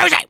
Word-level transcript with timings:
Rosie! 0.00 0.29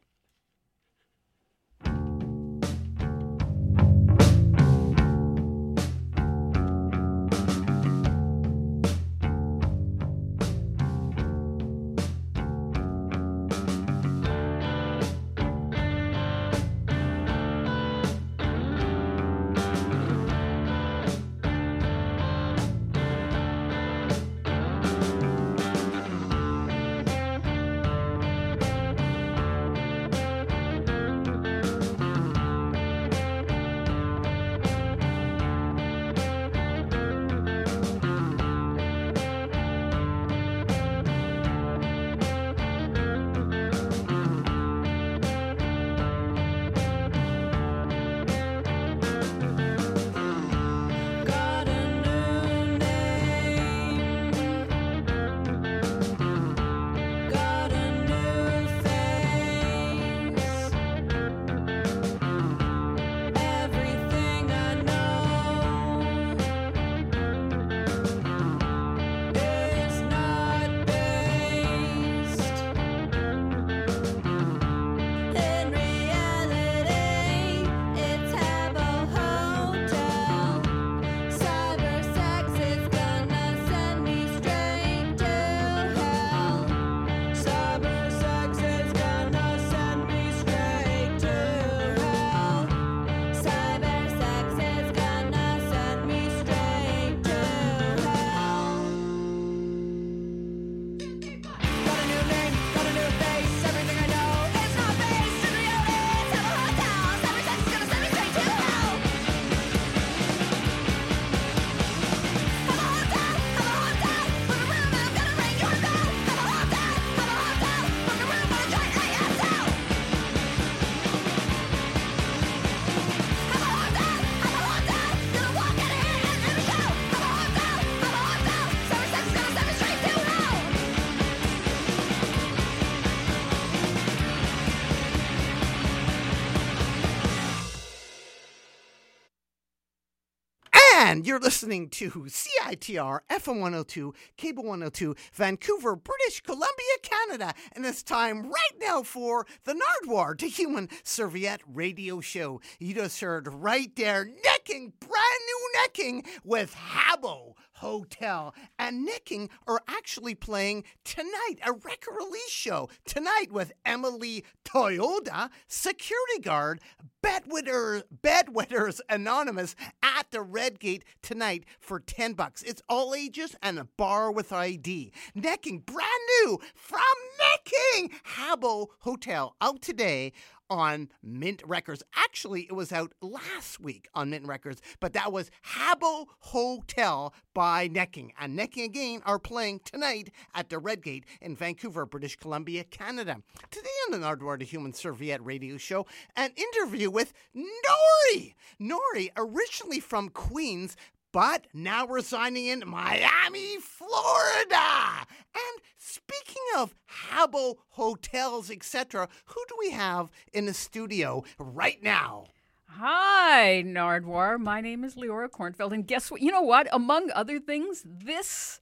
You're 141.30 141.38
listening 141.38 141.90
to 141.90 142.10
CITR 142.10 143.20
FM 143.30 143.60
102, 143.60 144.12
Cable 144.36 144.64
102, 144.64 145.14
Vancouver, 145.32 145.94
British 145.94 146.40
Columbia, 146.40 146.66
Canada. 147.04 147.54
And 147.70 147.86
it's 147.86 148.02
time 148.02 148.50
right 148.50 148.80
now 148.80 149.04
for 149.04 149.46
the 149.62 149.80
Nardwuar 149.80 150.36
to 150.38 150.48
Human 150.48 150.88
Serviette 151.04 151.60
radio 151.72 152.20
show. 152.20 152.60
You 152.80 152.94
just 152.94 153.20
heard 153.20 153.46
right 153.46 153.94
there, 153.94 154.24
necking, 154.24 154.92
brand 154.98 155.40
new 155.46 155.70
necking 155.80 156.26
with 156.42 156.74
Habbo 156.74 157.54
Hotel. 157.80 158.54
And 158.78 159.04
necking 159.04 159.48
are 159.66 159.80
actually 159.88 160.34
playing 160.34 160.84
tonight, 161.04 161.56
a 161.64 161.72
record 161.72 162.14
release 162.16 162.50
show 162.50 162.88
tonight 163.04 163.48
with 163.50 163.72
Emily 163.84 164.44
Toyota, 164.64 165.48
security 165.66 166.40
guard, 166.42 166.80
Bedwetters, 167.22 168.02
Bedwetters 168.22 169.00
Anonymous 169.08 169.74
at 170.02 170.30
the 170.30 170.42
Red 170.42 170.78
Gate 170.78 171.04
tonight 171.22 171.64
for 171.78 172.00
10 172.00 172.34
bucks. 172.34 172.62
It's 172.62 172.82
all 172.88 173.14
ages 173.14 173.56
and 173.62 173.78
a 173.78 173.84
bar 173.84 174.30
with 174.30 174.52
ID. 174.52 175.12
Necking, 175.34 175.84
brand 175.84 176.08
new 176.44 176.58
from 176.74 177.00
Necking 177.38 178.10
Habbo 178.36 178.88
Hotel, 179.00 179.54
out 179.60 179.82
today 179.82 180.32
on 180.70 181.08
Mint 181.22 181.62
Records. 181.66 182.02
Actually, 182.16 182.62
it 182.62 182.72
was 182.72 182.92
out 182.92 183.12
last 183.20 183.80
week 183.80 184.08
on 184.14 184.30
Mint 184.30 184.46
Records, 184.46 184.80
but 185.00 185.12
that 185.12 185.32
was 185.32 185.50
Habbo 185.74 186.26
Hotel 186.38 187.34
by 187.52 187.88
Necking. 187.88 188.30
And 188.38 188.56
Necking 188.56 188.84
again 188.84 189.20
are 189.26 189.40
playing 189.40 189.80
tonight 189.84 190.30
at 190.54 190.70
the 190.70 190.78
Red 190.78 191.02
Gate 191.02 191.24
in 191.40 191.56
Vancouver, 191.56 192.06
British 192.06 192.36
Columbia, 192.36 192.84
Canada. 192.84 193.42
Today 193.70 193.88
on 194.06 194.18
the 194.18 194.26
Nardwuar 194.26 194.58
to 194.60 194.64
Human 194.64 194.92
Serviette 194.92 195.44
radio 195.44 195.76
show, 195.76 196.06
an 196.36 196.52
interview 196.56 197.10
with 197.10 197.32
N.O.R.E. 197.54 198.54
N.O.R.E, 198.80 199.30
originally 199.36 200.00
from 200.00 200.28
Queens, 200.28 200.96
but 201.32 201.66
now 201.72 202.06
residing 202.06 202.66
in 202.66 202.82
Miami, 202.86 203.78
Florida. 203.80 205.26
And 205.54 205.82
speaking 205.98 206.62
of 206.76 206.94
Habbo 207.28 207.76
hotels, 207.90 208.70
etc., 208.70 209.28
who 209.46 209.64
do 209.68 209.76
we 209.78 209.90
have 209.90 210.30
in 210.52 210.66
the 210.66 210.74
studio 210.74 211.44
right 211.58 212.02
now? 212.02 212.46
Hi, 212.86 213.84
Nardwuar. 213.86 214.58
My 214.58 214.80
name 214.80 215.04
is 215.04 215.14
Leora 215.14 215.48
Kornfeld. 215.48 215.92
And 215.92 216.06
guess 216.06 216.30
what? 216.30 216.42
You 216.42 216.50
know 216.50 216.62
what? 216.62 216.88
Among 216.92 217.30
other 217.30 217.60
things, 217.60 218.02
this, 218.04 218.80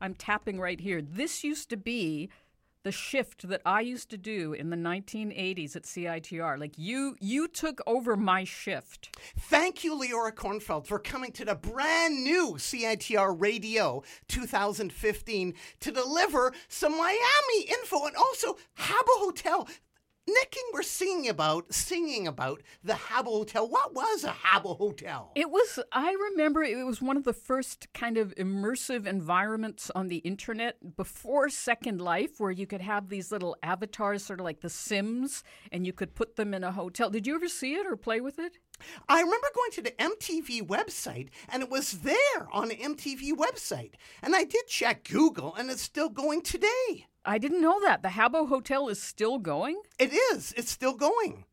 I'm 0.00 0.14
tapping 0.14 0.58
right 0.58 0.80
here, 0.80 1.00
this 1.00 1.44
used 1.44 1.70
to 1.70 1.76
be 1.76 2.30
the 2.84 2.92
shift 2.92 3.48
that 3.48 3.62
I 3.64 3.80
used 3.80 4.10
to 4.10 4.18
do 4.18 4.52
in 4.52 4.70
the 4.70 4.76
1980s 4.76 5.74
at 5.74 5.82
CITR. 5.82 6.60
Like 6.60 6.74
you, 6.76 7.16
you 7.18 7.48
took 7.48 7.80
over 7.86 8.16
my 8.16 8.44
shift. 8.44 9.18
Thank 9.38 9.82
you, 9.82 9.98
Leora 9.98 10.32
Kornfeld, 10.32 10.86
for 10.86 10.98
coming 10.98 11.32
to 11.32 11.44
the 11.44 11.54
brand 11.54 12.22
new 12.22 12.54
CITR 12.58 13.40
Radio 13.40 14.02
2015 14.28 15.54
to 15.80 15.90
deliver 15.90 16.52
some 16.68 16.92
Miami 16.92 17.62
info 17.68 18.06
and 18.06 18.16
also 18.16 18.58
Habbo 18.78 19.16
Hotel. 19.18 19.66
Necking, 20.26 20.62
we're 20.72 20.82
singing 20.82 21.28
about 21.28 21.74
singing 21.74 22.26
about 22.26 22.62
the 22.82 22.94
Habbo 22.94 23.24
Hotel. 23.26 23.68
What 23.68 23.92
was 23.92 24.24
a 24.24 24.30
Habbo 24.30 24.78
Hotel? 24.78 25.30
It 25.34 25.50
was, 25.50 25.78
I 25.92 26.12
remember 26.12 26.62
it 26.62 26.86
was 26.86 27.02
one 27.02 27.18
of 27.18 27.24
the 27.24 27.34
first 27.34 27.88
kind 27.92 28.16
of 28.16 28.34
immersive 28.36 29.06
environments 29.06 29.90
on 29.94 30.08
the 30.08 30.18
internet 30.18 30.96
before 30.96 31.50
Second 31.50 32.00
Life, 32.00 32.40
where 32.40 32.50
you 32.50 32.66
could 32.66 32.80
have 32.80 33.10
these 33.10 33.30
little 33.30 33.54
avatars, 33.62 34.24
sort 34.24 34.40
of 34.40 34.44
like 34.44 34.62
The 34.62 34.70
Sims, 34.70 35.44
and 35.70 35.86
you 35.86 35.92
could 35.92 36.14
put 36.14 36.36
them 36.36 36.54
in 36.54 36.64
a 36.64 36.72
hotel. 36.72 37.10
Did 37.10 37.26
you 37.26 37.34
ever 37.34 37.48
see 37.48 37.74
it 37.74 37.86
or 37.86 37.96
play 37.96 38.22
with 38.22 38.38
it? 38.38 38.58
I 39.08 39.20
remember 39.20 39.48
going 39.54 39.70
to 39.72 39.82
the 39.82 39.90
MTV 39.92 40.66
website 40.66 41.28
and 41.48 41.62
it 41.62 41.70
was 41.70 42.00
there 42.00 42.48
on 42.50 42.68
the 42.68 42.76
MTV 42.76 43.32
website. 43.32 43.92
And 44.22 44.34
I 44.34 44.44
did 44.44 44.66
check 44.68 45.04
Google 45.08 45.54
and 45.54 45.70
it's 45.70 45.82
still 45.82 46.08
going 46.08 46.42
today. 46.42 47.06
I 47.24 47.38
didn't 47.38 47.62
know 47.62 47.80
that. 47.80 48.02
The 48.02 48.08
Habbo 48.10 48.48
Hotel 48.48 48.88
is 48.88 49.00
still 49.00 49.38
going? 49.38 49.80
It 49.98 50.12
is. 50.12 50.52
It's 50.56 50.70
still 50.70 50.94
going. 50.94 51.44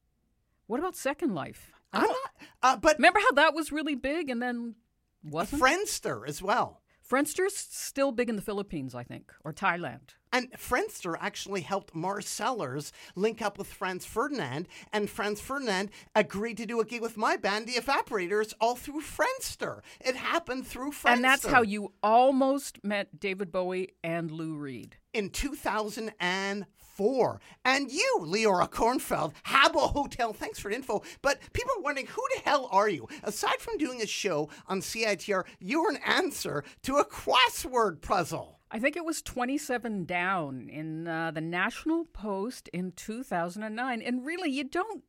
What 0.68 0.80
about 0.80 0.96
Second 0.96 1.34
Life? 1.34 1.72
I'm 1.94 2.02
don't- 2.04 2.12
not, 2.12 2.48
uh, 2.64 2.78
but 2.78 2.98
Remember 2.98 3.20
how 3.20 3.32
that 3.34 3.54
was 3.54 3.72
really 3.72 3.96
big 3.96 4.30
and 4.30 4.42
then 4.42 4.76
wasn't? 5.24 5.62
Friendster 5.62 6.28
as 6.28 6.42
well. 6.42 6.81
Friendster's 7.12 7.58
still 7.58 8.14
big 8.14 8.30
in 8.30 8.38
the 8.38 8.42
Philippines, 8.42 8.96
I 8.96 9.04
think, 9.04 9.34
or 9.44 9.52
Thailand. 9.52 10.16
And 10.32 10.50
Friendster 10.54 11.18
actually 11.20 11.60
helped 11.60 11.94
Mars 11.94 12.26
Sellers 12.26 12.94
link 13.16 13.42
up 13.42 13.58
with 13.58 13.68
Franz 13.68 14.06
Ferdinand, 14.06 14.70
and 14.94 15.10
Franz 15.10 15.42
Ferdinand 15.42 15.90
agreed 16.16 16.56
to 16.56 16.66
do 16.66 16.80
a 16.80 16.86
gig 16.86 17.02
with 17.02 17.18
my 17.18 17.36
band, 17.36 17.68
the 17.68 17.74
Evaporators, 17.74 18.54
all 18.62 18.78
through 18.78 19.02
Friendster. 19.02 19.82
It 20.00 20.16
happened 20.16 20.66
through 20.66 20.92
Friendster. 20.92 21.12
And 21.12 21.22
that's 21.22 21.46
how 21.46 21.64
you 21.64 21.92
almost 22.02 22.82
met 22.82 23.20
David 23.20 23.52
Bowie 23.52 23.90
and 24.02 24.32
Lou 24.32 24.56
Reed. 24.56 24.96
in 25.14 26.66
2004. 27.02 27.42
And 27.66 27.92
you, 27.92 28.20
Leora 28.22 28.70
Kornfeld, 28.70 29.34
Habbo 29.46 29.92
Hotel, 29.92 30.34
thanks 30.34 30.60
for 30.60 30.70
the 30.70 30.76
info. 30.76 31.02
But 31.22 31.40
people 31.54 31.72
are 31.78 31.82
wondering, 31.82 32.08
who 32.08 32.24
the 32.36 32.42
hell 32.42 32.70
are 32.72 32.90
you? 32.90 33.08
Aside 33.24 33.60
from 33.60 33.78
doing 33.78 34.02
a 34.02 34.08
show 34.08 34.50
on 34.68 34.82
CITR, 34.82 35.44
you're 35.60 35.90
an 35.90 36.00
answer 36.06 36.64
to 36.84 36.98
a 36.98 37.06
crossword 37.06 38.02
puzzle. 38.02 38.60
I 38.70 38.80
think 38.80 38.96
it 38.96 39.04
was 39.04 39.22
27 39.22 40.06
down 40.06 40.70
in 40.70 41.08
uh, 41.08 41.32
the 41.32 41.42
National 41.42 42.06
Post 42.06 42.70
in 42.70 42.94
2009. 42.94 44.02
And 44.02 44.26
really, 44.26 44.50
you 44.50 44.64
don't. 44.64 45.04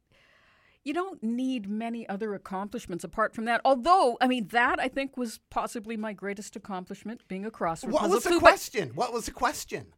You 0.84 0.92
don't 0.92 1.22
need 1.22 1.68
many 1.68 2.08
other 2.08 2.34
accomplishments 2.34 3.04
apart 3.04 3.36
from 3.36 3.44
that. 3.44 3.60
Although, 3.64 4.18
I 4.20 4.26
mean, 4.26 4.48
that 4.48 4.80
I 4.80 4.88
think 4.88 5.16
was 5.16 5.38
possibly 5.48 5.96
my 5.96 6.12
greatest 6.12 6.56
accomplishment, 6.56 7.20
being 7.28 7.46
a 7.46 7.52
crossword 7.52 7.92
What 7.92 8.10
was 8.10 8.24
the 8.24 8.40
question? 8.40 8.90
What 8.96 9.12
was 9.12 9.26
the 9.26 9.30
question? 9.30 9.92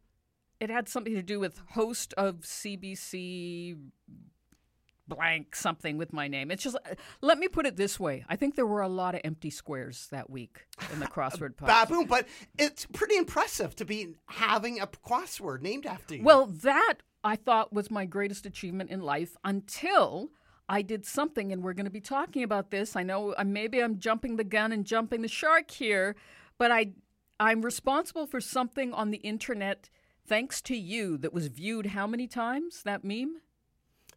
It 0.59 0.69
had 0.69 0.87
something 0.87 1.13
to 1.13 1.21
do 1.21 1.39
with 1.39 1.59
host 1.71 2.13
of 2.17 2.41
CBC 2.41 3.77
blank 5.07 5.55
something 5.55 5.97
with 5.97 6.13
my 6.13 6.27
name. 6.27 6.51
It's 6.51 6.63
just 6.63 6.77
let 7.21 7.37
me 7.37 7.47
put 7.47 7.65
it 7.65 7.75
this 7.75 7.99
way. 7.99 8.25
I 8.27 8.35
think 8.35 8.55
there 8.55 8.65
were 8.65 8.81
a 8.81 8.87
lot 8.87 9.15
of 9.15 9.21
empty 9.23 9.49
squares 9.49 10.07
that 10.11 10.29
week 10.29 10.65
in 10.91 10.99
the 10.99 11.05
crossword 11.05 11.57
puzzle. 11.57 11.85
Baboon, 11.85 12.05
but 12.07 12.27
it's 12.57 12.85
pretty 12.85 13.17
impressive 13.17 13.75
to 13.77 13.85
be 13.85 14.15
having 14.27 14.79
a 14.79 14.87
crossword 14.87 15.61
named 15.61 15.85
after 15.85 16.15
you. 16.15 16.23
Well, 16.23 16.47
that 16.47 16.95
I 17.23 17.35
thought 17.35 17.73
was 17.73 17.91
my 17.91 18.05
greatest 18.05 18.45
achievement 18.45 18.89
in 18.89 19.01
life 19.01 19.35
until 19.43 20.29
I 20.67 20.81
did 20.81 21.05
something, 21.05 21.51
and 21.51 21.63
we're 21.63 21.73
going 21.73 21.85
to 21.85 21.91
be 21.91 22.01
talking 22.01 22.43
about 22.43 22.71
this. 22.71 22.95
I 22.95 23.03
know 23.03 23.33
uh, 23.33 23.43
maybe 23.43 23.81
I'm 23.81 23.99
jumping 23.99 24.37
the 24.37 24.43
gun 24.43 24.71
and 24.71 24.85
jumping 24.85 25.21
the 25.21 25.27
shark 25.27 25.71
here, 25.71 26.15
but 26.57 26.71
I 26.71 26.93
I'm 27.39 27.63
responsible 27.63 28.25
for 28.25 28.39
something 28.39 28.93
on 28.93 29.11
the 29.11 29.17
internet 29.17 29.89
thanks 30.25 30.61
to 30.63 30.75
you 30.75 31.17
that 31.17 31.33
was 31.33 31.47
viewed 31.47 31.87
how 31.87 32.07
many 32.07 32.27
times 32.27 32.83
that 32.83 33.03
meme? 33.03 33.41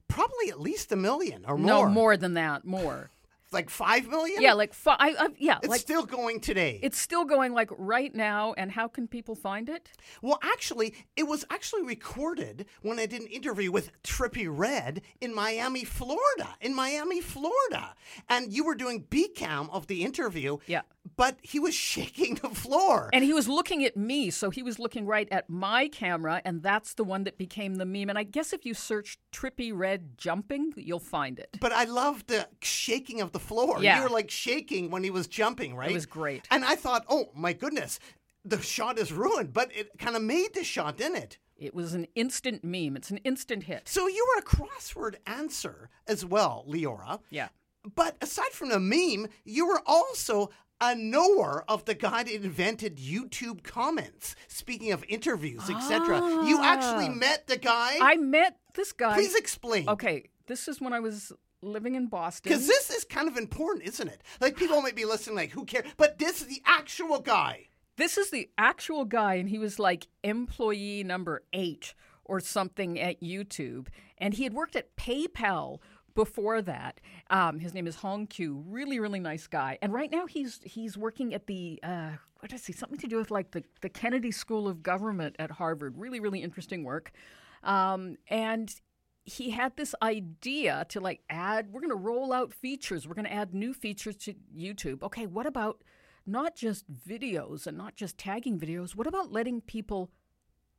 probably 0.08 0.48
at 0.50 0.60
least 0.60 0.90
a 0.90 0.96
million 0.96 1.44
or 1.46 1.56
more. 1.56 1.66
No, 1.66 1.88
more 1.88 2.16
than 2.16 2.34
that, 2.34 2.64
more. 2.64 3.10
Like 3.52 3.70
five 3.70 4.08
million? 4.08 4.42
Yeah, 4.42 4.52
like 4.52 4.74
five. 4.74 4.96
I, 5.00 5.10
I, 5.18 5.28
yeah, 5.38 5.58
It's 5.62 5.68
like 5.68 5.80
still 5.80 6.04
going 6.04 6.40
today. 6.40 6.78
it's 6.82 6.98
still 6.98 7.24
going 7.24 7.52
like 7.54 7.70
right 7.78 8.14
now. 8.14 8.54
And 8.56 8.70
how 8.70 8.88
can 8.88 9.08
people 9.08 9.34
find 9.34 9.68
it? 9.68 9.88
Well, 10.22 10.38
actually, 10.42 10.94
it 11.16 11.24
was 11.26 11.44
actually 11.50 11.82
recorded 11.82 12.66
when 12.82 12.98
I 12.98 13.06
did 13.06 13.22
an 13.22 13.26
interview 13.28 13.72
with 13.72 13.90
Trippie 14.02 14.48
Redd 14.50 15.00
in 15.20 15.34
Miami, 15.34 15.84
Florida. 15.84 16.56
In 16.60 16.74
Miami, 16.74 17.20
Florida. 17.20 17.94
And 18.28 18.52
you 18.52 18.64
were 18.64 18.74
doing 18.74 19.06
B 19.08 19.28
cam 19.28 19.70
of 19.70 19.86
the 19.86 20.02
interview. 20.04 20.58
Yeah. 20.66 20.82
But 21.16 21.38
he 21.42 21.58
was 21.58 21.74
shaking 21.92 22.34
the 22.36 22.50
floor. 22.50 23.08
And 23.12 23.24
he 23.24 23.32
was 23.32 23.48
looking 23.48 23.84
at 23.84 23.96
me, 23.96 24.30
so 24.30 24.50
he 24.50 24.62
was 24.62 24.78
looking 24.78 25.06
right 25.06 25.28
at 25.30 25.48
my 25.48 25.88
camera, 25.88 26.42
and 26.44 26.62
that's 26.62 26.94
the 26.94 27.04
one 27.04 27.24
that 27.24 27.38
became 27.38 27.76
the 27.76 27.86
meme. 27.86 28.10
And 28.10 28.18
I 28.18 28.24
guess 28.24 28.52
if 28.52 28.66
you 28.66 28.74
search 28.74 29.18
Trippie 29.32 29.72
Redd 29.74 30.18
jumping, 30.18 30.74
you'll 30.76 30.98
find 31.00 31.38
it. 31.38 31.56
but 31.60 31.72
I 31.72 31.84
love 31.84 32.26
the 32.26 32.48
shaking 32.60 33.20
of 33.20 33.32
the 33.32 33.37
floor. 33.38 33.82
Yeah. 33.82 33.98
You 33.98 34.04
were 34.04 34.10
like 34.10 34.30
shaking 34.30 34.90
when 34.90 35.04
he 35.04 35.10
was 35.10 35.26
jumping, 35.26 35.76
right? 35.76 35.90
It 35.90 35.94
was 35.94 36.06
great. 36.06 36.46
And 36.50 36.64
I 36.64 36.74
thought, 36.74 37.04
oh 37.08 37.30
my 37.34 37.52
goodness, 37.52 37.98
the 38.44 38.60
shot 38.60 38.98
is 38.98 39.12
ruined. 39.12 39.52
But 39.52 39.70
it 39.74 39.98
kind 39.98 40.16
of 40.16 40.22
made 40.22 40.54
the 40.54 40.64
shot, 40.64 40.96
didn't 40.96 41.16
it? 41.16 41.38
It 41.56 41.74
was 41.74 41.94
an 41.94 42.06
instant 42.14 42.62
meme. 42.62 42.96
It's 42.96 43.10
an 43.10 43.18
instant 43.18 43.64
hit. 43.64 43.88
So 43.88 44.06
you 44.06 44.26
were 44.34 44.40
a 44.40 44.44
crossword 44.44 45.16
answer 45.26 45.90
as 46.06 46.24
well, 46.24 46.64
Leora. 46.68 47.20
Yeah. 47.30 47.48
But 47.94 48.16
aside 48.20 48.52
from 48.52 48.68
the 48.68 48.78
meme, 48.78 49.28
you 49.44 49.66
were 49.66 49.82
also 49.86 50.50
a 50.80 50.94
knower 50.94 51.64
of 51.68 51.84
the 51.84 51.94
guy 51.94 52.22
that 52.22 52.32
invented 52.32 52.98
YouTube 52.98 53.64
comments. 53.64 54.36
Speaking 54.46 54.92
of 54.92 55.04
interviews, 55.08 55.68
etc., 55.68 56.20
you 56.46 56.62
actually 56.62 57.08
ah. 57.08 57.14
met 57.14 57.46
the 57.46 57.56
guy. 57.56 57.98
I 58.00 58.16
met 58.16 58.58
this 58.74 58.92
guy. 58.92 59.14
Please 59.14 59.34
explain. 59.34 59.88
Okay, 59.88 60.30
this 60.46 60.68
is 60.68 60.80
when 60.80 60.92
I 60.92 61.00
was 61.00 61.32
living 61.62 61.94
in 61.94 62.06
Boston. 62.06 62.50
Because 62.50 62.66
this 62.66 62.90
is 62.90 63.04
kind 63.04 63.28
of 63.28 63.36
important, 63.36 63.84
isn't 63.86 64.08
it? 64.08 64.22
Like 64.40 64.56
people 64.56 64.80
might 64.82 64.96
be 64.96 65.04
listening, 65.04 65.36
like, 65.36 65.50
who 65.50 65.64
cares? 65.64 65.86
But 65.96 66.18
this 66.18 66.40
is 66.40 66.46
the 66.46 66.62
actual 66.66 67.20
guy. 67.20 67.68
This 67.96 68.16
is 68.16 68.30
the 68.30 68.48
actual 68.56 69.04
guy, 69.04 69.34
and 69.34 69.48
he 69.48 69.58
was 69.58 69.78
like 69.78 70.06
employee 70.22 71.02
number 71.02 71.42
eight 71.52 71.94
or 72.24 72.38
something 72.38 73.00
at 73.00 73.20
YouTube. 73.20 73.88
And 74.18 74.34
he 74.34 74.44
had 74.44 74.52
worked 74.52 74.76
at 74.76 74.94
PayPal 74.96 75.80
before 76.14 76.62
that. 76.62 77.00
Um, 77.30 77.58
his 77.58 77.74
name 77.74 77.86
is 77.86 77.96
Hong 77.96 78.26
Qu. 78.26 78.62
Really, 78.66 79.00
really 79.00 79.20
nice 79.20 79.46
guy. 79.46 79.78
And 79.82 79.92
right 79.92 80.10
now 80.10 80.26
he's 80.26 80.60
he's 80.62 80.96
working 80.96 81.34
at 81.34 81.46
the 81.46 81.80
uh, 81.82 82.10
what 82.40 82.52
is 82.52 82.66
he? 82.66 82.72
Something 82.72 82.98
to 82.98 83.08
do 83.08 83.16
with 83.16 83.30
like 83.30 83.50
the 83.50 83.64
the 83.80 83.88
Kennedy 83.88 84.30
School 84.30 84.68
of 84.68 84.82
Government 84.82 85.36
at 85.38 85.50
Harvard. 85.50 85.96
Really, 85.96 86.20
really 86.20 86.42
interesting 86.42 86.84
work. 86.84 87.12
Um, 87.64 88.16
and 88.28 88.72
he 89.28 89.50
had 89.50 89.76
this 89.76 89.94
idea 90.02 90.86
to 90.88 91.00
like 91.00 91.20
add 91.28 91.70
we're 91.72 91.80
going 91.80 91.90
to 91.90 91.94
roll 91.96 92.32
out 92.32 92.52
features 92.52 93.06
we're 93.06 93.14
going 93.14 93.24
to 93.26 93.32
add 93.32 93.52
new 93.54 93.74
features 93.74 94.16
to 94.16 94.34
youtube 94.56 95.02
okay 95.02 95.26
what 95.26 95.46
about 95.46 95.82
not 96.26 96.56
just 96.56 96.84
videos 96.92 97.66
and 97.66 97.76
not 97.76 97.94
just 97.94 98.16
tagging 98.18 98.58
videos 98.58 98.94
what 98.96 99.06
about 99.06 99.30
letting 99.32 99.60
people 99.60 100.10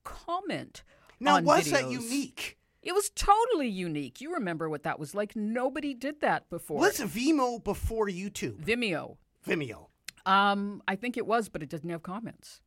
comment? 0.04 0.84
Now, 1.20 1.42
was 1.42 1.70
that 1.72 1.90
unique? 1.92 2.58
it 2.82 2.94
was 2.94 3.10
totally 3.12 3.68
unique 3.68 4.22
you 4.22 4.34
remember 4.34 4.70
what 4.70 4.84
that 4.84 4.98
was 4.98 5.14
like 5.14 5.36
nobody 5.36 5.94
did 5.94 6.22
that 6.22 6.50
before 6.50 6.78
Was 6.80 7.00
Vimeo 7.00 7.62
before 7.64 8.08
YouTube? 8.08 8.64
vimeo 8.64 9.18
Vimeo. 9.46 9.88
um, 10.26 10.82
i 10.88 10.96
think 10.96 11.18
it 11.18 11.28
was 11.28 11.50
but 11.50 11.62
it 11.62 11.70
didn't 11.70 11.90
have 11.90 12.04
comments 12.04 12.62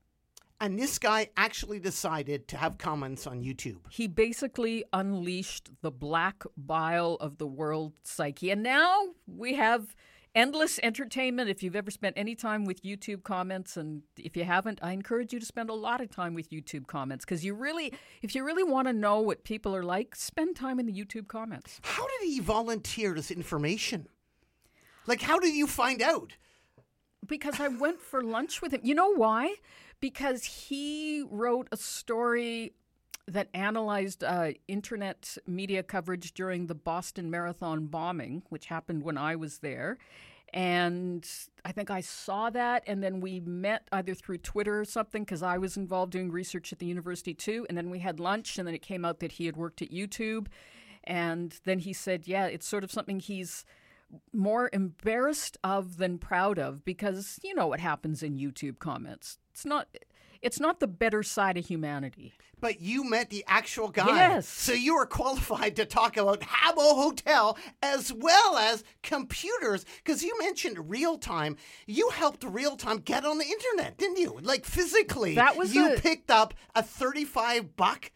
And 0.62 0.78
this 0.78 1.00
guy 1.00 1.28
actually 1.36 1.80
decided 1.80 2.46
to 2.48 2.56
have 2.56 2.78
comments 2.78 3.26
on 3.26 3.42
YouTube. 3.42 3.80
he 3.90 4.06
basically 4.06 4.84
unleashed 4.92 5.70
the 5.82 5.90
black 5.90 6.44
bile 6.56 7.16
of 7.20 7.38
the 7.38 7.48
world 7.48 7.94
psyche. 8.04 8.48
And 8.50 8.62
now 8.62 9.08
we 9.26 9.54
have 9.54 9.96
endless 10.36 10.78
entertainment. 10.80 11.50
If 11.50 11.64
you've 11.64 11.74
ever 11.74 11.90
spent 11.90 12.16
any 12.16 12.36
time 12.36 12.64
with 12.64 12.84
YouTube 12.84 13.24
comments, 13.24 13.76
and 13.76 14.02
if 14.16 14.36
you 14.36 14.44
haven't, 14.44 14.78
I 14.82 14.92
encourage 14.92 15.32
you 15.32 15.40
to 15.40 15.46
spend 15.46 15.68
a 15.68 15.74
lot 15.74 16.00
of 16.00 16.10
time 16.10 16.32
with 16.32 16.48
YouTube 16.50 16.86
comments 16.86 17.24
because 17.24 17.44
you 17.44 17.54
really, 17.54 17.92
if 18.22 18.36
you 18.36 18.44
really 18.44 18.62
want 18.62 18.86
to 18.86 18.92
know 18.92 19.18
what 19.18 19.42
people 19.42 19.74
are 19.74 19.82
like, 19.82 20.14
spend 20.14 20.54
time 20.54 20.78
in 20.78 20.86
the 20.86 20.92
YouTube 20.92 21.26
comments. 21.26 21.80
How 21.82 22.06
did 22.06 22.28
he 22.28 22.38
volunteer 22.38 23.14
this 23.14 23.32
information? 23.32 24.06
Like, 25.08 25.22
how 25.22 25.40
did 25.40 25.56
you 25.56 25.66
find 25.66 26.00
out? 26.00 26.34
Because 27.26 27.58
I 27.58 27.66
went 27.66 28.00
for 28.00 28.22
lunch 28.22 28.62
with 28.62 28.72
him. 28.72 28.80
You 28.84 28.94
know 28.94 29.12
why? 29.12 29.56
Because 30.02 30.44
he 30.44 31.24
wrote 31.30 31.68
a 31.70 31.76
story 31.76 32.72
that 33.28 33.48
analyzed 33.54 34.24
uh, 34.24 34.50
internet 34.66 35.38
media 35.46 35.84
coverage 35.84 36.34
during 36.34 36.66
the 36.66 36.74
Boston 36.74 37.30
Marathon 37.30 37.86
bombing, 37.86 38.42
which 38.48 38.66
happened 38.66 39.04
when 39.04 39.16
I 39.16 39.36
was 39.36 39.58
there. 39.58 39.98
And 40.52 41.24
I 41.64 41.70
think 41.70 41.88
I 41.88 42.00
saw 42.00 42.50
that, 42.50 42.82
and 42.88 43.00
then 43.00 43.20
we 43.20 43.38
met 43.38 43.86
either 43.92 44.12
through 44.12 44.38
Twitter 44.38 44.80
or 44.80 44.84
something 44.84 45.22
because 45.22 45.42
I 45.42 45.56
was 45.56 45.76
involved 45.76 46.10
doing 46.10 46.32
research 46.32 46.72
at 46.72 46.80
the 46.80 46.86
university 46.86 47.32
too. 47.32 47.64
And 47.68 47.78
then 47.78 47.88
we 47.88 48.00
had 48.00 48.18
lunch, 48.18 48.58
and 48.58 48.66
then 48.66 48.74
it 48.74 48.82
came 48.82 49.04
out 49.04 49.20
that 49.20 49.32
he 49.32 49.46
had 49.46 49.56
worked 49.56 49.82
at 49.82 49.92
YouTube. 49.92 50.48
And 51.04 51.58
then 51.64 51.78
he 51.78 51.92
said, 51.92 52.26
Yeah, 52.26 52.46
it's 52.46 52.66
sort 52.66 52.82
of 52.82 52.90
something 52.90 53.20
he's 53.20 53.64
more 54.32 54.68
embarrassed 54.72 55.56
of 55.64 55.96
than 55.96 56.18
proud 56.18 56.58
of 56.58 56.84
because 56.84 57.38
you 57.42 57.54
know 57.54 57.66
what 57.66 57.80
happens 57.80 58.22
in 58.22 58.36
YouTube 58.38 58.78
comments. 58.78 59.38
It's 59.52 59.64
not 59.64 59.88
it's 60.42 60.58
not 60.60 60.80
the 60.80 60.88
better 60.88 61.22
side 61.22 61.56
of 61.56 61.66
humanity. 61.66 62.32
But 62.60 62.80
you 62.80 63.02
met 63.08 63.30
the 63.30 63.44
actual 63.48 63.88
guy. 63.88 64.06
Yes. 64.06 64.46
So 64.48 64.72
you 64.72 64.94
are 64.94 65.06
qualified 65.06 65.74
to 65.76 65.84
talk 65.84 66.16
about 66.16 66.40
Habbo 66.42 66.94
Hotel 66.94 67.58
as 67.82 68.12
well 68.12 68.56
as 68.56 68.84
computers. 69.02 69.84
Because 69.96 70.22
you 70.22 70.36
mentioned 70.38 70.88
real 70.90 71.18
time. 71.18 71.56
You 71.86 72.10
helped 72.10 72.44
real 72.44 72.76
time 72.76 72.98
get 72.98 73.24
on 73.24 73.38
the 73.38 73.44
internet, 73.46 73.98
didn't 73.98 74.18
you? 74.18 74.38
Like 74.42 74.64
physically. 74.64 75.34
That 75.34 75.56
was 75.56 75.74
you 75.74 75.94
a- 75.94 75.98
picked 75.98 76.30
up 76.30 76.54
a 76.74 76.82
35 76.84 77.74
buck 77.76 78.12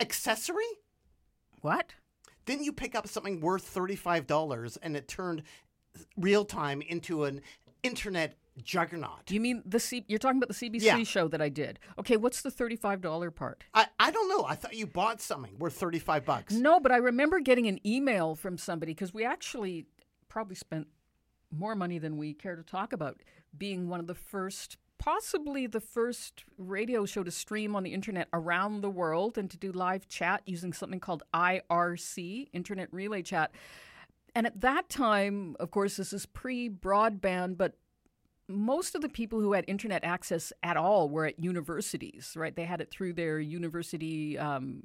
accessory? 0.00 0.64
What? 1.60 1.94
Didn't 2.48 2.64
you 2.64 2.72
pick 2.72 2.94
up 2.94 3.06
something 3.06 3.40
worth 3.40 3.72
$35 3.74 4.78
and 4.82 4.96
it 4.96 5.06
turned 5.06 5.42
real 6.16 6.46
time 6.46 6.80
into 6.80 7.24
an 7.24 7.42
internet 7.82 8.38
juggernaut? 8.62 9.30
You 9.30 9.38
mean 9.40 9.62
the 9.66 9.78
C- 9.78 10.06
you're 10.08 10.18
talking 10.18 10.38
about 10.38 10.48
the 10.48 10.54
CBC 10.54 10.82
Yeah. 10.82 11.02
show 11.04 11.28
that 11.28 11.42
I 11.42 11.50
did? 11.50 11.78
Okay, 11.98 12.16
what's 12.16 12.40
the 12.40 12.50
$35 12.50 13.30
part? 13.34 13.64
I, 13.74 13.86
I 14.00 14.10
don't 14.10 14.30
know. 14.30 14.46
I 14.48 14.54
thought 14.54 14.74
you 14.74 14.86
bought 14.86 15.20
something 15.20 15.58
worth 15.58 15.74
35 15.74 16.24
bucks. 16.24 16.54
No, 16.54 16.80
but 16.80 16.90
I 16.90 16.96
remember 16.96 17.38
getting 17.40 17.66
an 17.66 17.86
email 17.86 18.34
from 18.34 18.56
somebody 18.56 18.92
because 18.94 19.12
we 19.12 19.26
actually 19.26 19.84
probably 20.28 20.54
spent 20.56 20.86
more 21.50 21.74
money 21.74 21.98
than 21.98 22.16
we 22.16 22.32
care 22.32 22.56
to 22.56 22.62
talk 22.62 22.94
about 22.94 23.20
being 23.56 23.88
one 23.90 24.00
of 24.00 24.06
the 24.06 24.14
first 24.14 24.78
possibly 24.98 25.66
the 25.66 25.80
first 25.80 26.44
radio 26.56 27.06
show 27.06 27.22
to 27.22 27.30
stream 27.30 27.74
on 27.74 27.82
the 27.82 27.94
internet 27.94 28.28
around 28.32 28.80
the 28.80 28.90
world 28.90 29.38
and 29.38 29.50
to 29.50 29.56
do 29.56 29.72
live 29.72 30.08
chat 30.08 30.42
using 30.46 30.72
something 30.72 31.00
called 31.00 31.22
IRC, 31.32 32.48
Internet 32.52 32.88
Relay 32.92 33.22
Chat. 33.22 33.52
And 34.34 34.46
at 34.46 34.60
that 34.60 34.88
time, 34.88 35.56
of 35.58 35.70
course, 35.70 35.96
this 35.96 36.12
is 36.12 36.26
pre 36.26 36.68
broadband, 36.68 37.56
but 37.56 37.74
most 38.48 38.94
of 38.94 39.02
the 39.02 39.08
people 39.08 39.40
who 39.40 39.52
had 39.52 39.64
internet 39.68 40.04
access 40.04 40.52
at 40.62 40.76
all 40.76 41.08
were 41.08 41.26
at 41.26 41.38
universities, 41.38 42.32
right? 42.36 42.54
They 42.54 42.64
had 42.64 42.80
it 42.80 42.90
through 42.90 43.12
their 43.14 43.38
university. 43.38 44.38
Um, 44.38 44.82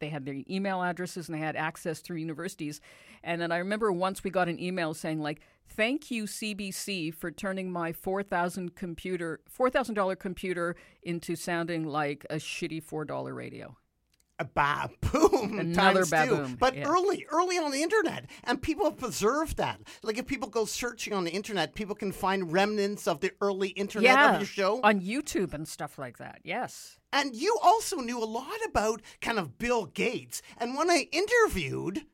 they 0.00 0.08
had 0.08 0.24
their 0.24 0.42
email 0.48 0.82
addresses 0.82 1.28
and 1.28 1.36
they 1.36 1.42
had 1.42 1.56
access 1.56 2.00
through 2.00 2.16
universities. 2.16 2.80
And 3.22 3.40
then 3.40 3.52
I 3.52 3.58
remember 3.58 3.90
once 3.92 4.22
we 4.22 4.30
got 4.30 4.48
an 4.48 4.60
email 4.60 4.94
saying 4.94 5.20
like, 5.20 5.40
"Thank 5.68 6.10
you 6.10 6.24
CBC 6.24 7.14
for 7.14 7.30
turning 7.30 7.70
my 7.70 7.92
four 7.92 8.22
thousand 8.22 8.74
computer, 8.74 9.40
four 9.48 9.70
thousand 9.70 9.94
dollar 9.94 10.16
computer 10.16 10.76
into 11.02 11.36
sounding 11.36 11.84
like 11.84 12.26
a 12.30 12.36
shitty 12.36 12.82
four 12.82 13.04
dollar 13.04 13.34
radio." 13.34 13.76
A 14.38 14.44
baboom 14.44 15.58
Another 15.60 16.04
baboom, 16.06 16.50
two. 16.50 16.56
But 16.56 16.76
yeah. 16.76 16.88
early, 16.88 17.26
early 17.30 17.56
on 17.58 17.70
the 17.70 17.82
internet, 17.82 18.26
and 18.44 18.60
people 18.60 18.84
have 18.84 18.96
preserved 18.96 19.56
that. 19.58 19.80
Like 20.02 20.18
if 20.18 20.26
people 20.26 20.48
go 20.48 20.64
searching 20.64 21.12
on 21.12 21.24
the 21.24 21.30
internet, 21.30 21.74
people 21.74 21.94
can 21.94 22.12
find 22.12 22.52
remnants 22.52 23.06
of 23.06 23.20
the 23.20 23.32
early 23.40 23.68
internet 23.70 24.10
yeah, 24.10 24.34
of 24.34 24.40
your 24.40 24.46
show. 24.46 24.80
on 24.82 25.00
YouTube 25.00 25.54
and 25.54 25.68
stuff 25.68 25.98
like 25.98 26.18
that. 26.18 26.40
Yes. 26.44 26.98
and 27.12 27.34
you 27.34 27.56
also 27.62 27.98
knew 27.98 28.22
a 28.22 28.24
lot 28.24 28.58
about 28.66 29.00
kind 29.20 29.38
of 29.38 29.58
Bill 29.58 29.86
Gates. 29.86 30.42
And 30.58 30.76
when 30.76 30.90
I 30.90 31.06
interviewed 31.12 32.04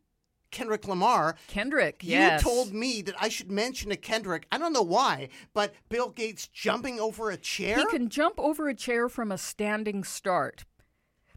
Kendrick 0.50 0.86
Lamar, 0.86 1.36
Kendrick, 1.46 2.00
yes. 2.02 2.42
you 2.42 2.50
told 2.50 2.74
me 2.74 3.02
that 3.02 3.14
I 3.20 3.28
should 3.28 3.50
mention 3.50 3.90
to 3.90 3.96
Kendrick. 3.96 4.46
I 4.52 4.58
don't 4.58 4.72
know 4.72 4.82
why, 4.82 5.28
but 5.54 5.72
Bill 5.88 6.10
Gates 6.10 6.48
jumping 6.48 7.00
over 7.00 7.30
a 7.30 7.36
chair. 7.36 7.78
He 7.78 7.86
can 7.86 8.08
jump 8.08 8.34
over 8.38 8.68
a 8.68 8.74
chair 8.74 9.08
from 9.08 9.32
a 9.32 9.38
standing 9.38 10.04
start. 10.04 10.64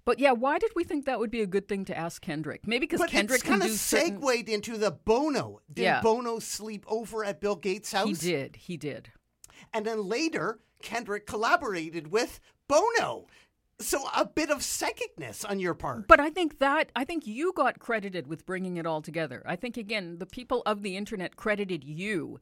But 0.06 0.20
yeah, 0.20 0.32
why 0.34 0.60
did 0.60 0.72
we 0.76 0.84
think 0.84 1.06
that 1.06 1.20
would 1.20 1.32
be 1.32 1.42
a 1.42 1.48
good 1.48 1.68
thing 1.68 1.86
to 1.86 1.98
ask 1.98 2.22
Kendrick? 2.22 2.68
Maybe 2.68 2.86
because 2.86 3.06
Kendrick 3.10 3.40
it's 3.42 3.50
kind 3.50 3.64
of 3.64 3.70
certain- 3.72 4.22
segued 4.22 4.50
into 4.50 4.78
the 4.78 4.92
Bono. 4.92 5.62
Did 5.72 5.84
Yeah. 5.84 6.02
Bono 6.02 6.40
sleep 6.40 6.84
over 6.88 7.24
at 7.24 7.40
Bill 7.40 7.56
Gates' 7.56 7.92
house? 7.94 8.08
He 8.08 8.14
did. 8.32 8.56
He 8.58 8.78
did. 8.78 9.12
And 9.74 9.86
then 9.86 10.04
later, 10.04 10.60
Kendrick 10.82 11.26
collaborated 11.26 12.12
with 12.12 12.40
Bono. 12.68 13.28
So 13.80 14.08
a 14.16 14.26
bit 14.26 14.50
of 14.50 14.60
psychicness 14.60 15.50
on 15.50 15.60
your 15.60 15.74
part. 15.74 16.08
But 16.08 16.20
I 16.20 16.30
think 16.30 16.60
that 16.60 16.92
I 16.96 17.04
think 17.06 17.26
you 17.26 17.52
got 17.54 17.80
credited 17.80 18.28
with 18.28 18.46
bringing 18.46 18.78
it 18.78 18.86
all 18.86 19.02
together. 19.02 19.42
I 19.46 19.56
think 19.56 19.78
again, 19.78 20.20
the 20.20 20.26
people 20.26 20.62
of 20.66 20.84
the 20.84 20.96
internet 20.96 21.36
credited 21.38 21.84
you 21.84 22.40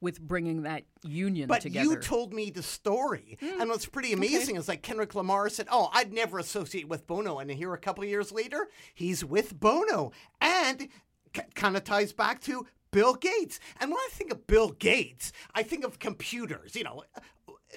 with 0.00 0.20
bringing 0.20 0.62
that 0.62 0.84
union 1.02 1.48
But 1.48 1.62
together. 1.62 1.84
Hmm. 1.86 1.92
you 1.92 1.98
told 1.98 2.32
me 2.32 2.50
the 2.50 2.62
story. 2.62 3.36
And 3.40 3.68
what's 3.68 3.86
pretty 3.86 4.12
amazing 4.12 4.56
is 4.56 4.68
like 4.68 4.82
Kendrick 4.82 5.14
Lamar 5.14 5.48
said, 5.48 5.66
Oh, 5.70 5.90
I'd 5.92 6.12
never 6.12 6.38
associate 6.38 6.88
with 6.88 7.06
Bono. 7.06 7.38
And 7.38 7.50
here 7.50 7.72
a 7.74 7.78
couple 7.78 8.04
of 8.04 8.10
years 8.10 8.30
later, 8.32 8.68
he's 8.94 9.24
with 9.24 9.58
Bono. 9.58 10.12
And 10.40 10.88
c- 11.34 11.42
kind 11.54 11.76
of 11.76 11.84
ties 11.84 12.12
back 12.12 12.40
to 12.42 12.66
Bill 12.90 13.14
Gates. 13.14 13.58
And 13.80 13.90
when 13.90 13.98
I 13.98 14.08
think 14.12 14.32
of 14.32 14.46
Bill 14.46 14.70
Gates, 14.70 15.32
I 15.54 15.62
think 15.62 15.84
of 15.84 15.98
computers. 15.98 16.74
You 16.76 16.84
know, 16.84 17.02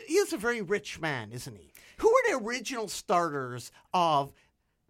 he 0.07 0.15
is 0.15 0.31
a 0.31 0.37
very 0.37 0.61
rich 0.61 0.99
man, 1.01 1.31
isn't 1.31 1.55
he? 1.57 1.71
Who 1.97 2.07
were 2.07 2.31
the 2.39 2.45
original 2.45 2.87
starters 2.87 3.71
of 3.93 4.31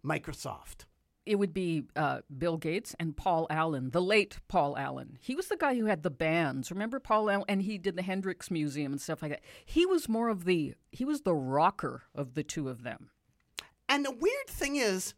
Microsoft? 0.04 0.84
It 1.24 1.36
would 1.36 1.54
be 1.54 1.84
uh, 1.94 2.20
Bill 2.36 2.56
Gates 2.56 2.94
and 2.98 3.16
Paul 3.16 3.46
Allen, 3.48 3.90
the 3.90 4.02
late 4.02 4.38
Paul 4.48 4.76
Allen. 4.76 5.18
He 5.20 5.34
was 5.34 5.48
the 5.48 5.56
guy 5.56 5.76
who 5.76 5.86
had 5.86 6.02
the 6.02 6.10
bands. 6.10 6.70
Remember 6.70 6.98
Paul 6.98 7.30
Allen? 7.30 7.44
And 7.48 7.62
he 7.62 7.78
did 7.78 7.96
the 7.96 8.02
Hendrix 8.02 8.50
Museum 8.50 8.92
and 8.92 9.00
stuff 9.00 9.22
like 9.22 9.30
that. 9.30 9.42
He 9.64 9.86
was 9.86 10.08
more 10.08 10.28
of 10.28 10.44
the 10.44 10.74
he 10.90 11.04
was 11.04 11.22
the 11.22 11.34
rocker 11.34 12.02
of 12.14 12.34
the 12.34 12.42
two 12.42 12.68
of 12.68 12.82
them. 12.82 13.10
And 13.88 14.04
the 14.04 14.10
weird 14.10 14.48
thing 14.48 14.76
is, 14.76 15.14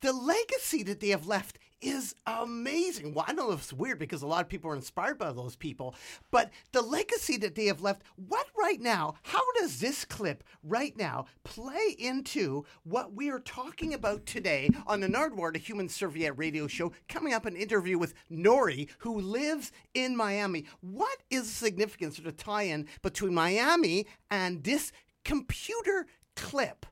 the 0.00 0.12
legacy 0.12 0.82
that 0.84 1.00
they 1.00 1.08
have 1.08 1.26
left 1.26 1.58
is 1.80 2.14
amazing. 2.26 3.12
Well, 3.12 3.24
I 3.28 3.32
know 3.32 3.52
it's 3.52 3.72
weird 3.72 3.98
because 3.98 4.22
a 4.22 4.26
lot 4.26 4.40
of 4.40 4.48
people 4.48 4.70
are 4.70 4.76
inspired 4.76 5.18
by 5.18 5.32
those 5.32 5.56
people, 5.56 5.94
but 6.30 6.50
the 6.72 6.82
legacy 6.82 7.36
that 7.38 7.54
they 7.54 7.66
have 7.66 7.82
left, 7.82 8.02
what 8.16 8.46
right 8.56 8.80
now, 8.80 9.14
how 9.22 9.42
does 9.58 9.80
this 9.80 10.04
clip 10.04 10.44
right 10.62 10.96
now 10.96 11.26
play 11.44 11.94
into 11.98 12.64
what 12.84 13.12
we 13.12 13.30
are 13.30 13.40
talking 13.40 13.94
about 13.94 14.26
today 14.26 14.70
on 14.86 15.00
the 15.00 15.08
Nardwuar, 15.08 15.52
the 15.52 15.58
Human 15.58 15.88
Serviette 15.88 16.38
radio 16.38 16.66
show? 16.66 16.92
Coming 17.08 17.34
up, 17.34 17.46
an 17.46 17.56
interview 17.56 17.98
with 17.98 18.14
N.O.R.E, 18.30 18.88
who 18.98 19.20
lives 19.20 19.72
in 19.94 20.16
Miami. 20.16 20.64
What 20.80 21.18
is 21.30 21.44
the 21.44 21.54
significance 21.54 22.18
of 22.18 22.24
the 22.24 22.32
tie 22.32 22.62
in 22.62 22.86
between 23.02 23.34
Miami 23.34 24.06
and 24.30 24.64
this 24.64 24.92
computer 25.24 26.06
clip? 26.34 26.86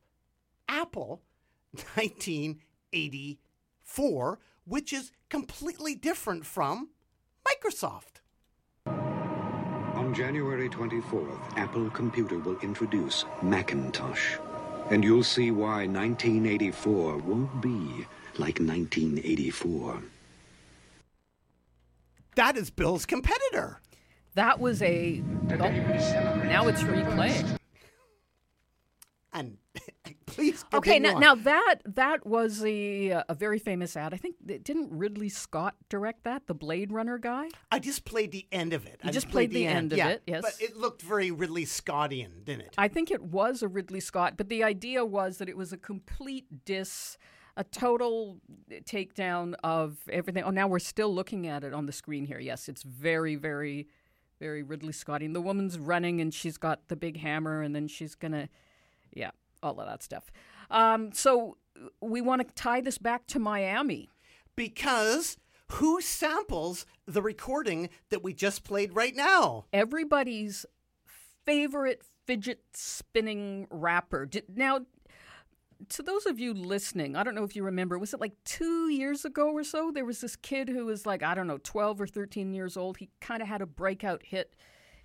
Apple 0.69 1.23
1984, 1.95 4.39
which 4.65 4.93
is 4.93 5.13
completely 5.29 5.95
different 5.95 6.45
from 6.47 6.89
Microsoft. 7.47 8.21
On 8.87 10.13
January 10.15 10.69
24th, 10.69 11.57
Apple 11.57 11.91
Computer 11.91 12.39
will 12.39 12.59
introduce 12.61 13.25
Macintosh. 13.43 14.37
And 14.91 15.03
you'll 15.03 15.25
see 15.25 15.51
why 15.51 15.87
1984 15.87 17.19
won't 17.19 17.63
be 17.63 18.07
like 18.39 18.59
1984. 18.59 20.03
That 22.37 22.57
is 22.57 22.71
Bill's 22.71 23.07
competitor. 23.07 23.81
That 24.35 24.59
was 24.59 24.83
a 24.83 25.23
oh, 25.53 25.57
now 25.57 26.67
it's 26.67 26.83
replaying. 26.83 27.57
And 29.33 29.57
please 30.35 30.65
Okay, 30.75 30.99
now, 30.99 31.19
now 31.19 31.35
that 31.35 31.77
that 31.85 32.27
was 32.27 32.65
a 32.65 33.13
uh, 33.13 33.23
a 33.29 33.35
very 33.35 33.59
famous 33.59 33.97
ad. 33.97 34.13
I 34.13 34.17
think 34.17 34.37
didn't 34.45 34.91
Ridley 34.91 35.29
Scott 35.29 35.77
direct 35.89 36.25
that? 36.25 36.47
The 36.47 36.55
Blade 36.55 36.93
Runner 36.93 37.19
guy. 37.19 37.49
I 37.71 37.79
just 37.79 38.05
played 38.05 38.33
the 38.33 38.47
end 38.51 38.73
of 38.73 38.87
it. 38.87 39.01
You 39.03 39.11
I 39.11 39.13
just 39.13 39.31
played 39.31 39.51
the 39.51 39.67
end 39.67 39.93
of 39.93 39.99
yeah, 39.99 40.09
it, 40.11 40.23
yes. 40.27 40.43
But 40.43 40.55
it 40.61 40.77
looked 40.77 41.03
very 41.03 41.31
Ridley 41.31 41.65
Scottian, 41.65 42.43
didn't 42.45 42.63
it? 42.63 42.75
I 42.77 42.89
think 42.89 43.11
it 43.11 43.23
was 43.23 43.63
a 43.63 43.69
Ridley 43.69 44.01
Scott, 44.01 44.35
but 44.37 44.49
the 44.49 44.65
idea 44.65 45.05
was 45.05 45.39
that 45.39 45.49
it 45.49 45.57
was 45.57 45.73
a 45.73 45.77
complete 45.77 46.65
diss, 46.65 47.17
a 47.57 47.65
total 47.65 48.39
takedown 48.71 49.55
of 49.63 49.99
everything. 50.11 50.43
Oh, 50.43 50.51
now 50.51 50.67
we're 50.67 50.81
still 50.81 51.15
looking 51.15 51.47
at 51.47 51.63
it 51.63 51.73
on 51.73 51.87
the 51.87 51.93
screen 51.93 52.27
here. 52.27 52.41
Yes, 52.41 52.69
it's 52.69 52.83
very, 52.83 53.37
very, 53.37 53.87
very 54.41 54.63
Ridley 54.63 54.93
Scottian. 54.93 55.33
The 55.33 55.41
woman's 55.41 55.79
running 55.79 56.21
and 56.21 56.35
she's 56.35 56.59
got 56.59 56.89
the 56.89 56.97
big 56.97 57.19
hammer, 57.19 57.63
and 57.63 57.75
then 57.75 57.87
she's 57.87 58.15
gonna, 58.15 58.49
yeah, 59.13 59.31
all 59.65 59.81
of 59.81 59.87
that 59.87 60.03
stuff. 60.03 60.31
Um, 60.71 61.13
so 61.13 61.57
we 62.01 62.21
want 62.21 62.47
to 62.47 62.55
tie 62.55 62.81
this 62.81 62.99
back 62.99 63.27
to 63.29 63.39
Miami. 63.39 64.11
because 64.57 65.37
who 65.73 66.01
samples 66.01 66.87
the 67.07 67.23
recording 67.23 67.89
that 68.11 68.23
we 68.23 68.33
just 68.33 68.63
played 68.65 68.95
right 68.95 69.17
now? 69.17 69.65
everybody's 69.73 70.65
favorite 71.45 72.03
fidget 72.27 72.61
spinning 72.73 73.67
rapper. 73.71 74.29
Now, 74.55 74.81
to 75.91 76.03
those 76.03 76.25
of 76.27 76.39
you 76.39 76.55
listening, 76.55 77.17
I 77.17 77.23
don't 77.23 77.35
know 77.35 77.45
if 77.45 77.57
you 77.57 77.63
remember, 77.65 77.99
was 77.99 78.15
it 78.15 78.21
like 78.21 78.33
two 78.45 78.89
years 78.89 79.25
ago 79.25 79.51
or 79.53 79.65
so? 79.65 79.91
There 79.93 80.05
was 80.05 80.21
this 80.21 80.37
kid 80.37 80.69
who 80.69 80.87
was 80.87 81.05
like, 81.05 81.23
I 81.23 81.35
don't 81.35 81.47
know, 81.47 81.59
12 81.63 82.01
or 82.01 82.07
13 82.07 82.55
years 82.55 82.77
old. 82.77 82.99
He 82.99 83.11
kind 83.21 83.43
of 83.43 83.49
had 83.49 83.61
a 83.61 83.67
breakout 83.67 84.23
hit 84.25 84.55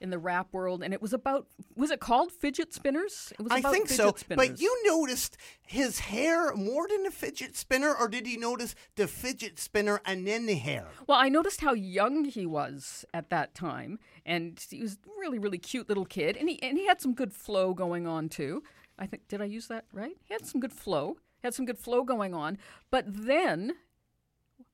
in 0.02 0.10
the 0.10 0.20
rap 0.20 0.48
world, 0.52 0.84
and 0.84 0.94
it 0.94 1.02
was 1.02 1.14
about, 1.14 1.48
was 1.76 1.92
it 1.92 2.00
called 2.00 2.32
Fidget 2.32 2.74
Spinners? 2.74 3.34
It 3.38 3.44
was 3.44 3.52
I 3.52 3.62
think 3.62 3.90
so. 3.90 4.14
Spinners. 4.16 4.48
But 4.48 4.62
you 4.62 4.82
noticed 4.86 5.38
his 5.62 6.00
hair 6.00 6.54
more 6.56 6.88
than 6.88 7.04
the 7.04 7.12
fidget 7.12 7.56
spinner, 7.56 7.94
or 7.94 8.08
did 8.08 8.28
you 8.28 8.40
notice 8.40 8.76
the 8.96 9.08
fidget 9.08 9.60
spinner 9.60 10.02
and 10.06 10.26
then 10.26 10.46
the 10.46 10.56
hair? 10.56 10.88
Well, 11.08 11.20
I 11.20 11.30
noticed 11.30 11.62
how 11.62 11.74
young 11.74 12.26
he 12.26 12.46
was 12.46 13.06
at 13.14 13.30
that 13.30 13.54
time, 13.56 14.00
and 14.26 14.60
he 14.70 14.82
was 14.82 14.98
really, 15.18 15.40
really 15.40 15.58
cute 15.58 15.90
little 15.90 16.06
kid, 16.06 16.38
and 16.38 16.50
he 16.50 16.62
and 16.62 16.78
he 16.78 16.88
had 16.88 17.02
some 17.02 17.14
good 17.14 17.34
flow 17.34 17.74
going 17.74 18.08
on 18.08 18.30
too. 18.30 18.64
I 18.98 19.06
think 19.06 19.28
did 19.28 19.42
I 19.42 19.46
use 19.46 19.68
that 19.68 19.86
right? 19.94 20.18
He 20.24 20.34
had 20.34 20.46
some 20.46 20.60
good 20.60 20.74
flow, 20.74 21.18
had 21.44 21.54
some 21.54 21.66
good 21.66 21.78
flow 21.78 22.04
going 22.04 22.34
on. 22.34 22.58
But 22.92 23.06
then, 23.08 23.74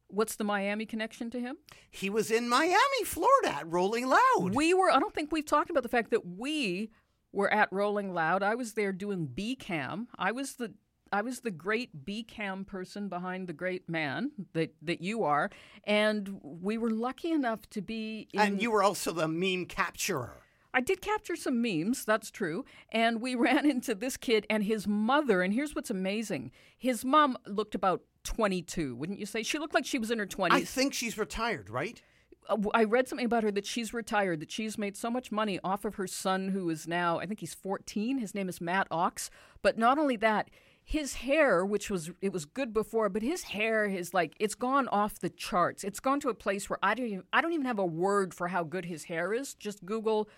what's 0.08 0.36
the 0.36 0.44
Miami 0.44 0.86
connection 0.86 1.30
to 1.32 1.40
him? 1.40 1.58
He 1.90 2.10
was 2.10 2.32
in 2.32 2.50
Miami, 2.50 3.04
Florida, 3.06 3.56
at 3.60 3.72
Rolling 3.72 4.08
Loud. 4.08 4.54
We 4.54 4.74
were. 4.74 4.92
I 4.92 5.00
don't 5.00 5.14
think 5.14 5.32
we've 5.32 5.46
talked 5.46 5.70
about 5.70 5.84
the 5.84 5.90
fact 5.90 6.12
that 6.12 6.26
we 6.26 6.92
were 7.32 7.52
at 7.52 7.72
Rolling 7.72 8.14
Loud. 8.14 8.44
I 8.44 8.56
was 8.56 8.74
there 8.74 8.92
doing 8.92 9.26
B 9.28 9.56
cam. 9.56 10.08
I 10.18 10.32
was 10.32 10.56
the 10.56 10.74
I 11.12 11.22
was 11.22 11.42
the 11.42 11.52
great 11.52 12.06
B 12.06 12.24
cam 12.24 12.66
person 12.66 13.10
behind 13.10 13.48
the 13.48 13.54
great 13.54 13.88
man 13.88 14.32
that 14.54 14.74
that 14.82 15.02
you 15.02 15.24
are, 15.24 15.50
and 15.84 16.40
we 16.42 16.78
were 16.78 16.92
lucky 16.92 17.32
enough 17.32 17.70
to 17.72 17.82
be. 17.82 18.28
In, 18.34 18.40
and 18.40 18.62
you 18.62 18.72
were 18.72 18.84
also 18.84 19.12
the 19.12 19.28
meme 19.28 19.66
capturer. 19.66 20.45
I 20.76 20.82
did 20.82 21.02
capture 21.02 21.38
some 21.38 21.62
memes, 21.62 22.04
that's 22.04 22.30
true. 22.30 22.66
And 22.92 23.22
we 23.22 23.34
ran 23.48 23.66
into 23.66 23.96
this 23.96 24.18
kid 24.18 24.46
and 24.50 24.64
his 24.64 24.86
mother. 24.88 25.42
And 25.42 25.54
here's 25.54 25.74
what's 25.74 25.90
amazing 25.90 26.52
his 26.78 27.06
mom 27.06 27.38
looked 27.48 27.74
about 27.74 28.02
22, 28.26 28.96
wouldn't 28.96 29.18
you 29.20 29.26
say? 29.26 29.42
She 29.42 29.58
looked 29.58 29.74
like 29.74 29.86
she 29.86 29.98
was 29.98 30.12
in 30.12 30.20
her 30.20 30.26
20s. 30.26 30.52
I 30.52 30.62
think 30.62 30.94
she's 30.94 31.18
retired, 31.18 31.70
right? 31.70 32.02
Uh, 32.50 32.58
I 32.74 32.84
read 32.84 33.08
something 33.08 33.26
about 33.26 33.44
her 33.44 33.52
that 33.52 33.66
she's 33.66 33.94
retired, 33.94 34.42
that 34.42 34.52
she's 34.52 34.78
made 34.78 34.98
so 34.98 35.10
much 35.10 35.32
money 35.32 35.60
off 35.64 35.86
of 35.86 35.96
her 35.96 36.08
son, 36.08 36.50
who 36.50 36.70
is 36.70 36.88
now, 36.88 37.20
I 37.20 37.26
think 37.26 37.40
he's 37.40 37.54
14. 37.54 38.18
His 38.18 38.36
name 38.36 38.50
is 38.50 38.60
Matt 38.60 38.88
Ox. 38.92 39.30
But 39.62 39.78
not 39.78 39.98
only 39.98 40.18
that, 40.18 40.50
his 40.84 41.16
hair, 41.16 41.66
which 41.66 41.90
was 41.90 42.12
it 42.22 42.32
was 42.32 42.46
good 42.46 42.72
before, 42.72 43.10
but 43.10 43.24
his 43.24 43.44
hair 43.44 43.86
is 43.86 44.14
like 44.14 44.36
it's 44.40 44.54
gone 44.54 44.88
off 44.90 45.18
the 45.18 45.32
charts. 45.32 45.84
It's 45.84 46.00
gone 46.00 46.20
to 46.20 46.30
a 46.30 46.36
place 46.36 46.70
where 46.70 46.78
I 46.84 46.94
don't 46.94 47.08
even 47.08 47.24
I 47.34 47.42
don't 47.42 47.54
even 47.54 47.66
have 47.66 47.80
a 47.80 47.86
word 47.86 48.36
for 48.36 48.50
how 48.50 48.64
good 48.64 48.86
his 48.86 49.06
hair 49.06 49.34
is. 49.34 49.56
Just 49.56 49.84
Google 49.84 50.30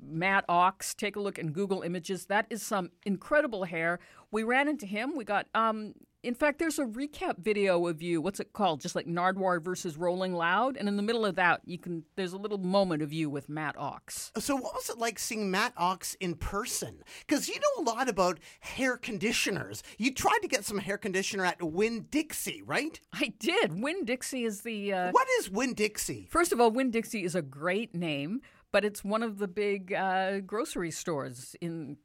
Matt 0.00 0.44
Ox. 0.48 0.94
Take 0.94 1.16
a 1.16 1.20
look 1.20 1.38
in 1.38 1.52
Google 1.52 1.82
Images. 1.82 2.26
That 2.26 2.46
is 2.50 2.62
some 2.62 2.90
incredible 3.04 3.64
hair. 3.64 3.98
We 4.30 4.42
ran 4.42 4.68
into 4.68 4.86
him. 4.86 5.16
We 5.16 5.24
got 5.24 5.46
um 5.54 5.94
in 6.22 6.34
fact 6.34 6.58
there's 6.58 6.78
a 6.78 6.84
recap 6.86 7.38
video 7.38 7.86
of 7.86 8.00
you. 8.00 8.20
What's 8.20 8.40
it 8.40 8.54
called? 8.54 8.80
Just 8.80 8.94
like 8.94 9.06
Nardwuar 9.06 9.62
versus 9.62 9.96
Rolling 9.98 10.32
Loud. 10.32 10.76
And 10.78 10.88
in 10.88 10.96
the 10.96 11.02
middle 11.02 11.26
of 11.26 11.34
that 11.36 11.60
you 11.66 11.78
can 11.78 12.04
there's 12.16 12.32
a 12.32 12.38
little 12.38 12.58
moment 12.58 13.02
of 13.02 13.12
you 13.12 13.28
with 13.28 13.48
Matt 13.48 13.76
Ox. 13.78 14.32
So, 14.38 14.56
what 14.56 14.74
was 14.74 14.88
it 14.88 14.98
like 14.98 15.18
seeing 15.18 15.50
Matt 15.50 15.72
Ox 15.76 16.16
in 16.20 16.34
person? 16.34 17.02
Because 17.26 17.48
you 17.48 17.56
know 17.56 17.82
a 17.82 17.90
lot 17.94 18.08
about 18.08 18.40
hair 18.60 18.96
conditioners. 18.96 19.82
You 19.98 20.12
tried 20.12 20.38
to 20.42 20.48
get 20.48 20.64
some 20.64 20.78
hair 20.78 20.98
conditioner 20.98 21.44
at 21.44 21.62
Winn 21.62 22.06
Dixie, 22.10 22.62
right? 22.62 22.98
I 23.12 23.34
did. 23.38 23.80
Winn 23.80 24.04
Dixie 24.04 24.44
is 24.44 24.62
the 24.62 24.92
uh, 24.92 25.10
What 25.12 25.28
is 25.38 25.50
Winn 25.50 25.74
Dixie? 25.74 26.26
First 26.30 26.52
of 26.52 26.60
all, 26.60 26.70
Winn 26.70 26.90
Dixie 26.90 27.24
is 27.24 27.34
a 27.34 27.42
great 27.42 27.94
name, 27.94 28.40
but 28.74 28.84
it's 28.84 29.04
one 29.04 29.22
of 29.22 29.38
the 29.38 29.46
big 29.46 29.92
uh, 29.92 30.40
grocery 30.40 30.90
stores 30.90 31.54
in, 31.60 31.96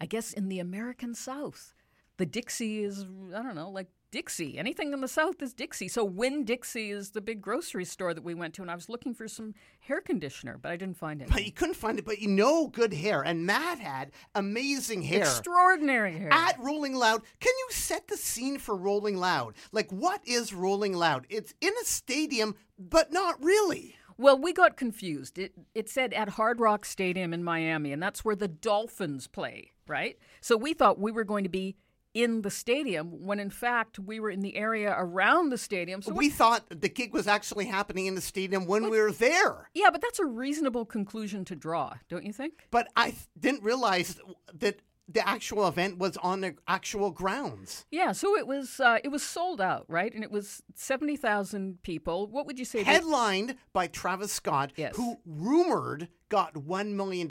I 0.00 0.06
guess, 0.06 0.32
in 0.32 0.48
the 0.48 0.58
American 0.58 1.14
South. 1.14 1.74
The 2.16 2.24
Dixie 2.24 2.82
is, 2.82 3.04
I 3.36 3.42
don't 3.42 3.54
know, 3.54 3.68
like 3.68 3.88
Dixie. 4.10 4.56
Anything 4.56 4.94
in 4.94 5.02
the 5.02 5.06
South 5.06 5.42
is 5.42 5.52
Dixie. 5.52 5.86
So 5.86 6.06
Winn 6.06 6.46
Dixie 6.46 6.92
is 6.92 7.10
the 7.10 7.20
big 7.20 7.42
grocery 7.42 7.84
store 7.84 8.14
that 8.14 8.24
we 8.24 8.32
went 8.32 8.54
to, 8.54 8.62
and 8.62 8.70
I 8.70 8.74
was 8.74 8.88
looking 8.88 9.12
for 9.12 9.28
some 9.28 9.52
hair 9.80 10.00
conditioner, 10.00 10.56
but 10.56 10.72
I 10.72 10.78
didn't 10.78 10.96
find 10.96 11.20
it. 11.20 11.28
But 11.28 11.44
you 11.44 11.52
couldn't 11.52 11.74
find 11.74 11.98
it, 11.98 12.06
but 12.06 12.20
you 12.20 12.28
know 12.28 12.68
good 12.68 12.94
hair. 12.94 13.20
And 13.20 13.44
Matt 13.44 13.78
had 13.78 14.12
amazing 14.34 15.02
hair. 15.02 15.20
Extraordinary 15.20 16.16
hair. 16.16 16.32
At 16.32 16.58
Rolling 16.58 16.94
Loud, 16.94 17.20
can 17.38 17.52
you 17.58 17.66
set 17.68 18.08
the 18.08 18.16
scene 18.16 18.56
for 18.56 18.74
Rolling 18.74 19.18
Loud? 19.18 19.56
Like, 19.72 19.90
what 19.90 20.22
is 20.26 20.54
Rolling 20.54 20.94
Loud? 20.94 21.26
It's 21.28 21.52
in 21.60 21.74
a 21.82 21.84
stadium, 21.84 22.54
but 22.78 23.12
not 23.12 23.44
really. 23.44 23.97
Well, 24.18 24.36
we 24.38 24.52
got 24.52 24.76
confused. 24.76 25.38
It 25.38 25.52
it 25.74 25.88
said 25.88 26.12
at 26.12 26.30
Hard 26.30 26.60
Rock 26.60 26.84
Stadium 26.84 27.32
in 27.32 27.44
Miami, 27.44 27.92
and 27.92 28.02
that's 28.02 28.24
where 28.24 28.36
the 28.36 28.48
Dolphins 28.48 29.26
play, 29.28 29.70
right? 29.86 30.18
So 30.40 30.56
we 30.56 30.74
thought 30.74 30.98
we 30.98 31.12
were 31.12 31.24
going 31.24 31.44
to 31.44 31.50
be 31.50 31.76
in 32.14 32.42
the 32.42 32.50
stadium 32.50 33.24
when 33.26 33.38
in 33.38 33.50
fact 33.50 33.98
we 33.98 34.18
were 34.18 34.30
in 34.30 34.40
the 34.40 34.56
area 34.56 34.92
around 34.98 35.50
the 35.50 35.58
stadium. 35.58 36.02
So 36.02 36.12
We 36.12 36.30
thought 36.30 36.64
the 36.68 36.88
gig 36.88 37.12
was 37.12 37.28
actually 37.28 37.66
happening 37.66 38.06
in 38.06 38.14
the 38.16 38.20
stadium 38.20 38.66
when 38.66 38.90
we 38.90 38.98
were 38.98 39.12
there. 39.12 39.68
yeah, 39.74 39.90
but 39.90 40.00
that's 40.00 40.18
a 40.18 40.24
reasonable 40.24 40.84
conclusion 40.86 41.44
to 41.44 41.54
draw, 41.54 41.92
don't 42.08 42.24
you 42.24 42.32
think? 42.32 42.66
But 42.70 42.88
I 42.96 43.10
th- 43.10 43.28
didn't 43.38 43.62
realize 43.62 44.18
that 44.54 44.80
the 45.08 45.26
actual 45.26 45.66
event 45.66 45.98
was 45.98 46.16
on 46.18 46.42
the 46.42 46.54
actual 46.68 47.10
grounds. 47.10 47.86
Yeah, 47.90 48.12
so 48.12 48.36
it 48.36 48.46
was 48.46 48.78
uh, 48.78 48.98
it 49.02 49.08
was 49.08 49.22
sold 49.22 49.60
out, 49.60 49.86
right? 49.88 50.12
And 50.14 50.22
it 50.22 50.30
was 50.30 50.62
seventy 50.74 51.16
thousand 51.16 51.82
people. 51.82 52.26
What 52.26 52.46
would 52.46 52.58
you 52.58 52.64
say? 52.64 52.82
Headlined 52.82 53.56
by 53.72 53.86
Travis 53.86 54.32
Scott, 54.32 54.72
Yes. 54.76 54.96
who 54.96 55.16
rumored 55.24 56.08
got 56.28 56.52
$1 56.54 56.92
million 56.92 57.26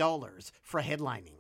for 0.64 0.82
headlining. 0.82 1.36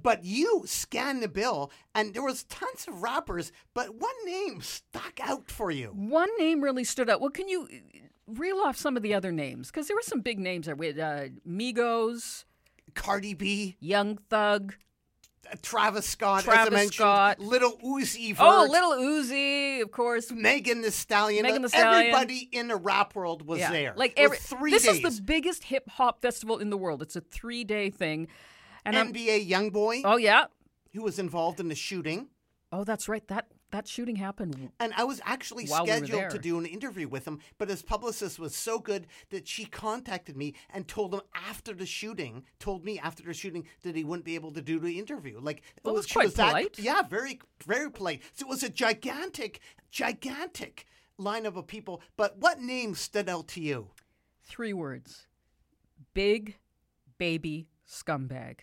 But 0.00 0.22
you 0.24 0.62
scanned 0.66 1.22
the 1.22 1.28
bill, 1.28 1.72
and 1.94 2.14
there 2.14 2.22
was 2.22 2.44
tons 2.44 2.86
of 2.86 3.02
rappers, 3.02 3.50
but 3.74 3.94
one 3.96 4.14
name 4.26 4.60
stuck 4.60 5.18
out 5.20 5.50
for 5.50 5.70
you. 5.72 5.88
One 5.88 6.28
name 6.38 6.60
really 6.60 6.84
stood 6.84 7.08
out. 7.10 7.20
Well, 7.20 7.30
can 7.30 7.48
you 7.48 7.62
uh, 7.72 7.98
reel 8.26 8.58
off 8.58 8.76
some 8.76 8.96
of 8.96 9.02
the 9.02 9.14
other 9.14 9.32
names? 9.32 9.68
Because 9.72 9.88
there 9.88 9.96
were 9.96 10.02
some 10.02 10.20
big 10.20 10.38
names 10.38 10.66
there. 10.66 10.76
We 10.76 10.88
had 10.88 10.98
uh, 11.00 11.24
Migos, 11.48 12.44
Cardi 12.94 13.34
B, 13.34 13.76
Young 13.80 14.18
Thug. 14.30 14.74
Travis 15.62 16.06
Scott, 16.06 16.40
as 16.42 16.48
I 16.48 16.52
Travis 16.52 16.72
mentioned, 16.72 16.94
Scott. 16.94 17.40
Little 17.40 17.72
Uzi 17.84 18.32
oh, 18.32 18.34
Vert, 18.34 18.38
Oh, 18.40 18.66
Little 18.70 18.92
Uzi, 18.92 19.82
of 19.82 19.90
course. 19.90 20.30
Megan 20.30 20.82
the 20.82 20.90
Stallion. 20.90 21.42
Megan 21.42 21.62
Thee 21.62 21.68
Stallion. 21.68 22.06
Everybody 22.14 22.48
in 22.52 22.68
the 22.68 22.76
rap 22.76 23.14
world 23.14 23.46
was 23.46 23.60
Yeah, 23.60 23.70
there. 23.72 23.94
Like 23.96 24.14
every 24.16 24.36
three 24.38 24.70
This 24.70 24.84
days. 24.84 25.04
is 25.04 25.16
the 25.16 25.22
biggest 25.22 25.64
hip 25.64 25.88
hop 25.88 26.20
festival 26.20 26.58
in 26.58 26.70
the 26.70 26.76
world. 26.76 27.02
It's 27.02 27.16
a 27.16 27.20
three 27.20 27.64
day 27.64 27.90
thing. 27.90 28.28
And 28.84 28.96
NBA 29.14 29.48
YoungBoy, 29.48 30.02
oh 30.04 30.16
yeah. 30.16 30.46
who 30.94 31.02
was 31.02 31.18
involved 31.18 31.60
in 31.60 31.68
the 31.68 31.74
shooting. 31.74 32.28
Oh, 32.72 32.84
that's 32.84 33.08
right. 33.08 33.26
That 33.28 33.46
that 33.70 33.86
shooting 33.86 34.16
happened. 34.16 34.70
And 34.80 34.92
I 34.96 35.04
was 35.04 35.20
actually 35.24 35.66
While 35.66 35.84
we 35.84 35.90
scheduled 35.90 36.30
to 36.30 36.38
do 36.38 36.58
an 36.58 36.66
interview 36.66 37.06
with 37.08 37.26
him, 37.26 37.38
but 37.58 37.68
his 37.68 37.82
publicist 37.82 38.38
was 38.38 38.54
so 38.56 38.78
good 38.78 39.06
that 39.30 39.46
she 39.46 39.64
contacted 39.66 40.36
me 40.36 40.54
and 40.70 40.88
told 40.88 41.12
him 41.14 41.20
after 41.34 41.74
the 41.74 41.84
shooting, 41.86 42.44
told 42.58 42.84
me 42.84 42.98
after 42.98 43.22
the 43.22 43.34
shooting 43.34 43.66
that 43.82 43.94
he 43.94 44.04
wouldn't 44.04 44.24
be 44.24 44.34
able 44.34 44.52
to 44.52 44.62
do 44.62 44.78
the 44.78 44.98
interview. 44.98 45.38
Like 45.40 45.58
it 45.58 45.84
Well, 45.84 45.94
was, 45.94 46.04
that's 46.04 46.10
she 46.12 46.14
quite 46.14 46.24
was 46.26 46.34
that- 46.34 46.48
polite. 46.48 46.78
yeah, 46.78 47.02
very 47.02 47.40
very 47.66 47.90
polite. 47.90 48.22
So 48.32 48.46
it 48.46 48.48
was 48.48 48.62
a 48.62 48.68
gigantic, 48.70 49.60
gigantic 49.90 50.86
lineup 51.20 51.56
of 51.56 51.66
people. 51.66 52.00
But 52.16 52.38
what 52.38 52.60
name 52.60 52.94
stood 52.94 53.28
out 53.28 53.48
to 53.48 53.60
you? 53.60 53.88
Three 54.44 54.72
words. 54.72 55.26
Big 56.14 56.56
baby 57.18 57.68
scumbag. 57.86 58.60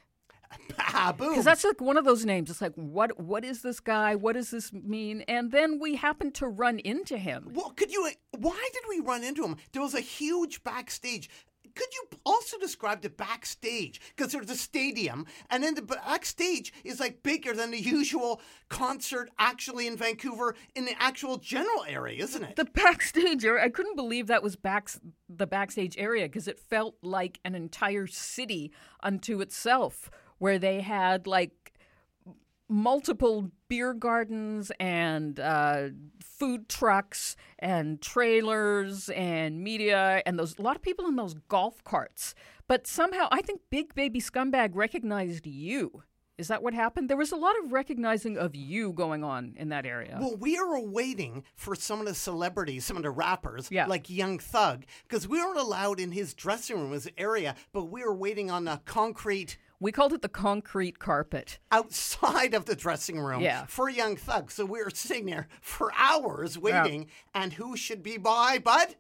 Ah, 0.97 1.13
boom. 1.17 1.29
Because 1.29 1.45
that's 1.45 1.65
like 1.65 1.81
one 1.81 1.97
of 1.97 2.05
those 2.05 2.25
names. 2.25 2.49
It's 2.49 2.61
like, 2.61 2.75
what 2.75 3.19
what 3.19 3.43
is 3.43 3.61
this 3.61 3.79
guy? 3.81 4.15
What 4.15 4.33
does 4.33 4.51
this 4.51 4.71
mean? 4.71 5.21
And 5.27 5.51
then 5.51 5.79
we 5.79 5.95
happened 5.95 6.35
to 6.35 6.47
run 6.47 6.79
into 6.79 7.17
him. 7.17 7.51
Well, 7.53 7.71
could 7.71 7.91
you? 7.91 8.09
Why 8.37 8.69
did 8.73 8.83
we 8.87 8.99
run 9.01 9.23
into 9.23 9.43
him? 9.43 9.57
There 9.73 9.81
was 9.81 9.93
a 9.93 9.99
huge 9.99 10.63
backstage. 10.63 11.29
Could 11.75 11.93
you 11.93 12.19
also 12.25 12.57
describe 12.57 13.01
the 13.01 13.09
backstage? 13.09 13.99
Because 14.15 14.31
there's 14.31 14.49
a 14.49 14.55
stadium, 14.55 15.25
and 15.49 15.61
then 15.61 15.75
the 15.75 15.81
backstage 15.81 16.71
is 16.85 17.01
like 17.01 17.21
bigger 17.21 17.53
than 17.53 17.71
the 17.71 17.79
usual 17.79 18.39
concert 18.69 19.29
actually 19.37 19.87
in 19.87 19.97
Vancouver 19.97 20.55
in 20.73 20.85
the 20.85 20.95
actual 21.01 21.37
general 21.37 21.83
area, 21.87 22.23
isn't 22.23 22.43
it? 22.43 22.55
The 22.55 22.65
backstage 22.73 23.43
area, 23.43 23.63
I 23.63 23.69
couldn't 23.69 23.97
believe 23.97 24.27
that 24.27 24.41
was 24.41 24.55
back 24.55 24.89
the 25.27 25.47
backstage 25.47 25.97
area 25.97 26.25
because 26.25 26.47
it 26.47 26.59
felt 26.59 26.95
like 27.01 27.39
an 27.43 27.55
entire 27.55 28.07
city 28.07 28.71
unto 29.03 29.41
itself, 29.41 30.09
where 30.37 30.59
they 30.59 30.81
had 30.81 31.27
like 31.27 31.73
multiple 32.67 33.51
beer 33.67 33.93
gardens 33.93 34.71
and 34.79 35.39
uh, 35.39 35.89
food 36.19 36.67
trucks 36.67 37.35
and 37.59 38.01
trailers 38.01 39.09
and 39.09 39.63
media 39.63 40.21
and 40.25 40.37
those 40.39 40.57
a 40.57 40.61
lot 40.61 40.75
of 40.75 40.81
people 40.81 41.05
in 41.07 41.15
those 41.15 41.35
golf 41.47 41.83
carts. 41.83 42.33
But 42.67 42.87
somehow, 42.87 43.27
I 43.31 43.41
think 43.41 43.61
Big 43.69 43.93
Baby 43.93 44.19
Scumbag 44.19 44.71
recognized 44.73 45.45
you. 45.45 46.03
Is 46.37 46.49
that 46.49 46.61
what 46.61 46.73
happened? 46.73 47.09
There 47.09 47.15
was 47.15 47.31
a 47.31 47.37
lot 47.37 47.55
of 47.63 47.71
recognizing 47.71 48.37
of 48.37 48.55
you 48.55 48.91
going 48.91 49.23
on 49.23 49.53
in 49.55 49.69
that 49.69 49.85
area. 49.85 50.17
Well, 50.19 50.35
we 50.35 50.57
are 50.57 50.81
waiting 50.81 51.43
for 51.55 51.75
some 51.75 52.01
of 52.01 52.07
the 52.07 52.15
celebrities, 52.15 52.83
some 52.83 52.97
of 52.97 53.03
the 53.03 53.11
rappers, 53.11 53.69
Yeah. 53.71 53.85
like 53.85 54.09
Young 54.09 54.39
Thug, 54.39 54.83
because 55.07 55.29
we 55.29 55.37
weren't 55.39 55.57
allowed 55.59 55.99
in 55.99 56.11
his 56.11 56.33
dressing 56.33 56.77
room, 56.77 56.91
his 56.91 57.07
area, 57.17 57.55
but 57.71 57.85
we 57.85 58.03
were 58.03 58.13
waiting 58.13 58.51
on 58.51 58.65
the 58.65 58.81
concrete 58.83 59.57
we 59.79 59.91
called 59.91 60.13
it 60.13 60.21
the 60.21 60.29
concrete 60.29 60.99
carpet. 60.99 61.59
outside 61.71 62.53
of 62.53 62.65
the 62.65 62.75
dressing 62.75 63.19
room 63.19 63.41
Yeah. 63.41 63.65
for 63.65 63.89
Young 63.89 64.15
Thug. 64.15 64.51
So 64.51 64.65
we 64.65 64.81
were 64.83 64.89
sitting 64.93 65.25
there 65.25 65.47
for 65.61 65.91
hours 65.97 66.57
waiting, 66.57 67.07
and 67.33 67.53
who 67.53 67.75
should 67.77 68.01
be 68.03 68.17
by, 68.17 68.59
but? 68.63 68.95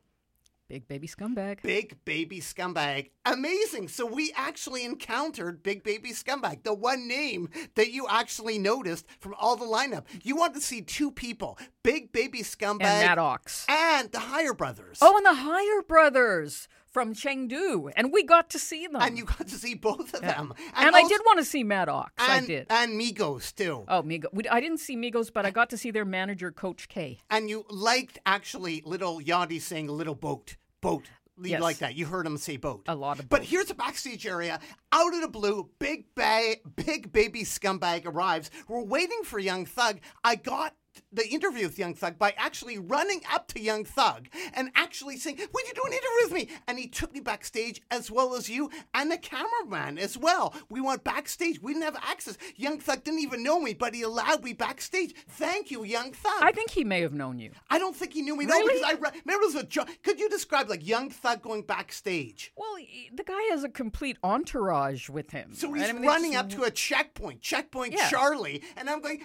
Big 0.67 0.87
baby 0.87 1.07
scumbag. 1.07 1.61
Big 1.61 2.03
Baby 2.05 2.39
Scumbag. 2.41 3.11
Amazing. 3.23 3.87
So 3.87 4.03
we 4.03 4.33
actually 4.35 4.83
encountered 4.83 5.61
Big 5.61 5.83
Baby 5.83 6.09
Scumbag, 6.09 6.63
the 6.63 6.73
one 6.73 7.07
name 7.07 7.49
that 7.75 7.91
you 7.91 8.07
actually 8.09 8.57
noticed 8.57 9.05
from 9.19 9.35
all 9.35 9.55
the 9.55 9.65
lineup. 9.65 10.05
You 10.23 10.35
want 10.35 10.55
to 10.55 10.61
see 10.61 10.81
two 10.81 11.11
people 11.11 11.59
Big 11.83 12.11
Baby 12.11 12.39
Scumbag 12.39 12.81
and 12.81 13.05
Matt 13.07 13.19
Ox. 13.19 13.63
and 13.69 14.11
the 14.11 14.19
Higher 14.19 14.55
Brothers. 14.55 14.97
Oh, 15.01 15.15
and 15.15 15.25
the 15.27 15.35
Higher 15.35 15.83
Brothers 15.83 16.67
from 16.95 17.13
Chengdu, 17.13 17.91
and 17.97 18.13
we 18.13 18.23
got 18.23 18.49
to 18.51 18.57
see 18.57 18.87
them. 18.87 19.01
And 19.01 19.17
you 19.17 19.25
got 19.25 19.49
to 19.49 19.55
see 19.55 19.73
both 19.75 20.13
of 20.13 20.21
them. 20.21 20.53
And 20.77 20.95
I 20.95 21.01
also- 21.01 21.09
did 21.09 21.21
want 21.25 21.39
to 21.39 21.43
see 21.45 21.61
Matt 21.61 21.89
Ox. 21.89 22.13
I 22.17 22.37
and, 22.37 22.47
did. 22.47 22.67
And 22.69 22.93
Migos, 22.99 23.53
too. 23.53 23.83
oh, 23.89 24.01
Migos. 24.01 24.29
I 24.49 24.61
didn't 24.61 24.77
see 24.77 24.95
Migos, 24.95 25.29
but 25.33 25.45
I 25.45 25.51
got 25.51 25.69
to 25.71 25.77
see 25.77 25.91
their 25.91 26.05
manager, 26.05 26.53
Coach 26.53 26.87
K. 26.87 27.19
And 27.29 27.49
you 27.49 27.65
liked 27.69 28.17
actually 28.25 28.81
little 28.85 29.19
Yachty 29.19 29.59
saying 29.59 29.89
little 29.89 30.15
boat. 30.15 30.55
Boat. 30.79 31.03
You 31.37 31.49
Yes. 31.51 31.61
like 31.61 31.79
that. 31.79 31.95
You 31.95 32.05
heard 32.05 32.25
him 32.25 32.37
say 32.37 32.55
boat. 32.55 32.83
A 32.87 32.95
lot 32.95 33.19
of 33.19 33.27
But 33.27 33.41
boat. 33.41 33.47
here's 33.49 33.69
a 33.69 33.75
backstage 33.75 34.25
area. 34.25 34.57
Out 34.93 35.13
of 35.13 35.19
the 35.19 35.27
blue, 35.27 35.69
big 35.79 36.05
ba- 36.15 36.55
big 36.77 37.11
baby 37.11 37.41
scumbag 37.43 38.05
arrives. 38.05 38.49
We're 38.69 38.85
waiting 38.85 39.21
for 39.25 39.37
young 39.37 39.65
thug. 39.65 39.99
I 40.23 40.35
got 40.37 40.73
the 41.11 41.27
interview 41.27 41.65
with 41.65 41.77
Young 41.79 41.93
Thug 41.93 42.17
by 42.17 42.33
actually 42.37 42.77
running 42.77 43.21
up 43.31 43.47
to 43.49 43.59
Young 43.61 43.85
Thug 43.85 44.27
and 44.53 44.69
actually 44.75 45.17
saying, 45.17 45.37
Would 45.37 45.67
you 45.67 45.73
do 45.73 45.81
an 45.85 45.93
interview 45.93 46.09
with 46.23 46.31
me? 46.33 46.49
And 46.67 46.79
he 46.79 46.87
took 46.87 47.13
me 47.13 47.19
backstage 47.19 47.81
as 47.91 48.09
well 48.11 48.35
as 48.35 48.49
you 48.49 48.69
and 48.93 49.11
the 49.11 49.17
cameraman 49.17 49.97
as 49.97 50.17
well. 50.17 50.53
We 50.69 50.81
went 50.81 51.03
backstage. 51.03 51.61
We 51.61 51.73
didn't 51.73 51.85
have 51.85 51.95
access. 51.97 52.37
Young 52.55 52.79
Thug 52.79 53.03
didn't 53.03 53.19
even 53.21 53.43
know 53.43 53.59
me, 53.59 53.73
but 53.73 53.93
he 53.93 54.01
allowed 54.01 54.43
me 54.43 54.53
backstage. 54.53 55.13
Thank 55.29 55.71
you, 55.71 55.83
Young 55.83 56.11
Thug. 56.11 56.41
I 56.41 56.51
think 56.51 56.71
he 56.71 56.83
may 56.83 57.01
have 57.01 57.13
known 57.13 57.39
you. 57.39 57.51
I 57.69 57.79
don't 57.79 57.95
think 57.95 58.13
he 58.13 58.21
knew 58.21 58.35
me. 58.35 58.45
No, 58.45 58.61
because 58.65 58.81
I 58.83 58.91
re- 58.93 59.09
remember 59.25 59.43
it 59.43 59.53
was 59.53 59.55
a 59.55 59.63
jo- 59.63 59.85
Could 60.03 60.19
you 60.19 60.29
describe 60.29 60.69
like 60.69 60.85
Young 60.85 61.09
Thug 61.09 61.41
going 61.41 61.63
backstage? 61.63 62.51
Well, 62.55 62.75
the 63.13 63.23
guy 63.23 63.41
has 63.51 63.63
a 63.63 63.69
complete 63.69 64.17
entourage 64.23 65.09
with 65.09 65.31
him. 65.31 65.53
So 65.53 65.71
he's 65.73 65.89
I 65.89 65.93
mean, 65.93 66.05
running 66.05 66.35
up 66.35 66.49
to 66.51 66.63
a 66.63 66.71
checkpoint, 66.71 67.41
checkpoint 67.41 67.93
Yeah. 67.93 68.09
Charlie, 68.09 68.61
and 68.77 68.89
I'm 68.89 69.01
going, 69.01 69.21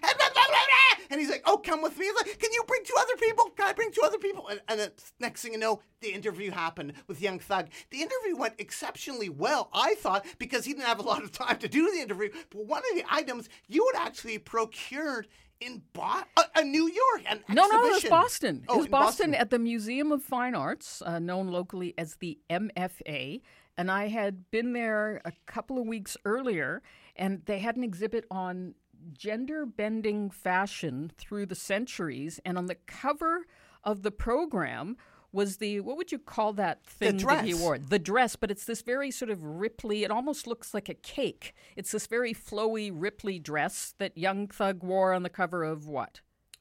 and 1.11 1.21
he's 1.21 1.31
like, 1.31 1.43
"Oh, 1.45 1.59
come 1.61 1.83
with 1.83 1.99
me." 1.99 2.07
He's 2.07 2.15
like, 2.15 2.39
"Can 2.39 2.53
you 2.53 2.65
bring 2.67 2.83
two 2.85 2.95
other 2.99 3.17
people? 3.17 3.51
Can 3.57 3.67
I 3.67 3.73
bring 3.73 3.93
two 3.93 4.03
other 4.05 4.19
people?" 4.19 4.49
And, 4.49 4.61
and 4.69 4.81
then 4.81 4.91
next 5.19 5.43
thing 5.43 5.53
you 5.53 5.59
know, 5.59 5.81
the 6.01 6.13
interview 6.13 6.51
happened 6.51 6.95
with 7.07 7.21
Young 7.21 7.39
Thug. 7.39 7.69
The 7.91 8.03
interview 8.03 8.37
went 8.37 8.55
exceptionally 8.59 9.29
well, 9.29 9.71
I 9.73 9.95
thought, 9.95 10.25
because 10.39 10.65
he 10.65 10.73
didn't 10.73 10.87
have 10.87 10.99
a 10.99 11.03
lot 11.03 11.23
of 11.23 11.33
time 11.33 11.59
to 11.59 11.69
do 11.69 11.91
the 11.91 12.01
interview. 12.01 12.31
But 12.51 12.67
one 12.67 12.83
of 12.91 12.97
the 12.97 13.05
items 13.11 13.49
you 13.69 13.89
had 13.93 14.07
actually 14.07 14.39
procured 14.39 15.29
in 15.61 15.83
Bo- 15.93 16.23
uh, 16.37 16.43
uh, 16.55 16.63
New 16.63 16.87
York, 16.89 17.25
an 17.29 17.45
No, 17.49 17.67
no, 17.67 17.85
it 17.85 17.93
was. 17.93 18.05
Boston. 18.05 18.65
Oh, 18.69 18.75
it 18.75 18.77
was 18.79 18.87
in 18.87 18.91
Boston, 18.91 19.35
at 19.35 19.51
the 19.51 19.59
Museum 19.59 20.11
of 20.11 20.23
Fine 20.23 20.55
Arts, 20.55 21.03
uh, 21.03 21.19
known 21.19 21.49
locally 21.49 21.95
as 21.99 22.17
the 22.17 22.39
MFA. 22.49 23.43
And 23.77 23.91
I 23.91 24.09
had 24.09 24.51
been 24.51 24.73
there 24.73 25.21
a 25.25 25.33
couple 25.47 25.79
of 25.79 25.87
weeks 25.87 26.17
earlier, 26.25 26.83
and 27.17 27.45
they 27.45 27.59
had 27.59 27.77
an 27.77 27.85
exhibit 27.85 28.25
on 28.31 28.75
gender 29.13 29.67
bending 29.67 30.31
fashion 30.31 31.11
through 31.17 31.47
the 31.47 31.55
centuries. 31.55 32.41
And 32.45 32.59
on 32.59 32.67
the 32.67 32.77
cover 32.87 33.47
of 33.85 34.03
the 34.03 34.11
program 34.11 34.97
was 35.33 35.59
the 35.59 35.81
what 35.81 35.97
would 35.97 36.11
you 36.11 36.19
call 36.19 36.53
that 36.55 36.85
thing 36.85 37.19
that 37.19 37.45
he 37.45 37.55
wore? 37.55 37.79
The 37.79 38.01
dress, 38.01 38.35
but 38.35 38.51
it's 38.51 38.65
this 38.65 38.83
very 38.83 39.11
sort 39.11 39.31
of 39.31 39.39
ripply. 39.41 40.03
It 40.03 40.11
almost 40.11 40.47
looks 40.47 40.75
like 40.75 40.89
a 40.89 40.95
cake. 40.95 41.55
It's 41.77 41.93
this 41.93 42.07
very 42.07 42.35
flowy, 42.35 42.93
ripply 42.93 43.41
dress 43.41 43.95
that 43.99 44.19
Young 44.19 44.49
Thug 44.49 44.83
wore 44.83 45.13
on 45.13 45.23
the 45.23 45.29
cover 45.29 45.63
of 45.63 45.87
what? 45.87 46.21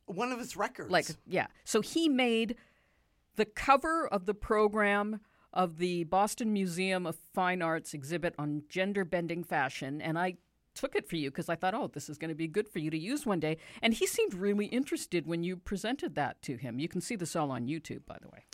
one 0.10 0.32
of 0.32 0.39
his 0.39 0.58
records. 0.58 0.91
Like, 0.91 1.08
yeah. 1.25 1.47
So 1.63 1.82
he 1.82 2.10
made 2.10 2.56
the 3.36 3.45
cover 3.45 4.08
of 4.08 4.25
the 4.25 4.34
program 4.34 5.21
of 5.54 5.78
the 5.78 6.04
Boston 6.06 6.54
Museum 6.54 7.06
of 7.06 7.15
Fine 7.34 7.62
Arts 7.62 7.93
exhibit 7.93 8.36
on 8.38 8.63
gender 8.69 9.06
bending 9.06 9.43
fashion. 9.43 10.02
And 10.02 10.17
I 10.17 10.38
took 10.80 10.96
it 10.96 11.08
for 11.08 11.15
you 11.15 11.30
because 11.30 11.50
I 11.50 11.56
thought, 11.56 11.74
oh, 11.74 11.89
this 11.94 12.10
is 12.10 12.18
going 12.18 12.30
to 12.30 12.36
be 12.36 12.48
good 12.48 12.68
for 12.70 12.80
you 12.80 12.89
to 12.89 12.98
use 12.98 13.26
one 13.26 13.39
day. 13.39 13.58
And 13.82 13.94
he 13.94 14.08
seemed 14.08 14.34
really 14.34 14.68
interested 14.68 15.28
when 15.28 15.44
you 15.44 15.58
presented 15.58 16.15
that 16.15 16.42
to 16.44 16.56
him. 16.56 16.80
You 16.80 16.88
can 16.88 17.02
see 17.02 17.15
this 17.15 17.36
all 17.36 17.52
on 17.52 17.68
YouTube, 17.68 18.06
by 18.06 18.18
the 18.22 18.30
way. 18.30 18.46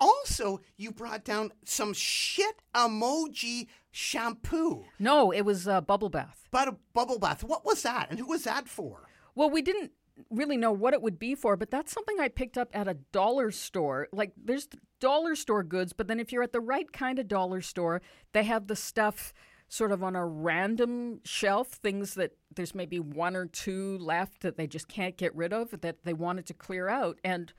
also, 0.00 0.60
you 0.76 0.90
brought 0.90 1.24
down 1.24 1.52
some 1.64 1.92
shit 1.92 2.62
emoji 2.74 3.66
shampoo. 3.90 4.84
No, 4.98 5.30
it 5.30 5.42
was 5.42 5.68
uh, 5.68 5.80
Bubble 5.80 6.10
Bath. 6.10 6.48
But 6.50 6.68
a 6.68 6.76
bubble 6.92 7.18
bath. 7.18 7.42
What 7.44 7.64
was 7.64 7.82
that? 7.82 8.08
And 8.10 8.18
who 8.18 8.26
was 8.26 8.44
that 8.44 8.68
for? 8.68 9.08
Well, 9.34 9.50
we 9.50 9.62
didn't 9.62 9.92
really 10.30 10.56
know 10.56 10.70
what 10.72 10.94
it 10.94 11.02
would 11.02 11.18
be 11.18 11.34
for, 11.34 11.56
but 11.56 11.70
that's 11.70 11.92
something 11.92 12.20
I 12.20 12.28
picked 12.28 12.56
up 12.56 12.68
at 12.72 12.86
a 12.86 12.94
dollar 13.12 13.50
store. 13.50 14.08
Like 14.12 14.32
there's 14.36 14.68
dollar 15.00 15.34
store 15.34 15.62
goods, 15.64 15.92
but 15.92 16.06
then 16.06 16.20
if 16.20 16.32
you're 16.32 16.42
at 16.42 16.52
the 16.52 16.60
right 16.60 16.92
kind 16.92 17.18
of 17.18 17.26
dollar 17.26 17.60
store, 17.60 18.00
they 18.32 18.44
have 18.44 18.68
the 18.68 18.76
stuff 18.76 19.32
sort 19.74 19.90
of 19.90 20.04
on 20.04 20.14
a 20.14 20.24
random 20.24 21.20
shelf, 21.24 21.66
things 21.66 22.14
that 22.14 22.30
there's 22.54 22.76
maybe 22.76 23.00
one 23.00 23.34
or 23.34 23.44
two 23.44 23.98
left 23.98 24.40
that 24.42 24.56
they 24.56 24.68
just 24.68 24.86
can't 24.86 25.16
get 25.16 25.34
rid 25.34 25.52
of 25.52 25.80
that 25.80 26.04
they 26.04 26.12
wanted 26.12 26.46
to 26.46 26.54
clear 26.54 26.88
out. 26.88 27.18
And 27.24 27.52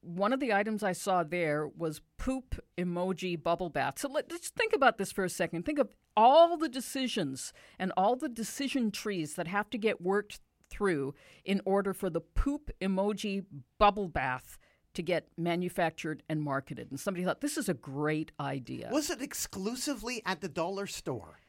one 0.00 0.32
of 0.32 0.40
the 0.40 0.54
items 0.54 0.82
I 0.82 0.92
saw 0.92 1.22
there 1.22 1.68
was 1.68 2.00
poop 2.16 2.58
emoji 2.78 3.40
bubble 3.40 3.68
bath. 3.68 3.98
So 3.98 4.08
let, 4.08 4.32
let's 4.32 4.48
think 4.48 4.72
about 4.72 4.96
this 4.96 5.12
for 5.12 5.22
a 5.22 5.28
second. 5.28 5.66
Think 5.66 5.78
of 5.78 5.90
all 6.16 6.56
the 6.56 6.68
decisions 6.68 7.52
and 7.78 7.92
all 7.94 8.16
the 8.16 8.30
decision 8.30 8.90
trees 8.90 9.34
that 9.34 9.46
have 9.46 9.68
to 9.68 9.78
get 9.78 10.00
worked 10.00 10.40
through 10.70 11.14
in 11.44 11.60
order 11.66 11.92
for 11.92 12.08
the 12.08 12.22
poop 12.22 12.70
emoji 12.80 13.44
bubble 13.78 14.08
bath 14.08 14.56
to 14.94 15.02
get 15.02 15.28
manufactured 15.36 16.22
and 16.28 16.42
marketed. 16.42 16.90
And 16.90 16.98
somebody 16.98 17.24
thought 17.24 17.40
this 17.40 17.56
is 17.56 17.68
a 17.68 17.74
great 17.74 18.32
idea. 18.40 18.88
Was 18.92 19.10
it 19.10 19.20
exclusively 19.20 20.22
at 20.24 20.40
the 20.40 20.48
dollar 20.48 20.86
store? 20.86 21.40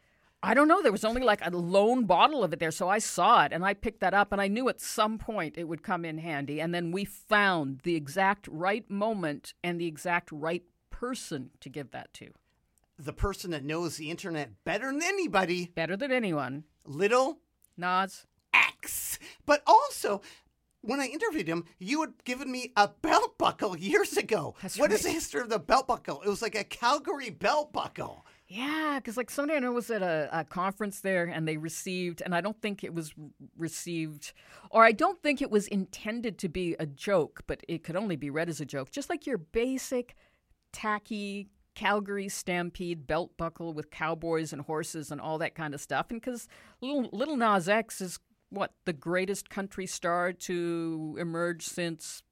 I 0.43 0.53
don't 0.53 0.67
know. 0.67 0.81
There 0.81 0.91
was 0.91 1.05
only 1.05 1.23
like 1.23 1.43
a 1.43 1.49
lone 1.49 2.05
bottle 2.05 2.43
of 2.43 2.53
it 2.53 2.60
there. 2.60 2.69
So 2.71 2.88
I 2.88 2.99
saw 2.99 3.45
it 3.45 3.51
and 3.51 3.65
I 3.65 3.73
picked 3.73 4.01
that 4.01 4.13
up 4.13 4.31
and 4.31 4.39
I 4.39 4.47
knew 4.47 4.69
at 4.69 4.79
some 4.79 5.17
point 5.17 5.58
it 5.58 5.67
would 5.67 5.81
come 5.81 6.05
in 6.05 6.19
handy. 6.19 6.62
And 6.62 6.73
then 6.73 6.91
we 6.91 7.03
found 7.05 7.79
the 7.84 7.95
exact 7.95 8.47
right 8.51 8.88
moment 8.89 9.53
and 9.63 9.81
the 9.81 9.88
exact 9.88 10.31
right 10.31 10.63
person 10.91 11.49
to 11.62 11.69
give 11.69 11.91
that 11.91 12.13
to. 12.15 12.29
The 12.97 13.13
person 13.13 13.51
that 13.51 13.63
knows 13.63 13.97
the 13.97 14.12
internet 14.12 14.51
better 14.63 14.91
than 14.91 15.01
anybody, 15.03 15.71
Better 15.73 15.97
than 15.97 16.12
anyone. 16.12 16.63
Little 16.86 17.39
Nas. 17.75 18.25
X. 18.53 19.19
But 19.45 19.62
also, 19.65 20.21
when 20.86 21.00
I 21.00 21.06
interviewed 21.08 21.48
him, 21.48 21.65
you 21.80 22.02
had 22.02 22.13
given 22.24 22.52
me 22.52 22.71
a 22.76 22.88
belt 23.02 23.38
buckle 23.38 23.78
years 23.78 24.17
ago. 24.17 24.56
That's 24.62 24.78
What 24.78 24.91
is 24.91 25.00
right. 25.04 25.10
the 25.10 25.13
history 25.13 25.41
of 25.41 25.50
the 25.50 25.60
belt 25.60 25.88
buckle? 25.88 26.21
It 26.21 26.30
was 26.30 26.41
like 26.41 26.56
a 26.56 26.63
Calgary 26.63 27.30
belt 27.30 27.74
buckle. 27.74 28.26
Yeah, 28.48 29.00
because 29.00 29.17
like 29.17 29.32
somebody 29.32 29.58
I 29.58 29.60
know 29.60 29.71
was 29.71 29.89
at 29.89 30.04
a, 30.04 30.30
a 30.32 30.43
conference 30.43 31.00
there 31.00 31.26
and 31.26 31.48
they 31.48 31.58
received, 31.58 32.21
and 32.21 32.36
I 32.36 32.41
don't 32.41 32.62
think 32.62 32.84
it 32.84 32.93
was 32.93 33.12
received, 33.58 34.34
or 34.69 34.84
I 34.84 34.91
don't 34.91 35.21
think 35.24 35.41
it 35.41 35.50
was 35.50 35.67
intended 35.67 36.38
to 36.39 36.50
be 36.50 36.76
a 36.80 36.86
joke, 36.86 37.41
but 37.48 37.62
it 37.67 37.84
could 37.84 37.95
only 37.95 38.15
be 38.15 38.30
read 38.30 38.50
as 38.50 38.62
a 38.62 38.65
joke. 38.65 38.91
Just 38.91 39.10
like 39.10 39.26
your 39.26 39.39
basic, 39.39 40.15
tacky 40.71 41.50
Calgary 41.74 42.30
Stampede 42.30 43.06
belt 43.08 43.36
buckle 43.38 43.74
with 43.74 43.91
cowboys 43.91 44.54
and 44.54 44.62
horses 44.62 45.12
and 45.12 45.19
all 45.19 45.38
that 45.39 45.56
kind 45.56 45.74
of 45.74 45.82
stuff. 45.82 46.08
And 46.10 46.21
because 46.21 46.48
little, 46.82 47.10
little 47.12 47.36
Nas 47.38 47.67
X 47.67 48.00
is 48.00 48.19
what, 48.56 48.74
the 48.86 48.94
greatest 48.94 49.50
country 49.50 49.86
star 49.86 50.34
to 50.34 51.15
emerge 51.20 51.63
since 51.63 52.24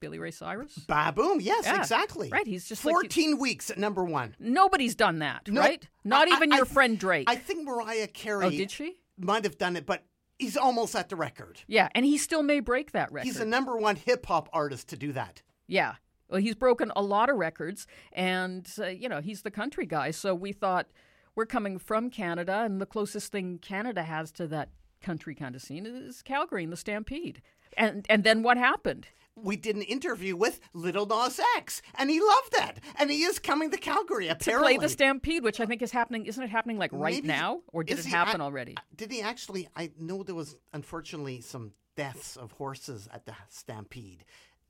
Billy 0.00 0.18
Ray 0.18 0.30
Cyrus? 0.30 0.74
Baboom. 0.88 1.40
Yes, 1.40 1.64
Yeah, 1.64 1.78
exactly. 1.78 2.28
right, 2.30 2.46
he's 2.46 2.68
just 2.68 2.84
like- 2.84 2.92
14 2.92 3.38
weeks 3.38 3.70
at 3.70 3.78
number 3.78 4.04
one. 4.04 4.34
Nobody's 4.38 4.94
done 4.94 5.18
that, 5.20 5.48
No, 5.48 5.60
right? 5.60 5.88
Not 6.04 6.28
I- 6.28 6.36
even 6.36 6.52
I- 6.52 6.56
your 6.56 6.66
I- 6.66 6.68
friend 6.68 6.98
Drake. 6.98 7.28
I 7.30 7.36
think 7.36 7.64
Mariah 7.66 8.06
Carey 8.08 8.46
oh, 8.46 8.50
did 8.50 8.70
she? 8.70 9.00
might 9.18 9.44
have 9.44 9.58
done 9.58 9.76
it, 9.76 9.86
but 9.86 10.04
he's 10.38 10.56
almost 10.56 10.94
at 10.94 11.08
the 11.08 11.16
record. 11.16 11.60
Yeah, 11.66 11.88
and 11.94 12.04
he 12.06 12.16
still 12.18 12.42
may 12.42 12.60
break 12.60 12.92
that 12.92 13.10
record. 13.12 13.26
He's 13.26 13.38
the 13.38 13.44
number 13.44 13.76
one 13.76 13.96
hip 13.96 14.26
hop 14.26 14.48
artist 14.52 14.88
to 14.90 14.96
do 14.96 15.12
that. 15.12 15.42
yeah. 15.66 15.94
Well, 16.30 16.42
he's 16.42 16.56
broken 16.56 16.92
a 16.94 17.00
lot 17.00 17.30
of 17.30 17.36
records, 17.36 17.86
and 18.12 18.70
uh, 18.78 18.88
you 18.88 19.08
know 19.08 19.22
he's 19.22 19.40
the 19.40 19.50
country 19.50 19.86
guy. 19.86 20.10
So 20.10 20.34
we 20.34 20.52
thought 20.52 20.86
we're 21.34 21.46
coming 21.46 21.78
from 21.78 22.10
Canada, 22.10 22.64
and 22.66 22.82
the 22.82 22.84
closest 22.86 23.32
thing 23.32 23.58
Canada 23.62 24.02
has 24.02 24.30
to 24.32 24.46
that 24.48 24.68
country 25.00 25.34
kind 25.34 25.54
of 25.54 25.62
scene 25.62 25.86
is 25.86 26.22
Calgary 26.22 26.64
and 26.64 26.72
the 26.72 26.76
Stampede. 26.76 27.42
And 27.76 28.06
and 28.08 28.24
then 28.24 28.42
what 28.42 28.56
happened? 28.56 29.06
We 29.40 29.54
did 29.56 29.76
an 29.76 29.82
interview 29.82 30.34
with 30.34 30.58
Little 30.74 31.06
Nas 31.06 31.38
X, 31.56 31.80
and 31.94 32.10
he 32.10 32.20
loved 32.20 32.52
that. 32.56 32.80
And 32.98 33.08
he 33.08 33.22
is 33.22 33.38
coming 33.38 33.70
to 33.70 33.76
Calgary, 33.76 34.26
apparently 34.26 34.74
To 34.74 34.78
play 34.80 34.84
the 34.84 34.88
Stampede, 34.88 35.44
which 35.44 35.60
I 35.60 35.66
think 35.66 35.80
is 35.80 35.92
happening. 35.92 36.26
Isn't 36.26 36.42
it 36.42 36.50
happening 36.50 36.76
like 36.76 36.90
right 36.92 37.14
Maybe- 37.14 37.28
now, 37.28 37.60
or 37.72 37.84
did 37.84 38.00
it 38.00 38.04
he 38.04 38.10
happen 38.10 38.40
already? 38.40 38.74
Uh, 38.76 38.80
did 38.96 39.12
he 39.12 39.22
actually? 39.22 39.68
I 39.76 39.92
know 39.98 40.24
there 40.24 40.34
was 40.34 40.56
unfortunately 40.72 41.40
some 41.40 41.72
deaths 41.94 42.36
of 42.36 42.50
horses 42.52 43.08
at 43.12 43.26
the 43.26 43.34
Stampede, 43.48 44.24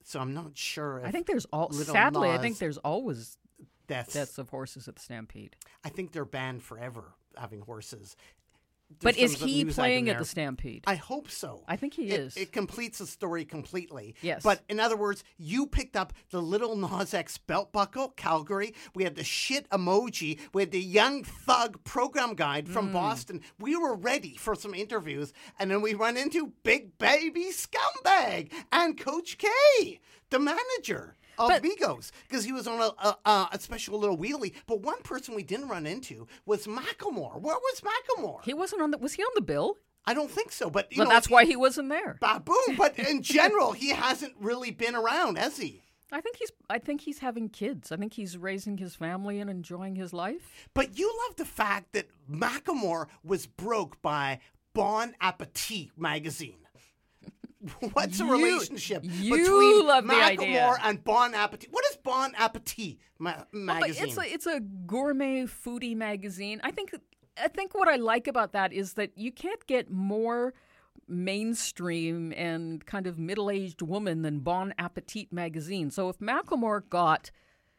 so 0.05 0.21
I'm 0.21 0.35
not 0.35 0.57
sure. 0.59 0.99
If 0.99 1.07
I 1.07 1.11
think 1.13 1.27
there's 1.27 1.47
all. 1.47 1.69
Little 1.71 1.95
Sadly, 1.95 2.29
I 2.29 2.37
think 2.39 2.59
there's 2.59 2.79
always 2.79 3.39
deaths. 3.87 4.13
deaths 4.13 4.37
of 4.37 4.51
horses 4.51 4.87
at 4.87 4.97
the 4.97 5.03
Stampede. 5.03 5.57
I 5.83 5.89
think 5.89 6.13
they're 6.13 6.27
banned 6.27 6.63
forever 6.63 7.15
having 7.39 7.61
horses. 7.61 8.17
But 9.03 9.17
is 9.19 9.41
he 9.43 9.65
playing 9.67 10.09
at 10.09 10.19
the. 10.19 10.25
Stampede? 10.25 10.85
I 10.87 10.95
hope 10.97 11.31
so. 11.31 11.63
I 11.69 11.77
think 11.77 11.95
he 11.95 12.09
It- 12.09 12.21
is. 12.21 12.37
It 12.37 12.53
completes 12.53 12.99
the 12.99 13.07
story 13.07 13.45
completely. 13.45 14.15
Yes. 14.23 14.43
But 14.43 14.63
in 14.69 14.81
other 14.81 14.97
words, 14.97 15.23
you 15.37 15.67
picked 15.67 15.95
up 15.95 16.13
the 16.31 16.41
little 16.43 16.75
Nas 16.75 17.13
X 17.13 17.37
belt 17.39 17.71
buckle, 17.71 18.09
Calgary. 18.17 18.75
We 18.95 19.05
had 19.05 19.15
the 19.15 19.25
shit 19.25 19.69
emoji. 19.71 20.39
We 20.55 20.63
had 20.63 20.71
the 20.71 20.81
Young 20.83 21.23
Thug 21.23 21.85
program 21.85 22.35
guide 22.35 22.67
Mm. 22.67 22.73
from 22.73 22.93
Boston. 22.93 23.43
We 23.59 23.77
were 23.77 23.95
ready 23.95 24.37
for 24.37 24.55
some 24.55 24.75
interviews, 24.75 25.33
and 25.59 25.71
then 25.71 25.83
we 25.83 25.93
run 25.95 26.17
into 26.17 26.55
Big 26.63 26.97
Baby 26.99 27.51
Scumbag 27.53 28.51
and 28.73 28.99
Coach 28.99 29.39
K, 29.39 30.01
the 30.31 30.39
manager. 30.39 31.17
Of 31.39 31.49
But- 31.49 31.63
Migos, 31.63 32.11
because 32.29 32.45
he 32.45 32.53
was 32.53 32.67
on 32.67 32.81
a, 32.81 33.07
a, 33.25 33.49
a- 33.53 33.59
special 33.61 33.99
little 33.99 34.19
wheelie. 34.19 34.55
But 34.67 34.81
one 34.83 35.01
person 35.03 35.35
we 35.35 35.43
didn't 35.43 35.69
run 35.69 35.87
into 35.87 36.27
was 36.47 36.67
Macklemore. 36.67 37.41
Where 37.41 37.57
was 37.57 37.81
Macklemore? 37.83 38.45
he 38.45 38.55
wasn't 38.55 38.83
on 38.83 38.91
the. 38.91 38.99
Was 38.99 39.15
he 39.15 39.23
on 39.23 39.31
the 39.35 39.43
bill? 39.43 39.77
I 40.05 40.15
don't 40.15 40.31
think 40.31 40.53
so. 40.53 40.71
But 40.71 40.91
you 40.93 40.99
Well, 41.01 41.09
know, 41.09 41.15
that's 41.15 41.29
why 41.29 41.45
he 41.45 41.55
wasn't 41.57 41.91
there. 41.91 42.17
Baboon, 42.21 42.77
but 42.77 42.99
in 42.99 43.23
general, 43.37 43.73
he 43.73 43.91
hasn't 43.91 44.35
really 44.41 44.71
been 44.71 44.95
around, 44.95 45.37
has 45.39 45.59
he? 45.59 45.83
I 46.11 46.23
think 46.23 46.37
he's. 46.37 46.51
I 46.71 46.79
think 46.79 47.03
he's 47.03 47.19
having 47.19 47.51
kids. 47.51 47.93
I 47.93 47.97
think 47.97 48.15
he's 48.15 48.37
raising 48.39 48.79
his 48.79 48.95
family 48.95 49.41
and 49.41 49.51
enjoying 49.51 49.97
his 49.97 50.13
life. 50.15 50.69
But 50.73 50.99
you 50.99 51.13
love 51.27 51.37
the 51.37 51.45
fact 51.45 51.93
that 51.93 52.07
Macklemore 52.31 53.09
was 53.23 53.47
broke 53.47 54.01
by 54.01 54.41
Bon 54.73 55.15
Appetit 55.21 55.91
magazine. 55.99 56.57
What's 57.93 58.19
the 58.19 58.25
You- 58.25 58.33
relationship 58.33 59.03
you 59.05 59.37
between 59.37 59.87
love 59.87 60.05
Macklemore 60.05 60.79
and 60.83 61.03
Bon 61.03 61.35
Appetit? 61.35 61.69
What 61.73 61.85
is 61.91 61.97
Bon 61.97 62.33
Appetit 62.37 62.99
ma- 63.19 63.45
magazine? 63.53 64.05
it's 64.09 64.17
a 64.19 64.33
it's 64.35 64.47
a 64.47 64.61
gourmet 64.61 65.43
foodie 65.45 65.97
magazine. 65.97 66.61
I 66.63 66.71
think 66.71 66.95
I 67.43 67.49
think 67.49 67.75
what 67.75 67.89
I 67.89 67.97
like 67.97 68.27
about 68.29 68.53
that 68.53 68.73
is 68.73 68.95
that 68.95 69.17
you 69.17 69.33
can't 69.33 69.65
get 69.67 69.91
more 69.91 70.55
mainstream 71.07 72.33
and 72.37 72.85
kind 72.85 73.07
of 73.07 73.19
middle-aged 73.19 73.83
woman 73.83 74.23
than 74.23 74.41
Bon 74.41 74.75
Appetit 74.79 75.33
magazine. 75.33 75.91
So 75.91 76.09
if 76.09 76.19
Macklemore 76.19 76.83
got 76.89 77.31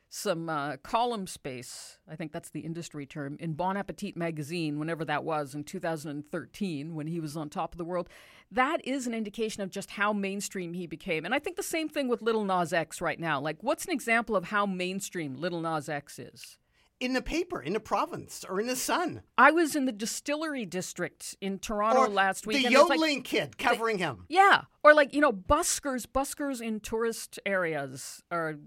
some 0.09 0.49
uh, 0.49 0.77
column 0.77 1.27
space, 1.27 1.99
I 2.09 2.15
think 2.15 2.31
that's 2.31 2.49
the 2.49 2.61
industry 2.61 3.05
term, 3.05 3.37
in 3.39 3.53
Bon 3.53 3.77
Appetit 3.77 4.17
magazine, 4.17 4.79
whenever 4.79 5.05
that 5.05 5.23
was 5.23 5.53
in 5.53 5.63
2013 5.63 6.95
when 6.95 7.07
he 7.07 7.19
was 7.19 7.37
on 7.37 7.49
top 7.49 7.73
of 7.73 7.77
the 7.77 7.85
world, 7.85 8.09
that 8.51 8.83
is 8.85 9.05
an 9.05 9.13
indication 9.13 9.61
of 9.61 9.69
just 9.69 9.91
how 9.91 10.11
mainstream 10.11 10.73
he 10.73 10.87
became. 10.87 11.25
And 11.25 11.33
I 11.35 11.39
think 11.39 11.55
the 11.57 11.63
same 11.63 11.87
thing 11.89 12.07
with 12.07 12.21
Little 12.23 12.43
Nas 12.43 12.73
X 12.73 13.01
right 13.01 13.19
now. 13.19 13.39
Like, 13.39 13.57
what's 13.61 13.85
an 13.85 13.91
example 13.91 14.35
of 14.35 14.45
how 14.45 14.65
mainstream 14.65 15.35
Little 15.35 15.61
Nas 15.61 15.87
X 15.89 16.17
is? 16.19 16.57
in 16.99 17.13
the 17.13 17.21
paper, 17.21 17.61
in 17.61 17.71
the 17.71 17.79
province, 17.79 18.43
or 18.49 18.59
in 18.59 18.67
the 18.67 18.75
Sun, 18.75 19.21
I 19.37 19.51
was 19.51 19.73
in 19.73 19.85
the 19.85 19.93
distillery 19.93 20.65
district 20.65 21.33
in 21.39 21.57
Toronto 21.57 22.01
or 22.01 22.09
last 22.09 22.45
week. 22.45 22.57
the 22.57 22.65
it's 22.65 22.75
like- 22.75 22.89
yodeling 22.89 23.21
kid 23.21 23.57
covering 23.57 23.99
him. 23.99 24.25
yeah, 24.27 24.63
or 24.83 24.93
like 24.93 25.13
you 25.13 25.21
know, 25.21 25.31
buskers, 25.31 26.05
buskers 26.05 26.59
in 26.59 26.81
tourist 26.81 27.39
areas 27.45 28.21
are 28.29 28.57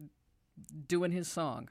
doing 0.88 1.12
his 1.12 1.28
song. 1.28 1.68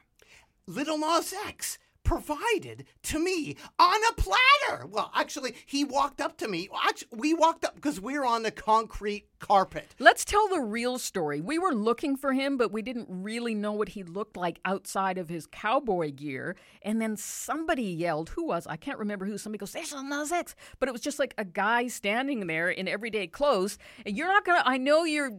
Little 0.68 0.98
Nas 0.98 1.34
X 1.48 1.78
provided 2.04 2.86
to 3.04 3.20
me 3.20 3.56
on 3.80 4.00
a 4.10 4.14
platter. 4.14 4.86
Well, 4.86 5.12
actually, 5.16 5.56
he 5.66 5.84
walked 5.86 6.20
up 6.20 6.38
to 6.38 6.48
me. 6.48 6.68
Actually, 6.84 7.08
we 7.20 7.34
walked 7.34 7.64
up 7.64 7.76
because 7.76 8.02
we 8.02 8.18
were 8.18 8.26
on 8.26 8.44
the 8.44 8.52
concrete 8.52 9.28
carpet. 9.40 9.88
Let's 9.98 10.26
tell 10.26 10.48
the 10.50 10.60
real 10.60 11.00
story. 11.00 11.42
We 11.42 11.58
were 11.58 11.74
looking 11.74 12.18
for 12.18 12.34
him, 12.34 12.58
but 12.58 12.72
we 12.72 12.82
didn't 12.82 13.08
really 13.10 13.56
know 13.56 13.72
what 13.72 13.90
he 13.90 14.04
looked 14.04 14.36
like 14.36 14.60
outside 14.66 15.18
of 15.18 15.30
his 15.30 15.48
cowboy 15.48 16.12
gear. 16.12 16.56
And 16.82 17.02
then 17.02 17.16
somebody 17.16 17.84
yelled, 17.84 18.30
who 18.32 18.46
was? 18.46 18.68
I 18.68 18.76
can't 18.76 19.00
remember 19.00 19.26
who. 19.26 19.38
Somebody 19.38 19.60
goes, 19.60 19.72
there's 19.72 19.94
Lil 19.94 20.04
Nas 20.04 20.32
X. 20.32 20.56
But 20.80 20.90
it 20.90 20.92
was 20.92 21.02
just 21.02 21.20
like 21.20 21.34
a 21.38 21.46
guy 21.46 21.88
standing 21.88 22.48
there 22.48 22.70
in 22.70 22.88
everyday 22.88 23.28
clothes. 23.28 23.78
And 24.06 24.18
you're 24.18 24.28
not 24.28 24.44
gonna 24.44 24.64
I 24.66 24.78
know 24.78 25.04
you're 25.06 25.32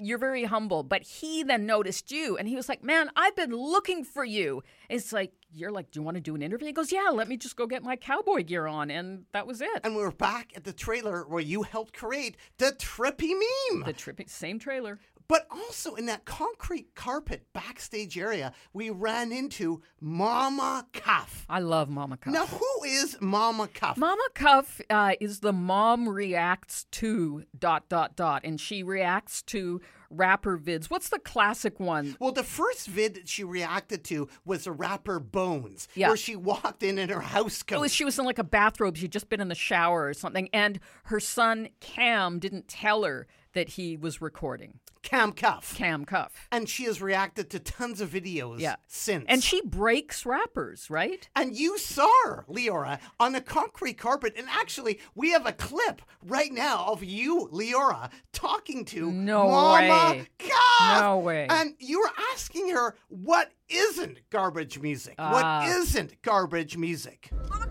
you're 0.00 0.18
very 0.18 0.44
humble, 0.44 0.82
but 0.82 1.02
he 1.02 1.42
then 1.42 1.66
noticed 1.66 2.10
you 2.10 2.36
and 2.36 2.48
he 2.48 2.56
was 2.56 2.68
like, 2.68 2.82
Man, 2.82 3.10
I've 3.16 3.36
been 3.36 3.54
looking 3.54 4.04
for 4.04 4.24
you. 4.24 4.62
It's 4.88 5.12
like, 5.12 5.32
You're 5.52 5.70
like, 5.70 5.90
Do 5.90 6.00
you 6.00 6.04
want 6.04 6.16
to 6.16 6.20
do 6.20 6.34
an 6.34 6.42
interview? 6.42 6.66
He 6.66 6.72
goes, 6.72 6.92
Yeah, 6.92 7.08
let 7.12 7.28
me 7.28 7.36
just 7.36 7.56
go 7.56 7.66
get 7.66 7.82
my 7.82 7.96
cowboy 7.96 8.42
gear 8.44 8.66
on. 8.66 8.90
And 8.90 9.24
that 9.32 9.46
was 9.46 9.60
it. 9.60 9.80
And 9.84 9.94
we 9.94 10.02
were 10.02 10.10
back 10.10 10.52
at 10.56 10.64
the 10.64 10.72
trailer 10.72 11.22
where 11.26 11.42
you 11.42 11.62
helped 11.62 11.92
create 11.92 12.36
the 12.58 12.72
trippy 12.72 13.32
meme. 13.32 13.84
The 13.84 13.94
trippy, 13.94 14.28
same 14.28 14.58
trailer. 14.58 14.98
But 15.30 15.46
also 15.48 15.94
in 15.94 16.06
that 16.06 16.24
concrete 16.24 16.96
carpet 16.96 17.46
backstage 17.52 18.18
area, 18.18 18.52
we 18.72 18.90
ran 18.90 19.30
into 19.30 19.80
Mama 20.00 20.88
Cuff. 20.92 21.46
I 21.48 21.60
love 21.60 21.88
Mama 21.88 22.16
Cuff. 22.16 22.32
Now, 22.34 22.46
who 22.46 22.84
is 22.84 23.16
Mama 23.20 23.68
Cuff? 23.68 23.96
Mama 23.96 24.26
Cuff 24.34 24.80
uh, 24.90 25.12
is 25.20 25.38
the 25.38 25.52
mom 25.52 26.08
reacts 26.08 26.86
to 26.90 27.44
dot 27.56 27.88
dot 27.88 28.16
dot, 28.16 28.40
and 28.42 28.60
she 28.60 28.82
reacts 28.82 29.42
to 29.42 29.80
rapper 30.10 30.58
vids. 30.58 30.86
What's 30.90 31.10
the 31.10 31.20
classic 31.20 31.78
one? 31.78 32.16
well, 32.18 32.32
the 32.32 32.42
first 32.42 32.88
vid 32.88 33.14
that 33.14 33.28
she 33.28 33.44
reacted 33.44 34.02
to 34.06 34.28
was 34.44 34.64
the 34.64 34.72
rapper 34.72 35.20
Bones, 35.20 35.86
Yeah. 35.94 36.08
where 36.08 36.16
she 36.16 36.34
walked 36.34 36.82
in 36.82 36.98
in 36.98 37.08
her 37.08 37.20
house 37.20 37.62
coat. 37.62 37.80
Was 37.80 37.94
she 37.94 38.04
was 38.04 38.18
in 38.18 38.24
like 38.24 38.40
a 38.40 38.44
bathrobe. 38.44 38.96
She'd 38.96 39.12
just 39.12 39.28
been 39.28 39.40
in 39.40 39.46
the 39.46 39.54
shower 39.54 40.06
or 40.06 40.14
something, 40.14 40.48
and 40.52 40.80
her 41.04 41.20
son 41.20 41.68
Cam 41.78 42.40
didn't 42.40 42.66
tell 42.66 43.04
her 43.04 43.28
that 43.52 43.70
he 43.70 43.96
was 43.96 44.20
recording. 44.20 44.80
Cam 45.02 45.32
Cuff. 45.32 45.74
Cam 45.76 46.04
Cuff. 46.04 46.46
and 46.52 46.68
she 46.68 46.84
has 46.84 47.00
reacted 47.00 47.48
to 47.50 47.58
tons 47.58 48.02
of 48.02 48.10
videos 48.10 48.60
Yeah. 48.60 48.76
since. 48.86 49.24
And 49.28 49.42
she 49.42 49.62
breaks 49.62 50.26
rappers, 50.26 50.90
right? 50.90 51.26
And 51.34 51.56
you 51.56 51.78
saw 51.78 52.08
her, 52.26 52.44
Leora, 52.48 53.00
on 53.18 53.32
the 53.32 53.40
concrete 53.40 53.94
carpet. 53.96 54.34
And 54.36 54.46
actually, 54.50 55.00
we 55.14 55.30
have 55.30 55.46
a 55.46 55.52
clip 55.52 56.02
right 56.22 56.52
now 56.52 56.84
of 56.88 57.02
you, 57.02 57.48
Leora, 57.50 58.10
talking 58.32 58.84
to 58.86 59.10
No 59.10 59.48
Mama 59.48 60.10
way. 60.10 60.26
Cuff. 60.38 61.00
No 61.02 61.18
way. 61.18 61.46
And 61.48 61.74
you 61.78 62.00
were 62.00 62.12
asking 62.34 62.68
her 62.70 62.94
what 63.08 63.50
isn't 63.70 64.20
garbage 64.30 64.78
music. 64.80 65.14
Ah. 65.18 65.32
what 65.64 65.76
isn't 65.78 66.20
garbage 66.22 66.76
music? 66.76 67.30
Mama 67.48 67.66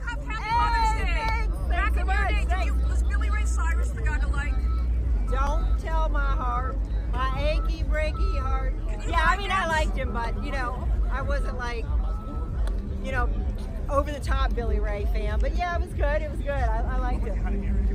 Don't 5.31 5.79
tell 5.79 6.09
my 6.09 6.19
heart, 6.19 6.77
my 7.13 7.39
achy 7.39 7.83
breaky 7.83 8.39
heart. 8.39 8.73
Yeah, 9.07 9.21
I 9.25 9.37
mean 9.37 9.51
I 9.51 9.67
liked 9.67 9.95
him, 9.97 10.11
but 10.13 10.43
you 10.43 10.51
know, 10.51 10.87
I 11.11 11.21
wasn't 11.21 11.57
like, 11.57 11.85
you 13.03 13.11
know, 13.11 13.29
over 13.89 14.11
the 14.11 14.19
top 14.19 14.53
Billy 14.55 14.79
Ray 14.79 15.05
fan. 15.13 15.39
But 15.39 15.55
yeah, 15.55 15.75
it 15.75 15.81
was 15.81 15.93
good. 15.93 16.21
It 16.21 16.29
was 16.31 16.39
good. 16.39 16.49
I, 16.49 16.95
I 16.95 16.97
liked 16.99 17.25
it. 17.27 17.37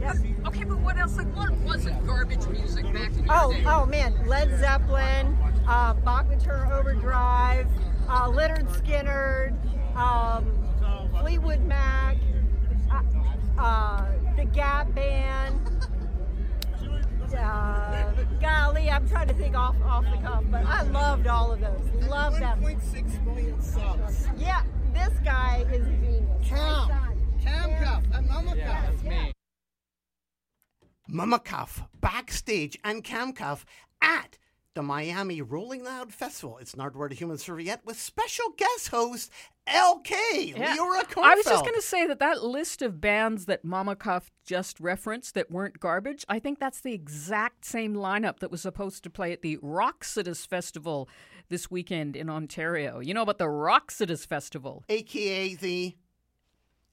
Yep. 0.00 0.16
Okay, 0.46 0.64
but 0.64 0.78
what 0.80 0.96
else? 0.96 1.16
Like, 1.16 1.34
what 1.36 1.50
wasn't 1.58 2.04
garbage 2.06 2.46
music 2.48 2.84
back 2.92 3.12
in 3.16 3.24
your 3.24 3.34
Oh, 3.34 3.52
day? 3.52 3.64
oh 3.66 3.86
man, 3.86 4.14
Led 4.26 4.50
Zeppelin, 4.58 5.36
uh, 5.66 5.94
Turner 6.42 6.72
Overdrive, 6.74 7.66
uh, 8.08 8.28
Lynyrd 8.28 8.68
Skynyrd, 8.82 9.54
um, 9.96 10.44
Fleetwood 11.20 11.62
Mac, 11.64 12.16
uh, 12.92 13.02
uh, 13.58 14.06
the 14.36 14.44
Gap 14.44 14.94
Band. 14.94 15.60
Uh, 17.36 18.12
golly, 18.40 18.90
I'm 18.90 19.08
trying 19.08 19.28
to 19.28 19.34
think 19.34 19.56
off 19.56 19.76
off 19.82 20.04
the 20.04 20.18
cuff, 20.18 20.44
but 20.50 20.64
I 20.66 20.82
loved 20.82 21.26
all 21.26 21.52
of 21.52 21.60
those. 21.60 22.08
Loved 22.08 22.40
them. 22.40 22.60
1.6 22.62 23.24
million 23.24 23.60
subs. 23.60 24.28
Yeah, 24.36 24.62
this 24.92 25.12
guy 25.24 25.64
is 25.72 25.86
a 25.86 25.90
genius. 25.90 26.48
Cam. 26.48 26.58
My 26.58 26.86
son. 26.88 27.38
Cam 27.42 27.70
Yeah. 27.70 27.84
Cuff 27.84 28.04
and 28.12 28.28
Mama 28.28 28.56
Cuff. 28.56 29.34
Mama 31.08 31.38
Cuff 31.38 31.82
backstage 32.00 32.78
and 32.84 33.04
Cam 33.04 33.32
Cuff 33.32 33.64
at 34.00 34.38
the 34.74 34.82
Miami 34.82 35.40
Rolling 35.42 35.84
Loud 35.84 36.12
Festival. 36.12 36.58
It's 36.58 36.74
an 36.74 36.80
Nardwuar 36.80 37.08
the 37.08 37.14
Human 37.14 37.38
Serviette 37.38 37.84
with 37.84 38.00
special 38.00 38.46
guest 38.56 38.88
host 38.88 39.30
LK, 39.66 40.10
Yeah. 40.56 40.76
Leora 40.76 41.22
I 41.22 41.34
was 41.34 41.46
just 41.46 41.64
going 41.64 41.74
to 41.74 41.82
say 41.82 42.06
that 42.06 42.18
that 42.18 42.42
list 42.44 42.82
of 42.82 43.00
bands 43.00 43.46
that 43.46 43.64
Mama 43.64 43.96
Cuff 43.96 44.30
just 44.44 44.78
referenced 44.78 45.34
that 45.34 45.50
weren't 45.50 45.80
garbage, 45.80 46.24
I 46.28 46.38
think 46.38 46.58
that's 46.58 46.80
the 46.80 46.92
exact 46.92 47.64
same 47.64 47.94
lineup 47.94 48.40
that 48.40 48.50
was 48.50 48.60
supposed 48.60 49.02
to 49.04 49.10
play 49.10 49.32
at 49.32 49.40
the 49.40 49.56
Roxodus 49.62 50.46
Festival 50.46 51.08
this 51.48 51.70
weekend 51.70 52.14
in 52.14 52.28
Ontario. 52.28 53.00
You 53.00 53.14
know 53.14 53.22
about 53.22 53.38
the 53.38 53.46
Roxodus 53.46 54.26
Festival? 54.26 54.84
AKA 54.90 55.54
the 55.54 55.96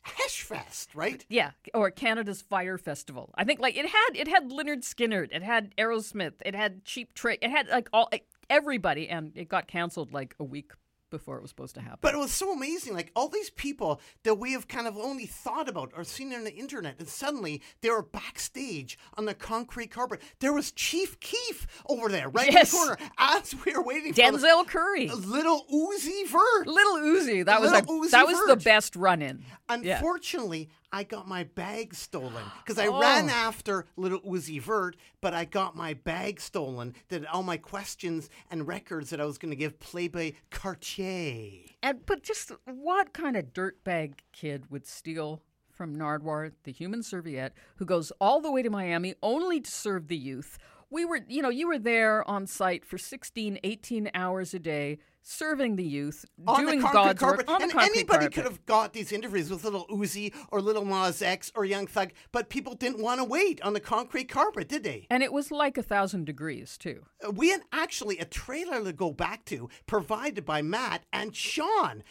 Heshfest, 0.06 0.88
right? 0.96 1.26
Yeah, 1.30 1.52
or 1.74 1.92
Canada's 1.92 2.42
Fire 2.42 2.78
Festival. 2.78 3.34
I 3.36 3.44
think 3.44 3.60
like 3.60 3.78
it 3.78 3.86
had 3.86 4.10
it 4.16 4.28
had 4.28 4.50
Lynyrd 4.50 4.84
Skynyrd, 4.84 5.30
it 5.32 5.44
had 5.44 5.76
Aerosmith, 5.76 6.34
it 6.46 6.56
had 6.56 6.86
Cheap 6.86 7.14
Trick, 7.14 7.40
it 7.42 7.52
had 7.52 7.68
like 7.68 7.90
all 7.94 8.10
everybody, 8.50 9.10
and 9.10 9.32
it 9.36 9.48
got 9.48 9.68
canceled 9.68 10.12
like 10.14 10.36
a 10.40 10.44
week 10.44 10.72
before 11.12 11.36
it 11.38 11.42
was 11.42 11.52
supposed 11.52 11.76
to 11.76 11.82
happen. 11.82 12.00
But 12.02 12.16
it 12.16 12.18
was 12.18 12.32
so 12.32 12.52
amazing. 12.52 12.96
Like 12.96 13.12
all 13.16 13.28
these 13.28 13.52
people 13.52 14.02
that 14.24 14.36
we 14.36 14.54
have 14.54 14.68
kind 14.68 14.88
of 14.88 14.98
only 14.98 15.28
thought 15.28 15.70
about 15.70 15.92
or 15.96 16.04
seen 16.04 16.34
on 16.34 16.44
the 16.44 16.54
internet, 16.56 16.96
and 16.98 17.08
suddenly 17.08 17.62
they 17.82 17.90
were 17.90 18.02
backstage 18.02 18.98
on 19.18 19.26
the 19.26 19.34
concrete 19.36 19.92
carpet. 19.92 20.22
There 20.40 20.54
was 20.54 20.72
Chief 20.72 21.20
Keef 21.20 21.68
over 21.88 22.10
there, 22.10 22.30
right 22.30 22.52
Yes. 22.52 22.74
in 22.74 22.80
the 22.80 22.86
corner, 22.96 23.12
as 23.20 23.54
we 23.66 23.74
were 23.74 23.84
waiting 23.84 24.14
for 24.14 24.22
Denzel 24.22 24.66
Curry, 24.66 25.08
the 25.08 25.16
little 25.16 25.66
Uzi 25.72 26.28
Vert. 26.28 26.66
Little 26.68 26.98
Uzi, 26.98 27.46
that 27.46 27.62
was 27.62 27.72
a, 27.72 27.82
Uzi 27.82 28.10
that 28.12 28.26
was 28.26 28.42
the 28.48 28.56
best 28.56 28.96
run-in. 28.96 29.44
Yeah. 29.84 29.96
Unfortunately, 29.98 30.70
I 30.94 31.04
got 31.04 31.28
my 31.28 31.44
bag 31.46 31.94
stolen 31.96 32.44
because 32.60 32.78
I 32.78 32.88
Oh. 32.88 33.00
ran 33.00 33.30
after 33.30 33.86
little 33.96 34.20
Uzi 34.22 34.62
Vert, 34.62 34.98
but 35.22 35.34
I 35.34 35.46
got 35.46 35.76
my 35.76 35.94
bag 35.94 36.42
stolen. 36.42 36.96
That 37.10 37.26
all 37.28 37.44
my 37.44 37.58
questions 37.58 38.30
and 38.50 38.68
records 38.68 39.10
that 39.12 39.22
I 39.22 39.26
was 39.26 39.38
going 39.38 39.52
to 39.52 39.56
give 39.56 39.80
play 39.80 40.08
by 40.10 40.34
Cartier. 40.50 41.62
And 41.84 42.06
but 42.06 42.24
just 42.24 42.52
what 42.66 43.14
kind 43.14 43.36
of 43.38 43.54
dirtbag 43.54 44.16
kid 44.34 44.70
would 44.70 44.86
steal 44.86 45.42
from 45.70 45.96
Nardwuar, 45.96 46.52
the 46.64 46.72
human 46.72 47.04
serviette, 47.04 47.54
who 47.78 47.86
goes 47.86 48.12
all 48.20 48.42
the 48.42 48.52
way 48.52 48.62
to 48.62 48.70
Miami 48.70 49.16
only 49.24 49.62
to 49.62 49.72
serve 49.72 50.08
the 50.08 50.18
youth? 50.18 50.58
We 50.90 51.06
were, 51.06 51.22
you 51.28 51.42
know, 51.42 51.50
you 51.50 51.68
were 51.68 51.80
there 51.80 52.28
on 52.30 52.46
site 52.48 52.86
for 52.86 52.98
16, 52.98 53.60
18 53.64 54.12
hours 54.14 54.54
a 54.54 54.60
day, 54.60 54.98
serving 55.22 55.76
the 55.76 55.84
youth, 55.84 56.26
on 56.48 56.62
doing 56.62 56.80
the 56.80 56.84
concrete 56.84 57.02
God's 57.04 57.20
carpet. 57.20 57.48
work 57.48 57.56
on 57.56 57.62
and 57.62 57.72
the 57.72 57.76
concrete 57.76 57.98
anybody 57.98 58.20
carpet. 58.20 58.34
could 58.34 58.44
have 58.44 58.66
got 58.66 58.94
these 58.94 59.12
interviews 59.12 59.50
with 59.50 59.64
little 59.64 59.86
Uzi 59.88 60.34
or 60.52 60.62
little 60.62 60.86
Nas 60.86 61.22
X 61.22 61.52
or 61.56 61.66
Young 61.66 61.88
Thug, 61.88 62.12
but 62.32 62.50
people 62.50 62.74
didn't 62.76 63.02
want 63.02 63.20
to 63.20 63.24
wait 63.24 63.62
on 63.62 63.74
the 63.74 63.80
concrete 63.80 64.30
carpet, 64.30 64.68
did 64.68 64.84
they? 64.84 65.08
And 65.10 65.24
it 65.24 65.32
was 65.32 65.52
like 65.52 65.78
a 65.78 65.84
thousand 65.84 66.26
degrees 66.26 66.78
too. 66.78 67.06
We 67.32 67.50
had 67.50 67.62
actually 67.72 68.18
a 68.18 68.26
trailer 68.26 68.84
to 68.84 68.94
go 68.94 69.12
back 69.12 69.46
to 69.46 69.70
provided 69.88 70.46
by 70.46 70.62
Matt 70.62 71.06
and 71.14 71.36
Sean. 71.36 72.04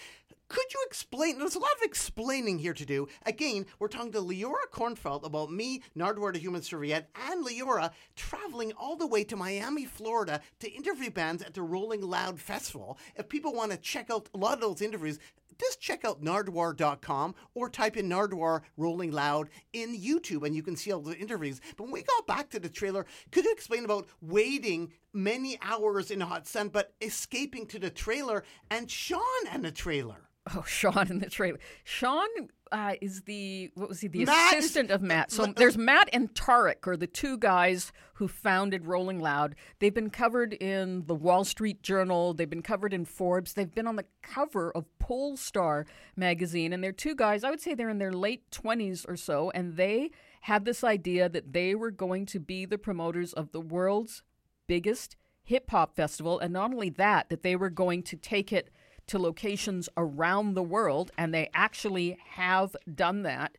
Could 0.50 0.74
you 0.74 0.80
explain? 0.84 1.38
There's 1.38 1.54
a 1.54 1.60
lot 1.60 1.70
of 1.76 1.82
explaining 1.84 2.58
here 2.58 2.74
to 2.74 2.84
do. 2.84 3.06
Again, 3.24 3.66
we're 3.78 3.86
talking 3.86 4.10
to 4.10 4.18
Leora 4.18 4.66
Kornfeld 4.72 5.24
about 5.24 5.52
me, 5.52 5.80
Nardwuar 5.96 6.32
the 6.32 6.40
Human 6.40 6.60
Serviette, 6.60 7.08
and 7.30 7.46
Leora 7.46 7.92
traveling 8.16 8.72
all 8.72 8.96
the 8.96 9.06
way 9.06 9.22
to 9.22 9.36
Miami, 9.36 9.84
Florida 9.84 10.40
to 10.58 10.68
interview 10.68 11.08
bands 11.08 11.44
at 11.44 11.54
the 11.54 11.62
Rolling 11.62 12.02
Loud 12.02 12.40
Festival. 12.40 12.98
If 13.14 13.28
people 13.28 13.54
want 13.54 13.70
to 13.70 13.76
check 13.76 14.10
out 14.10 14.28
a 14.34 14.38
lot 14.38 14.54
of 14.54 14.60
those 14.60 14.82
interviews, 14.82 15.20
just 15.56 15.80
check 15.80 16.04
out 16.04 16.20
nardwuar.com 16.20 17.36
or 17.54 17.70
type 17.70 17.96
in 17.96 18.08
Nardwuar 18.08 18.62
Rolling 18.76 19.12
Loud 19.12 19.50
in 19.72 19.96
YouTube 19.96 20.44
and 20.44 20.56
you 20.56 20.64
can 20.64 20.74
see 20.74 20.90
all 20.90 21.00
the 21.00 21.16
interviews. 21.16 21.60
But 21.76 21.84
when 21.84 21.92
we 21.92 22.02
got 22.02 22.26
back 22.26 22.50
to 22.50 22.58
the 22.58 22.68
trailer, 22.68 23.06
could 23.30 23.44
you 23.44 23.52
explain 23.52 23.84
about 23.84 24.08
waiting 24.20 24.92
many 25.12 25.58
hours 25.62 26.10
in 26.10 26.20
hot 26.20 26.48
sun 26.48 26.70
but 26.70 26.94
escaping 27.00 27.66
to 27.66 27.78
the 27.78 27.90
trailer 27.90 28.42
and 28.68 28.90
Sean 28.90 29.20
and 29.48 29.64
the 29.64 29.70
trailer? 29.70 30.29
Oh, 30.54 30.62
Sean 30.66 31.10
in 31.10 31.18
the 31.18 31.30
trailer. 31.30 31.58
Sean 31.84 32.28
uh, 32.72 32.94
is 33.00 33.22
the 33.22 33.70
what 33.74 33.88
was 33.88 34.00
he? 34.00 34.08
The 34.08 34.24
Matt 34.24 34.54
is- 34.54 34.64
assistant 34.64 34.90
of 34.90 35.02
Matt. 35.02 35.30
So 35.32 35.46
there's 35.46 35.76
Matt 35.76 36.08
and 36.12 36.34
Tarik 36.34 36.86
are 36.86 36.96
the 36.96 37.06
two 37.06 37.36
guys 37.38 37.92
who 38.14 38.28
founded 38.28 38.86
Rolling 38.86 39.20
Loud. 39.20 39.54
They've 39.78 39.94
been 39.94 40.10
covered 40.10 40.52
in 40.54 41.06
the 41.06 41.14
Wall 41.14 41.44
Street 41.44 41.82
Journal. 41.82 42.34
They've 42.34 42.48
been 42.50 42.62
covered 42.62 42.92
in 42.92 43.04
Forbes. 43.04 43.54
They've 43.54 43.74
been 43.74 43.86
on 43.86 43.96
the 43.96 44.06
cover 44.22 44.70
of 44.72 44.86
Pollstar 44.98 45.84
magazine. 46.16 46.72
And 46.72 46.82
they're 46.82 46.92
two 46.92 47.14
guys. 47.14 47.44
I 47.44 47.50
would 47.50 47.60
say 47.60 47.74
they're 47.74 47.88
in 47.88 47.98
their 47.98 48.12
late 48.12 48.50
twenties 48.50 49.04
or 49.08 49.16
so, 49.16 49.50
and 49.50 49.76
they 49.76 50.10
had 50.42 50.64
this 50.64 50.82
idea 50.84 51.28
that 51.28 51.52
they 51.52 51.74
were 51.74 51.90
going 51.90 52.26
to 52.26 52.40
be 52.40 52.64
the 52.64 52.78
promoters 52.78 53.32
of 53.32 53.52
the 53.52 53.60
world's 53.60 54.22
biggest 54.66 55.16
hip 55.42 55.70
hop 55.70 55.96
festival, 55.96 56.38
and 56.38 56.52
not 56.52 56.72
only 56.72 56.90
that, 56.90 57.28
that 57.28 57.42
they 57.42 57.56
were 57.56 57.70
going 57.70 58.02
to 58.04 58.16
take 58.16 58.52
it 58.52 58.70
to 59.10 59.18
locations 59.18 59.88
around 59.96 60.54
the 60.54 60.62
world, 60.62 61.10
and 61.16 61.32
they 61.32 61.50
actually 61.54 62.18
have 62.30 62.74
done 62.92 63.22
that. 63.22 63.56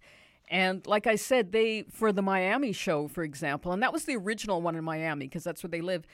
And 0.49 0.85
like 0.85 1.07
I 1.07 1.15
said, 1.15 1.51
they 1.51 1.83
for 1.83 2.11
the 2.11 2.21
Miami 2.21 2.73
show, 2.73 3.07
for 3.07 3.23
example, 3.23 3.71
and 3.71 3.81
that 3.81 3.93
was 3.93 4.05
the 4.05 4.17
original 4.17 4.61
one 4.61 4.75
in 4.75 4.83
Miami 4.83 5.27
because 5.27 5.45
that's 5.45 5.63
where 5.63 5.69
they 5.69 5.81
live. 5.81 6.05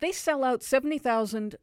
They 0.00 0.12
sell 0.12 0.44
out 0.44 0.62
seventy 0.62 0.98
thousand 0.98 1.56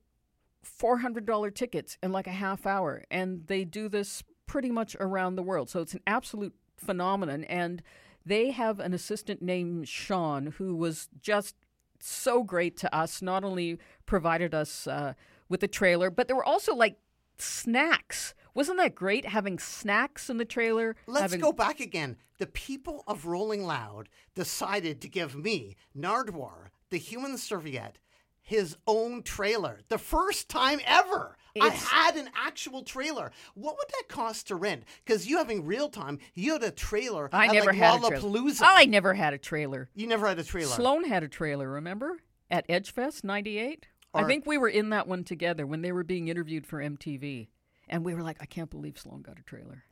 four 0.61 0.97
hundred 0.97 1.25
dollar 1.25 1.51
tickets 1.51 1.97
in 2.03 2.11
like 2.11 2.27
a 2.27 2.31
half 2.31 2.65
hour, 2.65 3.03
and 3.09 3.47
they 3.47 3.63
do 3.63 3.89
this 3.89 4.23
pretty 4.45 4.71
much 4.71 4.95
around 4.99 5.35
the 5.35 5.43
world. 5.43 5.69
So 5.69 5.81
it's 5.81 5.93
an 5.93 6.01
absolute 6.05 6.53
phenomenon. 6.77 7.43
And 7.45 7.81
they 8.25 8.51
have 8.51 8.79
an 8.79 8.93
assistant 8.93 9.41
named 9.41 9.87
Sean 9.87 10.53
who 10.57 10.75
was 10.75 11.09
just 11.21 11.55
so 11.99 12.43
great 12.43 12.77
to 12.77 12.95
us. 12.95 13.21
Not 13.21 13.43
only 13.43 13.79
provided 14.05 14.53
us 14.53 14.87
uh, 14.87 15.13
with 15.49 15.59
the 15.59 15.67
trailer, 15.67 16.09
but 16.09 16.27
there 16.27 16.35
were 16.35 16.45
also 16.45 16.73
like 16.75 16.97
snacks. 17.37 18.33
Wasn't 18.53 18.77
that 18.77 18.95
great 18.95 19.25
having 19.25 19.59
snacks 19.59 20.29
in 20.29 20.37
the 20.37 20.45
trailer? 20.45 20.95
Let's 21.07 21.21
having- 21.21 21.41
go 21.41 21.51
back 21.51 21.79
again. 21.79 22.17
The 22.37 22.47
people 22.47 23.03
of 23.07 23.25
Rolling 23.25 23.63
Loud 23.65 24.09
decided 24.33 25.01
to 25.01 25.07
give 25.09 25.35
me, 25.35 25.75
Nardwuar, 25.97 26.67
the 26.89 26.97
human 26.97 27.37
serviette, 27.37 27.97
his 28.41 28.77
own 28.85 29.23
trailer. 29.23 29.79
The 29.87 29.97
first 29.97 30.49
time 30.49 30.79
ever. 30.85 31.37
I 31.59 31.69
had 31.69 32.17
an 32.17 32.29
actual 32.35 32.83
trailer. 32.83 33.31
What 33.53 33.77
would 33.77 33.87
that 33.87 34.09
cost 34.09 34.49
to 34.49 34.55
rent? 34.55 34.83
Because 35.05 35.25
you 35.25 35.37
having 35.37 35.65
real 35.65 35.87
time, 35.87 36.19
you 36.33 36.51
had 36.53 36.63
a 36.63 36.71
trailer. 36.71 37.29
I 37.31 37.47
never 37.47 37.67
like 37.67 37.75
had 37.77 38.03
a 38.03 38.07
trailer. 38.09 38.51
Oh, 38.61 38.65
I 38.75 38.85
never 38.85 39.13
had 39.13 39.33
a 39.33 39.37
trailer. 39.37 39.89
You 39.95 40.07
never 40.07 40.27
had 40.27 40.37
a 40.37 40.43
trailer. 40.43 40.75
Sloan 40.75 41.05
had 41.05 41.23
a 41.23 41.29
trailer, 41.29 41.69
remember? 41.69 42.17
At 42.51 42.67
Edgefest 42.67 43.23
98? 43.23 43.87
I 44.15 44.23
think 44.25 44.45
we 44.45 44.57
were 44.57 44.69
in 44.69 44.89
that 44.89 45.07
one 45.07 45.23
together 45.23 45.65
when 45.67 45.81
they 45.81 45.91
were 45.91 46.03
being 46.03 46.27
interviewed 46.27 46.65
for 46.65 46.79
MTV. 46.79 47.47
And 47.87 48.03
we 48.03 48.13
were 48.15 48.23
like, 48.23 48.37
I 48.41 48.45
can't 48.45 48.69
believe 48.69 48.97
Sloan 48.97 49.21
got 49.21 49.37
a 49.39 49.43
trailer. 49.43 49.83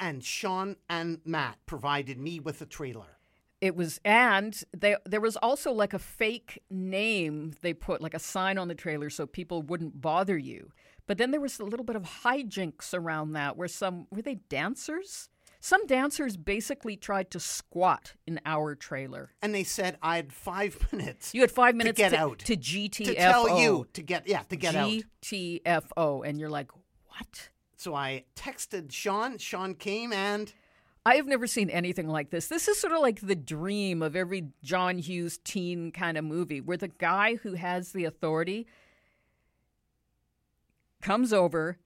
and 0.00 0.22
Sean 0.24 0.76
and 0.88 1.18
Matt 1.24 1.58
provided 1.66 2.18
me 2.18 2.40
with 2.40 2.60
a 2.62 2.66
trailer. 2.66 3.18
It 3.60 3.76
was, 3.76 4.00
and 4.04 4.58
they, 4.74 4.96
there 5.04 5.20
was 5.20 5.36
also 5.36 5.72
like 5.72 5.92
a 5.92 5.98
fake 5.98 6.62
name 6.70 7.52
they 7.60 7.74
put, 7.74 8.00
like 8.00 8.14
a 8.14 8.18
sign 8.18 8.56
on 8.56 8.68
the 8.68 8.74
trailer 8.74 9.10
so 9.10 9.26
people 9.26 9.62
wouldn't 9.62 10.00
bother 10.00 10.38
you. 10.38 10.72
But 11.06 11.18
then 11.18 11.30
there 11.30 11.40
was 11.40 11.58
a 11.58 11.64
little 11.64 11.84
bit 11.84 11.96
of 11.96 12.04
hijinks 12.24 12.94
around 12.94 13.32
that 13.32 13.56
where 13.58 13.68
some, 13.68 14.06
were 14.10 14.22
they 14.22 14.36
dancers? 14.36 15.28
Some 15.60 15.86
dancers 15.86 16.38
basically 16.38 16.96
tried 16.96 17.30
to 17.32 17.40
squat 17.40 18.14
in 18.26 18.40
our 18.46 18.74
trailer. 18.74 19.32
And 19.42 19.54
they 19.54 19.62
said 19.62 19.98
I 20.02 20.16
had 20.16 20.32
five 20.32 20.88
minutes. 20.92 21.34
You 21.34 21.42
had 21.42 21.50
five 21.50 21.74
minutes 21.74 21.96
to 21.96 22.02
get 22.02 22.08
to, 22.10 22.18
out. 22.18 22.38
to 22.40 22.56
GTFO. 22.56 23.04
to 23.04 23.14
tell 23.14 23.60
you 23.60 23.86
to 23.92 24.02
get 24.02 24.26
yeah 24.26 24.42
to 24.48 24.56
get 24.56 24.74
out. 24.74 24.90
GTFO. 25.22 26.26
And 26.26 26.40
you're 26.40 26.50
like, 26.50 26.70
what? 27.08 27.50
So 27.76 27.94
I 27.94 28.24
texted 28.34 28.90
Sean. 28.90 29.36
Sean 29.36 29.74
came 29.74 30.12
and 30.12 30.52
I 31.04 31.16
have 31.16 31.26
never 31.26 31.46
seen 31.46 31.70
anything 31.70 32.08
like 32.08 32.30
this. 32.30 32.48
This 32.48 32.68
is 32.68 32.78
sort 32.78 32.92
of 32.92 33.00
like 33.00 33.20
the 33.20 33.34
dream 33.34 34.02
of 34.02 34.16
every 34.16 34.48
John 34.62 34.98
Hughes 34.98 35.38
teen 35.38 35.92
kind 35.92 36.18
of 36.18 36.24
movie 36.24 36.60
where 36.60 36.76
the 36.76 36.88
guy 36.88 37.36
who 37.36 37.54
has 37.54 37.92
the 37.92 38.04
authority 38.04 38.66
comes 41.02 41.32
over. 41.32 41.78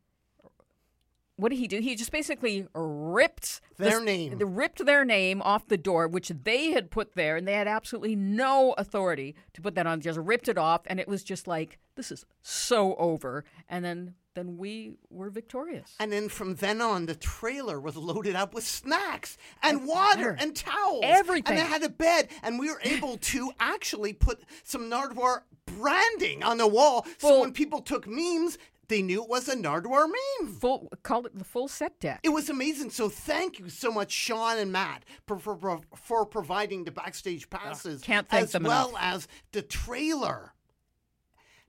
What 1.37 1.49
did 1.49 1.59
he 1.59 1.67
do? 1.67 1.81
He 1.81 1.97
just 1.97 2.13
basically 2.13 2.67
ripped 2.75 3.61
Their 3.77 3.91
this- 3.99 4.01
name. 4.03 4.39
ripped 4.39 4.85
their 4.87 5.05
name 5.05 5.43
off 5.43 5.67
the 5.67 5.77
door, 5.77 6.07
which 6.07 6.29
they 6.29 6.71
had 6.71 6.91
put 6.93 7.15
there, 7.15 7.37
and 7.37 7.47
they 7.49 7.55
had 7.55 7.67
absolutely 7.67 8.15
no 8.15 8.73
authority 8.79 9.35
to 9.55 9.61
put 9.61 9.75
that 9.75 9.87
on. 9.87 10.01
Just 10.01 10.19
ripped 10.19 10.47
it 10.49 10.57
off, 10.59 10.83
and 10.87 11.01
it 11.01 11.09
was 11.09 11.25
just 11.25 11.49
like 11.49 11.79
this 11.97 12.11
is 12.13 12.25
so 12.43 12.95
over. 12.97 13.45
And 13.69 13.85
then, 13.85 14.15
then 14.35 14.57
we 14.59 14.95
were 15.11 15.31
victorious. 15.31 15.95
and 16.01 16.13
then 16.13 16.29
from 16.29 16.57
then 16.57 16.81
on, 16.81 17.07
the 17.07 17.15
trailer 17.15 17.81
was 17.81 17.97
loaded 17.97 18.35
up 18.37 18.53
with 18.55 18.65
snacks 18.65 19.37
and 19.63 19.87
water 19.87 20.19
water. 20.31 20.37
and 20.41 20.55
towels, 20.57 21.01
Everything. 21.05 21.57
And 21.57 21.59
it 21.59 21.67
had 21.71 21.83
a 21.85 21.89
bed, 21.89 22.29
and 22.43 22.59
we 22.61 22.69
were 22.69 22.81
able 22.85 23.17
to 23.17 23.51
actually 23.61 24.13
put 24.13 24.41
some 24.65 24.91
Nardwuar 24.91 25.43
branding 25.67 26.43
on 26.43 26.59
the 26.59 26.67
wall. 26.67 27.07
So 27.19 27.41
when 27.41 27.53
people 27.53 27.81
took 27.81 28.07
memes, 28.09 28.59
they 28.89 29.03
knew 29.03 29.23
it 29.23 29.29
was 29.29 29.49
a 29.49 29.57
Nardwuar 29.57 30.07
meme. 30.41 30.53
Full 30.55 30.91
called 31.03 31.27
it 31.27 31.37
the 31.39 31.45
full 31.45 31.69
set 31.69 31.99
deck. 32.01 32.21
It 32.23 32.29
was 32.31 32.49
amazing. 32.51 32.91
So 32.91 33.09
thank 33.09 33.59
you 33.59 33.69
so 33.69 33.91
much, 33.91 34.13
Sean 34.13 34.59
and 34.59 34.73
Matt, 34.73 35.05
for 35.27 35.39
for, 35.39 35.81
for 35.97 36.27
providing 36.27 36.85
the 36.85 36.91
backstage 36.93 37.49
passes, 37.51 38.03
can't 38.03 38.29
thank 38.29 38.45
as 38.45 38.53
them 38.53 38.65
well 38.65 38.91
enough. 38.91 39.01
as 39.03 39.29
the 39.53 39.63
trailer. 39.63 40.53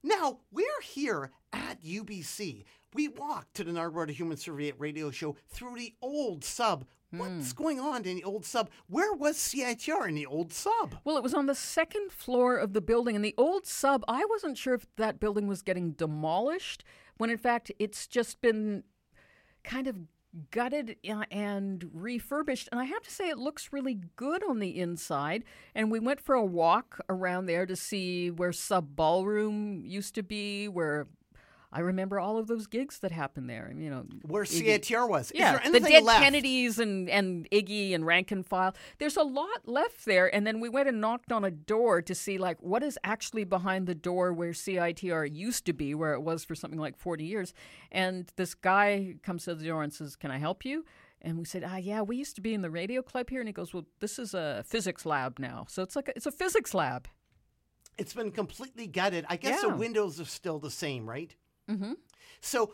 Now 0.04 0.40
we're 0.52 0.82
here 0.84 1.32
at 1.52 1.82
UBC. 1.84 2.64
We 2.94 3.08
walked 3.10 3.56
to 3.56 3.64
the 3.64 3.72
Nardwuar 3.72 4.08
the 4.08 4.14
Human 4.14 4.38
Serviette 4.38 4.76
radio 4.80 5.12
show 5.12 5.36
through 5.50 5.76
the 5.76 5.94
old 6.02 6.44
sub. 6.44 6.86
What's 7.12 7.52
Hmm. 7.52 7.64
going 7.64 7.80
on 7.80 8.04
in 8.06 8.16
the 8.18 8.24
old 8.24 8.46
sub? 8.46 8.70
Where 8.88 9.14
was 9.14 9.38
CITR 9.38 10.08
in 10.10 10.16
the 10.16 10.26
old 10.26 10.52
sub? 10.52 10.96
Well, 11.04 11.18
it 11.18 11.24
was 11.24 11.34
on 11.34 11.46
the 11.46 11.56
second 11.56 12.12
floor 12.12 12.58
of 12.58 12.74
the 12.74 12.82
building. 12.82 13.16
And 13.16 13.24
the 13.24 13.36
old 13.38 13.66
sub, 13.66 14.04
I 14.08 14.26
wasn't 14.26 14.58
sure 14.58 14.74
if 14.74 14.86
that 14.98 15.20
building 15.20 15.48
was 15.48 15.62
getting 15.62 15.92
demolished, 15.92 16.84
when 17.18 17.30
in 17.30 17.38
fact 17.38 17.72
it's 17.80 18.08
just 18.08 18.42
been 18.42 18.84
kind 19.64 19.88
of 19.88 19.98
gutted 20.52 20.98
uh, 21.10 21.24
and 21.32 21.90
refurbished. 21.94 22.70
And 22.72 22.80
I 22.80 22.86
have 22.86 23.04
to 23.04 23.12
say, 23.12 23.30
it 23.30 23.38
looks 23.38 23.72
really 23.72 24.00
good 24.16 24.44
on 24.44 24.60
the 24.60 24.80
inside. 24.80 25.44
And 25.74 25.90
we 25.90 26.00
went 26.00 26.20
for 26.20 26.36
a 26.36 26.44
walk 26.44 27.00
around 27.10 27.46
there 27.46 27.66
to 27.66 27.76
see 27.76 28.30
where 28.30 28.52
Sub 28.52 28.96
Ballroom 28.96 29.84
used 29.86 30.16
to 30.16 30.24
be, 30.24 30.68
where. 30.68 31.08
I 31.72 31.82
remember 31.82 32.20
all 32.20 32.38
of 32.38 32.48
those 32.48 32.68
gigs 32.68 33.00
that 33.00 33.12
happened 33.12 33.50
there. 33.50 33.74
You 33.76 33.90
know, 33.90 34.06
Where 34.24 34.44
Iggy- 34.44 34.80
CITR 34.80 35.10
was? 35.10 35.32
yeah, 35.36 35.62
Is 35.64 35.72
there 35.72 35.82
the 35.82 35.88
dead 35.90 36.04
left? 36.04 36.24
Kennedys 36.24 36.80
and, 36.80 37.10
and 37.10 37.48
Iggy 37.52 37.94
and 37.94 38.06
Rank 38.06 38.32
and 38.32 38.46
File. 38.46 38.76
There's 38.98 39.18
a 39.18 39.24
lot 39.24 39.68
left 39.68 40.06
there. 40.06 40.34
And 40.34 40.48
then 40.48 40.60
we 40.60 40.70
went 40.70 40.88
and 40.88 41.02
knocked 41.02 41.32
on 41.32 41.44
a 41.44 41.52
door 41.52 42.02
to 42.02 42.16
see, 42.16 42.38
like, 42.38 42.62
what 42.62 42.82
is 42.84 42.98
actually 43.04 43.44
behind 43.44 43.88
the 43.88 43.96
door 43.96 44.32
where 44.32 44.52
CITR 44.52 45.36
used 45.36 45.66
to 45.66 45.74
be, 45.74 45.94
where 45.94 46.14
it 46.14 46.22
was 46.22 46.46
for 46.46 46.56
something 46.56 46.80
like 46.80 46.98
40 46.98 47.26
years. 47.26 47.54
And 47.92 48.32
this 48.38 48.54
guy 48.56 49.16
comes 49.24 49.44
to 49.46 49.56
the 49.56 49.66
door 49.66 49.84
and 49.84 49.94
says, 49.94 50.16
Can 50.16 50.32
I 50.32 50.38
help 50.38 50.64
you? 50.64 50.86
And 51.22 51.38
we 51.40 51.46
said, 51.46 51.64
Ah, 51.68 51.78
yeah, 51.78 52.02
we 52.02 52.18
used 52.18 52.36
to 52.36 52.42
be 52.42 52.54
in 52.54 52.62
the 52.62 52.70
radio 52.70 53.02
club 53.02 53.30
here. 53.30 53.40
And 53.42 53.50
he 53.50 53.54
goes, 53.54 53.74
Well, 53.74 53.86
this 54.00 54.18
is 54.20 54.34
a 54.34 54.64
physics 54.66 55.06
lab 55.06 55.40
now. 55.40 55.66
So 55.68 55.82
it's 55.84 55.96
like 55.96 56.08
a, 56.10 56.16
it's 56.16 56.26
a 56.28 56.32
physics 56.32 56.74
lab. 56.74 57.08
It's 57.98 58.14
been 58.14 58.32
completely 58.32 58.88
gutted. 58.88 59.26
I 59.30 59.38
guess 59.38 59.62
Yeah. 59.64 59.70
the 59.72 59.76
windows 59.78 60.20
are 60.20 60.26
still 60.26 60.60
the 60.60 60.70
same, 60.72 61.10
right? 61.10 61.36
Mm-hmm. 61.70 61.94
So 62.42 62.74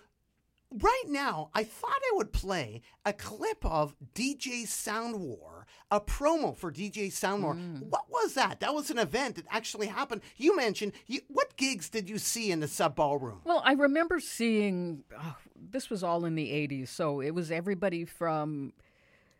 right 0.79 1.03
now, 1.07 1.49
I 1.53 1.63
thought 1.63 1.91
I 1.91 2.15
would 2.15 2.31
play 2.31 2.81
a 3.05 3.13
clip 3.13 3.65
of 3.65 3.95
DJ 4.15 4.67
Sound 4.67 5.19
War, 5.19 5.65
a 5.89 5.99
promo 5.99 6.55
for 6.55 6.71
DJ 6.71 7.11
Sound 7.11 7.43
War. 7.43 7.55
Mm. 7.55 7.89
What 7.89 8.09
was 8.09 8.33
that? 8.35 8.59
That 8.59 8.73
was 8.73 8.89
an 8.89 8.97
event 8.97 9.35
that 9.35 9.45
actually 9.49 9.87
happened. 9.87 10.21
You 10.37 10.55
mentioned 10.55 10.93
you, 11.07 11.21
what 11.27 11.55
gigs 11.57 11.89
did 11.89 12.09
you 12.09 12.17
see 12.17 12.51
in 12.51 12.59
the 12.59 12.67
sub 12.67 12.95
ballroom? 12.95 13.41
Well, 13.43 13.61
I 13.65 13.73
remember 13.73 14.19
seeing 14.19 15.03
oh, 15.17 15.35
this 15.55 15.89
was 15.89 16.03
all 16.03 16.25
in 16.25 16.35
the 16.35 16.47
80s. 16.49 16.89
So 16.89 17.21
it 17.21 17.31
was 17.31 17.51
everybody 17.51 18.05
from 18.05 18.73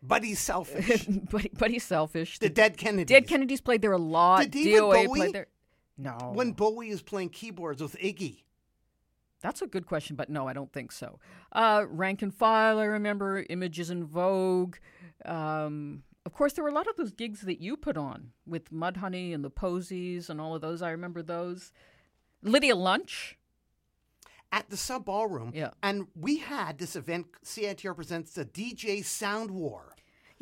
Buddy 0.02 0.34
Selfish, 0.34 1.04
Buddy, 1.30 1.50
Buddy 1.56 1.78
Selfish. 1.78 2.38
the 2.40 2.48
Dead 2.48 2.76
Kennedys. 2.76 3.06
Dead 3.06 3.26
Kennedys 3.28 3.60
played 3.60 3.82
there 3.82 3.92
a 3.92 3.98
lot. 3.98 4.50
Did 4.50 4.66
DOA 4.66 5.06
Bowie- 5.06 5.18
played 5.18 5.34
there. 5.34 5.46
No. 5.98 6.32
When 6.34 6.52
Bowie 6.52 6.90
was 6.90 7.02
playing 7.02 7.28
keyboards 7.28 7.82
with 7.82 7.96
Iggy. 7.98 8.42
That's 9.42 9.60
a 9.60 9.66
good 9.66 9.86
question, 9.86 10.16
but 10.16 10.30
no, 10.30 10.48
I 10.48 10.52
don't 10.52 10.72
think 10.72 10.92
so. 10.92 11.18
Uh, 11.50 11.84
rank 11.88 12.22
and 12.22 12.32
file, 12.32 12.78
I 12.78 12.84
remember. 12.84 13.44
Images 13.50 13.90
in 13.90 14.04
Vogue. 14.04 14.76
Um, 15.24 16.04
of 16.24 16.32
course, 16.32 16.52
there 16.52 16.62
were 16.62 16.70
a 16.70 16.74
lot 16.74 16.86
of 16.86 16.96
those 16.96 17.12
gigs 17.12 17.40
that 17.42 17.60
you 17.60 17.76
put 17.76 17.96
on 17.96 18.30
with 18.46 18.72
Mudhoney 18.72 19.34
and 19.34 19.44
the 19.44 19.50
Posies 19.50 20.30
and 20.30 20.40
all 20.40 20.54
of 20.54 20.60
those. 20.60 20.80
I 20.80 20.90
remember 20.90 21.22
those. 21.22 21.72
Lydia 22.42 22.76
Lunch. 22.76 23.36
At 24.54 24.68
the 24.68 24.76
Sub 24.76 25.06
Ballroom. 25.06 25.52
Yeah. 25.54 25.70
And 25.82 26.08
we 26.14 26.36
had 26.36 26.76
this 26.76 26.94
event, 26.94 27.26
CITR 27.42 27.96
presents 27.96 28.34
the 28.34 28.44
DJ 28.44 29.02
Sound 29.02 29.50
War, 29.50 29.91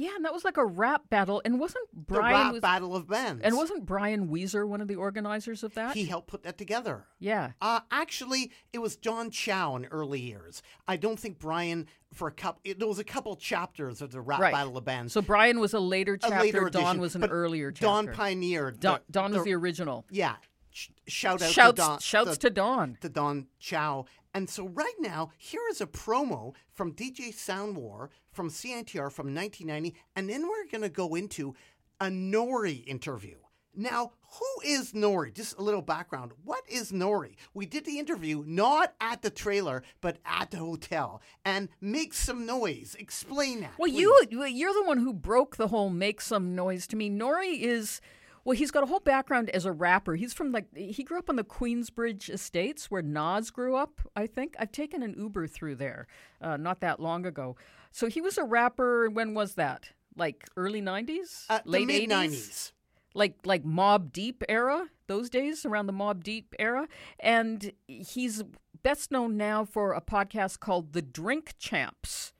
Yeah, 0.01 0.16
and 0.16 0.24
that 0.24 0.32
was 0.32 0.44
like 0.44 0.57
a 0.57 0.64
rap 0.64 1.11
battle. 1.11 1.42
And 1.44 1.61
wasn't 1.61 1.86
Brian 1.92 2.32
the 2.32 2.44
rap 2.44 2.53
was, 2.55 2.61
battle 2.62 2.96
of 2.96 3.07
bands. 3.09 3.42
and 3.44 3.57
wasn't 3.57 3.84
Brian 3.84 4.28
Weezer 4.28 4.66
one 4.66 4.80
of 4.80 4.88
the 4.88 4.96
organizers 4.96 5.62
of 5.62 5.74
that? 5.74 5.94
he 5.94 6.07
helped 6.07 6.28
put 6.28 6.42
that 6.44 6.57
together? 6.57 7.05
yeah. 7.18 7.53
Uh, 7.61 7.80
actually, 7.90 8.51
it 8.72 8.78
was 8.78 8.96
John 8.96 9.30
Chow 9.30 9.76
in 9.76 9.84
early 9.86 10.20
years. 10.20 10.62
I 10.88 10.96
don't 10.96 11.18
think 11.18 11.38
Brian 11.38 11.86
for 12.14 12.28
a 12.28 12.32
couple. 12.32 12.62
There 12.76 12.88
was 12.88 12.98
a 12.98 13.05
couple 13.05 13.36
chapters 13.36 14.01
of 14.03 14.11
the 14.12 14.20
rap 14.20 14.40
Right. 14.40 14.53
battle 14.53 14.76
of 14.76 14.84
bands. 14.84 15.12
So 15.12 15.20
Brian 15.22 15.61
was 15.61 15.74
a 15.74 15.80
later 15.80 16.14
a 16.14 16.18
chapter. 16.18 16.40
later 16.40 16.70
Don 16.70 16.82
edition, 16.82 17.01
was 17.01 17.14
an 17.16 17.24
earlier 17.26 17.70
chapter. 17.70 17.84
Don 17.86 18.14
pioneered. 18.14 18.80
Don, 18.80 19.01
the- 19.07 19.12
Don 19.12 19.32
was 19.34 19.44
the 19.44 19.55
original. 19.55 20.07
yeah. 20.11 20.36
Sh- 20.72 20.88
shout 21.09 21.42
out 21.42 21.51
Shouts, 21.51 21.70
to 21.80 21.82
Don. 21.82 21.98
shouts 21.98 22.30
the- 22.30 22.36
to 22.36 22.51
Don. 22.51 22.96
to 23.01 23.09
Don 23.09 23.46
Chow. 23.59 24.05
And 24.34 24.48
so 24.48 24.68
right 24.68 24.94
now, 25.00 25.30
here 25.36 25.62
is 25.70 25.80
a 25.80 25.86
promo 25.86 26.54
from 26.72 26.92
DJ 26.94 27.34
Sound 27.34 27.76
War 27.76 28.10
from 28.32 28.48
CITR 28.48 29.10
from 29.10 29.34
1990, 29.34 29.94
and 30.14 30.28
then 30.28 30.42
we're 30.48 30.66
going 30.70 30.82
to 30.82 30.88
go 30.88 31.14
into 31.14 31.54
a 32.00 32.04
N.O.R.E 32.06 32.84
interview. 32.86 33.36
Now, 33.74 34.12
who 34.38 34.68
is 34.68 34.92
N.O.R.E? 34.94 35.30
Just 35.32 35.56
a 35.58 35.62
little 35.62 35.82
background. 35.82 36.32
What 36.44 36.62
is 36.68 36.92
N.O.R.E? 36.92 37.36
We 37.54 37.66
did 37.66 37.84
the 37.84 37.98
interview 37.98 38.42
not 38.46 38.94
at 39.00 39.22
the 39.22 39.30
trailer, 39.30 39.82
but 40.00 40.18
at 40.24 40.50
the 40.50 40.56
hotel. 40.58 41.22
And 41.44 41.68
make 41.80 42.12
some 42.14 42.46
noise. 42.46 42.96
Explain 42.98 43.60
that. 43.60 43.72
Well, 43.78 43.90
please. 43.90 44.00
you- 44.30 44.44
you're 44.46 44.74
the 44.74 44.84
one 44.84 44.98
who 44.98 45.12
broke 45.12 45.56
the 45.56 45.68
whole 45.68 45.90
make 45.90 46.20
some 46.20 46.54
noise 46.54 46.86
to 46.88 46.96
me. 46.96 47.06
N.O.R.E 47.06 47.62
is 47.62 48.00
well, 48.45 48.57
he's 48.57 48.70
got 48.70 48.82
a 48.82 48.86
whole 48.86 49.01
background 49.01 49.51
as 49.51 49.64
a 49.66 49.72
rapper. 49.72 50.14
He's 50.14 50.32
from 50.32 50.53
like 50.53 50.66
he 50.76 51.03
grew 51.03 51.18
up 51.18 51.28
on 51.28 51.36
the 51.36 51.45
Queensbridge 51.45 52.30
Estates 52.30 52.91
where 52.91 53.03
Nas 53.03 53.51
grew 53.51 53.76
up. 53.76 54.01
I 54.16 54.26
think 54.26 54.55
I've 54.59 54.72
taken 54.72 55.03
an 55.03 55.14
Uber 55.18 55.47
through 55.47 55.76
there 55.76 56.07
uh, 56.41 56.57
not 56.57 56.80
that 56.80 57.01
long 57.01 57.26
ago. 57.26 57.57
So 57.91 58.07
he 58.09 58.20
was 58.20 58.38
a 58.38 58.45
rapper. 58.45 59.09
When 59.11 59.34
was 59.34 59.55
that? 59.55 59.91
Like 60.16 60.47
early 60.57 60.80
'90s, 60.82 61.47
Uh, 61.49 61.61
late 61.64 61.86
mid 61.86 62.09
80s, 62.09 62.30
90s. 62.30 62.72
like 63.14 63.34
like 63.45 63.64
Mobb 63.64 64.12
Deep 64.12 64.43
era. 64.49 64.86
Those 65.07 65.28
days 65.28 65.64
around 65.66 65.86
the 65.86 65.93
Mobb 65.93 66.22
Deep 66.22 66.55
era, 66.59 66.86
and 67.18 67.72
he's 67.88 68.43
best 68.82 69.11
known 69.11 69.36
now 69.36 69.64
for 69.64 69.93
a 69.93 70.01
podcast 70.01 70.61
called 70.61 70.93
The 70.95 71.03
Drink 71.03 71.55
Champs 71.59 72.32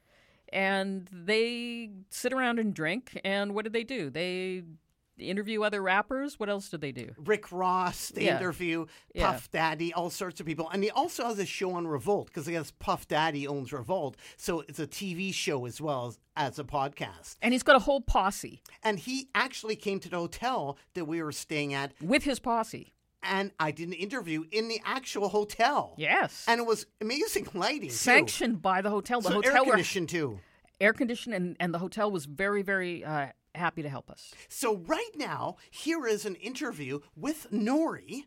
and 0.53 1.09
they 1.13 1.91
sit 2.11 2.33
around 2.33 2.59
and 2.59 2.75
drink. 2.75 3.21
And 3.25 3.55
what 3.55 3.65
do 3.65 3.71
they 3.71 3.85
do? 3.85 4.11
They 4.11 4.63
interview 5.23 5.63
other 5.63 5.83
rappers. 5.83 6.39
What 6.41 6.49
else 6.49 6.69
did 6.69 6.81
they 6.81 6.93
do? 6.93 7.13
Rick 7.19 7.51
Ross, 7.53 8.09
the 8.09 8.25
Yeah. 8.25 8.37
interview, 8.39 8.87
Yeah. 9.15 9.33
Puff 9.33 9.51
Daddy, 9.51 9.93
all 9.93 10.11
sorts 10.11 10.41
of 10.41 10.47
people. 10.47 10.69
And 10.71 10.83
he 10.83 10.91
also 10.91 11.25
has 11.27 11.39
a 11.39 11.47
show 11.47 11.73
on 11.73 11.87
Revolt 11.87 12.29
because 12.29 12.49
I 12.49 12.53
guess 12.53 12.73
Puff 12.79 13.09
Daddy 13.09 13.47
owns 13.47 13.73
Revolt. 13.73 14.17
So 14.37 14.61
it's 14.69 14.79
a 14.79 14.87
TV 14.87 15.33
show 15.33 15.67
as 15.67 15.81
well 15.81 16.07
as, 16.07 16.19
as 16.37 16.59
a 16.59 16.65
podcast. 16.65 17.37
And 17.43 17.53
he's 17.53 17.63
got 17.63 17.77
a 17.77 17.81
whole 17.81 18.01
posse 18.01 18.63
And 18.83 18.99
he 18.99 19.29
actually 19.35 19.77
came 19.77 20.01
to 20.01 20.09
the 20.09 20.17
hotel 20.19 20.79
that 20.95 21.05
we 21.05 21.23
were 21.23 21.33
staying 21.33 21.75
at, 21.75 21.93
with 22.01 22.23
his 22.25 22.39
posse. 22.41 22.93
and 23.23 23.53
I 23.61 23.71
did 23.71 23.89
an 23.89 23.93
interview 23.95 24.45
in 24.51 24.69
the 24.69 24.81
actual 24.85 25.29
hotel. 25.29 25.95
Yes. 25.99 26.45
And 26.49 26.59
it 26.59 26.67
was 26.67 26.87
amazing 27.03 27.49
lighting. 27.55 27.91
too. 27.91 27.95
Sanctioned 27.95 28.63
by 28.63 28.81
the 28.81 28.89
hotel. 28.89 29.21
The 29.21 29.29
So 29.29 29.35
hotel 29.35 29.65
air 29.67 29.77
were 29.77 29.83
too. 29.83 30.41
air 30.81 30.95
conditioned, 30.95 31.35
and, 31.35 31.55
and 31.61 31.75
the 31.75 31.79
hotel 31.79 32.11
was 32.11 32.25
very, 32.25 32.63
very 32.63 33.05
uh, 33.05 33.27
happy 33.55 33.83
to 33.83 33.89
help 33.89 34.11
us. 34.11 34.33
So 34.49 34.77
right 34.77 35.11
now, 35.17 35.57
here 35.71 36.07
is 36.07 36.25
an 36.25 36.37
interview 36.37 37.01
with 37.17 37.47
N.O.R.E 37.53 38.27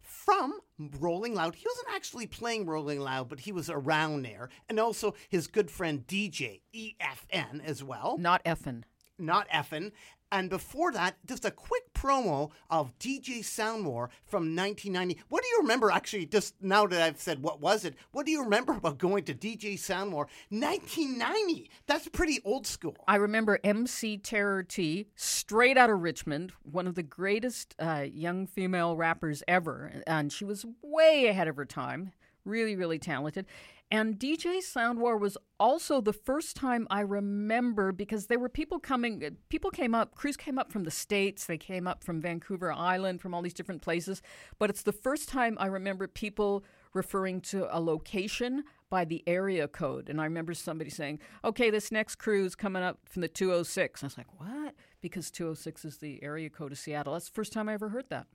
from 0.00 0.58
Rolling 0.78 1.34
Loud. 1.34 1.54
He 1.54 1.66
wasn't 1.66 1.94
actually 1.94 2.26
playing 2.26 2.66
Rolling 2.66 3.00
Loud, 3.00 3.28
but 3.28 3.40
he 3.40 3.52
was 3.52 3.68
around 3.68 4.22
there. 4.22 4.48
And 4.68 4.78
also 4.78 5.14
his 5.28 5.46
good 5.46 5.70
friend 5.70 6.06
DJ 6.06 6.60
EFN 6.74 7.64
as 7.64 7.82
well. 7.82 8.16
Not 8.18 8.44
effing. 8.44 8.84
Not 9.18 9.48
Effin. 9.48 9.92
And 10.32 10.50
before 10.50 10.92
that, 10.92 11.16
just 11.26 11.44
a 11.44 11.50
quick 11.50 11.92
promo 11.94 12.50
of 12.68 12.98
DJ 12.98 13.40
Soundwar 13.40 14.08
from 14.26 14.56
1990. 14.56 15.20
What 15.28 15.42
do 15.42 15.48
you 15.48 15.58
remember, 15.60 15.90
actually, 15.90 16.26
just 16.26 16.54
now 16.60 16.86
that 16.86 17.00
I've 17.00 17.20
said 17.20 17.42
what 17.42 17.60
was 17.60 17.84
it, 17.84 17.94
what 18.12 18.26
do 18.26 18.32
you 18.32 18.42
remember 18.42 18.72
about 18.76 18.98
going 18.98 19.24
to 19.24 19.34
DJ 19.34 19.74
Soundwar 19.74 20.26
1990? 20.50 21.70
That's 21.86 22.08
pretty 22.08 22.40
old 22.44 22.66
school. 22.66 22.96
I 23.06 23.16
remember 23.16 23.60
MC 23.62 24.18
Terror 24.18 24.62
T, 24.62 25.06
straight 25.14 25.78
out 25.78 25.90
of 25.90 26.00
Richmond, 26.00 26.52
one 26.62 26.86
of 26.86 26.94
the 26.94 27.02
greatest 27.02 27.74
uh, 27.78 28.04
young 28.10 28.46
female 28.46 28.96
rappers 28.96 29.42
ever. 29.46 30.02
And 30.06 30.32
she 30.32 30.44
was 30.44 30.66
way 30.82 31.26
ahead 31.28 31.48
of 31.48 31.56
her 31.56 31.64
time. 31.64 32.12
Really, 32.44 32.76
really 32.76 32.98
talented. 32.98 33.46
And 33.90 34.18
DJ 34.18 34.58
Soundwar 34.58 35.20
was 35.20 35.36
also 35.60 36.00
the 36.00 36.12
first 36.12 36.56
time 36.56 36.86
I 36.90 37.00
remember 37.00 37.92
because 37.92 38.26
there 38.26 38.38
were 38.38 38.48
people 38.48 38.78
coming, 38.78 39.24
uh, 39.24 39.30
people 39.50 39.70
came 39.70 39.94
up, 39.94 40.14
crews 40.14 40.36
came 40.36 40.58
up 40.58 40.72
from 40.72 40.84
the 40.84 40.90
States, 40.90 41.46
they 41.46 41.58
came 41.58 41.86
up 41.86 42.02
from 42.02 42.20
Vancouver 42.20 42.72
Island, 42.72 43.20
from 43.20 43.34
all 43.34 43.42
these 43.42 43.54
different 43.54 43.82
places. 43.82 44.20
But 44.58 44.70
it's 44.70 44.82
the 44.82 44.92
first 44.92 45.28
time 45.28 45.56
I 45.60 45.66
remember 45.66 46.08
people 46.08 46.64
referring 46.92 47.40
to 47.42 47.68
a 47.76 47.80
location 47.80 48.64
by 48.90 49.04
the 49.04 49.22
area 49.26 49.68
code. 49.68 50.08
And 50.08 50.20
I 50.20 50.24
remember 50.24 50.54
somebody 50.54 50.90
saying, 50.90 51.20
okay, 51.44 51.70
this 51.70 51.92
next 51.92 52.16
crew 52.16 52.44
is 52.44 52.54
coming 52.54 52.82
up 52.82 52.98
from 53.08 53.22
the 53.22 53.28
206. 53.28 54.02
I 54.02 54.06
was 54.06 54.18
like, 54.18 54.40
what? 54.40 54.74
Because 55.02 55.30
206 55.30 55.84
is 55.84 55.98
the 55.98 56.22
area 56.22 56.48
code 56.48 56.72
of 56.72 56.78
Seattle. 56.78 57.12
That's 57.12 57.26
the 57.26 57.34
first 57.34 57.52
time 57.52 57.68
I 57.68 57.74
ever 57.74 57.90
heard 57.90 58.08
that. 58.10 58.26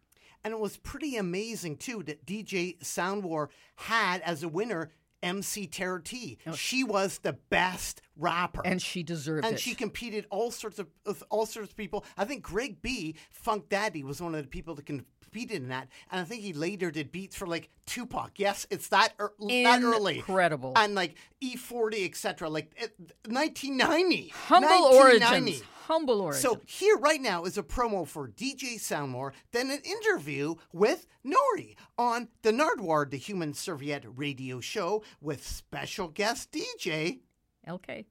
And 0.43 0.53
it 0.53 0.59
was 0.59 0.77
pretty 0.77 1.17
amazing 1.17 1.77
too 1.77 2.03
that 2.03 2.25
DJ 2.25 2.79
Soundwar 2.79 3.49
had 3.75 4.21
as 4.21 4.43
a 4.43 4.47
winner 4.47 4.91
MC 5.21 5.67
Terror 5.67 5.99
T. 5.99 6.37
She 6.55 6.83
was 6.83 7.19
the 7.19 7.33
best 7.33 8.01
rapper. 8.15 8.61
Oh. 8.63 8.69
And 8.69 8.81
she 8.81 9.03
deserved 9.03 9.45
and 9.45 9.53
it. 9.53 9.55
And 9.55 9.59
she 9.59 9.75
competed 9.75 10.25
all 10.29 10.51
sorts 10.51 10.79
of 10.79 10.87
with 11.05 11.23
all 11.29 11.45
sorts 11.45 11.71
of 11.71 11.75
people. 11.75 12.05
I 12.17 12.25
think 12.25 12.43
Greg 12.43 12.81
B, 12.81 13.15
Funk 13.31 13.69
Daddy, 13.69 14.03
was 14.03 14.21
one 14.21 14.35
of 14.35 14.41
the 14.41 14.47
people 14.47 14.75
that 14.75 14.85
competed 14.85 15.61
in 15.61 15.69
that, 15.69 15.87
and 16.11 16.21
I 16.21 16.23
think 16.23 16.41
he 16.41 16.53
later 16.53 16.89
did 16.89 17.11
beats 17.11 17.35
for 17.35 17.47
like 17.47 17.69
Tupac. 17.85 18.31
Yes, 18.37 18.65
it's 18.69 18.87
that 18.89 19.13
er, 19.19 19.33
that 19.39 19.81
early, 19.83 20.17
Incredible. 20.17 20.73
and 20.75 20.95
like 20.95 21.15
E40, 21.43 22.05
etc. 22.05 22.49
Like 22.49 22.71
it, 22.77 22.93
1990, 23.27 24.29
Humble 24.29 24.69
1990. 24.69 25.51
origins. 25.51 25.63
Humble 25.89 26.21
origins. 26.21 26.43
So 26.43 26.61
here 26.67 26.97
right 26.97 27.19
now 27.19 27.45
is 27.45 27.57
a 27.57 27.63
promo 27.63 28.07
for 28.07 28.27
DJ 28.27 28.75
Soundwar, 28.75 29.31
then 29.51 29.71
an 29.71 29.79
interview 29.79 30.53
with 30.71 31.07
N.O.R.E 31.25 31.75
on 31.97 32.27
the 32.43 32.51
Nardwuar, 32.51 33.09
the 33.09 33.17
Human 33.17 33.55
Serviette 33.55 34.05
radio 34.15 34.59
show 34.59 35.01
with 35.19 35.43
special 35.45 36.07
guest 36.07 36.51
DJ. 36.51 37.21
LK. 37.67 38.05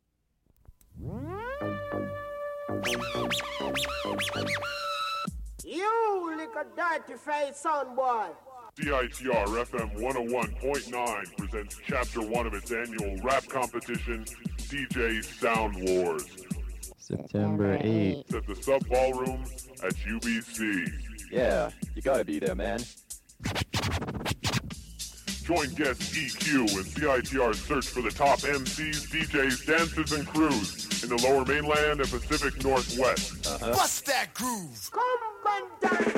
You 5.64 6.36
little 6.36 6.64
dirty 6.76 7.14
face 7.14 7.58
son 7.58 7.94
boy. 7.94 8.26
CITR 8.76 9.46
FM 9.66 10.00
101.9 10.00 11.36
presents 11.36 11.80
Chapter 11.86 12.22
1 12.22 12.46
of 12.46 12.54
its 12.54 12.72
annual 12.72 13.16
rap 13.22 13.46
competition, 13.46 14.24
DJ 14.58 15.24
Sound 15.24 15.76
Wars. 15.88 16.26
September 17.08 17.78
8th. 17.78 18.20
It's 18.20 18.34
at 18.34 18.46
the 18.46 18.54
Sub 18.54 18.86
Ballroom 18.86 19.42
at 19.82 19.94
UBC. 19.94 20.92
Yeah, 21.30 21.70
you 21.94 22.02
gotta 22.02 22.24
be 22.24 22.38
there, 22.38 22.54
man. 22.54 22.80
Join 25.42 25.70
guest 25.70 26.02
EQ 26.12 26.60
and 26.76 26.84
CITR 26.84 27.54
search 27.54 27.88
for 27.88 28.02
the 28.02 28.10
top 28.10 28.40
MCs, 28.40 29.08
DJs, 29.08 29.66
dancers, 29.66 30.12
and 30.12 30.26
crews 30.28 31.02
in 31.02 31.08
the 31.08 31.16
lower 31.26 31.46
mainland 31.46 32.00
and 32.02 32.10
Pacific 32.10 32.62
Northwest. 32.62 33.46
Uh-huh. 33.46 33.72
Bust 33.72 34.04
that 34.04 34.34
groove. 34.34 34.90
Come 34.92 35.02
bandana. 35.80 36.12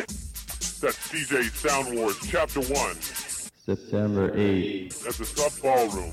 That's 0.80 1.08
DJ 1.08 1.44
Sound 1.54 1.96
Wars 1.96 2.18
Chapter 2.26 2.62
1 2.62 2.94
September 2.96 4.30
8th. 4.32 5.06
at 5.06 5.14
the 5.14 5.24
Sub 5.24 5.52
Ballroom. 5.62 6.12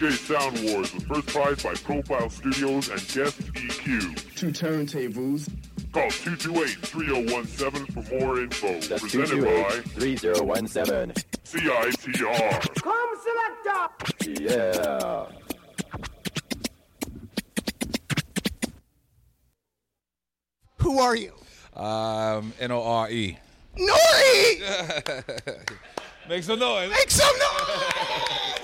DJ 0.00 0.12
Sound 0.12 0.56
Wars 0.64 0.94
was 0.94 1.04
first 1.04 1.26
prize 1.26 1.62
by 1.62 1.74
Profile 1.74 2.30
Studios 2.30 2.88
and 2.88 3.00
Guest 3.08 3.38
EQ. 3.52 4.34
Two 4.34 4.46
turntables. 4.48 5.46
Call 5.92 6.08
228-3017 6.08 7.92
for 7.92 8.02
more 8.18 8.40
info. 8.40 8.80
That's 8.80 9.02
Presented 9.02 9.44
by 9.44 9.70
228-3017. 10.00 11.12
CITR. 11.44 12.82
Come 12.82 13.10
selector. 13.20 14.42
Yeah. 14.42 15.26
Who 20.78 20.98
are 20.98 21.14
you? 21.14 21.34
Um, 21.76 22.54
N 22.58 22.70
O 22.70 22.82
R 22.82 23.10
E. 23.10 23.36
N.O.R.E! 23.76 24.62
Make 26.30 26.42
some 26.42 26.58
noise. 26.58 26.88
Make 26.90 27.10
some 27.10 27.36
noise! 27.38 28.59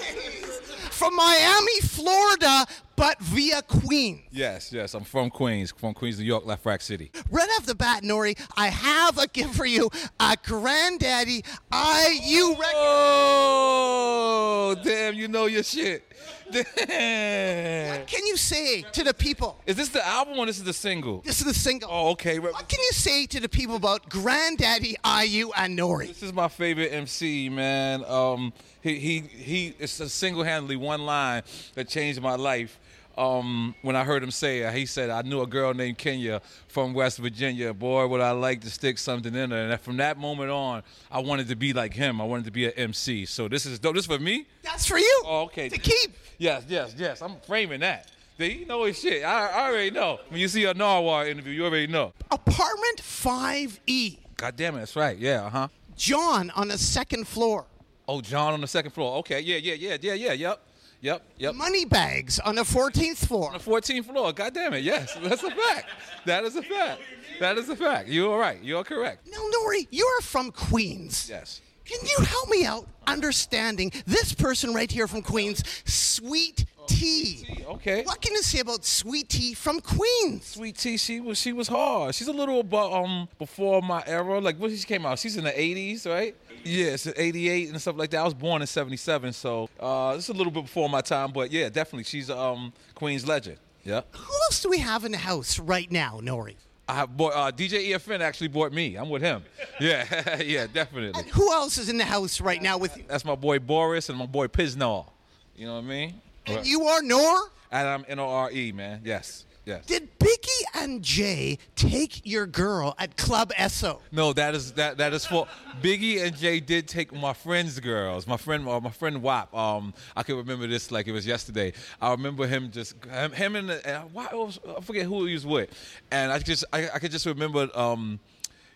From 0.97 1.15
Miami, 1.15 1.81
Florida, 1.83 2.65
but 2.97 3.21
via 3.21 3.61
Queens. 3.61 4.23
Yes, 4.31 4.73
yes. 4.73 4.95
I'm 4.95 5.05
from 5.05 5.29
Queens, 5.29 5.75
from 5.77 5.93
Queens, 5.93 6.19
New 6.19 6.25
York, 6.25 6.45
LeFrak 6.45 6.81
City. 6.81 7.11
Right 7.31 7.49
off 7.59 7.67
the 7.67 7.75
bat, 7.75 8.03
N.O.R.E, 8.03 8.35
I 8.57 8.69
have 8.69 9.19
a 9.19 9.27
gift 9.27 9.55
for 9.55 9.67
you. 9.67 9.91
A 10.19 10.39
granddaddy 10.43 11.45
IU 11.71 12.49
record. 12.49 12.75
Oh, 12.75 14.77
damn! 14.83 15.13
You 15.13 15.29
know 15.29 15.45
your 15.45 15.63
shit. 15.63 16.03
What 16.51 18.07
can 18.07 18.27
you 18.27 18.37
say 18.37 18.83
to 18.83 19.05
the 19.05 19.15
people? 19.15 19.59
Is 19.67 19.77
this 19.77 19.89
the 19.89 20.07
album 20.07 20.39
or 20.39 20.47
this 20.47 20.59
is 20.59 20.65
the 20.65 20.73
single? 20.73 21.21
This 21.21 21.41
is 21.41 21.47
the 21.47 21.55
single. 21.55 21.89
Oh, 21.91 22.11
okay. 22.11 22.39
What 22.39 22.69
can 22.69 22.81
you 22.81 22.93
say 22.93 23.27
to 23.27 23.41
the 23.41 23.49
people 23.49 23.77
about 23.77 24.09
Grand 24.09 24.59
Daddy 24.59 24.97
I.U. 25.03 25.53
and 25.57 25.79
N.O.R.E? 25.79 26.07
This 26.09 26.23
is 26.23 26.33
my 26.33 26.49
favorite 26.49 26.93
MC, 26.93 27.49
man. 27.49 28.05
Um, 28.07 28.53
he 28.81 28.99
he 28.99 29.21
he. 29.21 29.75
It's 29.79 30.01
a 30.01 30.09
single-handedly 30.09 30.77
one 30.77 31.05
line 31.05 31.43
that 31.75 31.89
changed 31.89 32.21
my 32.21 32.37
life. 32.37 32.79
Um, 33.17 33.75
when 33.83 33.97
I 33.97 34.05
heard 34.05 34.23
him 34.23 34.31
say 34.31 34.61
it, 34.61 34.75
he 34.75 34.85
said, 34.85 35.09
"I 35.09 35.23
knew 35.23 35.41
a 35.41 35.47
girl 35.47 35.73
named 35.73 35.97
Kenya 35.97 36.43
from 36.69 36.93
West 36.93 37.19
Virginia. 37.19 37.73
Boy, 37.73 38.07
would 38.07 38.21
I 38.21 38.33
like 38.33 38.61
to 38.63 38.71
stick 38.71 38.99
something 38.99 39.35
in 39.35 39.51
her." 39.51 39.71
And 39.71 39.81
from 39.81 39.97
that 39.99 40.19
moment 40.19 40.51
on, 40.51 40.83
I 41.11 41.21
wanted 41.21 41.49
to 41.49 41.57
be 41.57 41.73
like 41.73 41.95
him. 41.95 42.21
I 42.21 42.25
wanted 42.25 42.45
to 42.45 42.51
be 42.51 42.67
an 42.67 42.73
MC. 42.77 43.25
So 43.25 43.49
this 43.49 43.65
is 43.65 43.79
dope. 43.79 43.95
This 43.95 44.05
is 44.05 44.07
for 44.15 44.19
me. 44.19 44.47
That's 44.63 44.87
for 44.87 44.99
you. 44.99 45.23
Oh, 45.25 45.45
okay. 45.45 45.69
To 45.71 45.79
keep. 45.79 46.17
Yes, 46.39 46.65
yes, 46.69 46.95
yes. 46.99 47.23
I'm 47.23 47.37
framing 47.47 47.81
that. 47.81 48.11
You 48.39 48.67
know 48.67 48.85
his 48.85 48.99
shit. 49.01 49.25
I, 49.25 49.47
I 49.49 49.69
already 49.71 49.91
know. 49.91 50.21
When 50.29 50.39
you 50.41 50.49
see 50.49 50.65
a 50.65 50.75
Nardwuar 50.75 51.27
interview, 51.29 51.55
you 51.55 51.65
already 51.65 51.87
know. 51.87 52.13
Apartment 52.31 53.01
5E. 53.01 54.19
God 54.37 54.57
damn 54.57 54.75
it, 54.77 54.81
that's 54.81 54.95
right. 54.95 55.17
Yeah, 55.17 55.47
uh 55.47 55.51
huh. 55.51 55.69
John 55.97 56.51
on 56.51 56.69
the 56.69 56.77
second 56.77 57.27
floor. 57.27 57.65
Oh, 58.07 58.21
John 58.21 58.53
on 58.53 58.61
the 58.61 58.67
second 58.67 58.91
floor. 58.91 59.17
Okay, 59.19 59.41
yeah, 59.41 59.57
yeah, 59.57 59.75
yeah, 59.75 59.97
yeah, 60.01 60.13
yeah, 60.13 60.33
yep. 60.33 60.61
Yep, 61.01 61.23
yep. 61.39 61.55
Money 61.55 61.85
bags 61.85 62.39
on 62.41 62.55
the 62.57 62.63
14th 62.63 63.27
floor. 63.27 63.53
On 63.53 63.59
the 63.59 63.65
14th 63.65 64.07
floor. 64.07 64.33
God 64.33 64.55
damn 64.55 64.75
it. 64.75 64.83
Yes, 64.83 65.17
that's 65.23 65.43
a 65.43 65.51
fact. 65.51 65.89
That 66.25 66.45
is 66.45 66.57
a 66.57 66.63
fact. 66.63 67.01
That 67.39 67.59
is 67.59 67.69
a 67.69 67.77
fact. 67.77 68.09
You 68.09 68.31
are 68.33 68.39
right. 68.39 68.61
You 68.63 68.79
are 68.79 68.85
correct. 68.85 69.27
Now, 69.27 69.45
N.O.R.E, 69.45 69.89
you 69.91 70.07
are 70.19 70.23
from 70.23 70.51
Queens. 70.51 71.29
Yes. 71.29 71.61
Can 71.85 71.99
you 72.03 72.25
help 72.25 72.49
me 72.49 72.65
out 72.65 72.89
understanding 73.07 73.93
this 74.07 74.35
person 74.35 74.75
right 74.75 74.91
here 74.91 75.07
from 75.07 75.23
Queens, 75.23 75.63
Sweet 75.85 76.65
Tee? 76.89 77.65
Okay. 77.69 78.03
What 78.03 78.21
can 78.21 78.33
you 78.33 78.43
say 78.43 78.59
about 78.59 78.85
Sweet 78.85 79.29
Tee 79.29 79.55
from 79.55 79.81
Queens? 79.81 80.47
Sweet 80.47 80.77
Tee, 80.77 80.97
she 80.97 81.21
was 81.21 81.39
she 81.39 81.53
was 81.53 81.69
hard. 81.69 82.15
She's 82.15 82.27
a 82.27 82.33
little 82.33 82.65
um 82.75 83.29
before 83.39 83.83
my 83.83 84.03
era. 84.07 84.41
Like 84.41 84.57
when 84.57 84.75
she 84.75 84.83
came 84.85 85.07
out, 85.07 85.21
she's 85.21 85.37
in 85.37 85.45
the 85.45 85.53
80s, 85.53 86.11
right? 86.11 86.35
Yeah, 86.67 86.87
it's 86.93 87.07
88 87.07 87.69
and 87.71 87.81
stuff 87.81 87.97
like 87.97 88.11
that. 88.11 88.19
I 88.19 88.25
was 88.25 88.35
born 88.35 88.61
in 88.61 88.67
77, 88.67 89.33
so 89.33 89.69
uh, 89.79 90.15
it's 90.17 90.29
a 90.29 90.33
little 90.33 90.53
bit 90.53 90.65
before 90.65 90.89
my 90.89 91.01
time, 91.01 91.33
but 91.33 91.51
yeah, 91.51 91.69
definitely 91.69 92.05
she's 92.05 92.29
um 92.31 92.73
Queens 92.95 93.27
legend. 93.27 93.59
Yeah. 93.85 94.01
Who 94.13 94.35
else 94.47 94.61
do 94.63 94.69
we 94.69 94.79
have 94.79 95.05
in 95.05 95.13
the 95.13 95.19
house 95.19 95.61
right 95.61 95.91
now, 95.91 96.19
N.O.R.E? 96.19 96.57
I 96.89 96.95
have 96.95 97.17
bought, 97.17 97.33
uh, 97.35 97.53
DJ 97.53 97.91
EFN 97.91 98.21
actually 98.21 98.49
bought 98.49 98.73
me. 98.73 98.97
I'm 98.97 99.09
with 99.09 99.23
him. 99.23 99.45
Yeah, 99.81 100.41
yeah, 100.43 100.67
definitely. 100.67 101.13
And 101.21 101.29
who 101.31 101.53
else 101.53 101.77
is 101.77 101.89
in 101.91 101.99
the 101.99 102.05
house 102.05 102.41
right 102.41 102.63
now 102.63 102.79
with 102.79 102.97
you? 102.97 103.05
That's 103.07 103.25
my 103.27 103.35
boy 103.35 103.59
Boris 103.59 104.09
and 104.09 104.19
my 104.19 104.25
boy 104.27 104.47
Piznor. 104.47 105.07
You 105.55 105.67
know 105.67 105.75
what 105.75 105.85
I 105.85 105.87
mean? 105.87 106.21
And 106.47 106.67
you 106.67 106.85
are 106.87 107.03
Nor? 107.03 107.51
And 107.71 107.89
I'm 107.89 108.05
N 108.09 108.19
O 108.19 108.27
R 108.29 108.51
E, 108.51 108.73
man. 108.73 109.03
Yes. 109.05 109.45
Yes. 109.67 109.85
Did 109.85 110.17
Biggie 110.21 110.63
and 110.77 111.03
Jay 111.03 111.59
take 111.75 112.25
your 112.25 112.47
girl 112.47 112.95
at 113.01 113.17
Club 113.17 113.53
Esso? 113.55 113.99
No, 114.13 114.33
that 114.33 114.55
is 114.55 114.73
that 114.75 114.99
that 114.99 115.13
is 115.13 115.27
for 115.27 115.49
Biggie 115.83 116.25
and 116.25 116.37
Jay 116.37 116.61
did 116.61 116.87
take 116.87 117.13
my 117.13 117.33
friend's 117.33 117.81
girls. 117.81 118.29
My 118.29 118.37
friend, 118.37 118.67
uh, 118.69 118.81
my 118.81 118.91
friend 118.91 119.21
Wap. 119.23 119.53
Um, 119.53 119.93
I 120.17 120.23
can 120.23 120.37
remember 120.37 120.69
this 120.69 120.93
like 120.93 121.09
it 121.09 121.13
was 121.13 121.27
yesterday. 121.27 121.73
I 122.01 122.13
remember 122.13 122.47
him 122.47 122.71
just 122.71 122.95
him, 123.07 123.33
him 123.33 123.57
and 123.57 123.71
uh, 123.73 124.03
why, 124.13 124.27
I 124.27 124.81
forget 124.83 125.05
who 125.05 125.27
he 125.27 125.35
was 125.35 125.45
with, 125.45 125.69
and 126.13 126.31
I 126.31 126.39
just 126.39 126.65
I, 126.73 126.89
I 126.95 126.99
could 127.01 127.11
just 127.11 127.27
remember 127.27 127.69
um 127.75 128.21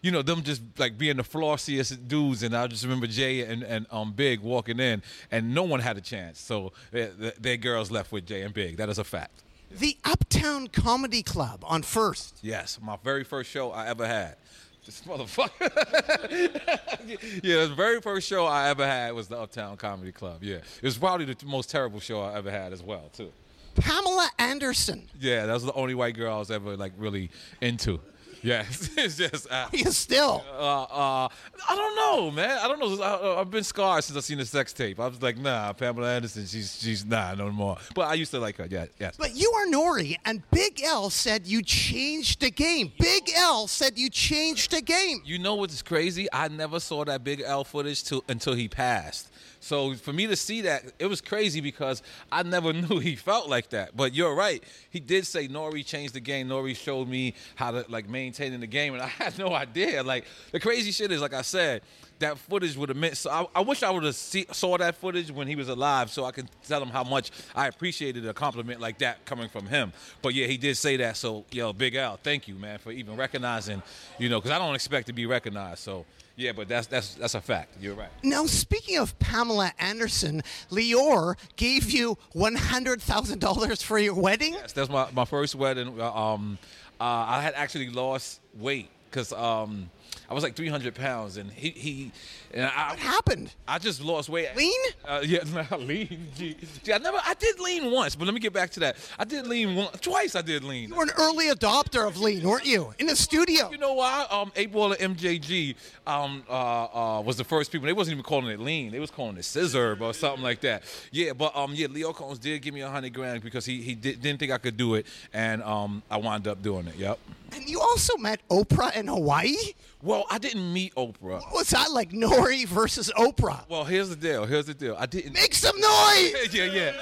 you 0.03 0.11
know, 0.11 0.23
them 0.23 0.43
just 0.43 0.63
like 0.79 0.99
being 0.99 1.19
the 1.19 1.23
flossiest 1.23 2.09
dudes, 2.09 2.43
and 2.43 2.57
I 2.57 2.67
just 2.67 2.83
remember 2.83 3.07
Jay 3.07 3.43
and, 3.43 3.63
and 3.63 3.87
um 3.93 4.13
Big 4.13 4.41
walking 4.41 4.81
in, 4.81 5.05
and 5.31 5.55
no 5.55 5.63
one 5.63 5.79
had 5.79 5.97
a 5.99 6.01
chance. 6.01 6.41
So 6.41 6.73
their, 6.91 7.13
their 7.39 7.57
girls 7.59 7.93
left 7.93 8.11
with 8.11 8.27
Jay 8.27 8.43
and 8.43 8.53
Big. 8.53 8.77
That 8.79 8.89
is 8.89 8.99
a 8.99 9.05
fact. 9.05 9.45
The 9.71 9.97
Uptown 10.05 10.67
Comedy 10.67 11.23
Club 11.23 11.65
on 11.65 11.83
First. 11.83 12.39
Yes, 12.43 12.79
my 12.83 12.97
very 13.05 13.23
first 13.23 13.51
show 13.51 13.71
I 13.71 13.87
ever 13.87 14.07
had. 14.07 14.37
This 14.85 15.03
motherfucker. 15.03 15.71
yeah, 17.45 17.67
the 17.67 17.75
very 17.77 18.01
first 18.01 18.27
show 18.27 18.47
I 18.47 18.69
ever 18.71 18.85
had 18.85 19.13
was 19.13 19.29
the 19.29 19.39
Uptown 19.39 19.77
Comedy 19.77 20.11
Club. 20.11 20.43
Yeah, 20.43 20.57
it 20.57 20.83
was 20.83 20.99
probably 20.99 21.27
the 21.27 21.37
most 21.47 21.71
terrible 21.71 22.01
show 22.01 22.21
I 22.21 22.35
ever 22.35 22.51
had 22.51 22.73
as 22.73 22.83
well, 22.83 23.11
too. 23.13 23.31
Pamela 23.77 24.29
Anderson. 24.39 25.09
Yeah, 25.21 25.47
that 25.47 25.53
was 25.53 25.65
the 25.65 25.73
only 25.75 25.95
white 25.95 26.17
girl 26.17 26.35
I 26.35 26.39
was 26.39 26.51
ever 26.51 26.77
like 26.77 26.93
really 26.99 27.31
into. 27.61 28.01
Yes, 28.51 28.89
it's 28.97 29.17
just. 29.17 29.51
Uh, 29.51 29.69
you 29.73 29.91
still? 29.93 30.43
Uh, 30.51 30.83
uh, 30.83 31.29
I 31.69 31.77
don't 31.77 31.97
know, 31.97 32.31
man. 32.31 32.59
I 32.59 32.69
don't 32.69 32.81
know. 32.81 33.03
I, 33.03 33.41
I've 33.41 33.51
been 33.51 33.65
scarred 33.65 34.03
since 34.03 34.17
I 34.17 34.21
seen 34.21 34.39
the 34.39 34.47
sex 34.47 34.73
tape. 34.73 34.99
I 34.99 35.09
was 35.09 35.21
like, 35.21 35.37
nah, 35.37 35.75
Pamela 35.75 36.15
Anderson. 36.15 36.47
She's 36.47 36.81
she's 36.81 37.05
nah, 37.05 37.35
no 37.35 37.51
more. 37.51 37.77
But 37.95 38.09
I 38.09 38.15
used 38.15 38.31
to 38.31 38.41
like 38.41 38.57
her. 38.57 38.67
Yeah, 38.71 38.87
yes. 38.99 39.17
But 39.19 39.37
you 39.37 39.51
are 39.53 39.67
N.O.R.E, 39.67 40.17
and 40.25 40.43
Big 40.51 40.81
L 40.83 41.11
said 41.11 41.47
you 41.47 41.63
changed 41.63 42.41
the 42.41 42.51
game. 42.51 42.93
Big 42.99 43.31
L 43.37 43.67
said 43.67 43.99
you 43.99 44.09
changed 44.09 44.71
the 44.71 44.81
game. 44.81 45.21
You 45.25 45.39
know 45.39 45.57
what's 45.57 45.83
crazy? 45.83 46.27
I 46.33 46.49
never 46.49 46.81
saw 46.81 47.05
that 47.05 47.23
Big 47.23 47.43
L 47.45 47.65
footage 47.65 48.05
till, 48.05 48.25
until 48.27 48.55
he 48.55 48.69
passed. 48.69 49.31
So 49.61 49.95
for 49.95 50.13
me 50.13 50.27
to 50.27 50.37
see 50.37 50.63
that, 50.63 50.85
it 50.99 51.07
was 51.07 51.21
crazy 51.21 51.61
because 51.61 52.03
I 52.33 52.43
never 52.43 52.73
knew 52.73 52.99
he 52.99 53.15
felt 53.15 53.49
like 53.49 53.71
that. 53.71 53.97
But 53.97 54.15
you're 54.15 54.35
right. 54.35 54.65
He 54.89 55.01
did 55.01 55.27
say 55.27 55.45
N.O.R.E 55.45 55.83
changed 55.83 56.15
the 56.15 56.21
game. 56.21 56.47
N.O.R.E 56.47 56.75
showed 56.75 57.09
me 57.09 57.35
how 57.55 57.71
to 57.71 57.85
like 57.89 58.09
maintain 58.09 58.53
in 58.53 58.61
the 58.61 58.67
game, 58.67 58.95
and 58.95 59.03
I 59.03 59.07
had 59.21 59.39
no 59.39 59.55
idea. 59.55 60.03
Like 60.03 60.25
the 60.51 60.59
crazy 60.59 60.91
shit 60.91 61.13
is, 61.13 61.21
like 61.21 61.35
I 61.35 61.43
said, 61.43 61.83
that 62.21 62.39
footage 62.39 62.77
would 62.77 62.89
have 62.89 62.99
meant. 62.99 63.17
So 63.17 63.31
I, 63.31 63.47
I 63.55 63.61
wish 63.61 63.83
I 63.83 63.91
would 63.91 64.05
have 64.05 64.17
saw 64.17 64.79
that 64.79 64.97
footage 64.97 65.31
when 65.31 65.47
he 65.47 65.57
was 65.57 65.69
alive, 65.69 66.11
so 66.11 66.25
I 66.25 66.33
can 66.33 66.49
tell 66.67 66.83
him 66.83 66.89
how 66.89 67.05
much 67.05 67.31
I 67.55 67.67
appreciated 67.67 68.27
a 68.27 68.35
compliment 68.35 68.81
like 68.81 68.99
that 68.99 69.25
coming 69.27 69.49
from 69.49 69.67
him. 69.67 69.93
But 70.23 70.35
yeah, 70.35 70.47
he 70.47 70.57
did 70.57 70.77
say 70.77 70.97
that. 70.99 71.17
So 71.17 71.45
yo, 71.51 71.73
Big 71.73 71.95
L, 71.95 72.19
thank 72.23 72.49
you, 72.49 72.55
man, 72.55 72.79
for 72.79 72.93
even 72.93 73.17
recognizing. 73.17 73.83
You 74.19 74.31
know, 74.31 74.39
because 74.39 74.53
I 74.53 74.59
don't 74.59 74.75
expect 74.75 75.07
to 75.09 75.13
be 75.13 75.27
recognized. 75.27 75.81
So. 75.81 76.07
Yeah, 76.41 76.53
but 76.53 76.69
that's 76.69 76.87
that's 76.87 77.15
that's 77.15 77.35
a 77.35 77.41
fact. 77.41 77.77
You're 77.83 77.95
right. 77.95 78.09
Now, 78.23 78.47
speaking 78.47 78.97
of 78.97 79.19
Pamela 79.19 79.73
Anderson, 79.79 80.43
Lyor 80.71 81.37
gave 81.57 81.91
you 81.91 82.17
one 82.33 82.55
hundred 82.55 83.03
thousand 83.03 83.41
dollars 83.41 83.83
for 83.83 83.99
your 83.99 84.15
wedding. 84.15 84.55
Yes, 84.55 84.73
that's 84.73 84.89
my, 84.89 85.07
my 85.13 85.27
first 85.27 85.55
wedding. 85.55 86.01
Uh, 86.01 86.11
Um, 86.11 86.59
uh, 86.99 87.05
I 87.05 87.43
had 87.43 87.53
actually 87.55 87.91
lost 87.91 88.41
weight 88.55 88.89
because 89.11 89.35
um, 89.35 89.91
I 90.31 90.35
was 90.35 90.45
like 90.45 90.55
300 90.55 90.95
pounds, 90.95 91.39
and 91.39 91.51
he 91.51 91.71
he. 91.71 92.13
And 92.55 92.65
I, 92.65 92.91
what 92.91 92.99
happened? 93.01 93.53
I 93.67 93.79
just 93.79 94.01
lost 94.01 94.29
weight. 94.29 94.49
Lean? 94.57 94.81
Uh, 95.05 95.23
yeah, 95.25 95.41
not 95.53 95.81
lean. 95.81 96.29
Gee. 96.37 96.57
Gee, 96.85 96.93
I 96.93 96.99
never. 96.99 97.19
I 97.25 97.35
did 97.35 97.59
lean 97.59 97.91
once, 97.91 98.15
but 98.15 98.27
let 98.27 98.35
me 98.35 98.39
get 98.39 98.53
back 98.53 98.71
to 98.71 98.81
that. 98.81 98.97
I 99.19 99.25
did 99.25 99.49
lean 99.49 99.75
once, 99.75 99.99
twice. 100.01 100.37
I 100.37 100.43
did 100.43 100.63
lean. 100.63 100.91
You 100.91 100.95
were 100.95 101.03
an 101.03 101.11
early 101.19 101.47
adopter 101.47 102.07
of 102.07 102.21
lean, 102.21 102.45
weren't 102.49 102.65
you? 102.65 102.95
In 103.01 103.09
the 103.09 103.17
studio. 103.17 103.71
You 103.73 103.79
know 103.79 103.95
why? 103.95 104.25
Um, 104.31 104.53
Eight 104.55 104.73
Ball 104.73 104.93
and 104.93 105.17
MJG 105.19 105.75
um, 106.07 106.45
uh, 106.49 106.53
uh, 106.53 107.23
was 107.23 107.37
the 107.37 107.45
first 107.45 107.73
people. 107.73 107.87
They 107.87 107.93
wasn't 107.93 108.13
even 108.13 108.25
calling 108.25 108.51
it 108.51 108.61
lean. 108.61 108.93
They 108.93 109.01
was 109.01 109.11
calling 109.11 109.37
it 109.37 109.45
scissor 109.45 109.99
or 110.01 110.15
something 110.15 110.45
like 110.45 110.61
that. 110.61 110.85
Yeah, 111.11 111.33
but 111.33 111.57
um, 111.57 111.75
yeah, 111.75 111.89
Lyor 111.89 112.15
Cohen 112.15 112.39
did 112.41 112.63
give 112.63 112.73
me 112.73 112.83
a 112.83 112.89
hundred 112.89 113.15
grand 113.15 113.43
because 113.43 113.67
he 113.67 113.83
he 113.83 113.97
did, 113.97 114.23
didn't 114.23 114.39
think 114.39 114.53
I 114.53 114.59
could 114.59 114.77
do 114.77 114.95
it, 114.95 115.07
and 115.33 115.61
um, 115.65 116.05
I 116.09 116.19
wound 116.19 116.47
up 116.47 116.63
doing 116.63 116.87
it. 116.87 116.95
Yep. 116.95 117.19
And 117.53 117.69
you 117.69 117.81
also 117.81 118.17
met 118.17 118.41
Oprah 118.49 118.95
in 118.97 119.09
Hawaii. 119.09 119.57
Well, 120.03 120.25
I 120.31 120.39
didn't 120.39 120.73
meet 120.73 120.95
Oprah. 120.95 121.43
What 121.43 121.53
was 121.53 121.71
that 121.71 121.91
like, 121.91 122.15
N.O.R.E 122.15 122.65
versus 122.65 123.13
Oprah? 123.19 123.69
Well, 123.69 123.85
here's 123.85 124.09
the 124.09 124.17
deal. 124.17 124.47
Here's 124.47 124.65
the 124.67 124.75
deal. 124.75 124.97
I 124.99 125.07
didn't 125.07 125.35
make 125.35 125.55
some 125.55 125.79
noise. 125.79 126.53
yeah, 126.55 126.65
yeah. 126.65 126.93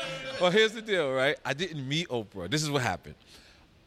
Well, 0.40 0.50
here's 0.50 0.72
the 0.72 0.82
deal, 0.82 1.12
right? 1.12 1.36
I 1.44 1.54
didn't 1.54 1.86
meet 1.86 2.08
Oprah. 2.08 2.50
This 2.50 2.62
is 2.62 2.70
what 2.70 2.82
happened. 2.82 3.14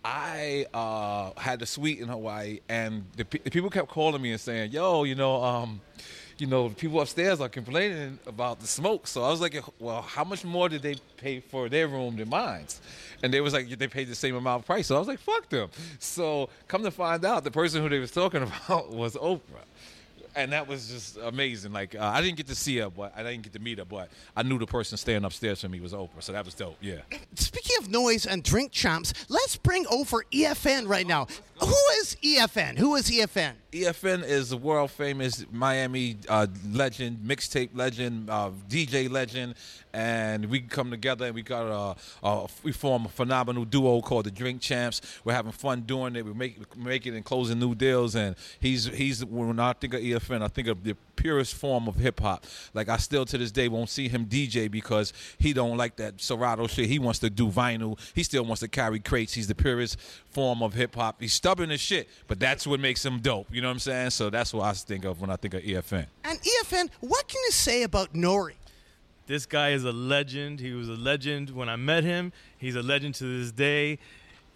I 0.03 0.65
uh, 0.73 1.39
had 1.39 1.61
a 1.61 1.65
suite 1.65 1.99
in 1.99 2.07
Hawaii, 2.07 2.61
and 2.69 3.05
the, 3.17 3.25
pe- 3.25 3.39
the 3.39 3.51
people 3.51 3.69
kept 3.69 3.89
calling 3.89 4.19
me 4.21 4.31
and 4.31 4.41
saying, 4.41 4.71
"Yo, 4.71 5.03
you 5.03 5.13
know, 5.13 5.43
um, 5.43 5.79
you 6.41 6.47
know, 6.47 6.69
people 6.69 6.99
upstairs 6.99 7.39
are 7.39 7.49
complaining 7.49 8.17
about 8.25 8.59
the 8.59 8.67
smoke." 8.67 9.05
So 9.05 9.23
I 9.23 9.29
was 9.29 9.39
like, 9.39 9.55
"Well, 9.79 10.01
how 10.01 10.23
much 10.23 10.43
more 10.43 10.67
did 10.69 10.81
they 10.81 10.95
pay 11.17 11.39
for 11.39 11.69
their 11.69 11.87
room 11.87 12.15
than 12.17 12.29
mine?" 12.29 12.65
And 13.21 13.31
they 13.31 13.41
was 13.41 13.53
like, 13.53 13.69
"They 13.69 13.87
paid 13.87 14.07
the 14.07 14.15
same 14.15 14.35
amount 14.35 14.63
of 14.63 14.65
price." 14.65 14.87
So 14.87 14.95
I 14.95 14.99
was 14.99 15.07
like, 15.07 15.19
"Fuck 15.19 15.49
them." 15.49 15.69
So 15.99 16.49
come 16.67 16.83
to 16.83 16.91
find 16.91 17.23
out, 17.23 17.43
the 17.43 17.51
person 17.51 17.83
who 17.83 17.89
they 17.89 17.99
was 17.99 18.11
talking 18.11 18.41
about 18.49 18.89
was 18.89 19.15
Oprah 19.15 19.65
and 20.35 20.51
that 20.53 20.67
was 20.67 20.89
just 20.89 21.17
amazing. 21.17 21.73
Like 21.73 21.95
uh, 21.95 22.03
I 22.03 22.21
didn't 22.21 22.37
get 22.37 22.47
to 22.47 22.55
see 22.55 22.77
her, 22.77 22.89
but 22.89 23.13
I 23.15 23.23
didn't 23.23 23.43
get 23.43 23.53
to 23.53 23.59
meet 23.59 23.79
her, 23.79 23.85
but 23.85 24.09
I 24.35 24.43
knew 24.43 24.57
the 24.57 24.65
person 24.65 24.97
staying 24.97 25.23
upstairs 25.23 25.61
from 25.61 25.71
me 25.71 25.79
was 25.79 25.93
Oprah, 25.93 26.21
so 26.21 26.31
that 26.31 26.45
was 26.45 26.53
dope. 26.53 26.77
Yeah. 26.81 27.01
Speaking 27.35 27.75
of 27.79 27.89
noise 27.89 28.25
and 28.25 28.43
drink 28.43 28.71
champs, 28.71 29.13
let's 29.29 29.57
bring 29.57 29.85
over 29.91 30.23
EFN 30.31 30.87
right 30.87 31.07
now. 31.07 31.27
Who 31.61 31.75
is 31.99 32.17
EFN? 32.23 32.77
Who 32.79 32.95
is 32.95 33.09
EFN? 33.09 33.53
EFN 33.71 34.23
is 34.23 34.51
a 34.51 34.57
world 34.57 34.91
famous 34.91 35.45
Miami 35.51 36.17
uh, 36.27 36.47
legend, 36.73 37.19
mixtape 37.25 37.69
legend, 37.73 38.29
uh, 38.29 38.49
DJ 38.67 39.09
legend, 39.09 39.55
and 39.93 40.47
we 40.47 40.59
come 40.59 40.89
together 40.91 41.25
and 41.25 41.35
we 41.35 41.41
got 41.41 41.95
a, 42.23 42.27
a 42.27 42.47
we 42.63 42.71
form 42.71 43.05
a 43.05 43.09
phenomenal 43.09 43.63
duo 43.63 44.01
called 44.01 44.25
the 44.25 44.31
Drink 44.31 44.59
Champs. 44.59 45.01
We're 45.23 45.33
having 45.33 45.51
fun 45.51 45.81
doing 45.81 46.15
it. 46.15 46.25
We 46.25 46.33
make 46.33 46.75
making 46.75 47.15
and 47.15 47.23
closing 47.23 47.59
new 47.59 47.75
deals, 47.75 48.15
and 48.15 48.35
he's 48.59 48.85
he's 48.85 49.23
when 49.23 49.59
I 49.59 49.73
think 49.73 49.93
of 49.93 50.01
EFN, 50.01 50.41
I 50.41 50.47
think 50.47 50.67
of 50.67 50.83
the 50.83 50.97
purest 51.15 51.53
form 51.53 51.87
of 51.87 51.95
hip 51.95 52.19
hop. 52.19 52.45
Like 52.73 52.89
I 52.89 52.97
still 52.97 53.23
to 53.25 53.37
this 53.37 53.51
day 53.51 53.67
won't 53.67 53.89
see 53.89 54.09
him 54.09 54.25
DJ 54.25 54.69
because 54.69 55.13
he 55.37 55.53
don't 55.53 55.77
like 55.77 55.95
that 55.97 56.19
Serato 56.19 56.67
shit. 56.67 56.87
He 56.87 56.99
wants 56.99 57.19
to 57.19 57.29
do 57.29 57.47
vinyl. 57.47 57.97
He 58.15 58.23
still 58.23 58.43
wants 58.43 58.61
to 58.61 58.67
carry 58.67 58.99
crates. 58.99 59.33
He's 59.33 59.47
the 59.47 59.55
purest 59.55 59.99
form 60.29 60.61
of 60.63 60.73
hip 60.73 60.95
hop. 60.95 61.21
He's 61.21 61.33
stubborn 61.51 61.71
as 61.71 61.81
shit, 61.81 62.07
but 62.27 62.39
that's 62.39 62.65
what 62.65 62.79
makes 62.79 63.05
him 63.05 63.19
dope. 63.19 63.47
You 63.51 63.61
know 63.61 63.67
what 63.67 63.73
I'm 63.73 63.79
saying? 63.79 64.11
So 64.11 64.29
that's 64.29 64.53
what 64.53 64.63
I 64.63 64.71
think 64.73 65.03
of 65.03 65.19
when 65.19 65.29
I 65.29 65.35
think 65.35 65.53
of 65.53 65.61
EFN. 65.61 66.07
And 66.23 66.39
EFN, 66.39 66.89
what 67.01 67.27
can 67.27 67.41
you 67.45 67.51
say 67.51 67.83
about 67.83 68.09
N.O.R.E? 68.15 68.55
This 69.27 69.45
guy 69.45 69.71
is 69.71 69.83
a 69.83 69.91
legend. 69.91 70.59
He 70.59 70.71
was 70.71 70.87
a 70.89 70.93
legend 70.93 71.49
when 71.51 71.69
I 71.69 71.75
met 71.75 72.03
him. 72.03 72.31
He's 72.57 72.75
a 72.75 72.81
legend 72.81 73.15
to 73.15 73.39
this 73.39 73.51
day. 73.51 73.99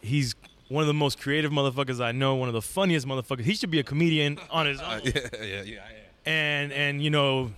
He's 0.02 0.36
one 0.70 0.82
of 0.82 0.88
the 0.88 0.94
most 0.94 1.20
creative 1.20 1.52
motherfuckers 1.52 2.02
I 2.02 2.12
know. 2.12 2.36
One 2.36 2.48
of 2.48 2.54
the 2.54 2.62
funniest 2.62 3.06
motherfuckers. 3.06 3.42
He 3.42 3.56
should 3.56 3.72
be 3.72 3.80
a 3.80 3.84
comedian 3.84 4.40
on 4.50 4.66
his 4.66 4.80
uh, 4.80 5.02
own. 5.04 5.12
yeah, 5.14 5.44
yeah, 5.44 5.64
yeah. 5.64 5.80
And 6.26 6.74
and 6.74 7.02
you 7.02 7.10
know, 7.10 7.52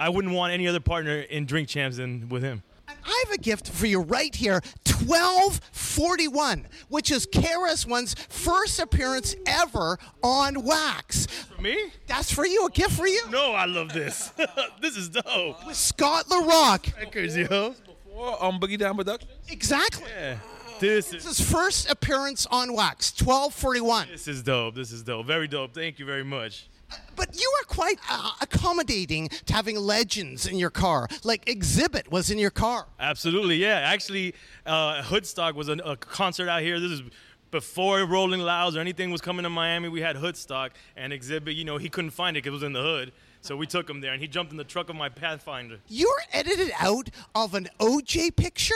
I 0.00 0.08
wouldn't 0.08 0.34
want 0.34 0.52
any 0.52 0.66
other 0.66 0.80
partner 0.80 1.20
in 1.20 1.46
Drink 1.46 1.68
Champs 1.68 1.98
than 1.98 2.28
with 2.28 2.42
him. 2.42 2.62
I 3.04 3.24
have 3.26 3.34
a 3.34 3.38
gift 3.38 3.68
for 3.70 3.86
you 3.86 4.00
right 4.00 4.34
here 4.34 4.60
1241, 4.86 6.66
which 6.88 7.10
is 7.10 7.26
KRS-One's 7.26 8.14
first 8.28 8.78
appearance 8.78 9.34
ever 9.46 9.98
on 10.22 10.62
Wax. 10.64 11.26
For 11.26 11.60
me? 11.60 11.76
That's 12.06 12.32
for 12.32 12.46
you, 12.46 12.66
a 12.66 12.70
gift 12.70 12.92
for 12.92 13.06
you. 13.06 13.22
No, 13.30 13.52
I 13.52 13.66
love 13.66 13.92
this. 13.92 14.32
this 14.80 14.96
is 14.96 15.08
dope. 15.08 15.66
With 15.66 15.76
Scott 15.76 16.28
La 16.30 16.38
Rock. 16.38 16.86
Records, 16.98 17.36
yo. 17.36 17.74
Before 18.04 18.42
um, 18.44 18.58
Boogie 18.60 18.78
Down 18.78 18.96
Productions. 18.96 19.30
Exactly. 19.48 20.06
Yeah. 20.16 20.36
This 20.80 21.10
This 21.10 21.24
is 21.24 21.38
his 21.38 21.50
first 21.50 21.88
appearance 21.88 22.46
on 22.50 22.72
Wax, 22.74 23.12
1241. 23.20 24.08
this 24.10 24.26
is 24.26 24.42
dope. 24.42 24.74
This 24.74 24.90
is 24.90 25.02
dope. 25.04 25.24
Very 25.26 25.46
dope. 25.46 25.72
Thank 25.72 25.98
you 26.00 26.04
very 26.04 26.24
much. 26.24 26.68
But 27.16 27.38
you 27.40 27.52
are 27.60 27.64
quite 27.66 27.98
uh, 28.10 28.32
accommodating 28.40 29.28
to 29.46 29.52
having 29.52 29.76
legends 29.78 30.46
in 30.46 30.58
your 30.58 30.70
car. 30.70 31.08
Like 31.22 31.44
Xzibit 31.44 32.10
was 32.10 32.30
in 32.30 32.38
your 32.38 32.50
car. 32.50 32.86
Absolutely, 32.98 33.56
yeah. 33.56 33.80
Actually, 33.80 34.34
uh, 34.66 35.02
Hoodstock 35.02 35.54
was 35.54 35.68
a, 35.68 35.74
a 35.84 35.96
concert 35.96 36.48
out 36.48 36.62
here. 36.62 36.80
This 36.80 36.92
is 36.92 37.02
before 37.50 38.04
Rolling 38.04 38.40
Louds 38.40 38.76
or 38.76 38.80
anything 38.80 39.12
was 39.12 39.20
coming 39.20 39.44
to 39.44 39.50
Miami. 39.50 39.88
We 39.88 40.00
had 40.00 40.16
Hoodstock 40.16 40.70
and 40.96 41.12
Xzibit. 41.12 41.54
You 41.54 41.64
know, 41.64 41.78
he 41.78 41.88
couldn't 41.88 42.10
find 42.10 42.36
it 42.36 42.42
because 42.42 42.48
it 42.48 42.54
was 42.54 42.62
in 42.64 42.72
the 42.72 42.82
hood. 42.82 43.12
So 43.42 43.56
we 43.56 43.66
took 43.66 43.88
him 43.88 44.00
there, 44.00 44.12
and 44.12 44.22
he 44.22 44.26
jumped 44.26 44.52
in 44.52 44.56
the 44.56 44.64
truck 44.64 44.88
of 44.88 44.96
my 44.96 45.08
Pathfinder. 45.10 45.78
You're 45.86 46.22
edited 46.32 46.72
out 46.80 47.10
of 47.34 47.54
an 47.54 47.68
OJ 47.78 48.34
picture? 48.34 48.74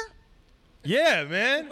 Yeah, 0.88 1.24
man. 1.24 1.68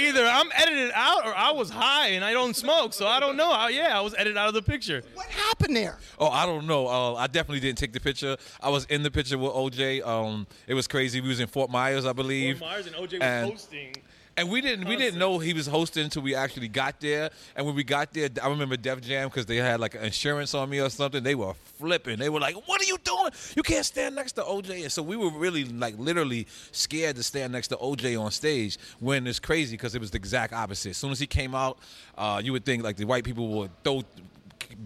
Either 0.00 0.24
I'm 0.26 0.48
edited 0.56 0.90
out 0.94 1.24
or 1.24 1.32
I 1.32 1.52
was 1.52 1.70
high 1.70 2.08
and 2.08 2.24
I 2.24 2.32
don't 2.32 2.56
smoke, 2.56 2.92
so 2.92 3.06
I 3.06 3.20
don't 3.20 3.36
know. 3.36 3.52
I, 3.52 3.68
yeah, 3.68 3.96
I 3.96 4.00
was 4.00 4.14
edited 4.18 4.36
out 4.36 4.48
of 4.48 4.54
the 4.54 4.62
picture. 4.62 5.02
What 5.14 5.26
happened 5.26 5.76
there? 5.76 5.96
Oh, 6.18 6.26
I 6.28 6.44
don't 6.44 6.66
know. 6.66 6.88
Uh, 6.88 7.14
I 7.14 7.28
definitely 7.28 7.60
didn't 7.60 7.78
take 7.78 7.92
the 7.92 8.00
picture. 8.00 8.36
I 8.60 8.68
was 8.68 8.84
in 8.86 9.04
the 9.04 9.12
picture 9.12 9.38
with 9.38 9.52
OJ. 9.52 10.04
Um, 10.04 10.48
it 10.66 10.74
was 10.74 10.88
crazy. 10.88 11.20
We 11.20 11.28
was 11.28 11.38
in 11.38 11.46
Fort 11.46 11.70
Myers, 11.70 12.04
I 12.04 12.12
believe. 12.12 12.58
Fort 12.58 12.72
Myers 12.72 12.86
and 12.88 12.96
OJ 12.96 13.12
was 13.12 13.20
And- 13.22 13.50
hosting. 13.52 13.96
And 14.38 14.50
we 14.50 14.60
didn't 14.60 14.86
we 14.86 14.96
didn't 14.96 15.18
know 15.18 15.38
he 15.38 15.54
was 15.54 15.66
hosting 15.66 16.04
until 16.04 16.20
we 16.20 16.34
actually 16.34 16.68
got 16.68 17.00
there. 17.00 17.30
And 17.54 17.64
when 17.64 17.74
we 17.74 17.82
got 17.82 18.12
there, 18.12 18.28
I 18.42 18.48
remember 18.48 18.76
Def 18.76 19.00
Jam 19.00 19.28
because 19.28 19.46
they 19.46 19.56
had 19.56 19.80
like 19.80 19.94
insurance 19.94 20.52
on 20.52 20.68
me 20.68 20.78
or 20.78 20.90
something. 20.90 21.22
They 21.22 21.34
were 21.34 21.54
flipping. 21.54 22.18
They 22.18 22.28
were 22.28 22.40
like, 22.40 22.54
"What 22.68 22.82
are 22.82 22.84
you 22.84 22.98
doing? 23.02 23.30
You 23.56 23.62
can't 23.62 23.86
stand 23.86 24.14
next 24.14 24.32
to 24.32 24.42
OJ." 24.42 24.82
And 24.82 24.92
so 24.92 25.02
we 25.02 25.16
were 25.16 25.30
really 25.30 25.64
like 25.64 25.94
literally 25.98 26.46
scared 26.70 27.16
to 27.16 27.22
stand 27.22 27.54
next 27.54 27.68
to 27.68 27.76
OJ 27.76 28.20
on 28.20 28.30
stage. 28.30 28.76
When 29.00 29.26
it's 29.26 29.38
crazy 29.38 29.74
because 29.74 29.94
it 29.94 30.02
was 30.02 30.10
the 30.10 30.18
exact 30.18 30.52
opposite. 30.52 30.90
As 30.90 30.98
soon 30.98 31.12
as 31.12 31.18
he 31.18 31.26
came 31.26 31.54
out, 31.54 31.78
uh, 32.18 32.40
you 32.44 32.52
would 32.52 32.66
think 32.66 32.82
like 32.82 32.96
the 32.96 33.06
white 33.06 33.24
people 33.24 33.48
would 33.48 33.70
throw 33.84 34.02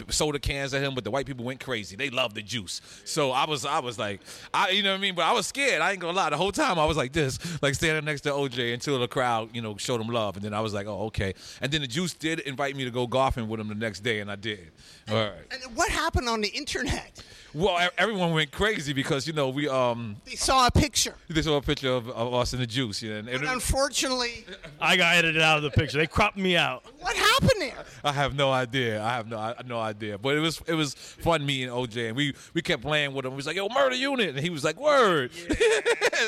soda 0.09 0.39
cans 0.39 0.75
at 0.75 0.83
him, 0.83 0.95
but 0.95 1.05
the 1.05 1.11
white 1.11 1.27
people 1.27 1.45
went 1.45 1.63
crazy. 1.63 1.97
They 1.97 2.11
loved 2.11 2.35
the 2.35 2.43
juice. 2.43 2.81
So 3.05 3.31
I 3.33 3.47
was, 3.47 3.65
I 3.65 3.81
was 3.81 3.99
like, 3.99 4.21
I, 4.53 4.71
you 4.71 4.83
know 4.83 4.93
what 4.93 4.99
I 4.99 5.01
mean. 5.01 5.15
But 5.15 5.25
I 5.25 5.33
was 5.33 5.47
scared. 5.47 5.81
I 5.81 5.93
ain't 5.93 6.01
gonna 6.01 6.17
lie. 6.17 6.31
The 6.31 6.37
whole 6.37 6.53
time 6.53 6.79
I 6.79 6.85
was 6.85 6.97
like 6.97 7.13
this, 7.13 7.39
like 7.63 7.75
standing 7.75 8.05
next 8.05 8.23
to 8.23 8.31
OJ 8.31 8.75
until 8.75 8.99
the 8.99 9.09
crowd, 9.09 9.51
you 9.55 9.63
know, 9.63 9.77
showed 9.77 10.01
him 10.01 10.09
love, 10.09 10.37
and 10.37 10.45
then 10.45 10.55
I 10.55 10.61
was 10.61 10.75
like, 10.75 10.87
oh, 10.87 11.07
okay. 11.07 11.35
And 11.61 11.71
then 11.73 11.81
the 11.81 11.87
juice 11.87 12.15
did 12.15 12.41
invite 12.41 12.77
me 12.77 12.85
to 12.85 12.91
go 12.91 13.07
golfing 13.07 13.49
with 13.49 13.61
him 13.61 13.69
the 13.69 13.75
next 13.75 14.01
day, 14.01 14.21
and 14.21 14.31
I 14.31 14.37
did. 14.37 14.73
All 15.11 15.17
right. 15.17 15.33
And 15.51 15.77
what 15.77 15.91
happened 15.91 16.29
on 16.29 16.41
the 16.41 16.49
internet? 16.49 17.23
Well, 17.53 17.91
everyone 17.99 18.33
went 18.33 18.53
crazy 18.53 18.93
because 18.93 19.27
you 19.27 19.33
know 19.33 19.49
we 19.49 19.69
um 19.69 20.17
They 20.25 20.37
saw 20.37 20.69
a 20.69 20.71
picture. 20.71 21.15
they 21.29 21.43
saw 21.43 21.57
a 21.57 21.61
picture 21.63 21.91
of, 21.91 22.09
of 22.09 22.33
us 22.33 22.53
in 22.55 22.61
the 22.61 22.67
juice, 22.67 23.03
yeah, 23.03 23.15
and, 23.15 23.29
and 23.29 23.43
And 23.43 23.51
unfortunately, 23.53 24.45
I 24.81 24.97
got 24.97 25.17
edited 25.17 25.43
out 25.43 25.57
of 25.57 25.65
the 25.65 25.71
picture. 25.73 25.99
They 25.99 26.07
cropped 26.07 26.37
me 26.37 26.57
out. 26.57 26.85
what 27.01 27.17
happened 27.17 27.61
there? 27.61 27.75
I 28.05 28.13
have 28.13 28.37
no 28.37 28.53
idea. 28.53 29.03
I 29.03 29.11
have 29.15 29.27
no 29.27 29.37
I, 29.39 29.55
no 29.67 29.81
idea. 29.81 30.17
But 30.17 30.37
it 30.37 30.41
was 30.41 30.63
it 30.69 30.75
was 30.75 30.95
fun 30.95 31.45
meeting 31.45 31.71
OJ, 31.71 32.09
and 32.09 32.17
we 32.17 32.35
we 32.55 32.63
kept 32.63 32.83
playing 32.83 33.15
with 33.15 33.25
him. 33.25 33.33
We 33.33 33.37
was 33.37 33.47
like, 33.49 33.57
"Yo, 33.57 33.69
murder 33.69 33.97
unit," 33.97 34.29
and 34.29 34.39
he 34.39 34.51
was 34.51 34.63
like, 34.63 34.79
"Word," 34.79 35.33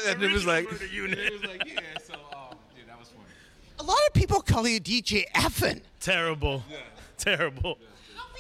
and 0.09 0.23
it 0.25 0.33
was 0.33 0.45
like, 0.45 0.71
Murder 0.73 0.87
unit. 0.87 1.19
it 1.21 1.33
was 1.35 1.45
like, 1.45 1.63
yeah. 1.67 1.81
So 2.05 2.15
um, 2.15 2.57
yeah, 2.77 2.83
that 2.89 2.99
was 2.99 3.09
funny. 3.11 3.25
A 3.79 3.85
lot 3.85 3.99
of 4.09 4.13
people 4.13 4.41
call 4.41 4.67
you 4.67 4.81
DJ 4.81 5.31
Effin. 5.37 5.83
Terrible. 6.01 6.65
Terrible. 7.17 7.79
Have 7.79 7.92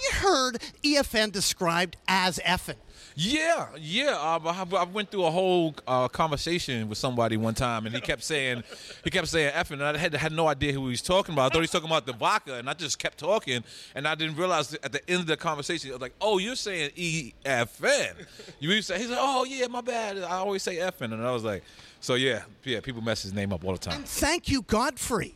you 0.03 0.11
heard 0.19 0.59
EFN 0.83 1.33
described 1.33 1.97
as 2.09 2.39
Effin? 2.41 2.77
Yeah, 3.15 3.69
yeah. 3.79 4.17
Um, 4.19 4.47
I, 4.47 4.65
I 4.77 4.85
went 4.85 5.11
through 5.11 5.25
a 5.25 5.31
whole 5.31 5.75
uh, 5.87 6.09
conversation 6.09 6.89
with 6.89 6.97
somebody 6.99 7.37
one 7.37 7.55
time, 7.55 7.85
and 7.85 7.95
he 7.95 8.01
kept 8.01 8.23
saying, 8.23 8.63
he 9.05 9.11
kept 9.11 9.29
saying 9.29 9.53
"effing," 9.53 9.73
and 9.73 9.83
I 9.85 9.99
had 9.99 10.15
had 10.15 10.33
no 10.33 10.49
idea 10.49 10.73
who 10.73 10.85
he 10.85 10.91
was 10.91 11.03
talking 11.03 11.35
about. 11.35 11.45
I 11.45 11.49
thought 11.49 11.55
he 11.57 11.61
was 11.63 11.71
talking 11.71 11.89
about 11.91 12.07
the 12.07 12.15
vodka, 12.15 12.55
and 12.55 12.71
I 12.71 12.75
just 12.75 12.99
kept 12.99 13.19
talking, 13.19 13.65
and 13.95 14.09
I 14.09 14.15
didn't 14.15 14.37
realize 14.37 14.73
at 14.75 14.93
the 14.93 15.11
end 15.11 15.21
of 15.21 15.27
the 15.27 15.37
conversation, 15.37 15.91
I 15.91 15.95
was 15.95 16.01
like, 16.01 16.15
"Oh, 16.23 16.39
you're 16.39 16.57
saying 16.57 16.93
E 16.97 17.35
F 17.45 17.83
N." 17.85 18.15
You 18.61 18.81
say 18.81 18.99
he's 18.99 19.11
like, 19.11 19.19
"Oh 19.21 19.45
yeah, 19.45 19.67
my 19.67 19.83
bad. 19.83 20.19
I 20.19 20.37
always 20.37 20.63
say 20.63 20.77
effing," 20.77 21.13
and 21.13 21.23
I 21.23 21.33
was 21.33 21.45
like, 21.45 21.65
"So 22.01 22.15
yeah, 22.15 22.43
yeah." 22.65 22.81
People 22.81 23.03
mess 23.03 23.23
his 23.23 23.35
name 23.35 23.53
up 23.53 23.63
all 23.65 23.73
the 23.73 23.79
time. 23.79 23.97
And 23.97 24.07
thank 24.09 24.49
you, 24.49 24.63
Godfrey. 24.63 25.35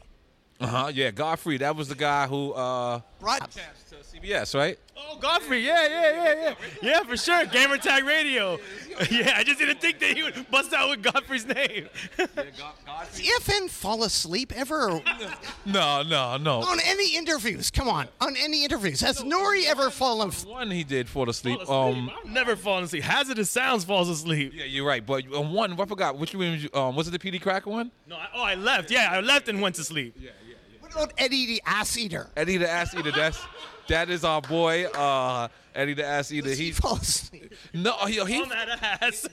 Uh 0.59 0.67
huh. 0.67 0.91
Yeah, 0.95 1.11
Godfrey. 1.11 1.59
That 1.59 1.77
was 1.77 1.89
the 1.89 1.95
guy 1.95 2.27
who 2.27 2.53
uh, 2.53 3.01
Brought 3.19 3.51
to 3.51 3.61
CBS, 4.03 4.55
right? 4.55 4.79
Oh, 4.97 5.19
Godfrey. 5.19 5.61
Yeah, 5.61 5.87
yeah, 5.89 6.11
yeah, 6.11 6.35
yeah. 6.43 6.55
Yeah, 6.83 7.03
for 7.03 7.17
sure. 7.17 7.45
Gamer 7.47 7.79
Tag 7.79 8.05
Radio. 8.05 8.59
Yeah, 9.11 9.35
I 9.37 9.45
just 9.45 9.59
didn't 9.59 9.81
think 9.81 9.99
that 10.01 10.17
he 10.17 10.23
would 10.23 10.51
bust 10.51 10.73
out 10.73 10.91
with 10.91 11.03
Godfrey's 11.03 11.47
name. 11.47 11.89
Does 12.17 13.21
EFN 13.21 13.69
fall 13.71 14.03
asleep 14.05 14.53
ever? 14.57 15.01
No, 15.67 16.03
no, 16.03 16.37
no. 16.37 16.61
on 16.61 16.79
any 16.85 17.17
interviews? 17.17 17.71
Come 17.73 17.89
on. 17.89 18.07
On 18.21 18.37
any 18.37 18.65
interviews. 18.65 19.01
Has 19.01 19.21
N.O.R.E 19.21 19.67
ever 19.67 19.91
fallen? 19.91 20.31
One 20.31 20.71
he 20.71 20.85
did 20.85 21.09
fall 21.09 21.29
asleep. 21.29 21.61
Fall 21.63 21.91
asleep. 21.91 22.05
Um, 22.05 22.11
I've 22.25 22.31
never 22.31 22.55
fallen 22.55 22.85
asleep. 22.85 23.03
Hazardous 23.03 23.51
Sounds 23.51 23.85
falls 23.85 24.09
asleep. 24.09 24.53
Yeah, 24.55 24.65
you're 24.65 24.87
right. 24.87 25.05
But 25.05 25.25
um, 25.35 25.53
one, 25.53 25.79
I 25.79 25.85
forgot 25.87 26.17
which 26.19 26.35
one. 26.35 26.53
was 26.53 26.63
you- 26.65 26.71
Um, 26.73 26.95
was 26.95 27.09
it 27.09 27.11
the 27.11 27.19
PD 27.19 27.41
Cracker 27.43 27.69
one? 27.71 27.91
No, 28.07 28.17
I, 28.17 28.27
oh, 28.35 28.43
I 28.43 28.55
left. 28.55 28.91
Yeah, 28.93 29.09
I 29.11 29.21
left 29.21 29.49
and 29.49 29.61
went 29.61 29.75
to 29.77 29.85
sleep. 29.85 30.15
Yeah, 30.19 30.31
What 30.31 30.46
about 30.97 31.13
Eddie 31.19 31.47
the 31.47 31.63
Ass 31.67 31.97
Eater? 31.97 32.29
Eddie 32.37 32.57
the 32.57 32.69
Ass 32.71 32.95
Eater. 32.95 33.13
That's 33.13 33.39
that 33.89 34.11
is 34.11 34.25
our 34.25 34.41
boy. 34.43 34.87
Uh, 34.87 35.49
Eddie 35.75 35.95
the 35.95 36.05
Ass 36.05 36.33
Eater. 36.33 36.49
Does 36.49 36.59
he 36.59 36.67
He 36.67 36.73
fall 36.73 36.97
asleep? 36.97 37.53
no, 37.75 37.93
he, 38.07 38.15
he 38.25 38.43
On 38.43 38.49
that 38.49 39.01
ass. 39.03 39.27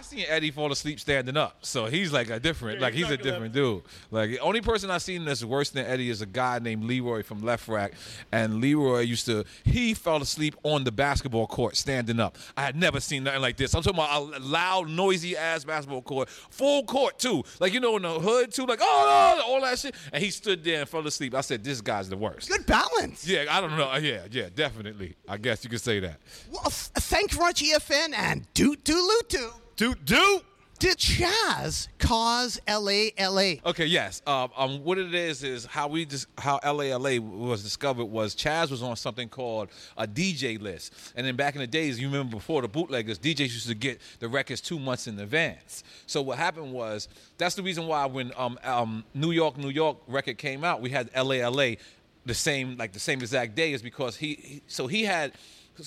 I 0.00 0.02
seen 0.02 0.24
Eddie 0.28 0.50
fall 0.50 0.72
asleep 0.72 0.98
standing 0.98 1.36
up, 1.36 1.58
so 1.60 1.84
he's 1.84 2.10
like 2.10 2.30
a 2.30 2.40
different, 2.40 2.78
Yeah, 2.78 2.86
like 2.86 2.94
he's 2.94 3.04
he's 3.04 3.12
a 3.12 3.16
different 3.18 3.52
dude. 3.52 3.82
Like 4.10 4.30
the 4.30 4.38
only 4.38 4.62
person 4.62 4.90
I 4.90 4.96
seen 4.96 5.26
that's 5.26 5.44
worse 5.44 5.68
than 5.68 5.84
Eddie 5.84 6.08
is 6.08 6.22
a 6.22 6.26
guy 6.26 6.58
named 6.58 6.84
Leroy 6.84 7.22
from 7.22 7.42
LeFrak, 7.42 7.92
and 8.32 8.62
Leroy 8.62 9.00
used 9.00 9.26
to 9.26 9.44
he 9.62 9.92
fell 9.92 10.22
asleep 10.22 10.56
on 10.62 10.84
the 10.84 10.90
basketball 10.90 11.46
court 11.46 11.76
standing 11.76 12.18
up. 12.18 12.38
I 12.56 12.62
had 12.62 12.76
never 12.76 12.98
seen 12.98 13.24
nothing 13.24 13.42
like 13.42 13.58
this. 13.58 13.74
I'm 13.74 13.82
talking 13.82 13.98
about 14.00 14.36
a 14.36 14.38
loud, 14.38 14.88
noisy 14.88 15.36
ass 15.36 15.64
basketball 15.64 16.00
court, 16.00 16.30
full 16.30 16.82
court 16.84 17.18
too, 17.18 17.44
like 17.58 17.74
you 17.74 17.80
know 17.80 17.96
in 17.96 18.02
the 18.02 18.18
hood 18.18 18.54
too, 18.54 18.64
like 18.64 18.80
oh 18.80 19.34
no, 19.38 19.52
all 19.52 19.60
that 19.60 19.78
shit, 19.78 19.94
and 20.14 20.24
he 20.24 20.30
stood 20.30 20.64
there 20.64 20.80
and 20.80 20.88
fell 20.88 21.06
asleep. 21.06 21.34
I 21.34 21.42
said, 21.42 21.62
this 21.62 21.82
guy's 21.82 22.08
the 22.08 22.16
worst. 22.16 22.48
Good 22.48 22.64
balance. 22.64 23.28
Yeah, 23.28 23.44
I 23.50 23.60
don't 23.60 23.76
know. 23.76 23.90
Uh, 23.90 23.98
yeah, 23.98 24.22
yeah, 24.30 24.48
definitely. 24.54 25.16
I 25.28 25.36
guess 25.36 25.62
you 25.62 25.68
could 25.68 25.82
say 25.82 26.00
that. 26.00 26.20
Well, 26.50 26.62
th- 26.62 26.90
thank 27.04 27.38
much, 27.38 27.62
EFN, 27.62 28.14
and 28.16 28.46
doot 28.54 28.82
doot 28.82 28.96
loot 28.96 29.59
doot. 29.80 30.04
Doot 30.04 30.04
doot. 30.04 30.44
Did 30.78 30.96
Chaz 30.96 31.88
cause 31.98 32.58
LA 32.66 33.10
LA? 33.18 33.60
Okay, 33.66 33.84
yes. 33.84 34.22
Um, 34.26 34.50
um, 34.56 34.82
what 34.82 34.96
it 34.96 35.14
is 35.14 35.42
is 35.42 35.66
how 35.66 35.88
we 35.88 36.06
just 36.06 36.26
how 36.38 36.58
LALA 36.64 37.20
was 37.20 37.62
discovered 37.62 38.06
was 38.06 38.34
Chaz 38.34 38.70
was 38.70 38.82
on 38.82 38.96
something 38.96 39.28
called 39.28 39.68
a 39.98 40.06
DJ 40.06 40.58
list, 40.58 40.94
and 41.16 41.26
then 41.26 41.36
back 41.36 41.54
in 41.54 41.60
the 41.60 41.66
days, 41.66 42.00
you 42.00 42.06
remember 42.08 42.36
before 42.36 42.62
the 42.62 42.68
bootleggers, 42.68 43.18
DJs 43.18 43.40
used 43.40 43.68
to 43.68 43.74
get 43.74 44.00
the 44.20 44.28
records 44.28 44.62
two 44.62 44.78
months 44.78 45.06
in 45.06 45.18
advance. 45.18 45.84
So 46.06 46.22
what 46.22 46.38
happened 46.38 46.72
was 46.72 47.08
that's 47.36 47.54
the 47.54 47.62
reason 47.62 47.86
why 47.86 48.06
when 48.06 48.32
um, 48.38 48.58
um, 48.64 49.04
New 49.12 49.32
York 49.32 49.58
New 49.58 49.68
York 49.68 49.98
record 50.08 50.38
came 50.38 50.64
out, 50.64 50.80
we 50.80 50.88
had 50.88 51.10
LALA 51.14 51.76
the 52.24 52.34
same 52.34 52.76
like 52.78 52.92
the 52.92 53.00
same 53.00 53.20
exact 53.20 53.54
day 53.54 53.72
is 53.72 53.82
because 53.82 54.16
he, 54.16 54.34
he 54.34 54.62
so 54.66 54.86
he 54.86 55.04
had 55.04 55.32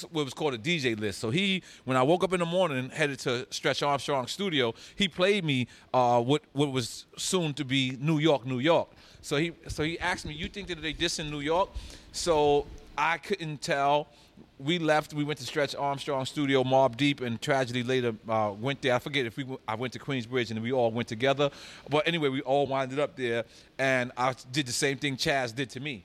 what 0.02 0.26
was 0.26 0.34
called 0.34 0.54
a 0.54 0.58
DJ 0.58 1.00
list. 1.00 1.20
So 1.20 1.30
he, 1.30 1.64
when 1.86 1.98
I 1.98 2.04
woke 2.04 2.24
up 2.24 2.34
in 2.34 2.40
the 2.40 2.46
morning, 2.46 2.90
headed 2.90 3.20
to 3.20 3.48
Stretch 3.50 3.84
Armstrong 3.84 4.28
studio, 4.28 4.74
he 4.96 5.08
played 5.08 5.44
me 5.44 5.68
uh, 5.94 6.22
what 6.22 6.44
what 6.54 6.72
was 6.72 7.06
soon 7.18 7.54
to 7.56 7.66
be 7.66 7.98
New 8.00 8.20
York, 8.20 8.46
New 8.46 8.60
York. 8.60 8.90
So 9.22 9.38
he 9.38 9.54
so 9.68 9.84
he 9.84 10.00
asked 10.00 10.26
me, 10.26 10.34
"You 10.34 10.48
think 10.48 10.68
that 10.68 10.82
they 10.82 10.94
diss 10.94 11.20
in 11.20 11.30
New 11.30 11.40
York?" 11.40 11.70
So 12.12 12.66
I 12.98 13.18
couldn't 13.18 13.62
tell. 13.62 14.08
We 14.60 14.80
left. 14.80 15.14
We 15.14 15.24
went 15.24 15.40
to 15.40 15.46
Stretch 15.46 15.76
Armstrong 15.76 16.26
studio, 16.26 16.64
Mobb 16.64 16.96
Deep, 16.96 17.22
and 17.22 17.42
tragedy 17.42 17.84
later 17.84 18.16
uh, 18.30 18.54
went 18.58 18.82
there. 18.82 18.96
I 18.96 19.00
forget 19.00 19.26
if 19.26 19.38
we 19.38 19.46
I 19.68 19.76
went 19.76 19.94
to 19.94 20.00
Queensbridge 20.00 20.52
and 20.52 20.62
we 20.62 20.72
all 20.72 20.92
went 20.92 21.08
together. 21.08 21.50
But 21.90 22.08
anyway, 22.08 22.30
we 22.30 22.42
all 22.42 22.68
winded 22.68 23.00
up 23.00 23.16
there, 23.16 23.46
and 23.78 24.12
I 24.18 24.36
did 24.52 24.66
the 24.68 24.74
same 24.74 24.98
thing 24.98 25.18
Chaz 25.18 25.54
did 25.54 25.70
to 25.72 25.80
me. 25.80 26.04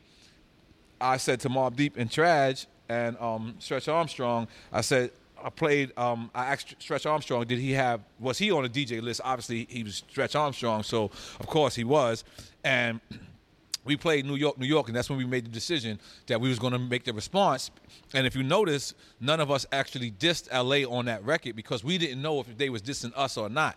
I 1.01 1.17
said 1.17 1.41
to 1.41 1.49
Mobb 1.49 1.77
Deep 1.77 1.97
and 1.97 2.11
Traj 2.11 2.67
and 2.89 3.17
um, 3.19 3.55
Stretch 3.59 3.89
Armstrong, 3.89 4.49
I 4.73 4.81
said, 4.81 5.11
I 5.43 5.51
played. 5.51 5.97
Um, 5.97 6.31
I 6.35 6.47
asked 6.47 6.75
Stretch 6.79 7.07
Armstrong, 7.07 7.47
did 7.47 7.59
he 7.59 7.73
have? 7.73 8.01
Was 8.19 8.39
he 8.39 8.51
on 8.51 8.65
a 8.65 8.69
DJ 8.69 9.01
list? 9.01 9.21
Obviously, 9.25 9.67
he 9.71 9.85
was 9.85 9.97
Stretch 9.97 10.35
Armstrong, 10.35 10.83
so 10.83 11.11
of 11.39 11.47
course 11.47 11.75
he 11.75 11.85
was. 11.85 12.25
And 12.65 13.01
we 13.85 13.97
played 13.97 14.27
New 14.27 14.35
York, 14.35 14.59
New 14.59 14.67
York, 14.67 14.89
and 14.89 14.97
that's 14.97 15.09
when 15.09 15.19
we 15.19 15.25
made 15.25 15.45
the 15.45 15.51
decision 15.51 16.01
that 16.27 16.41
we 16.41 16.49
was 16.49 16.59
going 16.59 16.73
to 16.73 16.79
make 16.79 17.05
the 17.05 17.13
response. 17.13 17.71
And 18.15 18.27
if 18.27 18.35
you 18.35 18.43
notice, 18.43 18.95
none 19.21 19.41
of 19.41 19.51
us 19.51 19.67
actually 19.73 20.11
dissed 20.11 20.53
LA 20.53 20.89
on 20.91 21.05
that 21.07 21.25
record 21.25 21.55
because 21.55 21.85
we 21.85 21.99
didn't 21.99 22.21
know 22.21 22.41
if 22.41 22.59
they 22.59 22.69
was 22.69 22.83
dissing 22.83 23.13
us 23.17 23.37
or 23.37 23.49
not. 23.49 23.77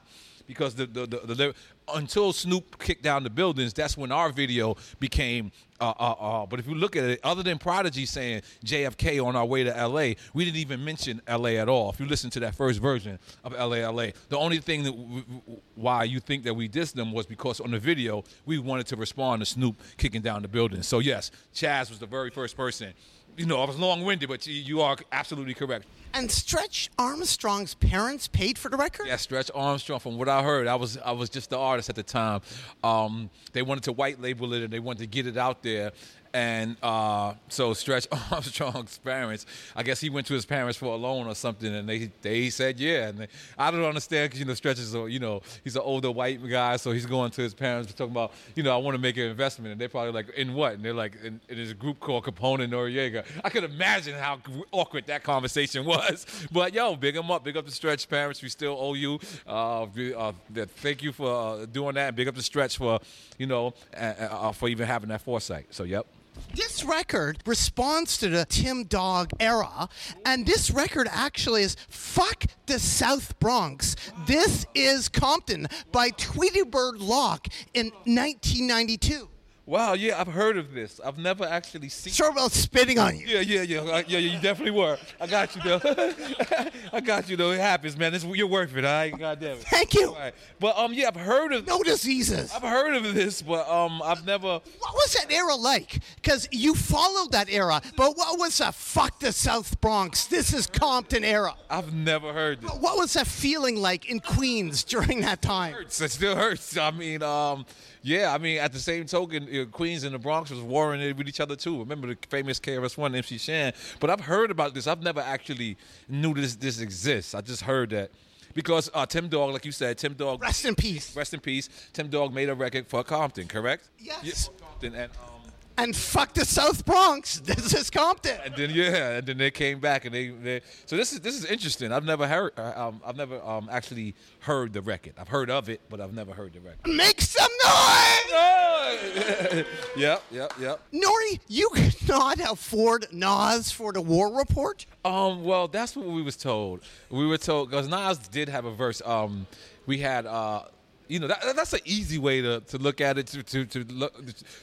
Because 0.51 0.75
the 0.75 0.85
the, 0.85 1.05
the, 1.07 1.35
the, 1.35 1.53
until 1.93 2.33
Snoop 2.33 2.77
kicked 2.77 3.03
down 3.03 3.23
the 3.23 3.29
buildings, 3.29 3.73
that's 3.73 3.95
when 3.95 4.11
our 4.11 4.31
video 4.31 4.75
became. 4.99 5.51
Uh, 5.79 5.93
uh, 5.99 6.11
uh, 6.11 6.45
but 6.45 6.59
if 6.59 6.67
you 6.67 6.75
look 6.75 6.95
at 6.95 7.05
it, 7.05 7.19
other 7.23 7.41
than 7.41 7.57
Prodigy 7.57 8.05
saying 8.05 8.41
JFK 8.63 9.25
on 9.25 9.35
our 9.35 9.45
way 9.45 9.63
to 9.63 9.71
LA, 9.71 10.13
we 10.33 10.45
didn't 10.45 10.57
even 10.57 10.83
mention 10.85 11.21
LA 11.27 11.51
at 11.51 11.67
all. 11.69 11.89
If 11.89 11.99
you 11.99 12.05
listen 12.05 12.29
to 12.31 12.39
that 12.41 12.53
first 12.53 12.79
version 12.79 13.17
of 13.43 13.53
LA, 13.53 13.89
LA, 13.89 14.07
the 14.29 14.37
only 14.37 14.59
thing 14.59 14.83
that 14.83 14.91
w- 14.91 15.23
w- 15.23 15.61
why 15.73 16.03
you 16.03 16.19
think 16.19 16.43
that 16.43 16.53
we 16.53 16.69
dissed 16.69 16.93
them 16.93 17.11
was 17.11 17.25
because 17.25 17.59
on 17.59 17.71
the 17.71 17.79
video 17.79 18.23
we 18.45 18.59
wanted 18.59 18.85
to 18.87 18.95
respond 18.95 19.41
to 19.41 19.45
Snoop 19.47 19.81
kicking 19.97 20.21
down 20.21 20.43
the 20.43 20.47
building. 20.47 20.83
So 20.83 20.99
yes, 20.99 21.31
Chaz 21.55 21.89
was 21.89 21.97
the 21.97 22.05
very 22.05 22.29
first 22.29 22.55
person. 22.55 22.93
You 23.37 23.45
know, 23.45 23.61
I 23.61 23.65
was 23.65 23.77
long-winded, 23.77 24.27
but 24.29 24.45
you, 24.45 24.53
you 24.53 24.81
are 24.81 24.97
absolutely 25.11 25.53
correct. 25.53 25.85
And 26.13 26.29
Stretch 26.29 26.89
Armstrong's 26.99 27.73
parents 27.75 28.27
paid 28.27 28.57
for 28.57 28.69
the 28.69 28.75
record? 28.77 29.07
Yeah, 29.07 29.15
Stretch 29.15 29.49
Armstrong. 29.55 29.99
From 29.99 30.17
what 30.17 30.27
I 30.27 30.43
heard, 30.43 30.67
I 30.67 30.75
was 30.75 30.97
I 30.97 31.11
was 31.11 31.29
just 31.29 31.49
the 31.49 31.57
artist 31.57 31.89
at 31.89 31.95
the 31.95 32.03
time. 32.03 32.41
Um, 32.83 33.29
they 33.53 33.61
wanted 33.61 33.85
to 33.85 33.93
white 33.93 34.21
label 34.21 34.53
it 34.53 34.63
and 34.63 34.73
they 34.73 34.79
wanted 34.79 34.99
to 34.99 35.07
get 35.07 35.25
it 35.25 35.37
out 35.37 35.63
there. 35.63 35.93
And 36.33 36.77
uh, 36.81 37.33
so 37.49 37.73
Stretch 37.73 38.07
Armstrong's 38.31 38.97
parents, 38.99 39.45
I 39.75 39.83
guess 39.83 39.99
he 39.99 40.09
went 40.09 40.27
to 40.27 40.33
his 40.33 40.45
parents 40.45 40.77
for 40.77 40.93
a 40.93 40.95
loan 40.95 41.27
or 41.27 41.35
something, 41.35 41.73
and 41.73 41.87
they 41.87 42.11
they 42.21 42.49
said 42.49 42.79
yeah. 42.79 43.09
And 43.09 43.19
they, 43.19 43.27
I 43.57 43.69
don't 43.71 43.83
understand 43.83 44.29
because 44.29 44.39
you 44.39 44.45
know 44.45 44.53
Stretch 44.53 44.79
is 44.79 44.95
a, 44.95 45.09
you 45.09 45.19
know 45.19 45.41
he's 45.63 45.75
an 45.75 45.81
older 45.83 46.09
white 46.11 46.47
guy, 46.47 46.77
so 46.77 46.91
he's 46.91 47.05
going 47.05 47.31
to 47.31 47.41
his 47.41 47.53
parents 47.53 47.93
talking 47.93 48.11
about 48.11 48.31
you 48.55 48.63
know 48.63 48.73
I 48.73 48.77
want 48.77 48.95
to 48.95 49.01
make 49.01 49.17
an 49.17 49.23
investment, 49.23 49.73
and 49.73 49.81
they're 49.81 49.89
probably 49.89 50.13
like 50.13 50.29
in 50.35 50.53
what? 50.53 50.73
And 50.73 50.85
they're 50.85 50.93
like 50.93 51.17
in, 51.21 51.41
in 51.49 51.57
this 51.57 51.73
group 51.73 51.99
called 51.99 52.23
Capone 52.23 52.63
and 52.63 52.71
Noreaga. 52.71 53.25
I 53.43 53.49
could 53.49 53.65
imagine 53.65 54.17
how 54.17 54.39
awkward 54.71 55.07
that 55.07 55.23
conversation 55.23 55.85
was. 55.91 56.25
But 56.51 56.73
yo, 56.73 56.95
big 56.95 57.17
him 57.17 57.29
up, 57.29 57.43
big 57.43 57.57
up 57.57 57.65
the 57.65 57.71
Stretch 57.71 58.07
parents. 58.07 58.41
We 58.41 58.49
still 58.49 58.77
owe 58.79 58.93
you. 58.93 59.19
Uh, 59.45 59.83
uh, 59.83 60.31
thank 60.55 61.03
you 61.03 61.11
for 61.11 61.61
uh, 61.61 61.65
doing 61.65 61.95
that. 61.95 62.15
Big 62.15 62.27
up 62.27 62.35
the 62.35 62.43
Stretch 62.43 62.77
for 62.77 62.99
you 63.37 63.47
know 63.47 63.73
uh, 63.97 64.51
for 64.53 64.69
even 64.69 64.87
having 64.87 65.09
that 65.09 65.21
foresight. 65.21 65.67
So 65.71 65.83
yep. 65.83 66.07
This 66.53 66.83
record 66.83 67.39
responds 67.45 68.17
to 68.17 68.29
the 68.29 68.45
Tim 68.45 68.83
Dog 68.83 69.31
era, 69.39 69.87
and 70.25 70.45
this 70.45 70.69
record 70.69 71.07
actually 71.09 71.63
is 71.63 71.75
Fuck 71.89 72.45
the 72.65 72.79
South 72.79 73.39
Bronx. 73.39 73.95
This 74.27 74.65
is 74.75 75.07
Compton 75.09 75.67
by 75.91 76.09
Tweedy 76.09 76.63
Bird 76.63 76.99
Loc 76.99 77.47
in 77.73 77.87
1992. 78.05 79.30
Wow, 79.71 79.93
yeah, 79.93 80.19
I've 80.19 80.27
heard 80.27 80.57
of 80.57 80.73
this. 80.73 80.99
I've 80.99 81.17
never 81.17 81.45
actually 81.45 81.87
seen. 81.87 82.11
Sure, 82.11 82.29
about 82.29 82.51
spitting 82.51 82.99
on 82.99 83.17
you. 83.17 83.25
Yeah, 83.25 83.39
yeah, 83.39 83.61
yeah, 83.61 83.79
uh, 83.79 84.03
yeah, 84.05 84.17
yeah. 84.17 84.33
You 84.33 84.41
definitely 84.41 84.77
were. 84.77 84.97
I 85.17 85.27
got 85.27 85.55
you 85.55 85.61
though. 85.61 85.79
I 86.91 86.99
got 86.99 87.29
you 87.29 87.37
though. 87.37 87.51
It 87.51 87.61
happens, 87.61 87.95
man. 87.95 88.13
It's, 88.13 88.25
you're 88.25 88.47
worth 88.47 88.75
it. 88.75 88.83
All 88.83 88.91
right, 88.91 89.17
God 89.17 89.39
damn 89.39 89.55
it. 89.55 89.63
Thank 89.63 89.93
you. 89.93 90.09
All 90.09 90.19
right. 90.19 90.33
But 90.59 90.77
um, 90.77 90.93
yeah, 90.93 91.07
I've 91.07 91.15
heard 91.15 91.53
of. 91.53 91.65
No 91.67 91.81
diseases. 91.83 92.51
I've 92.53 92.63
heard 92.63 92.97
of 92.97 93.15
this, 93.15 93.41
but 93.41 93.65
um, 93.69 94.01
I've 94.03 94.25
never. 94.25 94.59
What 94.79 94.93
was 94.93 95.13
that 95.13 95.31
era 95.31 95.55
like? 95.55 95.99
Because 96.15 96.49
you 96.51 96.75
followed 96.75 97.31
that 97.31 97.49
era, 97.49 97.81
but 97.95 98.17
what 98.17 98.37
was 98.37 98.59
a 98.59 98.73
fuck 98.73 99.21
the 99.21 99.31
South 99.31 99.79
Bronx? 99.79 100.25
This 100.25 100.53
is 100.53 100.67
Compton 100.67 101.23
era. 101.23 101.55
I've 101.69 101.93
never 101.93 102.33
heard 102.33 102.59
this. 102.59 102.71
What 102.71 102.97
was 102.97 103.13
that 103.13 103.25
feeling 103.25 103.77
like 103.77 104.09
in 104.09 104.19
Queens 104.19 104.83
during 104.83 105.21
that 105.21 105.41
time? 105.41 105.75
hurts. 105.75 106.01
It 106.01 106.11
still 106.11 106.35
hurts. 106.35 106.75
I 106.75 106.91
mean, 106.91 107.23
um, 107.23 107.65
yeah. 108.01 108.33
I 108.33 108.37
mean, 108.37 108.59
at 108.59 108.71
the 108.73 108.79
same 108.79 109.05
token, 109.05 109.47
uh, 109.47 109.65
Queens 109.65 110.03
and 110.03 110.13
the 110.13 110.19
Bronx 110.19 110.49
was 110.49 110.61
warring 110.61 111.01
it 111.01 111.17
with 111.17 111.27
each 111.27 111.39
other 111.39 111.55
too. 111.55 111.79
Remember 111.79 112.07
the 112.07 112.17
famous 112.29 112.59
KRS 112.59 112.97
One 112.97 113.15
MC 113.15 113.37
Shan? 113.37 113.73
But 113.99 114.09
I've 114.09 114.21
heard 114.21 114.51
about 114.51 114.73
this. 114.73 114.87
I've 114.87 115.01
never 115.03 115.21
actually 115.21 115.77
knew 116.07 116.33
this 116.33 116.55
this 116.55 116.79
exists. 116.79 117.33
I 117.35 117.41
just 117.41 117.61
heard 117.63 117.91
that. 117.91 118.11
Because 118.53 118.89
uh, 118.93 119.05
Tim 119.05 119.29
Dog, 119.29 119.53
like 119.53 119.65
you 119.65 119.71
said, 119.71 119.97
Tim 119.97 120.13
Dog. 120.13 120.41
Rest 120.41 120.65
in 120.65 120.75
peace. 120.75 121.15
Rest 121.15 121.33
in 121.33 121.39
peace. 121.39 121.69
Tim 121.93 122.09
Dog 122.09 122.33
made 122.33 122.49
a 122.49 122.55
record 122.55 122.87
for 122.87 123.03
Compton, 123.03 123.47
correct? 123.47 123.89
Yes. 123.97 124.47
for 124.47 124.53
Compton, 124.53 124.95
and 124.95 125.11
um, 125.13 125.40
And 125.77 125.95
fuck 125.95 126.33
the 126.33 126.45
South 126.45 126.85
Bronx. 126.85 127.41
This 127.51 127.73
is 127.73 127.89
Compton. 127.89 128.37
and 128.45 128.55
then 128.55 128.69
yeah, 128.71 129.17
and 129.17 129.27
then 129.27 129.37
they 129.37 129.51
came 129.51 129.79
back 129.79 130.05
and 130.05 130.13
they, 130.13 130.29
they 130.29 130.61
so 130.85 130.95
this 130.95 131.13
is 131.13 131.19
this 131.21 131.35
is 131.35 131.45
interesting. 131.45 131.91
I've 131.91 132.05
never 132.05 132.27
heard 132.27 132.53
uh, 132.57 132.73
um, 132.75 133.01
I've 133.05 133.17
never 133.17 133.41
um, 133.43 133.69
actually 133.71 134.15
heard 134.39 134.73
the 134.73 134.81
record. 134.81 135.13
I've 135.17 135.27
heard 135.27 135.49
of 135.49 135.69
it, 135.69 135.81
but 135.89 135.99
I've 136.01 136.13
never 136.13 136.33
heard 136.33 136.53
the 136.53 136.59
record. 136.61 136.87
Make 136.87 137.21
some 137.21 137.51
noise! 137.65 138.31
yep, 139.97 140.23
yep, 140.31 140.53
yep. 140.59 140.79
N.O.R.E, 140.93 141.39
you 141.47 141.69
could 141.73 141.95
not 142.07 142.39
afford 142.39 143.07
Nas 143.11 143.71
for 143.71 143.93
the 143.93 144.01
war 144.01 144.35
report? 144.35 144.85
Um, 145.05 145.43
well, 145.43 145.67
that's 145.67 145.95
what 145.95 146.07
we 146.07 146.21
was 146.21 146.35
told. 146.37 146.81
We 147.09 147.25
were 147.25 147.37
told 147.37 147.69
because 147.69 147.87
Nas 147.87 148.17
did 148.17 148.49
have 148.49 148.65
a 148.65 148.73
verse. 148.73 149.01
Um, 149.05 149.47
we 149.85 149.99
had 149.99 150.25
uh. 150.25 150.63
You 151.11 151.19
know 151.19 151.27
that, 151.27 151.41
that's 151.57 151.73
an 151.73 151.81
easy 151.83 152.17
way 152.17 152.41
to, 152.41 152.61
to 152.61 152.77
look 152.77 153.01
at 153.01 153.17
it 153.17 153.27
to 153.27 153.43
to 153.43 153.65
to 153.65 153.83
look 153.93 154.13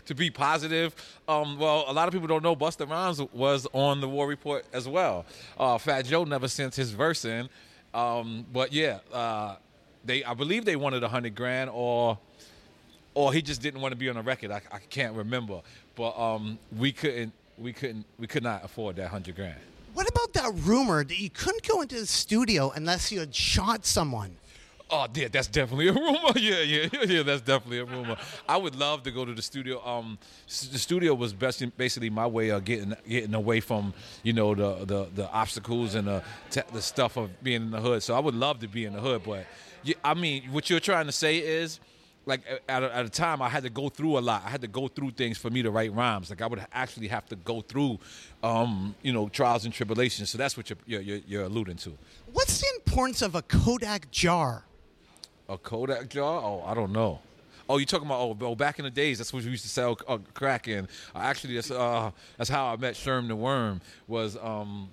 to 0.07 0.15
be 0.15 0.31
positive. 0.31 0.95
Um, 1.29 1.59
well, 1.59 1.85
a 1.87 1.93
lot 1.93 2.09
of 2.09 2.15
people 2.15 2.27
don't 2.27 2.43
know 2.43 2.57
Busta 2.57 2.89
Rhymes 2.89 3.21
was 3.35 3.67
on 3.75 4.01
the 4.01 4.09
War 4.09 4.27
Report 4.27 4.65
as 4.73 4.89
well. 4.89 5.27
Uh, 5.59 5.77
Fat 5.77 6.07
Joe 6.07 6.25
never 6.25 6.49
sent 6.49 6.75
his 6.75 6.91
verse 6.93 7.27
in, 7.27 7.51
um, 7.93 8.47
but 8.51 8.73
yeah, 8.73 9.01
uh, 9.13 9.57
they 10.07 10.25
I 10.25 10.33
believe 10.33 10.65
they 10.65 10.77
wanted 10.77 11.03
a 11.03 11.09
hundred 11.09 11.35
grand 11.35 11.69
or 11.71 12.17
or 13.13 13.35
he 13.35 13.43
just 13.43 13.61
didn't 13.61 13.83
want 13.83 13.93
to 13.93 13.99
be 13.99 14.09
on 14.09 14.17
the 14.17 14.23
record. 14.23 14.51
I, 14.51 14.63
I 14.73 14.79
can't 14.79 15.15
remember, 15.15 15.61
but 15.97 16.19
um, 16.19 16.59
we 16.79 16.93
couldn't 16.93 17.35
we 17.59 17.75
couldn't 17.75 18.07
we 18.19 18.27
could 18.27 18.43
not 18.43 18.65
afford 18.65 18.97
that 18.97 19.09
hundred 19.09 19.37
grand. 19.37 19.61
What 19.93 20.09
about 20.09 20.33
that 20.33 20.51
rumor 20.63 21.05
that 21.05 21.19
you 21.19 21.29
couldn't 21.29 21.69
go 21.69 21.83
into 21.83 21.97
the 22.01 22.07
studio 22.07 22.73
unless 22.75 23.13
you 23.13 23.21
had 23.21 23.35
shot 23.35 23.85
someone? 23.85 24.37
Oh, 24.91 25.07
yeah, 25.15 25.29
that's 25.31 25.49
definitely 25.49 25.89
a 25.89 25.93
rumor. 26.05 26.33
Yeah, 26.37 26.61
yeah, 26.61 26.89
yeah, 27.07 27.23
that's 27.23 27.43
definitely 27.43 27.81
a 27.81 27.85
rumor. 27.85 28.17
I 28.49 28.57
would 28.57 28.75
love 28.75 29.03
to 29.03 29.11
go 29.11 29.25
to 29.25 29.35
the 29.35 29.43
studio. 29.43 29.85
Um, 29.87 30.19
the 30.47 30.79
studio 30.79 31.15
was 31.15 31.35
best, 31.35 31.63
basically 31.77 32.09
my 32.11 32.27
way 32.27 32.49
of 32.49 32.65
getting 32.65 32.95
getting 33.07 33.35
away 33.35 33.61
from 33.61 33.93
you 34.23 34.33
know 34.33 34.55
the 34.55 34.85
the, 34.87 35.09
the 35.15 35.31
obstacles 35.31 35.95
and 35.95 36.09
the 36.09 36.23
the 36.73 36.81
stuff 36.81 37.17
of 37.17 37.43
being 37.43 37.63
in 37.63 37.71
the 37.71 37.81
hood. 37.81 38.03
So 38.03 38.15
I 38.15 38.19
would 38.19 38.35
love 38.35 38.61
to 38.61 38.69
be 38.69 38.87
in 38.87 38.95
the 38.95 39.01
hood, 39.01 39.23
but 39.27 39.45
yeah, 39.83 39.95
I 40.03 40.15
mean, 40.15 40.45
what 40.53 40.71
you're 40.71 40.81
trying 40.81 41.07
to 41.07 41.13
say 41.13 41.39
is. 41.39 41.81
Like 42.27 42.43
at 42.69 42.83
a, 42.83 42.95
at 42.95 43.07
a 43.07 43.09
time, 43.09 43.41
I 43.41 43.49
had 43.49 43.63
to 43.63 43.71
go 43.71 43.89
through 43.89 44.19
a 44.19 44.21
lot. 44.21 44.43
I 44.45 44.51
had 44.51 44.61
to 44.61 44.69
go 44.69 44.87
through 44.87 45.13
things 45.13 45.39
for 45.39 45.49
me 45.49 45.63
to 45.63 45.71
write 45.71 45.95
rhymes. 45.95 46.29
Like 46.29 46.43
I 46.43 46.47
would 46.47 46.63
actually 46.75 47.09
have 47.09 47.25
to 47.31 47.37
go 47.37 47.63
through, 47.63 47.99
um, 48.43 48.95
you 49.01 49.15
know, 49.15 49.31
trials 49.31 49.65
and 49.65 49.73
tribulations. 49.73 50.29
So 50.29 50.37
that's 50.37 50.55
what 50.55 50.69
you're, 50.69 51.01
you're, 51.01 51.21
you're 51.27 51.43
alluding 51.45 51.77
to. 51.77 51.97
What's 52.31 52.61
the 52.61 52.67
importance 52.77 53.23
of 53.23 53.35
a 53.35 53.41
Kodak 53.41 54.11
jar? 54.11 54.65
A 55.49 55.57
Kodak 55.57 56.09
jar? 56.11 56.43
Oh, 56.43 56.63
I 56.67 56.75
don't 56.75 56.93
know. 56.93 57.21
Oh, 57.69 57.77
you 57.77 57.87
talking 57.87 58.07
about 58.07 58.21
oh, 58.21 58.37
oh, 58.41 58.55
back 58.55 58.79
in 58.79 58.85
the 58.85 58.91
days? 58.91 59.19
That's 59.19 59.33
what 59.33 59.45
we 59.45 59.51
used 59.51 59.65
to 59.65 59.69
sell 59.69 59.99
uh, 60.07 60.19
crack 60.33 60.69
in. 60.69 60.89
Uh, 61.15 61.19
actually, 61.19 61.55
that's 61.55 61.71
uh, 61.71 62.11
that's 62.37 62.49
how 62.49 62.67
I 62.73 62.77
met 62.77 62.95
Sherm 62.95 63.29
the 63.29 63.37
Worm. 63.37 63.81
Was 64.07 64.37
um, 64.37 64.89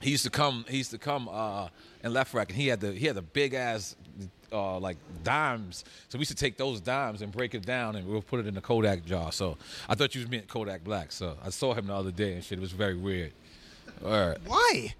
he 0.00 0.10
used 0.10 0.24
to 0.24 0.30
come? 0.30 0.64
He 0.68 0.78
used 0.78 0.92
to 0.92 0.98
come 0.98 1.28
uh, 1.28 1.68
in 2.04 2.12
LeFrak, 2.12 2.48
and 2.48 2.56
he 2.56 2.68
had 2.68 2.80
the 2.80 2.92
he 2.92 3.06
had 3.06 3.16
the 3.16 3.22
big 3.22 3.54
ass 3.54 3.96
uh, 4.52 4.78
like 4.78 4.96
dimes. 5.24 5.84
So 6.08 6.18
we 6.18 6.20
used 6.20 6.30
to 6.30 6.36
take 6.36 6.56
those 6.56 6.80
dimes 6.80 7.22
and 7.22 7.32
break 7.32 7.54
it 7.54 7.66
down, 7.66 7.96
and 7.96 8.06
we'll 8.06 8.22
put 8.22 8.40
it 8.40 8.46
in 8.46 8.54
the 8.54 8.60
Kodak 8.60 9.04
jar. 9.04 9.32
So 9.32 9.56
I 9.88 9.94
thought 9.94 10.14
you 10.14 10.20
was 10.20 10.30
meant 10.30 10.46
Kodak 10.48 10.84
Black. 10.84 11.10
So 11.10 11.36
I 11.44 11.50
saw 11.50 11.74
him 11.74 11.88
the 11.88 11.94
other 11.94 12.12
day 12.12 12.34
and 12.34 12.44
shit. 12.44 12.58
It 12.58 12.60
was 12.60 12.72
very 12.72 12.96
weird. 12.96 13.32
All 14.04 14.10
right. 14.10 14.38
Why? 14.46 14.94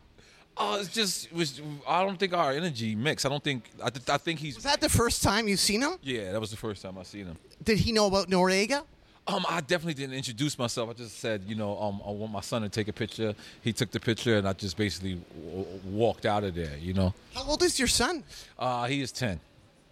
Oh, 0.60 0.80
it's 0.80 0.88
just 0.92 1.26
it 1.26 1.32
was. 1.32 1.60
I 1.86 2.04
don't 2.04 2.18
think 2.18 2.32
our 2.34 2.52
energy 2.52 2.94
mix. 2.94 3.24
I 3.24 3.28
don't 3.28 3.42
think. 3.44 3.64
I, 3.82 3.90
th- 3.90 4.08
I 4.08 4.18
think 4.18 4.40
he's. 4.40 4.56
Was 4.56 4.64
that 4.64 4.80
the 4.80 4.88
first 4.88 5.22
time 5.22 5.46
you 5.46 5.56
seen 5.56 5.82
him? 5.82 5.92
Yeah, 6.02 6.32
that 6.32 6.40
was 6.40 6.50
the 6.50 6.56
first 6.56 6.82
time 6.82 6.98
I 6.98 7.04
seen 7.04 7.26
him. 7.26 7.36
Did 7.62 7.78
he 7.78 7.92
know 7.92 8.06
about 8.06 8.28
Noreaga? 8.28 8.82
Um, 9.28 9.44
I 9.48 9.60
definitely 9.60 9.94
didn't 9.94 10.16
introduce 10.16 10.58
myself. 10.58 10.88
I 10.88 10.94
just 10.94 11.18
said, 11.18 11.42
you 11.46 11.54
know, 11.54 11.78
um, 11.78 12.00
I 12.04 12.10
want 12.10 12.32
my 12.32 12.40
son 12.40 12.62
to 12.62 12.70
take 12.70 12.88
a 12.88 12.94
picture. 12.94 13.34
He 13.60 13.74
took 13.74 13.90
the 13.90 14.00
picture, 14.00 14.38
and 14.38 14.48
I 14.48 14.54
just 14.54 14.76
basically 14.76 15.20
w- 15.44 15.66
walked 15.84 16.24
out 16.24 16.44
of 16.44 16.54
there. 16.54 16.76
You 16.78 16.94
know. 16.94 17.14
How 17.34 17.44
old 17.44 17.62
is 17.62 17.78
your 17.78 17.88
son? 17.88 18.24
Uh, 18.58 18.86
he 18.86 19.02
is 19.02 19.12
10. 19.12 19.38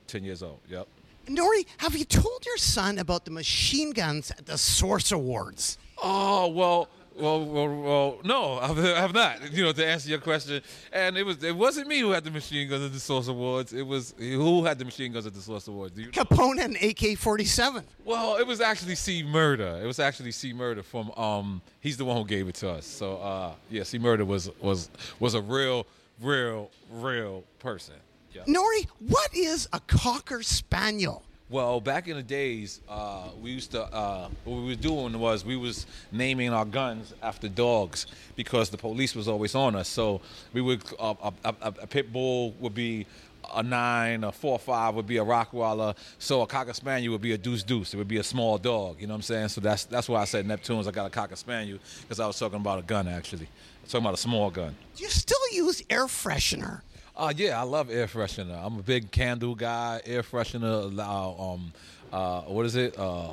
10 0.06 0.24
years 0.24 0.42
old. 0.42 0.58
Yep. 0.68 0.88
N.O.R.E, 1.28 1.66
have 1.78 1.94
you 1.96 2.04
told 2.04 2.46
your 2.46 2.56
son 2.56 2.98
about 2.98 3.24
the 3.24 3.30
machine 3.30 3.90
guns 3.90 4.30
at 4.30 4.46
the 4.46 4.56
Source 4.56 5.10
Awards? 5.12 5.76
Oh 6.02 6.48
well, 6.48 6.88
well, 7.18 7.44
well, 7.44 7.68
well 7.68 8.18
no, 8.24 8.58
I 8.60 9.00
have 9.00 9.14
not. 9.14 9.52
You 9.52 9.64
know, 9.64 9.72
to 9.72 9.86
answer 9.86 10.08
your 10.08 10.18
question, 10.18 10.62
and 10.92 11.16
it 11.16 11.24
was 11.24 11.42
it 11.42 11.56
wasn't 11.56 11.88
me 11.88 12.00
who 12.00 12.10
had 12.10 12.24
the 12.24 12.30
machine 12.30 12.68
guns 12.68 12.84
at 12.84 12.92
the 12.92 13.00
Source 13.00 13.28
Awards. 13.28 13.72
It 13.72 13.86
was 13.86 14.14
who 14.18 14.64
had 14.64 14.78
the 14.78 14.84
machine 14.84 15.12
guns 15.12 15.26
at 15.26 15.34
the 15.34 15.40
Source 15.40 15.68
Awards. 15.68 15.98
You 15.98 16.06
know? 16.06 16.12
Capone 16.12 16.62
and 16.62 16.76
AK-47. 16.76 17.84
Well, 18.04 18.36
it 18.36 18.46
was 18.46 18.60
actually 18.60 18.94
C 18.94 19.22
Murder. 19.22 19.80
It 19.82 19.86
was 19.86 19.98
actually 19.98 20.32
C 20.32 20.52
Murder 20.52 20.82
from 20.82 21.10
um. 21.12 21.62
He's 21.80 21.96
the 21.96 22.04
one 22.04 22.16
who 22.16 22.24
gave 22.24 22.48
it 22.48 22.54
to 22.56 22.70
us. 22.70 22.86
So 22.86 23.16
uh, 23.18 23.52
yeah, 23.70 23.82
C 23.82 23.98
Murder 23.98 24.24
was 24.24 24.50
was 24.60 24.90
was 25.18 25.34
a 25.34 25.40
real, 25.40 25.86
real, 26.20 26.70
real 26.90 27.44
person. 27.58 27.94
Yeah. 28.32 28.42
N.O.R.E, 28.46 28.86
what 28.98 29.34
is 29.34 29.66
a 29.72 29.80
cocker 29.80 30.42
spaniel? 30.42 31.25
Well, 31.49 31.80
back 31.80 32.09
in 32.09 32.16
the 32.16 32.24
days, 32.24 32.80
uh, 32.88 33.28
we 33.40 33.53
used 33.53 33.70
to. 33.70 33.84
Uh, 33.84 34.28
what 34.44 34.57
we 34.57 34.66
were 34.66 34.74
doing 34.74 35.16
was 35.16 35.44
we 35.44 35.57
was 35.57 35.86
naming 36.11 36.53
our 36.53 36.64
guns 36.64 37.14
after 37.22 37.49
dogs 37.49 38.07
because 38.34 38.68
the 38.70 38.76
police 38.76 39.14
was 39.14 39.28
always 39.28 39.55
on 39.55 39.76
us. 39.76 39.88
So 39.88 40.20
we 40.53 40.61
would 40.61 40.82
uh, 40.99 41.14
a, 41.22 41.32
a, 41.44 41.55
a, 41.82 41.86
pit 41.86 42.12
bull 42.12 42.51
would 42.59 42.74
be 42.74 43.07
a 43.55 43.62
nine, 43.62 44.24
a 44.24 44.32
four 44.32 44.55
or 44.55 44.59
five 44.59 44.97
would 44.97 45.07
be 45.07 45.18
a 45.18 45.24
Rockwaller. 45.24 45.97
So 46.18 46.42
a 46.42 46.49
cocker 46.49 46.74
spaniel 46.74 47.12
would 47.12 47.22
be 47.22 47.32
a 47.32 47.38
deuce 47.38 47.62
deuce. 47.62 47.94
It 47.94 47.97
would 47.99 48.09
be 48.09 48.16
a 48.16 48.24
small 48.24 48.59
dog. 48.59 48.97
You 49.01 49.07
know 49.07 49.14
what 49.14 49.18
I'm 49.18 49.22
saying? 49.22 49.49
So 49.49 49.61
that's 49.61 49.84
that's 49.84 50.09
why 50.09 50.22
I 50.22 50.24
said 50.24 50.49
Neptunes. 50.49 50.88
I 50.88 50.90
got 50.90 51.07
a 51.07 51.11
cocker 51.11 51.36
spaniel 51.36 51.78
because 52.01 52.18
I 52.18 52.26
was 52.26 52.36
talking 52.36 52.59
about 52.59 52.80
a 52.80 52.82
gun 52.82 53.07
actually. 53.07 53.47
talking 53.86 54.05
about 54.05 54.14
a 54.14 54.20
small 54.20 54.51
gun. 54.51 54.74
You 54.97 55.09
still 55.11 55.38
use 55.53 55.80
air 55.90 56.07
freshener? 56.07 56.80
Uh, 57.16 57.32
yeah, 57.34 57.58
I 57.58 57.62
love 57.62 57.90
air 57.90 58.06
freshener. 58.06 58.62
I'm 58.62 58.78
a 58.78 58.82
big 58.82 59.10
candle 59.10 59.54
guy. 59.54 60.00
Air 60.04 60.22
freshener, 60.22 60.98
uh, 60.98 61.52
um, 61.52 61.72
uh, 62.12 62.42
what 62.42 62.66
is 62.66 62.76
it? 62.76 62.98
Uh, 62.98 63.30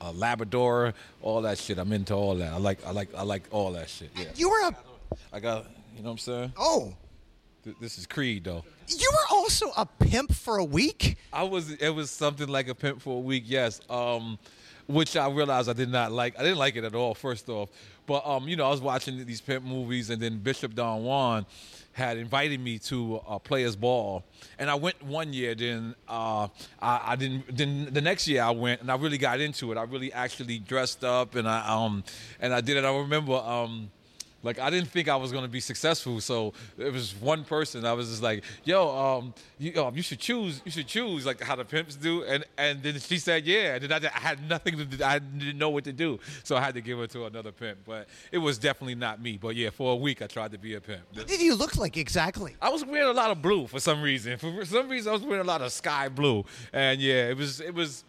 uh, 0.00 0.12
Labrador, 0.12 0.94
all 1.22 1.42
that 1.42 1.58
shit. 1.58 1.78
I'm 1.78 1.92
into 1.92 2.14
all 2.14 2.36
that. 2.36 2.52
I 2.52 2.58
like, 2.58 2.84
I 2.86 2.90
like, 2.92 3.12
I 3.16 3.22
like 3.22 3.42
all 3.50 3.72
that 3.72 3.88
shit. 3.88 4.10
Yeah. 4.16 4.26
You 4.36 4.48
were 4.50 4.68
a 4.68 4.76
I 5.32 5.40
got, 5.40 5.64
you 5.96 6.02
know 6.02 6.10
what 6.10 6.12
I'm 6.12 6.18
saying? 6.18 6.52
oh, 6.56 6.94
Th- 7.64 7.76
This 7.80 7.98
is 7.98 8.06
Creed 8.06 8.44
though. 8.44 8.62
you 8.86 9.10
were 9.12 9.36
also 9.36 9.72
a 9.76 9.86
pimp 9.86 10.32
for 10.32 10.58
a 10.58 10.64
week. 10.64 11.16
I 11.32 11.42
was, 11.42 11.72
it 11.72 11.90
was 11.90 12.10
something 12.10 12.48
like 12.48 12.68
a 12.68 12.74
pimp 12.74 13.00
for 13.02 13.16
a 13.16 13.20
week. 13.20 13.44
Yes. 13.46 13.80
Um, 13.90 14.38
which 14.86 15.16
I 15.16 15.28
realized 15.28 15.68
I 15.68 15.72
did 15.72 15.90
not 15.90 16.12
like. 16.12 16.38
I 16.38 16.44
didn't 16.44 16.58
like 16.58 16.76
it 16.76 16.84
at 16.84 16.94
all. 16.94 17.12
First 17.12 17.48
off, 17.48 17.70
but 18.06 18.24
um, 18.24 18.46
you 18.46 18.54
know, 18.54 18.66
I 18.66 18.70
was 18.70 18.80
watching 18.80 19.24
these 19.26 19.40
pimp 19.40 19.64
movies, 19.64 20.10
and 20.10 20.22
then 20.22 20.38
Bishop 20.38 20.74
Don 20.76 21.02
Juan 21.02 21.44
had 21.96 22.18
invited 22.18 22.60
me 22.60 22.78
to 22.78 23.22
a 23.26 23.40
players 23.40 23.74
ball, 23.74 24.22
and 24.58 24.68
I 24.68 24.74
went 24.74 25.02
one 25.02 25.32
year. 25.32 25.54
Then 25.54 25.94
uh, 26.06 26.48
I, 26.80 27.00
I 27.12 27.16
didn't. 27.16 27.56
Then 27.56 27.88
the 27.90 28.02
next 28.02 28.28
year 28.28 28.42
I 28.42 28.50
went, 28.50 28.82
and 28.82 28.92
I 28.92 28.96
really 28.96 29.16
got 29.16 29.40
into 29.40 29.72
it. 29.72 29.78
I 29.78 29.84
really 29.84 30.12
actually 30.12 30.58
dressed 30.58 31.04
up, 31.04 31.36
and 31.36 31.48
I 31.48 31.66
um, 31.66 32.04
and 32.38 32.52
I 32.52 32.60
did 32.60 32.76
it. 32.76 32.84
I 32.84 32.94
remember 32.94 33.34
um. 33.34 33.90
Like 34.42 34.58
I 34.58 34.70
didn't 34.70 34.88
think 34.90 35.08
I 35.08 35.16
was 35.16 35.32
gonna 35.32 35.48
be 35.48 35.60
successful, 35.60 36.20
so 36.20 36.52
it 36.78 36.92
was 36.92 37.14
one 37.16 37.44
person. 37.44 37.84
I 37.84 37.92
was 37.94 38.08
just 38.10 38.22
like, 38.22 38.44
"Yo, 38.64 38.88
um, 38.96 39.34
you, 39.58 39.82
um, 39.82 39.96
you 39.96 40.02
should 40.02 40.20
choose. 40.20 40.60
You 40.64 40.70
should 40.70 40.86
choose 40.86 41.26
like 41.26 41.40
how 41.40 41.56
the 41.56 41.64
pimps 41.64 41.96
do." 41.96 42.22
And 42.24 42.44
and 42.56 42.82
then 42.82 42.98
she 43.00 43.18
said, 43.18 43.44
"Yeah." 43.44 43.74
And 43.74 43.84
then 43.84 43.92
I, 43.92 44.06
I 44.06 44.20
had 44.20 44.48
nothing 44.48 44.76
to. 44.78 44.84
do. 44.84 45.02
I 45.02 45.18
didn't 45.18 45.58
know 45.58 45.70
what 45.70 45.84
to 45.84 45.92
do, 45.92 46.20
so 46.44 46.56
I 46.56 46.60
had 46.60 46.74
to 46.74 46.80
give 46.80 47.00
it 47.00 47.10
to 47.10 47.24
another 47.24 47.50
pimp. 47.50 47.78
But 47.84 48.08
it 48.30 48.38
was 48.38 48.58
definitely 48.58 48.94
not 48.94 49.20
me. 49.20 49.36
But 49.36 49.56
yeah, 49.56 49.70
for 49.70 49.92
a 49.92 49.96
week 49.96 50.22
I 50.22 50.26
tried 50.26 50.52
to 50.52 50.58
be 50.58 50.74
a 50.74 50.80
pimp. 50.80 51.02
What 51.14 51.26
did 51.26 51.40
you 51.40 51.54
look 51.54 51.76
like 51.76 51.96
exactly? 51.96 52.54
I 52.62 52.68
was 52.68 52.84
wearing 52.84 53.08
a 53.08 53.12
lot 53.12 53.30
of 53.30 53.42
blue 53.42 53.66
for 53.66 53.80
some 53.80 54.00
reason. 54.02 54.36
For 54.38 54.64
some 54.64 54.88
reason, 54.88 55.10
I 55.10 55.12
was 55.14 55.22
wearing 55.22 55.44
a 55.44 55.48
lot 55.48 55.62
of 55.62 55.72
sky 55.72 56.08
blue, 56.08 56.44
and 56.72 57.00
yeah, 57.00 57.28
it 57.30 57.36
was 57.36 57.60
it 57.60 57.74
was. 57.74 58.04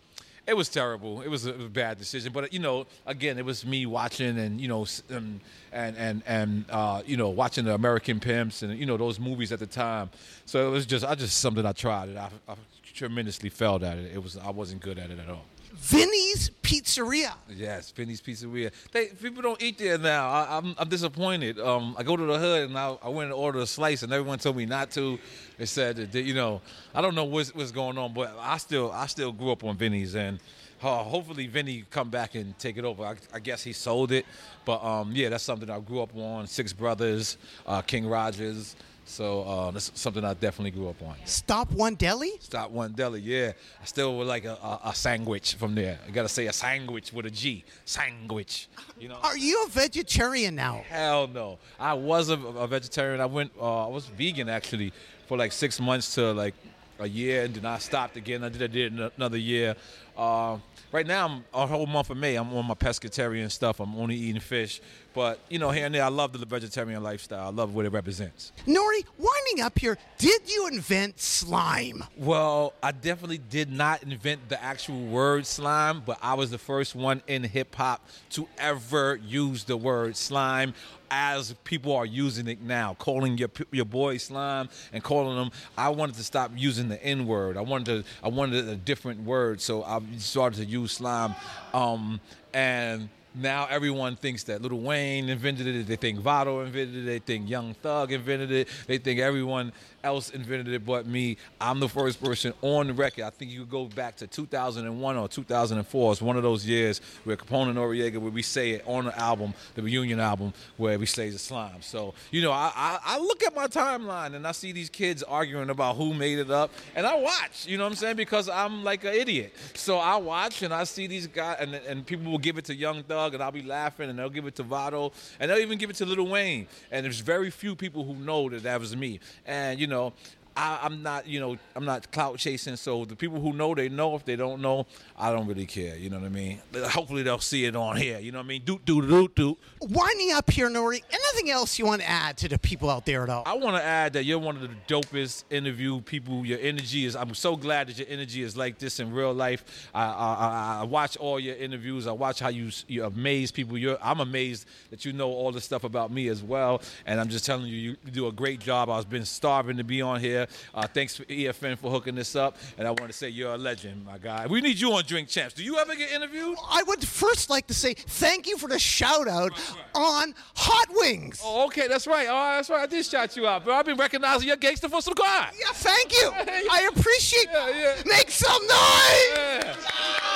It 0.48 0.56
was 0.56 0.70
terrible. 0.70 1.22
It 1.22 1.28
was 1.28 1.45
a, 1.45 1.52
bad 1.54 1.98
decision, 1.98 2.32
but 2.32 2.54
you 2.54 2.60
know, 2.60 2.88
again, 3.06 3.38
it 3.38 3.43
was 3.43 3.66
me 3.66 3.86
watching 3.86 4.39
and 4.39 4.62
you 4.62 4.70
know, 4.70 4.84
s- 4.84 5.04
um, 5.12 5.41
and 5.74 5.98
and 5.98 6.24
and 6.26 6.66
uh, 6.70 7.02
you 7.06 7.18
know, 7.18 7.28
watching 7.30 7.66
the 7.66 7.74
American 7.74 8.20
Pimps 8.22 8.64
and 8.64 8.78
you 8.80 8.86
know 8.86 8.95
those 8.95 9.20
movies 9.20 9.52
at 9.52 9.60
the 9.60 9.68
time. 9.68 10.10
So 10.45 10.66
it 10.68 10.72
was 10.72 10.86
just, 10.86 11.04
I 11.04 11.16
just 11.16 11.39
something 11.39 11.66
I 11.66 11.74
tried 11.74 12.10
it. 12.10 12.18
I, 12.18 12.30
I 12.48 12.56
tremendously 12.93 13.50
failed 13.50 13.84
at 13.84 13.98
it. 13.98 14.12
It 14.14 14.24
was, 14.24 14.38
I 14.38 14.50
wasn't 14.50 14.82
good 14.82 14.98
at 14.98 15.12
it 15.12 15.20
at 15.20 15.30
all. 15.30 15.43
Vinny's 15.80 16.49
Pizzeria. 16.61 17.34
Yes, 17.49 17.91
Vinny's 17.91 18.21
Pizzeria. 18.21 18.71
They 18.91 19.07
people 19.07 19.41
don't 19.41 19.61
eat 19.61 19.78
there 19.78 19.97
now. 19.97 20.30
I, 20.30 20.57
I'm 20.57 20.75
I'm 20.78 20.89
disappointed. 20.89 21.59
Um, 21.59 21.95
I 21.97 22.03
go 22.03 22.17
to 22.17 22.25
the 22.25 22.38
hood 22.38 22.69
and 22.69 22.78
I, 22.78 22.97
I 23.01 23.09
went 23.09 23.25
and 23.32 23.34
ordered 23.34 23.61
a 23.61 23.67
slice 23.67 24.03
and 24.03 24.11
everyone 24.11 24.39
told 24.39 24.57
me 24.57 24.65
not 24.65 24.91
to. 24.91 25.17
They 25.57 25.65
said 25.65 25.97
that 25.97 26.21
you 26.21 26.34
know 26.34 26.61
I 26.93 27.01
don't 27.01 27.15
know 27.15 27.25
what's 27.25 27.53
what's 27.55 27.71
going 27.71 27.97
on, 27.97 28.13
but 28.13 28.36
I 28.39 28.57
still 28.57 28.91
I 28.91 29.07
still 29.07 29.32
grew 29.32 29.51
up 29.51 29.63
on 29.63 29.78
Vinny's 29.78 30.15
and. 30.15 30.39
Uh, 30.80 31.01
hopefully 31.03 31.47
Vinny 31.47 31.84
come 31.89 32.11
back 32.11 32.36
and 32.36 32.55
take 32.59 32.78
it 32.78 32.86
over. 32.86 33.03
I, 33.03 33.15
I 33.34 33.39
guess 33.39 33.63
he 33.63 33.73
sold 33.73 34.11
it, 34.11 34.28
but 34.63 34.84
um, 34.84 35.11
yeah, 35.11 35.30
that's 35.30 35.43
something 35.43 35.67
I 35.71 35.80
grew 35.80 36.03
up 36.03 36.15
on. 36.15 36.45
Six 36.45 36.71
Brothers, 36.71 37.38
uh, 37.65 37.82
King 37.82 38.05
Rogers. 38.05 38.75
So 39.08 39.43
uh, 39.43 39.72
that's 39.72 39.89
something 39.95 40.24
I 40.24 40.34
definitely 40.34 40.72
grew 40.72 40.89
up 40.89 41.01
on. 41.01 41.16
Stop 41.24 41.72
One 41.72 41.95
Deli. 41.95 42.32
Stop 42.41 42.72
one 42.72 42.91
deli, 42.91 43.22
yeah. 43.22 43.53
I 43.82 43.86
still 43.86 44.18
would 44.18 44.28
like 44.28 44.43
a, 44.43 44.53
a, 44.53 44.82
a 44.86 44.95
sandwich 44.95 45.55
from 45.55 45.76
there. 45.76 45.97
I 46.05 46.12
gotta 46.12 46.28
say 46.28 46.47
a 46.47 46.53
sandwich 46.53 47.14
with 47.14 47.26
a 47.26 47.32
G. 47.32 47.64
Sandwich. 47.86 48.68
You 48.99 49.08
know. 49.08 49.18
Are 49.24 49.38
you 49.38 49.64
a 49.66 49.70
vegetarian 49.70 50.55
now? 50.55 50.84
Hell 50.89 51.28
no. 51.28 51.58
I 51.80 51.93
was 51.93 52.30
a, 52.30 52.34
a 52.34 52.68
vegetarian. 52.68 53.22
I 53.22 53.26
went. 53.28 53.51
Uh, 53.60 53.88
I 53.88 53.89
was 53.89 54.08
vegan 54.08 54.49
actually 54.49 54.91
for 55.28 55.38
like 55.38 55.53
six 55.53 55.80
months 55.80 56.14
to 56.16 56.34
like 56.34 56.53
a 56.99 57.08
year, 57.08 57.45
and 57.45 57.55
then 57.55 57.66
I 57.66 57.78
stopped 57.78 58.18
again. 58.18 58.43
I 58.43 58.49
did. 58.49 58.62
I 58.64 58.68
did 58.68 58.99
another 59.16 59.38
year. 59.38 59.76
Uh, 60.18 60.57
right 60.91 61.05
now, 61.05 61.28
I'm 61.28 61.43
a 61.53 61.68
whole 61.68 61.86
month 61.86 62.09
of 62.09 62.18
May. 62.18 62.36
I'm 62.36 62.51
on 62.53 62.65
my 62.65 62.74
pescatarian 62.74 63.51
stuff. 63.51 63.80
I'm 63.80 63.95
only 63.95 64.15
eating 64.15 64.41
fish, 64.41 64.82
but 65.13 65.39
you 65.47 65.59
know, 65.59 65.70
here 65.70 65.86
and 65.86 65.93
there, 65.93 66.03
I 66.03 66.09
love 66.09 66.34
the 66.34 66.43
vegetarian 66.43 67.03
lifestyle. 67.03 67.47
I 67.47 67.51
love 67.51 67.76
what 67.76 67.86
it 67.86 67.91
represents. 67.91 68.51
N.O.R.E, 68.65 69.05
winding 69.20 69.63
up 69.63 69.78
here, 69.78 69.95
did 70.18 70.51
you 70.51 70.68
invent 70.68 71.20
slime? 71.20 72.03
Well, 72.18 72.74
I 72.82 72.91
definitely 72.93 73.38
did 73.38 73.72
not 73.72 74.01
invent 74.01 74.49
the 74.49 74.61
actual 74.61 75.05
word 75.05 75.45
slime, 75.45 76.01
but 76.03 76.18
I 76.22 76.34
was 76.34 76.49
the 76.49 76.57
first 76.57 76.95
one 76.95 77.22
in 77.28 77.43
hip 77.43 77.76
hop 77.76 78.07
to 78.32 78.47
ever 78.57 79.18
use 79.18 79.65
the 79.65 79.78
word 79.78 80.18
slime 80.18 80.74
as 81.09 81.53
people 81.63 81.95
are 81.95 82.05
using 82.05 82.47
it 82.47 82.61
now, 82.61 82.95
calling 82.95 83.38
your 83.38 83.49
your 83.72 83.86
boy 83.86 84.18
slime 84.18 84.70
and 84.91 85.03
calling 85.03 85.38
them. 85.38 85.51
I 85.78 85.89
wanted 85.89 86.15
to 86.15 86.24
stop 86.24 86.51
using 86.55 86.89
the 86.89 87.01
N 87.03 87.26
word. 87.26 87.57
I 87.57 87.61
wanted 87.61 88.03
to. 88.03 88.09
I 88.24 88.30
wanted 88.30 88.68
a 88.68 88.76
different 88.76 89.24
word, 89.24 89.61
so 89.61 89.84
I 89.84 89.99
started 90.18 90.58
to 90.58 90.66
use 90.66 90.93
slime, 90.93 91.36
um, 91.74 92.20
and. 92.53 93.10
Now 93.39 93.68
everyone 93.70 94.16
thinks 94.16 94.41
that 94.45 94.64
Lil 94.64 94.80
Wayne 94.80 95.30
invented 95.30 95.68
it. 95.68 95.86
They 95.86 95.95
think 95.95 96.18
Vado 96.18 96.62
invented 96.62 97.03
it. 97.03 97.05
They 97.05 97.20
think 97.20 97.47
Young 97.47 97.76
Thug 97.76 98.12
invented 98.12 98.51
it. 98.51 98.68
They 98.88 98.97
think 98.97 99.20
everyone 99.20 99.74
else 100.08 100.30
invented 100.30 100.74
it 100.74 100.86
but 100.86 101.05
me. 101.05 101.38
I'm 101.60 101.80
the 101.80 101.89
first 101.89 102.24
person 102.24 102.53
on 102.62 102.88
the 102.88 102.93
record. 102.93 103.26
I 103.26 103.30
think 103.30 103.51
you 103.51 103.66
go 103.66 103.86
back 103.86 104.16
to 104.18 104.28
2001 104.28 105.18
or 105.18 105.28
2004. 105.28 106.12
It's 106.12 106.22
one 106.22 106.38
of 106.38 106.43
those 106.43 106.66
years 106.66 107.01
where 107.26 107.36
Capone 107.36 107.70
and 107.70 107.78
Noreaga, 107.78 108.18
where 108.18 108.32
we 108.32 108.41
say 108.41 108.72
it 108.72 108.84
on 108.88 109.05
the 109.05 109.20
album, 109.20 109.53
the 109.76 109.84
reunion 109.84 110.20
album, 110.20 110.53
where 110.78 110.97
we 110.97 111.05
say 111.05 111.30
the 111.30 111.38
slime. 111.38 111.82
So, 111.82 112.14
you 112.32 112.41
know, 112.41 112.51
I, 112.51 112.72
I, 112.76 112.99
I 113.03 113.20
look 113.20 113.43
at 113.43 113.53
my 113.55 113.68
timeline 113.68 114.34
and 114.34 114.47
I 114.47 114.53
see 114.53 114.72
these 114.72 114.89
kids 114.89 115.24
arguing 115.24 115.70
about 115.70 115.97
who 115.97 116.14
made 116.14 116.39
it 116.39 116.49
up, 116.49 116.72
and 116.95 117.05
I 117.05 117.16
watch, 117.16 117.68
you 117.68 117.78
know 117.78 117.84
what 117.84 117.91
I'm 117.91 117.95
saying? 117.95 118.16
Because 118.16 118.47
I'm 118.49 118.84
like 118.84 119.03
an 119.03 119.14
idiot. 119.14 119.53
So 119.74 119.97
I 119.97 120.16
watch 120.18 120.62
and 120.64 120.74
I 120.74 120.86
see 120.86 121.08
these 121.08 121.28
guys, 121.28 121.58
and, 121.60 121.76
and 121.76 122.05
people 122.05 122.32
will 122.32 122.38
give 122.38 122.58
it 122.58 122.66
to 122.66 122.76
Young 122.76 123.03
Thug, 123.03 123.34
and 123.34 123.43
I'll 123.43 123.51
be 123.51 123.64
laughing, 123.64 124.10
and 124.10 124.18
they'll 124.18 124.30
give 124.30 124.47
it 124.47 124.55
to 124.55 124.64
Vado, 124.64 125.12
and 125.39 125.51
they'll 125.51 125.60
even 125.60 125.78
give 125.78 125.89
it 125.89 125.97
to 125.97 126.05
Lil 126.05 126.28
Wayne. 126.28 126.68
And 126.91 127.05
there's 127.05 127.20
very 127.20 127.49
few 127.49 127.76
people 127.76 128.03
who 128.05 128.16
know 128.16 128.49
that 128.49 128.64
that 128.64 128.80
was 128.80 128.95
me. 128.95 129.20
And, 129.45 129.80
you 129.80 129.88
know, 129.88 129.97
know, 129.98 130.14
I, 130.58 130.80
I'm 130.82 131.03
not, 131.03 131.28
you 131.28 131.39
know, 131.39 131.55
I'm 131.76 131.86
not 131.86 132.12
clout 132.12 132.39
chasing. 132.39 132.76
So 132.76 133.05
the 133.05 133.16
people 133.16 133.39
who 133.39 133.53
know, 133.53 133.76
they 133.76 133.89
know. 133.89 134.16
If 134.16 134.26
they 134.26 134.36
don't 134.36 134.60
know, 134.60 134.88
I 135.18 135.32
don't 135.32 135.47
really 135.47 135.68
care. 135.68 135.95
You 135.95 136.10
know 136.10 136.18
what 136.18 136.26
I 136.26 136.30
mean? 136.30 136.60
Hopefully 136.76 137.22
they'll 137.22 137.38
see 137.38 137.66
it 137.66 137.76
on 137.76 137.95
here. 137.95 138.18
You 138.20 138.32
know 138.32 138.39
what 138.39 138.45
I 138.45 138.47
mean? 138.47 138.64
Doot 138.66 138.84
doot 138.84 139.08
doot 139.08 139.36
doot. 139.36 139.58
Winding 139.82 140.32
up 140.32 140.49
here, 140.49 140.66
N.O.R.E, 140.66 141.03
anything 141.12 141.51
else 141.51 141.78
you 141.78 141.86
want 141.86 142.01
to 142.01 142.10
add 142.10 142.38
to 142.38 142.49
the 142.49 142.58
people 142.58 142.89
out 142.89 143.05
there 143.05 143.22
at 143.24 143.30
all? 143.30 143.43
I 143.45 143.53
want 143.53 143.78
to 143.78 143.84
add 143.84 144.14
that 144.14 144.26
you're 144.26 144.39
one 144.39 144.55
of 144.55 144.64
the 144.64 144.70
dopest 144.88 145.43
interview 145.51 146.01
people. 146.01 146.43
Your 146.43 146.60
energy 146.60 147.05
is. 147.05 147.16
I'm 147.16 147.36
so 147.36 147.55
glad 147.55 147.88
that 147.89 147.99
your 147.99 148.08
energy 148.10 148.41
is 148.41 148.58
like 148.58 148.80
this 148.80 148.99
in 148.99 149.14
real 149.14 149.34
life. 149.34 149.89
I, 149.93 150.05
I, 150.05 150.08
I, 150.08 150.80
I 150.82 150.84
watch 150.86 151.18
all 151.18 151.39
your 151.39 151.55
interviews. 151.55 152.08
I 152.08 152.14
watch 152.14 152.39
how 152.39 152.49
you 152.49 152.72
you 152.88 153.05
amaze 153.05 153.51
people. 153.51 153.78
You're, 153.78 153.99
I'm 154.01 154.22
amazed 154.22 154.66
that 154.89 155.05
you 155.05 155.14
know 155.14 155.30
all 155.30 155.51
the 155.51 155.62
stuff 155.62 155.84
about 155.84 156.12
me 156.12 156.30
as 156.30 156.41
well. 156.41 156.82
And 157.05 157.20
I'm 157.20 157.30
just 157.30 157.45
telling 157.45 157.68
you, 157.68 157.76
you 157.76 158.12
do 158.12 158.28
a 158.28 158.32
great 158.32 158.60
job. 158.60 158.89
I've 158.89 159.10
been 159.10 159.26
starving 159.26 159.78
to 159.78 159.84
be 159.84 160.01
on 160.01 160.20
here. 160.20 160.47
Uh, 160.74 160.88
thanks 160.88 161.16
for 161.16 161.24
EFN 161.26 161.78
for 161.78 161.91
hooking 161.91 162.16
this 162.16 162.36
up. 162.36 162.58
And 162.78 162.88
I 162.88 162.91
want 162.91 163.08
to 163.08 163.14
say 163.14 163.30
you're 163.30 163.54
a 163.54 163.58
legend, 163.58 164.06
my 164.06 164.18
guy. 164.18 164.48
We 164.48 164.62
need 164.62 164.80
you 164.80 164.93
on 164.93 165.04
Drink 165.04 165.28
Champs. 165.28 165.54
Do 165.54 165.64
you 165.64 165.78
ever 165.78 165.95
get 165.95 166.12
interviewed? 166.12 166.58
I 166.70 166.84
would 166.84 167.06
first 167.06 167.50
like 167.50 167.68
to 167.68 167.74
say 167.74 167.93
thank 167.93 168.48
you 168.48 168.58
for 168.58 168.68
the 168.68 168.80
shout 168.80 169.28
out 169.28 169.52
on 169.95 170.34
Hot 170.56 170.88
Wings. 170.91 171.41
Oh, 171.43 171.66
okay, 171.68 171.88
that's 171.88 172.08
right. 172.08 172.28
Oh, 172.30 172.56
that's 172.56 172.70
right. 172.70 172.82
I 172.82 172.86
did 172.88 173.06
shout 173.06 173.36
you 173.36 173.48
out, 173.48 173.64
bro. 173.64 173.76
I've 173.76 173.86
been 173.86 173.98
recognizing 173.98 174.48
your 174.48 174.58
gangster 174.58 174.89
for 174.89 175.02
some 175.02 175.14
time. 175.14 175.54
Yeah, 175.60 175.72
thank 175.74 176.12
you. 176.12 176.32
I 176.72 176.89
appreciate. 176.95 177.48
It. 177.50 178.06
Make 178.06 178.30
some 178.32 178.62
noise. 178.68 180.26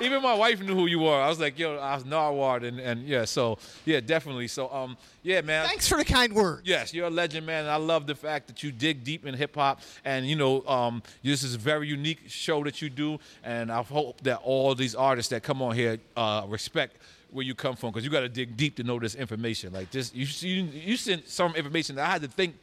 Even 0.00 0.22
my 0.22 0.34
wife 0.34 0.60
knew 0.60 0.74
who 0.74 0.86
you 0.86 1.00
were. 1.00 1.20
I 1.20 1.28
was 1.28 1.40
like, 1.40 1.58
yo, 1.58 1.76
I 1.76 1.94
was 1.94 2.04
Nardwuar, 2.04 2.62
and, 2.62 2.78
and 2.78 3.06
yeah, 3.06 3.24
so 3.24 3.58
yeah, 3.84 4.00
definitely. 4.00 4.48
So 4.48 4.72
um, 4.72 4.96
yeah, 5.22 5.40
man. 5.40 5.66
Thanks 5.66 5.88
for 5.88 5.98
the 5.98 6.04
kind 6.04 6.32
word. 6.32 6.62
Yes, 6.64 6.94
you're 6.94 7.06
a 7.06 7.10
legend, 7.10 7.46
man. 7.46 7.64
And 7.64 7.70
I 7.70 7.76
love 7.76 8.06
the 8.06 8.14
fact 8.14 8.46
that 8.48 8.62
you 8.62 8.72
dig 8.72 9.04
deep 9.04 9.26
in 9.26 9.34
hip 9.34 9.54
hop, 9.54 9.80
and 10.04 10.26
you 10.26 10.36
know, 10.36 10.66
um, 10.66 11.02
this 11.22 11.42
is 11.42 11.54
a 11.54 11.58
very 11.58 11.88
unique 11.88 12.20
show 12.28 12.62
that 12.64 12.80
you 12.80 12.90
do, 12.90 13.18
and 13.44 13.70
I 13.72 13.82
hope 13.82 14.20
that 14.22 14.40
all 14.44 14.74
these 14.74 14.94
artists 14.94 15.30
that 15.30 15.42
come 15.42 15.62
on 15.62 15.74
here 15.74 15.98
uh, 16.16 16.44
respect 16.48 16.96
where 17.30 17.44
you 17.44 17.54
come 17.54 17.76
from, 17.76 17.90
because 17.90 18.04
you 18.04 18.10
got 18.10 18.20
to 18.20 18.28
dig 18.28 18.56
deep 18.56 18.76
to 18.76 18.82
know 18.82 18.98
this 18.98 19.14
information. 19.14 19.72
Like 19.72 19.90
this, 19.90 20.14
you 20.14 20.26
you, 20.48 20.64
you 20.64 20.96
sent 20.96 21.28
some 21.28 21.54
information 21.56 21.96
that 21.96 22.06
I 22.06 22.12
had 22.12 22.22
to 22.22 22.28
think 22.28 22.54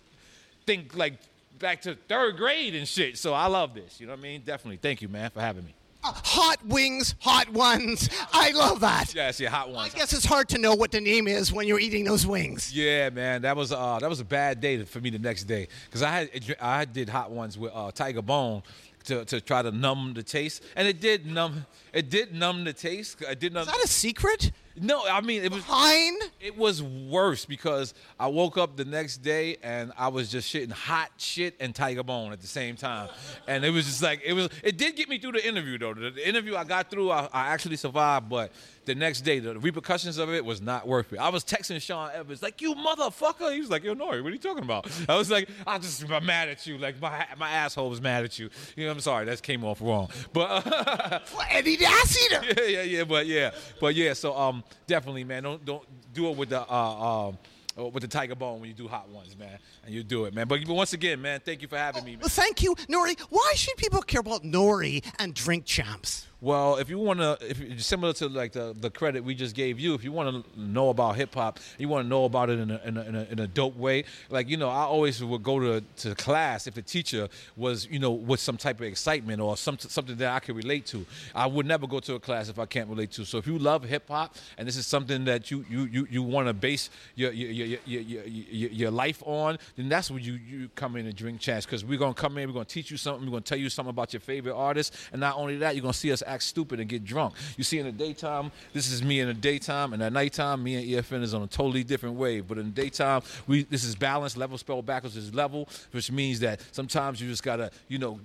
think 0.65 0.95
like 0.95 1.13
back 1.59 1.81
to 1.81 1.95
third 1.95 2.37
grade 2.37 2.75
and 2.75 2.87
shit. 2.87 3.17
So 3.17 3.33
I 3.33 3.47
love 3.47 3.73
this. 3.73 3.99
You 3.99 4.07
know 4.07 4.13
what 4.13 4.19
I 4.19 4.23
mean? 4.23 4.41
Definitely. 4.45 4.77
Thank 4.77 5.01
you, 5.01 5.07
man, 5.07 5.29
for 5.29 5.41
having 5.41 5.65
me. 5.65 5.73
Uh, 6.05 6.11
hot 6.23 6.63
wings, 6.67 7.15
hot 7.19 7.49
ones. 7.49 8.09
I 8.31 8.51
love 8.51 8.79
that. 8.81 9.15
Yes, 9.15 9.39
yeah, 9.39 9.49
hot 9.49 9.71
ones. 9.71 9.91
I 9.95 9.97
guess 9.97 10.13
it's 10.13 10.25
hard 10.25 10.47
to 10.49 10.59
know 10.59 10.75
what 10.75 10.91
the 10.91 11.01
name 11.01 11.27
is 11.27 11.51
when 11.51 11.67
you're 11.67 11.79
eating 11.79 12.03
those 12.03 12.27
wings. 12.27 12.71
Yeah, 12.75 13.09
man, 13.09 13.41
that 13.41 13.57
was 13.57 13.71
uh, 13.71 13.97
that 13.99 14.09
was 14.09 14.19
a 14.19 14.25
bad 14.25 14.61
day 14.61 14.83
for 14.83 14.99
me 14.99 15.09
the 15.09 15.17
next 15.17 15.45
day 15.45 15.67
because 15.85 16.03
I 16.03 16.11
had 16.11 16.55
I 16.61 16.85
did 16.85 17.09
hot 17.09 17.31
ones 17.31 17.57
with 17.57 17.71
uh, 17.73 17.91
Tiger 17.91 18.21
Bone 18.21 18.61
to, 19.05 19.25
to 19.25 19.41
try 19.41 19.63
to 19.63 19.71
numb 19.71 20.13
the 20.13 20.21
taste, 20.21 20.63
and 20.75 20.87
it 20.87 21.01
did 21.01 21.25
numb 21.25 21.65
it 21.91 22.11
did 22.11 22.35
numb 22.35 22.65
the 22.65 22.73
taste. 22.73 23.21
It 23.21 23.39
did 23.39 23.53
numb. 23.53 23.63
Is 23.63 23.73
that 23.73 23.83
a 23.83 23.87
secret? 23.87 24.51
No, 24.79 25.03
I 25.09 25.21
mean 25.21 25.43
it 25.43 25.51
was 25.51 25.63
fine. 25.63 26.15
It 26.39 26.57
was 26.57 26.83
worse 26.83 27.45
because 27.45 27.93
I 28.19 28.27
woke 28.27 28.57
up 28.57 28.75
the 28.75 28.85
next 28.85 29.17
day 29.17 29.57
and 29.63 29.93
I 29.97 30.09
was 30.09 30.29
just 30.29 30.53
shitting 30.53 30.71
hot 30.71 31.11
shit 31.17 31.55
and 31.59 31.73
Tiger 31.73 32.03
Bone 32.03 32.33
at 32.33 32.41
the 32.41 32.47
same 32.47 32.75
time, 32.75 33.09
and 33.47 33.63
it 33.63 33.69
was 33.69 33.85
just 33.85 34.01
like 34.01 34.21
it 34.25 34.33
was. 34.33 34.49
It 34.63 34.77
did 34.77 34.95
get 34.95 35.07
me 35.07 35.17
through 35.17 35.33
the 35.33 35.47
interview 35.47 35.77
though. 35.77 35.93
The, 35.93 36.11
the 36.11 36.27
interview 36.27 36.55
I 36.55 36.65
got 36.65 36.91
through, 36.91 37.11
I, 37.11 37.29
I 37.31 37.47
actually 37.47 37.77
survived, 37.77 38.29
but 38.29 38.51
the 38.85 38.95
next 38.95 39.21
day 39.21 39.39
the 39.39 39.57
repercussions 39.59 40.17
of 40.17 40.29
it 40.29 40.43
was 40.43 40.61
not 40.61 40.87
worth 40.87 41.11
it. 41.13 41.19
I 41.19 41.29
was 41.29 41.43
texting 41.43 41.81
Sean 41.81 42.11
Evans 42.13 42.41
like, 42.41 42.61
"You 42.61 42.75
motherfucker!" 42.75 43.53
He 43.53 43.59
was 43.59 43.69
like, 43.69 43.83
"Yo, 43.83 43.91
N.O.R.E, 43.91 44.21
what 44.21 44.29
are 44.29 44.33
you 44.33 44.39
talking 44.39 44.63
about?" 44.63 44.89
I 45.09 45.17
was 45.17 45.29
like, 45.31 45.49
"I'm 45.65 45.81
just 45.81 46.07
mad 46.07 46.49
at 46.49 46.65
you. 46.67 46.77
Like 46.77 47.01
my 47.01 47.25
my 47.37 47.49
asshole 47.49 47.89
was 47.89 48.01
mad 48.01 48.23
at 48.23 48.37
you. 48.39 48.49
You 48.75 48.85
know, 48.85 48.91
I'm 48.91 48.99
sorry, 48.99 49.25
that 49.25 49.41
came 49.41 49.63
off 49.63 49.81
wrong, 49.81 50.09
but 50.33 50.65
uh, 50.67 51.19
Eddie 51.49 51.75
the 51.77 51.85
ass 51.85 52.17
eater. 52.25 52.41
yeah, 52.61 52.67
yeah, 52.67 52.81
yeah, 52.83 53.03
but 53.03 53.25
yeah, 53.25 53.51
but 53.79 53.95
yeah. 53.95 54.13
So 54.13 54.35
um, 54.37 54.63
definitely, 54.87 55.23
man, 55.23 55.43
don't 55.43 55.65
don't 55.65 56.13
do 56.13 56.29
it 56.29 56.37
with 56.37 56.49
the 56.49 56.61
uh 56.61 57.27
um. 57.29 57.37
With 57.77 58.03
the 58.03 58.07
tiger 58.07 58.35
bone 58.35 58.61
when 58.61 58.69
you 58.69 58.73
do 58.73 58.87
hot 58.87 59.09
ones, 59.09 59.37
man, 59.37 59.59
and 59.83 59.93
you 59.93 60.01
do 60.01 60.23
it, 60.23 60.33
man. 60.33 60.47
But, 60.47 60.65
but 60.65 60.75
once 60.75 60.93
again, 60.93 61.21
man, 61.21 61.41
thank 61.43 61.61
you 61.61 61.67
for 61.67 61.77
having 61.77 62.05
me. 62.05 62.11
Man. 62.11 62.21
Well, 62.21 62.29
thank 62.29 62.63
you, 62.63 62.73
N.O.R.E. 62.87 63.17
Why 63.29 63.51
should 63.57 63.75
people 63.75 64.01
care 64.01 64.21
about 64.21 64.45
N.O.R.E 64.45 65.03
and 65.19 65.33
Drink 65.33 65.65
Champs? 65.65 66.25
Well, 66.41 66.75
if 66.75 66.89
you 66.89 66.99
want 66.99 67.19
to, 67.21 67.37
if 67.41 67.81
similar 67.81 68.11
to 68.13 68.27
like 68.27 68.51
the, 68.51 68.75
the 68.77 68.89
credit 68.89 69.23
we 69.23 69.35
just 69.35 69.55
gave 69.55 69.79
you, 69.79 69.93
if 69.93 70.03
you 70.03 70.11
want 70.11 70.45
to 70.53 70.59
know 70.59 70.89
about 70.89 71.15
hip 71.15 71.33
hop, 71.33 71.59
you 71.77 71.87
want 71.87 72.03
to 72.05 72.09
know 72.09 72.25
about 72.25 72.49
it 72.49 72.59
in 72.59 72.71
a, 72.71 72.81
in, 72.83 72.97
a, 72.97 73.01
in, 73.03 73.15
a, 73.15 73.23
in 73.31 73.39
a 73.39 73.47
dope 73.47 73.77
way. 73.77 74.03
Like 74.29 74.49
you 74.49 74.57
know, 74.57 74.69
I 74.69 74.83
always 74.83 75.23
would 75.23 75.43
go 75.43 75.59
to 75.59 75.81
to 75.97 76.15
class 76.15 76.67
if 76.67 76.73
the 76.73 76.81
teacher 76.81 77.29
was 77.55 77.87
you 77.89 77.99
know 77.99 78.11
with 78.11 78.41
some 78.41 78.57
type 78.57 78.81
of 78.81 78.85
excitement 78.85 79.39
or 79.39 79.55
some 79.55 79.79
something 79.79 80.17
that 80.17 80.31
I 80.33 80.39
could 80.39 80.57
relate 80.57 80.85
to. 80.87 81.05
I 81.33 81.47
would 81.47 81.65
never 81.65 81.87
go 81.87 82.01
to 82.01 82.15
a 82.15 82.19
class 82.19 82.49
if 82.49 82.59
I 82.59 82.65
can't 82.65 82.89
relate 82.89 83.11
to. 83.13 83.23
So 83.25 83.37
if 83.37 83.47
you 83.47 83.57
love 83.57 83.83
hip 83.85 84.09
hop 84.09 84.35
and 84.57 84.67
this 84.67 84.75
is 84.75 84.85
something 84.85 85.23
that 85.25 85.49
you 85.51 85.65
you 85.69 85.85
you, 85.85 86.07
you 86.09 86.21
want 86.21 86.47
to 86.47 86.53
base 86.53 86.89
your 87.15 87.31
your, 87.31 87.51
your 87.51 87.79
your, 87.85 88.01
your 88.01 88.71
your 88.71 88.91
life 88.91 89.23
on, 89.25 89.57
then 89.77 89.87
that's 89.87 90.11
when 90.11 90.21
you 90.21 90.33
you 90.33 90.69
come 90.75 90.97
in 90.97 91.05
and 91.05 91.15
Drink 91.15 91.39
Champs 91.39 91.65
because 91.65 91.85
we're 91.85 91.97
gonna 91.97 92.13
come 92.13 92.37
in, 92.37 92.49
we're 92.49 92.53
gonna 92.53 92.65
teach 92.65 92.91
you 92.91 92.97
something, 92.97 93.25
we're 93.25 93.31
gonna 93.31 93.41
tell 93.41 93.57
you 93.57 93.69
something 93.69 93.89
about 93.91 94.11
your 94.11 94.19
favorite 94.19 94.55
artist, 94.55 94.93
and 95.13 95.21
not 95.21 95.37
only 95.37 95.55
that, 95.57 95.75
you're 95.75 95.81
gonna 95.81 95.93
see 95.93 96.11
us 96.11 96.21
act 96.25 96.43
stupid 96.43 96.79
and 96.79 96.89
get 96.89 97.03
drunk. 97.03 97.33
You 97.57 97.63
see, 97.63 97.79
in 97.79 97.85
the 97.85 97.91
daytime, 97.91 98.51
this 98.73 98.91
is 98.91 99.03
me 99.03 99.19
in 99.19 99.27
the 99.27 99.33
daytime, 99.33 99.93
and 99.93 100.01
at 100.01 100.13
nighttime, 100.13 100.63
me 100.63 100.75
and 100.75 101.05
EFN 101.05 101.23
is 101.23 101.33
on 101.33 101.43
a 101.43 101.47
totally 101.47 101.83
different 101.83 102.15
wave. 102.15 102.47
But 102.47 102.57
in 102.57 102.65
the 102.65 102.81
daytime, 102.81 103.21
we 103.47 103.63
this 103.63 103.83
is 103.83 103.95
balanced. 103.95 104.37
Level 104.37 104.57
spelled 104.57 104.85
backwards 104.85 105.15
is 105.15 105.33
level, 105.33 105.69
which 105.91 106.11
means 106.11 106.39
that 106.41 106.61
sometimes 106.71 107.21
you 107.21 107.29
just 107.29 107.43
gotta, 107.43 107.71
you 107.87 107.97
know, 107.97 108.19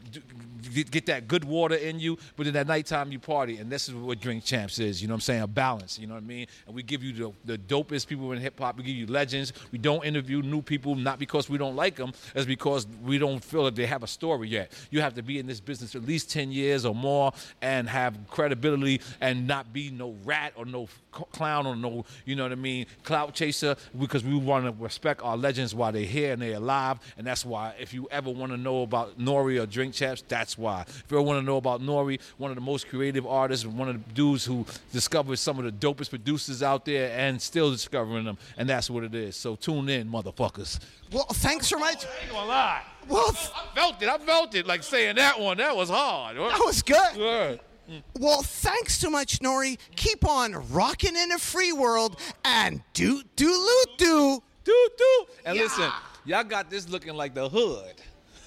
get, 0.74 0.90
get 0.90 1.07
that 1.07 1.28
good 1.28 1.44
water 1.44 1.74
in 1.74 2.01
you. 2.01 2.18
But 2.36 2.46
in 2.46 2.55
that 2.55 2.66
nighttime, 2.66 3.12
you 3.12 3.18
party, 3.18 3.59
and 3.59 3.70
this 3.70 3.88
is 3.88 3.94
what 3.94 4.20
Drink 4.20 4.44
Champs 4.44 4.78
is. 4.78 5.01
You 5.01 5.09
know 5.09 5.14
what 5.14 5.16
I'm 5.16 5.20
saying? 5.22 5.42
A 5.42 5.46
balance. 5.46 5.98
You 5.98 6.07
know 6.07 6.14
what 6.14 6.22
I 6.22 6.26
mean? 6.26 6.46
And 6.66 6.74
we 6.74 6.82
give 6.82 7.03
you 7.03 7.12
the, 7.12 7.57
the 7.57 7.59
dopest 7.59 8.07
people 8.07 8.32
in 8.32 8.38
hip 8.38 8.59
hop. 8.59 8.76
We 8.76 8.84
give 8.84 8.96
you 8.96 9.07
legends. 9.07 9.53
We 9.72 9.78
don't 9.78 10.05
interview 10.05 10.42
new 10.42 10.62
people, 10.62 10.94
not 10.94 11.18
because 11.18 11.48
we 11.48 11.59
don't 11.59 11.76
like 11.76 11.96
them, 11.96 12.12
it's 12.34 12.46
because 12.46 12.86
we 13.03 13.18
don't 13.18 13.42
feel 13.42 13.64
that 13.64 13.76
they 13.76 13.86
have 13.86 14.03
a 14.03 14.07
story 14.07 14.48
yet. 14.48 14.72
You 14.90 15.01
have 15.01 15.14
to 15.14 15.22
be 15.22 15.38
in 15.38 15.46
this 15.46 15.61
business 15.61 15.94
at 15.94 16.03
least 16.03 16.30
10 16.30 16.53
years 16.53 16.84
or 16.84 16.94
more 16.94 17.32
and 17.62 17.88
have 17.91 18.16
credibility 18.28 19.01
and 19.20 19.47
not 19.47 19.72
be 19.72 19.91
no 19.91 20.16
rat 20.24 20.53
or 20.57 20.64
no 20.64 20.88
clown 21.11 21.66
or 21.66 21.76
no, 21.76 22.05
you 22.24 22.36
know 22.36 22.45
what 22.45 22.53
I 22.53 22.57
mean, 22.57 22.86
clout 23.03 23.34
chaser 23.34 23.76
because 23.99 24.24
we 24.24 24.36
want 24.36 24.64
to 24.64 24.82
respect 24.82 25.22
our 25.22 25.36
legends 25.36 25.74
while 25.74 25.93
they're 25.93 26.03
here 26.03 26.32
and 26.32 26.43
they're 26.43 26.57
alive. 26.57 26.99
And 27.18 27.26
that's 27.26 27.45
why 27.45 27.74
if 27.78 27.93
you 27.93 28.09
ever 28.11 28.30
want 28.30 28.53
to 28.53 28.59
know 28.59 28.82
about 28.82 29.14
N.O.R.E 29.18 29.59
or 29.59 29.66
Drink 29.66 29.95
Champs, 29.95 30.22
that's 30.26 30.57
why. 30.57 30.82
If 30.82 31.05
you 31.11 31.18
ever 31.18 31.26
want 31.26 31.41
to 31.41 31.45
know 31.45 31.57
about 31.57 31.80
N.O.R.E, 31.80 32.18
one 32.38 32.51
of 32.51 32.55
the 32.55 32.62
most 32.62 32.88
creative 32.88 33.26
artists, 33.26 33.66
one 33.66 33.88
of 33.88 33.95
the 34.07 34.14
dudes 34.14 34.45
who 34.45 34.64
discovered 34.93 35.36
some 35.36 35.59
of 35.59 35.64
the 35.64 35.72
dopest 35.72 36.11
producers 36.11 36.62
out 36.62 36.84
there 36.84 37.11
and 37.16 37.41
still 37.41 37.70
discovering 37.70 38.24
them. 38.24 38.38
And 38.57 38.68
that's 38.68 38.88
what 38.88 39.05
it 39.05 39.14
is. 39.14 39.36
So 39.36 39.57
tune 39.57 39.88
in, 39.88 40.09
motherfuckers. 40.09 40.78
Well, 41.12 41.26
thanks 41.32 41.66
so 41.68 41.78
much. 41.78 42.05
I 42.05 42.22
ain't 42.22 42.32
gonna 42.32 42.49
lie. 42.49 42.82
Well, 43.09 43.28
I 43.28 43.74
felt 43.74 44.03
it. 44.03 44.09
I 44.09 44.18
felt 44.18 44.55
it. 44.55 44.66
Like 44.66 44.82
saying 44.82 45.16
that 45.16 45.38
one. 45.38 45.57
That 45.57 45.76
was 45.76 45.90
hard. 45.90 46.36
That 46.36 46.62
was 46.64 46.82
good. 46.82 47.16
Yeah. 47.16 47.57
Mm. 47.90 48.03
Well, 48.20 48.42
thanks 48.42 48.98
so 48.98 49.11
much, 49.11 49.40
N.O.R.E. 49.42 49.76
Keep 49.96 50.24
on 50.24 50.53
rocking 50.70 51.16
in 51.16 51.32
a 51.32 51.38
free 51.38 51.72
world 51.72 52.20
and 52.44 52.82
do 52.92 53.22
do 53.34 53.48
loot 53.48 53.98
do. 53.98 54.42
Do 54.62 54.88
do. 54.96 55.24
And 55.44 55.59
listen, 55.59 55.90
y'all 56.24 56.44
got 56.44 56.70
this 56.70 56.88
looking 56.88 57.14
like 57.14 57.34
the 57.34 57.48
hood. 57.48 57.94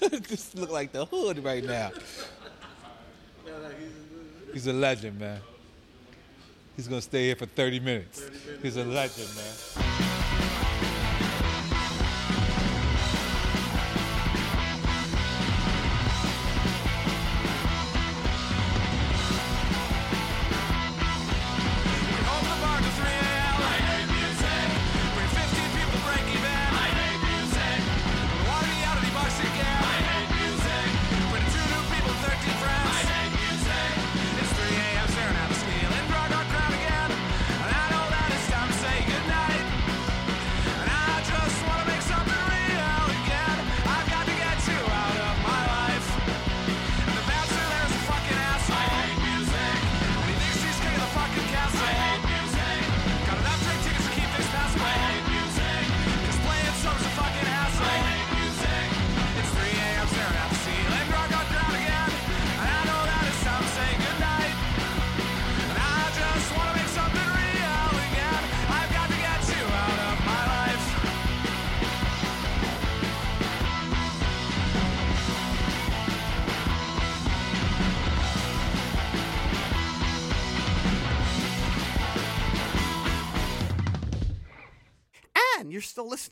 this 0.00 0.54
look 0.54 0.70
like 0.70 0.92
the 0.92 1.04
hood 1.04 1.44
right 1.44 1.64
now. 1.64 1.90
He's 4.52 4.66
a 4.66 4.72
legend, 4.72 5.18
man. 5.18 5.40
He's 6.76 6.88
gonna 6.88 7.02
stay 7.02 7.26
here 7.26 7.36
for 7.36 7.46
30 7.46 7.80
minutes. 7.80 8.22
He's 8.62 8.76
a 8.76 8.84
legend, 8.84 9.28
man. 9.36 10.23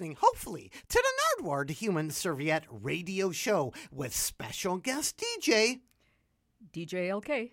Listening, 0.03 0.19
hopefully, 0.21 0.73
to 0.89 1.01
the 1.01 1.45
Nardwuar 1.45 1.65
to 1.65 1.73
Human 1.73 2.11
Serviette 2.11 2.65
radio 2.69 3.31
show 3.31 3.73
with 3.93 4.13
special 4.13 4.77
guest 4.77 5.23
DJ 5.47 5.79
DJ 6.73 7.09
LK. 7.09 7.53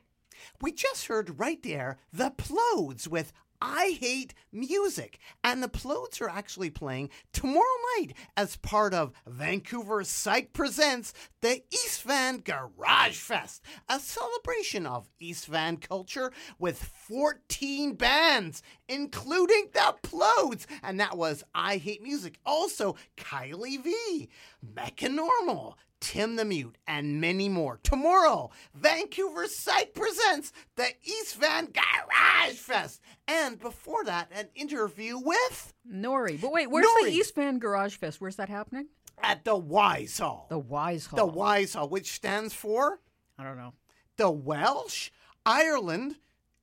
We 0.59 0.71
just 0.71 1.05
heard 1.05 1.39
right 1.39 1.61
there 1.61 1.99
the 2.11 2.31
Plodes 2.31 3.07
with 3.07 3.33
I 3.61 3.97
Hate 3.99 4.33
Music. 4.51 5.19
And 5.43 5.61
the 5.61 5.67
Plodes 5.67 6.21
are 6.21 6.29
actually 6.29 6.69
playing 6.69 7.09
tomorrow 7.33 7.65
night 7.97 8.13
as 8.37 8.55
part 8.57 8.93
of 8.93 9.13
Vancouver 9.27 10.03
Psych 10.03 10.53
Presents 10.53 11.13
the 11.41 11.61
East 11.71 12.03
Van 12.03 12.39
Garage 12.39 13.17
Fest, 13.17 13.63
a 13.87 13.99
celebration 13.99 14.85
of 14.85 15.09
East 15.19 15.47
Van 15.47 15.77
culture 15.77 16.31
with 16.57 16.83
14 17.07 17.93
bands, 17.93 18.61
including 18.87 19.69
the 19.73 19.95
Plodes. 20.03 20.67
And 20.83 20.99
that 20.99 21.17
was 21.17 21.43
I 21.55 21.77
Hate 21.77 22.03
Music. 22.03 22.39
Also, 22.45 22.95
Kylie 23.17 23.81
V, 23.81 24.29
Mechanormal, 24.75 25.75
Tim 25.99 26.35
the 26.35 26.45
Mute, 26.45 26.77
and 26.87 27.19
many 27.19 27.49
more. 27.49 27.79
Tomorrow, 27.83 28.51
Vancouver 28.73 29.47
Psych 29.47 29.93
presents 29.93 30.51
the 30.75 30.87
East 31.03 31.35
Van 31.35 31.67
Garage 31.71 32.55
Fest. 32.55 33.01
And 33.31 33.59
before 33.59 34.03
that, 34.05 34.29
an 34.33 34.47
interview 34.55 35.17
with 35.19 35.73
N.O.R.E. 35.91 36.37
But 36.41 36.51
wait, 36.51 36.69
where's 36.69 36.85
N.O.R.E. 36.85 37.11
the 37.11 37.15
East 37.17 37.35
Van 37.35 37.59
Garage 37.59 37.95
Fest? 37.95 38.19
Where's 38.19 38.35
that 38.37 38.49
happening? 38.49 38.87
at 39.21 39.43
the 39.43 39.55
Wise 39.55 40.17
Hall. 40.17 40.47
The 40.49 40.57
Wise 40.57 41.05
Hall. 41.05 41.17
The 41.17 41.25
Wise 41.25 41.73
Hall, 41.73 41.89
which 41.89 42.11
stands 42.13 42.53
for 42.53 43.01
I 43.37 43.43
don't 43.43 43.57
know. 43.57 43.73
the 44.17 44.31
Welsh 44.31 45.11
Ireland 45.45 46.15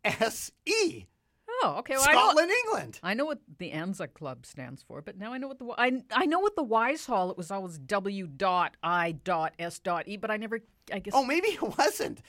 SE. 0.04 1.06
Oh, 1.62 1.76
okay. 1.78 1.94
Well, 1.96 2.04
I 2.08 2.12
know- 2.12 2.18
Scotland, 2.20 2.50
England. 2.64 3.00
I 3.02 3.14
know 3.14 3.24
what 3.26 3.40
the 3.58 3.70
Anza 3.72 4.12
Club 4.12 4.44
stands 4.46 4.82
for, 4.82 5.00
but 5.02 5.16
now 5.18 5.32
I 5.32 5.38
know 5.38 5.48
what 5.48 5.58
the 5.58 5.66
I 5.78 6.02
I 6.12 6.26
know 6.26 6.38
what 6.40 6.56
the 6.56 6.62
Wise 6.62 7.06
Hall. 7.06 7.30
It 7.30 7.36
was 7.36 7.50
always 7.50 7.78
W 7.78 8.26
dot 8.26 8.76
I 8.82 9.12
dot 9.12 9.54
S 9.58 9.78
dot 9.78 10.04
E, 10.08 10.16
but 10.16 10.30
I 10.30 10.36
never. 10.36 10.60
I 10.92 10.98
guess. 10.98 11.12
Oh, 11.14 11.24
maybe 11.24 11.48
it 11.48 11.62
wasn't. 11.78 12.20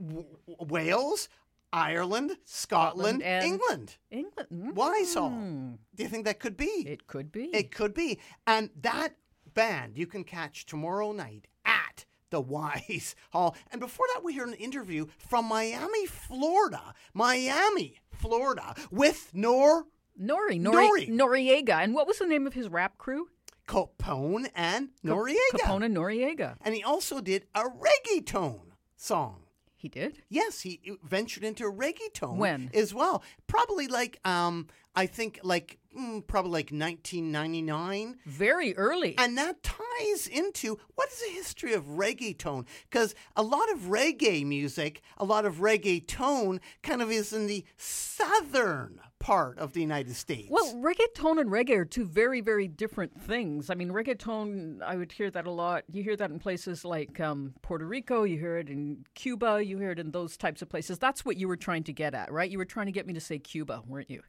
W- 0.00 0.26
Wales, 0.60 1.28
Ireland, 1.76 2.36
Scotland, 2.44 3.20
Scotland 3.20 3.44
England. 3.44 3.96
England. 4.10 4.48
Mm. 4.52 4.74
Wise 4.74 5.14
Hall. 5.14 5.30
Do 5.30 6.02
you 6.02 6.08
think 6.08 6.24
that 6.24 6.40
could 6.40 6.56
be? 6.56 6.64
It 6.64 7.06
could 7.06 7.30
be. 7.30 7.44
It 7.54 7.70
could 7.70 7.92
be. 7.92 8.18
And 8.46 8.70
that 8.80 9.16
band 9.52 9.98
you 9.98 10.06
can 10.06 10.24
catch 10.24 10.64
tomorrow 10.64 11.12
night 11.12 11.48
at 11.66 12.06
the 12.30 12.40
Wise 12.56 13.14
Hall. 13.30 13.54
And 13.70 13.80
before 13.80 14.06
that, 14.14 14.24
we 14.24 14.34
heard 14.34 14.48
an 14.48 14.54
interview 14.54 15.06
from 15.18 15.44
Miami, 15.44 16.06
Florida. 16.06 16.94
Miami, 17.12 17.96
Florida, 18.10 18.74
with 18.90 19.30
Nor 19.34 19.86
N.O.R.E, 20.18 20.56
N.O.R.E, 20.56 21.06
N.O.R.E. 21.08 21.08
Noreaga. 21.08 21.82
And 21.82 21.94
what 21.94 22.06
was 22.06 22.18
the 22.18 22.26
name 22.26 22.46
of 22.46 22.54
his 22.54 22.68
rap 22.68 22.96
crew? 22.96 23.28
Capone 23.68 24.48
and 24.54 24.90
Noreaga. 25.04 25.34
Capone 25.52 25.84
and 25.84 25.96
Noreaga. 25.96 26.56
And 26.62 26.74
he 26.74 26.82
also 26.82 27.20
did 27.20 27.46
a 27.54 27.64
reggaeton 27.64 28.60
song. 28.96 29.42
He 29.76 29.88
did. 29.88 30.22
Yes, 30.28 30.62
he 30.62 30.80
ventured 31.04 31.44
into 31.44 31.64
reggaeton 31.64 32.36
When? 32.36 32.70
as 32.72 32.94
well. 32.94 33.22
Probably 33.46 33.86
like 33.86 34.18
um, 34.24 34.68
I 34.94 35.04
think 35.06 35.38
like 35.42 35.78
mm, 35.96 36.26
probably 36.26 36.50
like 36.52 36.70
1999. 36.70 38.16
Very 38.24 38.76
early. 38.76 39.14
And 39.18 39.36
that 39.36 39.62
ties 39.62 40.26
into 40.26 40.78
what 40.94 41.10
is 41.10 41.20
the 41.20 41.30
history 41.34 41.74
of 41.74 41.84
reggaeton? 41.84 42.66
Because 42.90 43.14
a 43.36 43.42
lot 43.42 43.70
of 43.70 43.80
reggae 43.80 44.46
music, 44.46 45.02
a 45.18 45.24
lot 45.24 45.44
of 45.44 45.56
reggaeton 45.56 46.60
kind 46.82 47.02
of 47.02 47.10
is 47.10 47.32
in 47.32 47.46
the 47.46 47.64
southern 47.76 49.00
part 49.18 49.58
of 49.58 49.72
the 49.72 49.80
United 49.80 50.14
States. 50.14 50.48
Well, 50.50 50.74
reggaeton 50.74 51.40
and 51.40 51.50
reggae 51.50 51.76
are 51.78 51.84
two 51.84 52.04
very, 52.04 52.40
very 52.40 52.68
different 52.68 53.20
things. 53.20 53.70
I 53.70 53.74
mean, 53.74 53.90
reggaeton, 53.90 54.82
I 54.82 54.96
would 54.96 55.12
hear 55.12 55.30
that 55.30 55.46
a 55.46 55.50
lot. 55.50 55.84
You 55.90 56.02
hear 56.02 56.16
that 56.16 56.30
in 56.30 56.38
places 56.38 56.84
like 56.84 57.18
um, 57.20 57.54
Puerto 57.62 57.86
Rico, 57.86 58.24
you 58.24 58.38
hear 58.38 58.58
it 58.58 58.68
in 58.68 59.04
Cuba, 59.14 59.64
you 59.64 59.78
hear 59.78 59.90
it 59.90 59.98
in 59.98 60.10
those 60.10 60.36
types 60.36 60.62
of 60.62 60.68
places. 60.68 60.98
That's 60.98 61.24
what 61.24 61.36
you 61.36 61.48
were 61.48 61.56
trying 61.56 61.84
to 61.84 61.92
get 61.92 62.14
at, 62.14 62.30
right? 62.30 62.50
You 62.50 62.58
were 62.58 62.64
trying 62.64 62.86
to 62.86 62.92
get 62.92 63.06
me 63.06 63.14
to 63.14 63.20
say 63.20 63.38
Cuba, 63.38 63.82
weren't 63.86 64.10
you? 64.10 64.22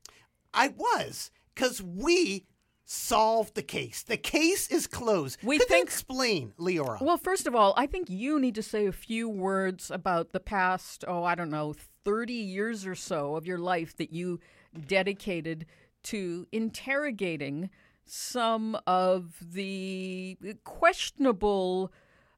I 0.53 0.69
was, 0.69 1.31
because 1.53 1.81
we 1.83 2.45
solved 2.85 3.55
the 3.55 3.61
case. 3.63 4.01
The 4.03 4.17
case 4.17 4.71
is 4.71 4.87
closed. 4.87 5.37
We 5.43 5.59
Could 5.59 5.67
think- 5.67 5.85
explain, 5.87 6.53
Leora? 6.57 7.01
Well, 7.01 7.17
first 7.17 7.45
of 7.45 7.53
all, 7.53 7.73
I 7.75 7.85
think 7.85 8.09
you 8.09 8.39
need 8.39 8.55
to 8.55 8.63
say 8.63 8.85
a 8.85 8.91
few 8.93 9.27
words 9.27 9.91
about 9.91 10.31
the 10.31 10.39
past, 10.39 11.03
oh, 11.07 11.23
I 11.23 11.35
don't 11.35 11.49
know, 11.49 11.75
30 12.05 12.33
years 12.33 12.85
or 12.87 12.95
so 12.95 13.35
of 13.35 13.45
your 13.45 13.57
life 13.57 13.97
that 13.97 14.13
you 14.13 14.39
dedicated 14.77 15.65
to 16.03 16.47
interrogating 16.51 17.69
some 18.05 18.77
of 18.87 19.35
the 19.53 20.37
questionable 20.63 21.91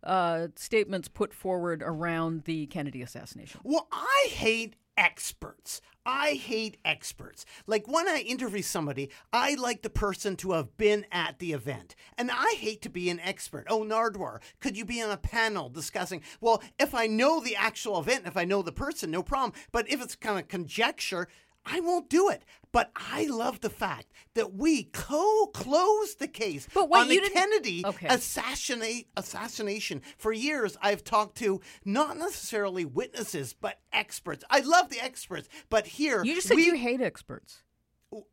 uh, 0.04 0.48
statements 0.56 1.08
put 1.08 1.34
forward 1.34 1.84
around 1.86 2.46
the 2.46 2.66
Kennedy 2.68 3.02
assassination. 3.02 3.60
Well, 3.64 3.88
I 3.92 4.28
hate 4.30 4.76
experts. 4.98 5.82
I 6.06 6.32
hate 6.32 6.78
experts. 6.84 7.46
Like 7.68 7.88
when 7.88 8.08
I 8.08 8.24
interview 8.26 8.62
somebody, 8.62 9.10
I 9.32 9.56
like 9.56 9.82
the 9.82 9.90
person 9.90 10.36
to 10.38 10.52
have 10.52 10.76
been 10.78 11.06
at 11.12 11.40
the 11.40 11.54
event. 11.54 11.96
And 12.18 12.32
I 12.32 12.56
hate 12.58 12.82
to 12.82 12.90
be 12.90 13.10
an 13.10 13.20
expert. 13.20 13.66
Oh, 13.70 13.84
Nardwuar, 13.84 14.40
could 14.60 14.78
you 14.78 14.86
be 14.86 15.02
on 15.02 15.12
a 15.12 15.18
panel 15.18 15.70
discussing? 15.70 16.22
Well, 16.42 16.62
if 16.80 16.94
I 16.94 17.08
know 17.08 17.40
the 17.40 17.56
actual 17.56 18.00
event, 18.00 18.26
if 18.26 18.36
I 18.36 18.46
know 18.46 18.62
the 18.62 18.72
person, 18.72 19.12
no 19.12 19.24
problem. 19.24 19.54
But 19.72 19.90
if 19.90 20.02
it's 20.02 20.16
kind 20.16 20.40
of 20.40 20.48
conjecture, 20.48 21.28
I 21.66 21.80
won't 21.82 22.10
do 22.10 22.30
it. 22.30 22.44
But 22.72 22.92
I 22.96 23.26
love 23.26 23.62
the 23.62 23.70
fact 23.70 24.12
that 24.36 24.54
we 24.54 24.84
co 24.84 25.48
closed 25.48 26.20
the 26.20 26.28
case 26.28 26.68
But 26.74 26.88
wait, 26.90 27.00
on 27.02 27.08
the 27.10 27.20
Kennedy 27.34 27.84
Okay. 27.86 28.08
assassinate 28.08 29.08
assassination. 29.18 30.02
For 30.18 30.32
years, 30.32 30.78
I've 30.82 31.04
talked 31.04 31.38
to 31.40 31.62
not 31.84 32.18
necessarily 32.18 32.86
witnesses, 32.86 33.54
but 33.54 33.80
experts. 33.92 34.44
I 34.52 34.60
love 34.60 34.90
the 34.90 35.00
experts, 35.02 35.50
but 35.70 35.88
here 35.88 36.24
You 36.24 36.36
just 36.36 36.48
said 36.48 36.56
we- 36.58 36.66
you 36.66 36.76
hate 36.76 37.02
experts. 37.02 37.64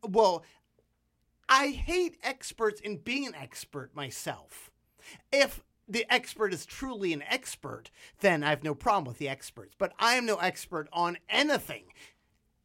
well, 0.03 0.43
I 1.49 1.69
hate 1.69 2.17
experts 2.21 2.79
in 2.81 2.97
being 2.97 3.25
an 3.25 3.35
expert 3.35 3.95
myself. 3.95 4.69
If 5.31 5.63
the 5.87 6.05
expert 6.13 6.53
is 6.53 6.65
truly 6.65 7.13
an 7.13 7.21
expert, 7.23 7.89
then 8.19 8.43
I 8.43 8.49
have 8.49 8.63
no 8.63 8.75
problem 8.75 9.05
with 9.05 9.17
the 9.17 9.29
experts. 9.29 9.73
But 9.77 9.93
I 9.97 10.15
am 10.15 10.25
no 10.25 10.35
expert 10.37 10.89
on 10.91 11.17
anything 11.29 11.93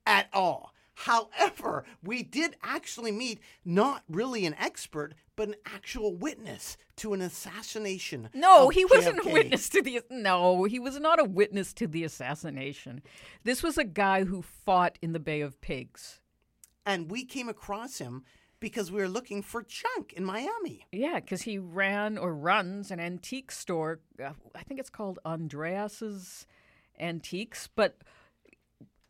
at 0.07 0.29
all. 0.33 0.73
However, 0.95 1.85
we 2.03 2.23
did 2.23 2.57
actually 2.63 3.13
meet 3.13 3.41
not 3.65 4.05
really 4.09 4.47
an 4.47 4.55
expert, 4.59 5.15
but 5.37 5.49
an 5.49 5.55
actual 5.67 6.15
witness 6.15 6.77
to 6.97 7.15
an 7.15 7.23
assassination. 7.23 8.29
No, 8.35 8.69
he 8.69 8.85
wasn't 8.85 9.27
a 9.27 9.29
witness 9.29 9.69
to 9.71 9.83
the. 9.83 10.03
No, 10.11 10.65
he 10.65 10.79
was 10.79 11.01
not 11.01 11.19
a 11.19 11.25
witness 11.25 11.73
to 11.75 11.87
the 11.87 12.05
assassination. 12.05 13.03
This 13.43 13.63
was 13.63 13.79
a 13.79 13.85
guy 13.85 14.25
who 14.25 14.43
fought 14.43 14.99
in 15.03 15.13
the 15.13 15.19
Bay 15.19 15.41
of 15.41 15.61
Pigs. 15.61 16.21
And 16.85 17.11
we 17.11 17.25
came 17.25 17.49
across 17.49 17.99
him 17.99 18.25
because 18.61 18.93
we 18.93 19.01
were 19.01 19.09
looking 19.09 19.43
for 19.43 19.63
Chunk 19.63 20.13
in 20.13 20.25
Miami. 20.25 20.87
Yeah, 20.93 21.21
because 21.21 21.43
he 21.43 21.59
ran 21.59 22.17
or 22.17 22.35
runs 22.35 22.91
an 22.91 23.01
antique 23.01 23.51
store. 23.51 24.01
Uh, 24.23 24.33
I 24.55 24.63
think 24.63 24.79
it's 24.79 24.91
called 24.91 25.19
Andreas's 25.25 26.47
Antiques, 27.01 27.69
but 27.75 27.97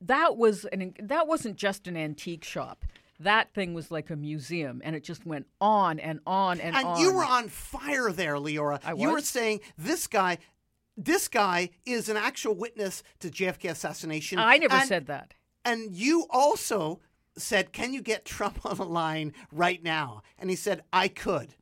that 0.07 0.37
was 0.37 0.65
an 0.67 0.95
that 1.01 1.27
wasn't 1.27 1.57
just 1.57 1.87
an 1.87 1.97
antique 1.97 2.45
shop. 2.45 2.85
That 3.21 3.55
thing 3.55 3.73
was 3.73 3.91
like 3.91 4.11
a 4.11 4.17
museum, 4.17 4.83
and 4.85 4.97
it 4.97 5.05
just 5.05 5.25
went 5.25 5.47
on 5.61 6.01
and 6.01 6.21
on 6.27 6.61
and, 6.61 6.75
on. 6.75 6.81
And 6.81 6.89
on. 6.89 7.01
you 7.01 7.13
were 7.13 7.25
on 7.25 7.49
fire 7.49 8.11
there, 8.11 8.35
Leora. 8.35 8.81
I 8.85 8.95
was? 8.95 9.03
You 9.03 9.13
were 9.13 9.21
saying 9.21 9.61
this 9.79 10.07
guy, 10.09 10.39
this 10.97 11.29
guy 11.29 11.71
is 11.87 12.09
an 12.09 12.17
actual 12.17 12.55
witness 12.55 13.03
to 13.21 13.31
JFK 13.31 13.71
assassination. 13.71 14.39
I 14.39 14.59
never 14.59 14.75
And- 14.75 14.89
said 14.89 15.07
that. 15.07 15.35
And 15.65 15.95
you 15.95 16.27
also 16.31 17.01
said, 17.37 17.73
"Can 17.73 17.95
you 17.95 18.03
get 18.03 18.25
Trump 18.25 18.67
on 18.67 18.77
the 18.77 18.85
line 18.85 19.33
right 19.53 19.83
now?" 19.83 20.23
And 20.39 20.51
he 20.51 20.57
said, 20.57 20.83
"I 20.93 21.07
could." 21.07 21.55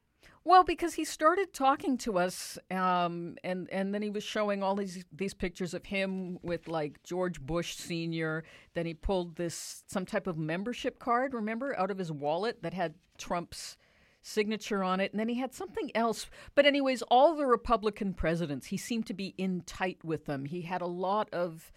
Well, 0.42 0.64
because 0.64 0.94
he 0.94 1.04
started 1.04 1.52
talking 1.52 1.98
to 1.98 2.18
us, 2.18 2.58
um, 2.70 3.36
and 3.44 3.68
and 3.70 3.94
then 3.94 4.00
he 4.00 4.08
was 4.08 4.24
showing 4.24 4.62
all 4.62 4.74
these 4.74 5.04
these 5.12 5.34
pictures 5.34 5.74
of 5.74 5.84
him 5.84 6.38
with 6.42 6.66
like 6.66 7.02
George 7.02 7.40
Bush 7.40 7.76
Senior. 7.76 8.44
Then 8.72 8.86
he 8.86 8.94
pulled 8.94 9.36
this 9.36 9.84
some 9.86 10.06
type 10.06 10.26
of 10.26 10.38
membership 10.38 10.98
card, 10.98 11.34
remember, 11.34 11.78
out 11.78 11.90
of 11.90 11.98
his 11.98 12.10
wallet 12.10 12.62
that 12.62 12.72
had 12.72 12.94
Trump's 13.18 13.76
signature 14.22 14.82
on 14.82 14.98
it, 14.98 15.12
and 15.12 15.20
then 15.20 15.28
he 15.28 15.38
had 15.38 15.52
something 15.52 15.90
else. 15.94 16.26
But 16.54 16.64
anyways, 16.64 17.02
all 17.02 17.36
the 17.36 17.46
Republican 17.46 18.14
presidents, 18.14 18.66
he 18.68 18.78
seemed 18.78 19.06
to 19.06 19.14
be 19.14 19.34
in 19.36 19.60
tight 19.66 19.98
with 20.02 20.24
them. 20.24 20.46
He 20.46 20.62
had 20.62 20.80
a 20.80 20.86
lot 20.86 21.28
of. 21.32 21.70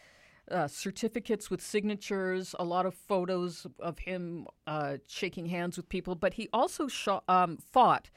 Uh, 0.52 0.68
certificates 0.68 1.50
with 1.50 1.62
signatures, 1.62 2.54
a 2.60 2.66
lot 2.66 2.86
of 2.86 2.94
photos 2.94 3.66
of 3.80 4.00
him 4.00 4.46
uh, 4.68 4.98
shaking 5.08 5.46
hands 5.46 5.78
with 5.78 5.88
people, 5.88 6.16
but 6.16 6.34
he 6.34 6.50
also 6.52 6.90
sho- 6.90 7.24
um, 7.30 7.58
fought 7.72 8.10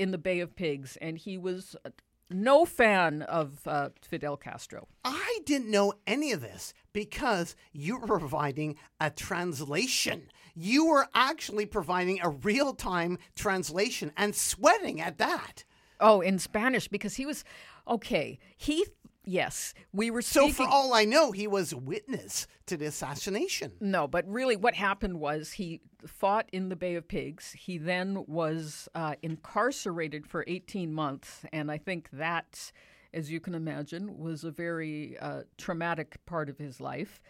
in 0.00 0.12
the 0.12 0.18
Bay 0.18 0.40
of 0.40 0.56
Pigs, 0.56 0.96
and 1.02 1.18
he 1.18 1.36
was 1.36 1.76
uh, 1.84 1.90
no 2.30 2.64
fan 2.64 3.20
of 3.20 3.60
uh, 3.66 3.90
Fidel 4.00 4.38
Castro. 4.38 4.88
I 5.04 5.40
didn't 5.44 5.70
know 5.70 5.92
any 6.06 6.32
of 6.32 6.40
this 6.40 6.72
because 6.94 7.54
you 7.72 7.98
were 7.98 8.18
providing 8.18 8.76
a 8.98 9.10
translation. 9.10 10.30
you 10.54 10.86
were 10.86 11.06
actually 11.14 11.66
providing 11.66 12.18
a 12.22 12.30
real 12.30 12.72
time 12.72 13.18
translation 13.36 14.10
and 14.16 14.34
sweating 14.34 15.02
at 15.02 15.18
that. 15.18 15.64
Oh, 16.00 16.22
in 16.22 16.38
Spanish 16.38 16.88
because 16.88 17.16
he 17.16 17.26
was 17.26 17.44
okay. 17.86 18.38
He 18.56 18.86
yes, 19.24 19.74
we 19.92 20.10
were 20.10 20.22
So, 20.22 20.48
for 20.50 20.66
all 20.66 20.94
I 20.94 21.04
know, 21.04 21.32
he 21.32 21.46
was 21.46 21.74
witness 21.74 22.46
to 22.66 22.76
the 22.76 22.86
assassination. 22.86 23.72
No, 23.80 24.06
but 24.06 24.26
really, 24.28 24.56
what 24.56 24.74
happened 24.74 25.20
was 25.20 25.52
he 25.52 25.80
fought 26.06 26.48
in 26.52 26.68
the 26.68 26.76
Bay 26.76 26.94
of 26.94 27.08
Pigs. 27.08 27.52
He 27.52 27.78
then 27.78 28.24
was 28.26 28.88
uh, 28.94 29.14
incarcerated 29.22 30.26
for 30.26 30.44
18 30.46 30.92
months, 30.92 31.44
and 31.52 31.70
I 31.70 31.78
think 31.78 32.08
that, 32.12 32.72
as 33.12 33.30
you 33.30 33.40
can 33.40 33.54
imagine, 33.54 34.18
was 34.18 34.44
a 34.44 34.50
very 34.50 35.18
uh, 35.18 35.42
traumatic 35.58 36.24
part 36.26 36.48
of 36.48 36.58
his 36.58 36.80
life. 36.80 37.20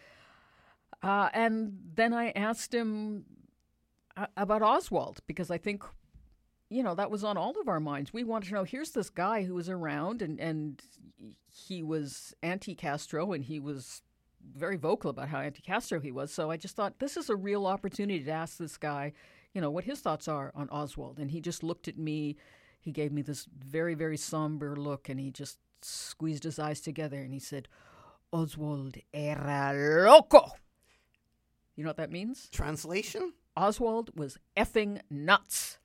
Uh, 1.03 1.29
and 1.33 1.77
then 1.95 2.13
I 2.13 2.29
asked 2.31 2.73
him 2.73 3.25
uh, 4.15 4.27
about 4.37 4.61
Oswald 4.61 5.19
because 5.25 5.49
I 5.49 5.57
think, 5.57 5.83
you 6.69 6.83
know, 6.83 6.93
that 6.95 7.09
was 7.09 7.23
on 7.23 7.37
all 7.37 7.59
of 7.59 7.67
our 7.67 7.79
minds. 7.79 8.13
We 8.13 8.23
wanted 8.23 8.49
to 8.49 8.55
know 8.55 8.63
here's 8.63 8.91
this 8.91 9.09
guy 9.09 9.43
who 9.43 9.55
was 9.55 9.69
around 9.69 10.21
and, 10.21 10.39
and 10.39 10.81
he 11.47 11.83
was 11.83 12.33
anti 12.41 12.75
Castro 12.75 13.31
and 13.33 13.43
he 13.43 13.59
was 13.59 14.01
very 14.55 14.77
vocal 14.77 15.09
about 15.09 15.29
how 15.29 15.39
anti 15.39 15.61
Castro 15.61 15.99
he 15.99 16.11
was. 16.11 16.31
So 16.31 16.51
I 16.51 16.57
just 16.57 16.75
thought 16.75 16.99
this 16.99 17.17
is 17.17 17.29
a 17.29 17.35
real 17.35 17.65
opportunity 17.65 18.23
to 18.23 18.31
ask 18.31 18.57
this 18.57 18.77
guy, 18.77 19.13
you 19.53 19.61
know, 19.61 19.71
what 19.71 19.83
his 19.83 19.99
thoughts 19.99 20.27
are 20.27 20.51
on 20.55 20.69
Oswald. 20.69 21.19
And 21.19 21.31
he 21.31 21.41
just 21.41 21.63
looked 21.63 21.87
at 21.87 21.97
me. 21.97 22.37
He 22.79 22.91
gave 22.91 23.11
me 23.11 23.21
this 23.21 23.47
very, 23.57 23.93
very 23.93 24.17
somber 24.17 24.75
look 24.75 25.09
and 25.09 25.19
he 25.19 25.31
just 25.31 25.59
squeezed 25.81 26.43
his 26.43 26.59
eyes 26.59 26.81
together 26.81 27.21
and 27.21 27.33
he 27.33 27.39
said, 27.39 27.67
Oswald 28.31 28.97
era 29.13 29.73
loco. 29.75 30.51
You 31.75 31.83
know 31.83 31.89
what 31.89 31.97
that 31.97 32.11
means? 32.11 32.49
Translation? 32.51 33.33
Oswald 33.55 34.11
was 34.15 34.37
effing 34.55 35.01
nuts. 35.09 35.77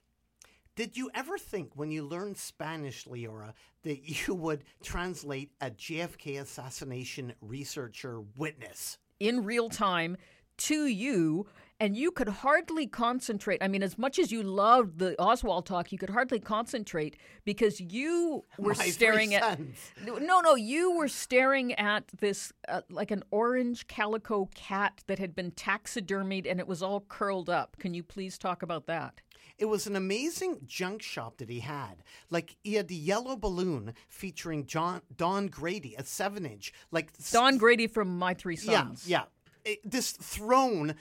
Did 0.77 0.95
you 0.97 1.11
ever 1.15 1.39
think 1.39 1.71
when 1.75 1.91
you 1.91 2.05
learned 2.05 2.37
Spanish, 2.37 3.07
Leora, 3.07 3.55
that 3.83 4.01
you 4.29 4.35
would 4.35 4.63
translate 4.83 5.51
a 5.61 5.71
JFK 5.71 6.41
assassination 6.41 7.33
researcher 7.41 8.21
witness? 8.37 8.99
in 9.19 9.45
real 9.45 9.71
time 9.71 10.15
to 10.59 10.87
you 10.87 11.47
and 11.81 11.97
you 11.97 12.11
could 12.11 12.29
hardly 12.29 12.87
concentrate 12.87 13.63
i 13.63 13.69
mean 13.69 13.83
as 13.83 13.97
much 13.99 14.19
as 14.19 14.31
you 14.33 14.43
loved 14.43 14.99
the 14.99 15.19
oswald 15.19 15.65
talk 15.67 15.91
you 15.93 15.99
could 15.99 16.11
hardly 16.11 16.39
concentrate 16.39 17.17
because 17.45 17.81
you 17.81 18.45
were 18.59 18.75
My 18.75 18.89
staring 18.89 19.35
at 19.35 19.43
sons. 19.43 19.93
no 20.05 20.41
no 20.41 20.55
you 20.55 20.97
were 20.97 21.09
staring 21.09 21.73
at 21.75 22.05
this 22.19 22.53
uh, 22.69 22.83
like 22.91 23.11
an 23.11 23.23
orange 23.31 23.87
calico 23.87 24.49
cat 24.55 25.03
that 25.07 25.19
had 25.19 25.35
been 25.35 25.51
taxidermied 25.53 26.51
and 26.51 26.61
it 26.61 26.67
was 26.67 26.83
all 26.83 27.01
curled 27.09 27.49
up 27.51 27.77
can 27.79 27.95
you 27.95 28.03
please 28.03 28.39
talk 28.39 28.63
about 28.63 28.87
that 28.87 29.21
It 29.59 29.65
was 29.67 29.87
an 29.87 29.97
amazing 29.97 30.59
junk 30.67 31.01
shop 31.03 31.39
that 31.39 31.49
he 31.49 31.61
had. 31.61 31.97
Like 32.31 32.57
he 32.63 32.75
had 32.75 32.89
the 32.89 32.95
yellow 32.95 33.37
balloon 33.37 33.95
featuring 34.09 34.67
John 34.67 35.01
Don 35.17 35.47
Grady, 35.49 35.95
a 35.97 36.05
seven 36.05 36.45
inch. 36.45 36.73
Like 36.91 37.11
don 37.33 37.57
grady 37.57 37.87
from 37.87 38.19
my 38.19 38.35
three 38.35 38.57
sons 38.57 39.09
Yeah, 39.09 39.23
yeah. 39.65 39.73
It- 39.73 39.91
this 39.91 40.13
throne. 40.13 40.95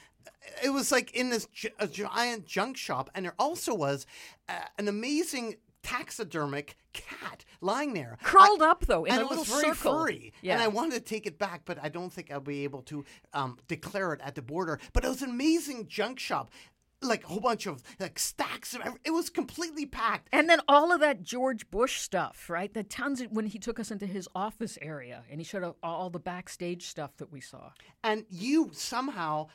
It 0.64 0.70
was 0.70 0.92
like 0.92 1.12
in 1.14 1.30
this 1.32 1.48
gi- 1.54 1.70
a 1.80 1.88
giant 1.88 2.46
junk 2.46 2.78
shop, 2.78 3.10
and 3.14 3.26
there 3.26 3.36
also 3.38 3.74
was 3.74 4.06
uh, 4.48 4.54
an 4.78 4.88
amazing 4.88 5.56
taxidermic 5.84 6.76
cat 6.94 7.46
lying 7.62 7.94
there, 7.94 8.18
Curled 8.24 8.62
up, 8.62 8.86
though, 8.86 9.06
in 9.06 9.14
and 9.14 9.22
a 9.22 9.26
it 9.26 9.30
was 9.38 9.48
very 9.48 9.74
circle. 9.74 10.00
furry. 10.04 10.34
Yeah. 10.42 10.54
And 10.54 10.62
I 10.62 10.68
wanted 10.68 10.94
to 10.94 11.00
take 11.02 11.26
it 11.26 11.38
back, 11.38 11.62
but 11.66 11.78
I 11.82 11.90
don't 11.90 12.12
think 12.12 12.32
I'll 12.32 12.40
be 12.40 12.64
able 12.64 12.82
to 12.84 13.06
um, 13.34 13.58
declare 13.68 14.14
it 14.14 14.22
at 14.24 14.36
the 14.36 14.42
border. 14.42 14.80
But 14.94 15.04
it 15.06 15.10
was 15.10 15.22
an 15.22 15.30
amazing 15.30 15.88
junk 15.88 16.20
shop. 16.20 16.52
Like 17.02 17.24
a 17.24 17.28
whole 17.28 17.40
bunch 17.40 17.68
of 17.68 17.84
like 18.00 18.18
stacks 18.18 18.74
of 18.74 18.82
every- 18.82 19.00
it 19.04 19.12
was 19.12 19.30
completely 19.30 19.86
packed. 19.86 20.30
And 20.32 20.50
then 20.50 20.62
all 20.68 20.92
of 20.92 21.02
that 21.02 21.22
George 21.22 21.70
Bush 21.70 22.00
stuff, 22.00 22.50
right? 22.50 22.74
The 22.74 22.84
tons 22.84 23.22
of, 23.22 23.32
when 23.32 23.48
he 23.48 23.60
took 23.60 23.80
us 23.80 23.92
into 23.92 24.06
his 24.08 24.28
office 24.34 24.78
area 24.82 25.24
and 25.30 25.40
he 25.40 25.46
showed 25.46 25.76
all 25.84 26.10
the 26.10 26.20
backstage 26.20 26.88
stuff 26.88 27.16
that 27.18 27.32
we 27.32 27.42
saw. 27.42 27.72
and 28.04 28.26
you 28.30 28.70
somehow 28.74 29.48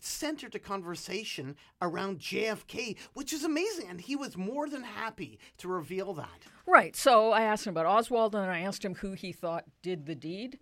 centered 0.00 0.52
the 0.52 0.58
conversation 0.60 1.56
around 1.82 2.20
JFK, 2.20 2.96
which 3.14 3.32
is 3.32 3.42
amazing. 3.42 3.88
And 3.88 4.00
he 4.00 4.14
was 4.14 4.36
more 4.36 4.68
than 4.68 4.84
happy 4.84 5.40
to 5.58 5.66
reveal 5.68 6.14
that. 6.14 6.42
Right. 6.66 6.94
So 6.94 7.32
I 7.32 7.42
asked 7.42 7.66
him 7.66 7.72
about 7.72 7.86
Oswald 7.86 8.34
and 8.36 8.48
I 8.48 8.60
asked 8.60 8.84
him 8.84 8.94
who 8.96 9.12
he 9.12 9.32
thought 9.32 9.64
did 9.82 10.06
the 10.06 10.14
deed. 10.14 10.58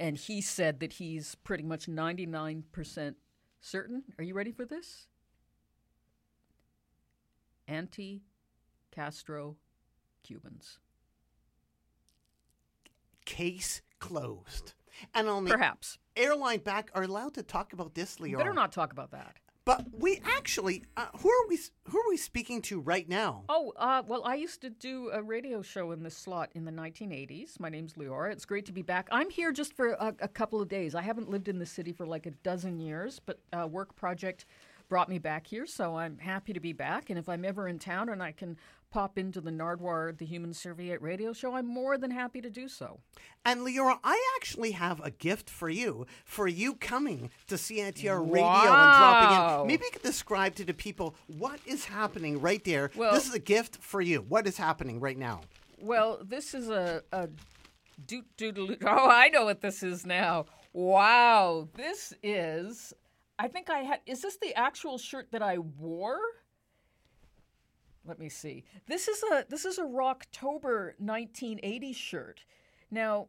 And 0.00 0.16
he 0.16 0.40
said 0.40 0.80
that 0.80 0.94
he's 0.94 1.36
pretty 1.36 1.62
much 1.62 1.86
99% 1.86 3.14
certain. 3.60 4.02
Are 4.18 4.24
you 4.24 4.34
ready 4.34 4.50
for 4.50 4.64
this? 4.64 5.06
Anti 7.68 8.22
Castro 8.90 9.56
Cubans. 10.22 10.78
Case 13.24 13.82
closed. 13.98 14.74
And 15.14 15.28
on 15.28 15.44
the 15.44 15.50
Perhaps. 15.52 15.98
airline 16.16 16.60
back 16.60 16.90
are 16.94 17.02
allowed 17.02 17.34
to 17.34 17.42
talk 17.42 17.72
about 17.72 17.94
this, 17.94 18.20
Leo. 18.20 18.38
Better 18.38 18.52
not 18.52 18.72
talk 18.72 18.92
about 18.92 19.10
that. 19.12 19.36
But 19.64 19.86
we 19.96 20.20
actually, 20.24 20.82
uh, 20.96 21.06
who 21.20 21.30
are 21.30 21.46
we? 21.48 21.56
Who 21.88 21.98
are 21.98 22.08
we 22.08 22.16
speaking 22.16 22.62
to 22.62 22.80
right 22.80 23.08
now? 23.08 23.44
Oh, 23.48 23.72
uh, 23.76 24.02
well, 24.04 24.24
I 24.24 24.34
used 24.34 24.60
to 24.62 24.70
do 24.70 25.10
a 25.12 25.22
radio 25.22 25.62
show 25.62 25.92
in 25.92 26.02
this 26.02 26.16
slot 26.16 26.50
in 26.54 26.64
the 26.64 26.72
1980s. 26.72 27.60
My 27.60 27.68
name's 27.68 27.94
Leora. 27.94 28.32
It's 28.32 28.44
great 28.44 28.66
to 28.66 28.72
be 28.72 28.82
back. 28.82 29.08
I'm 29.12 29.30
here 29.30 29.52
just 29.52 29.74
for 29.74 29.90
a, 29.90 30.14
a 30.20 30.26
couple 30.26 30.60
of 30.60 30.68
days. 30.68 30.96
I 30.96 31.02
haven't 31.02 31.30
lived 31.30 31.46
in 31.46 31.60
the 31.60 31.66
city 31.66 31.92
for 31.92 32.06
like 32.06 32.26
a 32.26 32.32
dozen 32.32 32.80
years, 32.80 33.20
but 33.24 33.38
a 33.52 33.64
work 33.68 33.94
project 33.94 34.46
brought 34.92 35.08
me 35.08 35.18
back 35.18 35.46
here, 35.46 35.64
so 35.64 35.96
I'm 35.96 36.18
happy 36.18 36.52
to 36.52 36.60
be 36.60 36.74
back. 36.74 37.08
And 37.08 37.18
if 37.18 37.26
I'm 37.26 37.46
ever 37.46 37.66
in 37.66 37.78
town 37.78 38.10
and 38.10 38.22
I 38.22 38.30
can 38.30 38.58
pop 38.90 39.16
into 39.16 39.40
the 39.40 39.50
Nardwuar, 39.50 40.18
the 40.18 40.26
Human 40.26 40.52
Serviette 40.52 41.00
radio 41.00 41.32
show, 41.32 41.54
I'm 41.54 41.66
more 41.66 41.96
than 41.96 42.10
happy 42.10 42.42
to 42.42 42.50
do 42.50 42.68
so. 42.68 43.00
And 43.46 43.62
Leora, 43.62 43.98
I 44.04 44.22
actually 44.36 44.72
have 44.72 45.00
a 45.02 45.10
gift 45.10 45.48
for 45.48 45.70
you 45.70 46.04
for 46.26 46.46
you 46.46 46.74
coming 46.74 47.30
to 47.46 47.54
CITR 47.54 48.20
Radio 48.30 48.44
and 48.44 48.98
dropping 48.98 49.60
in. 49.62 49.66
Maybe 49.66 49.84
you 49.86 49.92
could 49.92 50.02
describe 50.02 50.56
to 50.56 50.64
the 50.66 50.74
people 50.74 51.14
what 51.26 51.58
is 51.64 51.86
happening 51.86 52.38
right 52.42 52.62
there. 52.62 52.90
Well- 52.94 53.14
this 53.14 53.26
is 53.26 53.32
a 53.32 53.38
gift 53.38 53.78
for 53.80 54.02
you. 54.02 54.20
What 54.28 54.46
is 54.46 54.58
happening 54.58 55.00
right 55.00 55.16
now? 55.16 55.40
Well, 55.80 56.20
this 56.22 56.52
is 56.52 56.68
a, 56.68 57.02
a 57.12 57.30
doot 58.06 58.26
doodle. 58.36 58.76
Oh, 58.86 59.08
I 59.08 59.30
know 59.30 59.46
what 59.46 59.62
this 59.62 59.82
is 59.82 60.04
now. 60.04 60.44
Wow, 60.74 61.68
this 61.76 62.12
is. 62.22 62.92
I 63.42 63.48
think 63.48 63.68
I 63.70 63.78
had. 63.80 64.00
Is 64.06 64.22
this 64.22 64.36
the 64.36 64.54
actual 64.54 64.98
shirt 64.98 65.32
that 65.32 65.42
I 65.42 65.58
wore? 65.58 66.20
Let 68.04 68.18
me 68.18 68.28
see. 68.28 68.64
This 68.86 69.08
is 69.08 69.22
a 69.32 69.44
this 69.48 69.64
is 69.64 69.78
a 69.78 69.82
Rocktober 69.82 70.92
1980 70.98 71.92
shirt. 71.92 72.44
Now, 72.90 73.28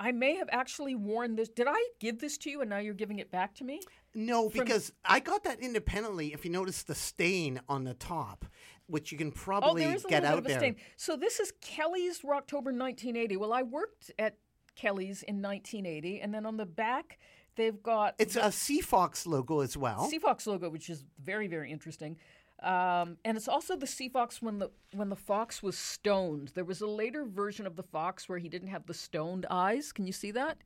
I 0.00 0.10
may 0.10 0.34
have 0.36 0.48
actually 0.50 0.96
worn 0.96 1.36
this. 1.36 1.48
Did 1.48 1.66
I 1.68 1.80
give 2.00 2.18
this 2.20 2.36
to 2.38 2.50
you, 2.50 2.60
and 2.62 2.70
now 2.70 2.78
you're 2.78 2.94
giving 2.94 3.20
it 3.20 3.30
back 3.30 3.54
to 3.56 3.64
me? 3.64 3.80
No, 4.14 4.48
From- 4.48 4.64
because 4.64 4.92
I 5.04 5.20
got 5.20 5.44
that 5.44 5.60
independently. 5.60 6.32
If 6.32 6.44
you 6.44 6.50
notice 6.50 6.82
the 6.82 6.94
stain 6.94 7.60
on 7.68 7.84
the 7.84 7.94
top, 7.94 8.44
which 8.86 9.12
you 9.12 9.18
can 9.18 9.28
Oh, 9.28 9.32
probably 9.36 9.84
there 9.84 9.94
is 9.94 10.04
a 10.04 10.08
get 10.08 10.22
little 10.24 10.38
out 10.38 10.42
bit 10.44 10.52
of 10.52 10.56
a 10.56 10.60
there. 10.60 10.74
stain. 10.74 10.76
So 10.96 11.16
this 11.16 11.38
is 11.38 11.52
Kelly's 11.60 12.22
Rocktober 12.22 12.72
1980. 12.76 13.36
Well, 13.36 13.52
I 13.52 13.62
worked 13.62 14.10
at 14.18 14.36
Kelly's 14.74 15.22
in 15.22 15.42
1980, 15.42 16.20
and 16.20 16.34
then 16.34 16.44
on 16.46 16.56
the 16.56 16.66
back 16.66 17.18
they've 17.56 17.82
got 17.82 18.14
It's 18.18 18.36
a 18.36 18.52
Sea 18.52 18.80
Fox 18.80 19.26
logo 19.26 19.60
as 19.60 19.76
well. 19.76 20.08
Sea 20.08 20.18
Fox 20.18 20.46
logo, 20.46 20.68
which 20.70 20.90
is 20.90 21.04
very 21.22 21.46
very 21.48 21.70
interesting. 21.70 22.16
Um, 22.62 23.16
and 23.24 23.36
it's 23.36 23.48
also 23.48 23.74
the 23.76 23.86
CFOX 23.86 24.40
when 24.40 24.60
the 24.60 24.70
when 24.92 25.08
the 25.08 25.16
fox 25.16 25.62
was 25.62 25.76
stoned. 25.76 26.52
There 26.54 26.64
was 26.64 26.80
a 26.80 26.86
later 26.86 27.24
version 27.24 27.66
of 27.66 27.74
the 27.74 27.82
fox 27.82 28.28
where 28.28 28.38
he 28.38 28.48
didn't 28.48 28.68
have 28.68 28.86
the 28.86 28.94
stoned 28.94 29.46
eyes. 29.50 29.90
Can 29.90 30.06
you 30.06 30.12
see 30.12 30.30
that? 30.30 30.58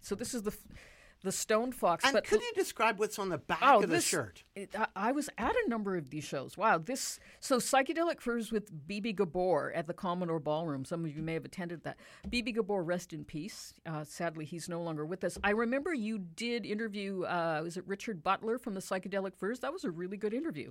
So 0.00 0.14
this 0.14 0.32
is 0.32 0.42
the 0.42 0.52
f- 0.52 0.78
the 1.22 1.32
stoned 1.32 1.74
fox. 1.74 2.04
and 2.04 2.12
but 2.14 2.24
could 2.24 2.40
you 2.40 2.52
describe 2.54 2.98
what's 2.98 3.18
on 3.18 3.28
the 3.28 3.38
back 3.38 3.58
Oh, 3.62 3.82
of 3.82 3.88
the 3.90 4.00
shirt? 4.00 4.42
it- 4.54 4.74
I, 4.76 4.86
I 4.96 5.12
was 5.12 5.28
at 5.38 5.52
a 5.54 5.68
number 5.68 5.96
of 5.96 6.10
these 6.10 6.24
shows. 6.24 6.56
Wow, 6.56 6.78
this 6.78 7.18
so 7.40 7.58
psychedelic 7.58 8.20
furs 8.20 8.50
with 8.52 8.70
BB 8.88 9.16
Gabor 9.16 9.72
at 9.74 9.86
the 9.86 9.94
Commodore 9.94 10.40
Ballroom. 10.40 10.84
Some 10.84 11.04
of 11.04 11.14
you 11.16 11.22
may 11.22 11.34
have 11.34 11.44
attended 11.44 11.84
that. 11.84 11.96
BB 12.28 12.54
Gabor, 12.56 12.82
rest 12.82 13.12
in 13.12 13.24
peace. 13.24 13.74
Uh, 13.86 14.04
sadly, 14.04 14.44
he's 14.44 14.68
no 14.68 14.82
longer 14.82 15.04
with 15.06 15.24
us. 15.24 15.38
I 15.44 15.50
remember 15.50 15.94
you 15.94 16.18
did 16.18 16.66
interview. 16.66 17.22
Uh, 17.24 17.60
was 17.62 17.76
it 17.76 17.84
Richard 17.86 18.22
Butler 18.22 18.58
from 18.58 18.74
the 18.74 18.80
Psychedelic 18.80 19.36
Furs? 19.36 19.60
That 19.60 19.72
was 19.72 19.84
a 19.84 19.90
really 19.90 20.16
good 20.16 20.34
interview. 20.34 20.70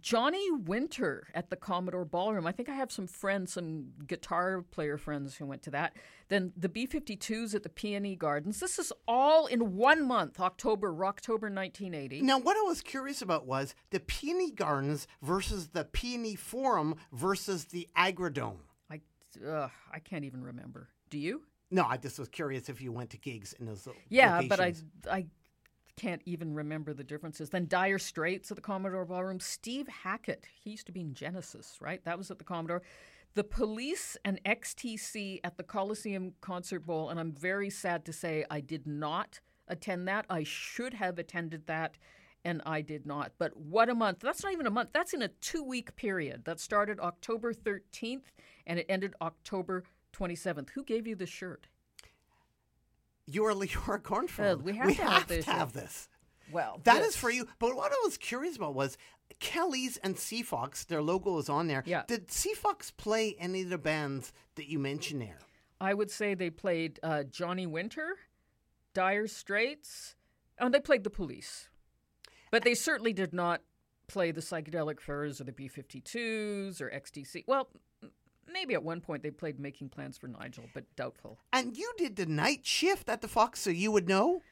Johnny 0.00 0.50
Winter 0.50 1.28
at 1.34 1.50
the 1.50 1.56
Commodore 1.56 2.04
Ballroom. 2.04 2.46
I 2.46 2.52
think 2.52 2.68
I 2.68 2.74
have 2.74 2.92
some 2.92 3.06
friends, 3.06 3.54
some 3.54 3.92
guitar 4.06 4.62
player 4.70 4.98
friends 4.98 5.36
who 5.36 5.46
went 5.46 5.62
to 5.62 5.70
that. 5.70 5.96
Then 6.28 6.52
the 6.56 6.68
B 6.68 6.86
52s 6.86 7.54
at 7.54 7.62
the 7.62 7.68
PNE 7.68 8.18
Gardens. 8.18 8.60
This 8.60 8.78
is 8.78 8.92
all 9.06 9.46
in 9.46 9.76
one 9.76 10.06
month, 10.06 10.40
October, 10.40 10.88
October 11.04 11.46
1980. 11.46 12.22
Now, 12.22 12.38
what 12.38 12.56
I 12.56 12.62
was 12.62 12.82
curious 12.82 13.22
about 13.22 13.46
was 13.46 13.74
the 13.90 14.00
PNE 14.00 14.54
Gardens 14.54 15.06
versus 15.22 15.68
the 15.68 15.84
PNE 15.84 16.38
Forum 16.38 16.96
versus 17.12 17.66
the 17.66 17.88
Agrodome. 17.96 18.58
I, 18.90 19.00
ugh, 19.46 19.70
I 19.90 19.98
can't 20.00 20.24
even 20.24 20.42
remember. 20.42 20.88
Do 21.08 21.18
you? 21.18 21.42
No, 21.70 21.84
I 21.84 21.96
just 21.96 22.18
was 22.18 22.28
curious 22.28 22.68
if 22.68 22.80
you 22.80 22.92
went 22.92 23.10
to 23.10 23.18
gigs 23.18 23.54
in 23.58 23.66
those 23.66 23.86
Yeah, 24.08 24.42
but 24.48 24.60
I. 24.60 24.74
I 25.10 25.26
can't 25.98 26.22
even 26.24 26.54
remember 26.54 26.94
the 26.94 27.04
differences. 27.04 27.50
Then 27.50 27.66
Dire 27.66 27.98
Straits 27.98 28.50
at 28.50 28.56
the 28.56 28.62
Commodore 28.62 29.04
Ballroom. 29.04 29.40
Steve 29.40 29.88
Hackett, 29.88 30.46
he 30.62 30.70
used 30.70 30.86
to 30.86 30.92
be 30.92 31.00
in 31.00 31.14
Genesis, 31.14 31.76
right? 31.80 32.04
That 32.04 32.18
was 32.18 32.30
at 32.30 32.38
the 32.38 32.44
Commodore. 32.44 32.82
The 33.34 33.44
Police 33.44 34.16
and 34.24 34.42
XTC 34.44 35.40
at 35.44 35.56
the 35.56 35.62
Coliseum 35.62 36.34
Concert 36.40 36.86
Bowl, 36.86 37.10
and 37.10 37.20
I'm 37.20 37.32
very 37.32 37.70
sad 37.70 38.04
to 38.06 38.12
say 38.12 38.44
I 38.50 38.60
did 38.60 38.86
not 38.86 39.40
attend 39.68 40.08
that. 40.08 40.24
I 40.30 40.44
should 40.44 40.94
have 40.94 41.18
attended 41.18 41.66
that, 41.66 41.98
and 42.44 42.62
I 42.64 42.80
did 42.80 43.04
not. 43.04 43.32
But 43.38 43.56
what 43.56 43.88
a 43.88 43.94
month! 43.94 44.20
That's 44.20 44.42
not 44.42 44.52
even 44.52 44.66
a 44.66 44.70
month. 44.70 44.90
That's 44.92 45.12
in 45.12 45.22
a 45.22 45.28
two-week 45.28 45.94
period. 45.96 46.44
That 46.46 46.58
started 46.58 46.98
October 47.00 47.52
13th 47.52 48.24
and 48.68 48.78
it 48.78 48.86
ended 48.88 49.14
October 49.20 49.82
27th. 50.12 50.70
Who 50.70 50.84
gave 50.84 51.06
you 51.06 51.16
the 51.16 51.26
shirt? 51.26 51.66
You're 53.30 53.52
Leora 53.54 53.98
Kornfeld. 54.02 54.38
Well, 54.38 54.56
we 54.58 54.76
have 54.76 54.96
to 54.96 55.02
have 55.04 55.26
this. 55.26 55.44
to 55.44 55.50
have 55.52 55.72
this. 55.72 56.08
Well, 56.50 56.80
That 56.84 57.02
is 57.02 57.14
for 57.14 57.30
you. 57.30 57.46
But 57.58 57.76
what 57.76 57.92
I 57.92 57.96
was 58.04 58.16
curious 58.16 58.56
about 58.56 58.74
was 58.74 58.96
Kelly's 59.38 59.98
and 59.98 60.16
CFOX, 60.16 60.86
their 60.86 61.02
logo 61.02 61.36
is 61.38 61.50
on 61.50 61.66
there. 61.66 61.82
Yeah. 61.84 62.04
Did 62.08 62.28
CFOX 62.28 62.96
play 62.96 63.36
any 63.38 63.62
of 63.62 63.68
the 63.68 63.76
bands 63.78 64.32
that 64.54 64.66
you 64.66 64.78
mentioned 64.78 65.20
there? 65.20 65.38
I 65.80 65.92
would 65.92 66.10
say 66.10 66.34
they 66.34 66.48
played 66.50 66.98
uh, 67.02 67.24
Johnny 67.24 67.66
Winter, 67.66 68.16
Dire 68.94 69.26
Straits, 69.26 70.16
and 70.58 70.72
they 70.72 70.80
played 70.80 71.04
the 71.04 71.10
Police. 71.10 71.68
But 72.50 72.64
they 72.64 72.74
certainly 72.74 73.12
did 73.12 73.34
not 73.34 73.60
play 74.08 74.30
the 74.30 74.40
Psychedelic 74.40 75.00
Furs 75.00 75.38
or 75.40 75.44
the 75.44 75.52
B 75.52 75.68
52s 75.68 76.80
or 76.80 76.88
XTC. 76.90 77.44
Well, 77.46 77.68
maybe 78.52 78.74
at 78.74 78.82
one 78.82 79.00
point 79.00 79.22
they 79.22 79.30
played 79.30 79.58
Making 79.58 79.88
Plans 79.88 80.18
for 80.18 80.28
Nigel, 80.28 80.64
but 80.74 80.84
doubtful. 80.96 81.38
And 81.52 81.76
you 81.76 81.92
did 81.96 82.16
the 82.16 82.26
night 82.26 82.64
shift 82.64 83.08
at 83.08 83.20
the 83.20 83.28
Fox, 83.28 83.60
so 83.60 83.70
you 83.70 83.92
would 83.92 84.08
know? 84.08 84.42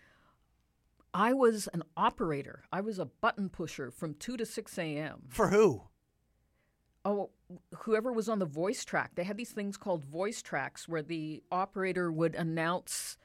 I 1.14 1.32
was 1.32 1.68
an 1.73 1.82
operator. 1.97 2.64
I 2.73 2.82
was 2.82 2.98
a 2.98 3.06
button 3.06 3.48
pusher 3.48 3.90
from 3.90 4.14
2 4.14 4.36
to 4.36 4.44
6 4.44 4.78
a.m. 4.78 5.23
For 5.28 5.48
who? 5.48 5.85
Oh, 7.05 7.31
whoever 7.74 8.12
was 8.12 8.28
on 8.28 8.39
the 8.39 8.47
voice 8.47 8.85
track. 8.85 9.12
They 9.14 9.24
had 9.24 9.36
these 9.36 9.52
things 9.52 9.77
called 9.77 10.05
voice 10.05 10.43
tracks 10.43 10.89
where 10.89 11.02
the 11.02 11.43
operator 11.51 12.10
would 12.12 12.35
announce 12.35 13.16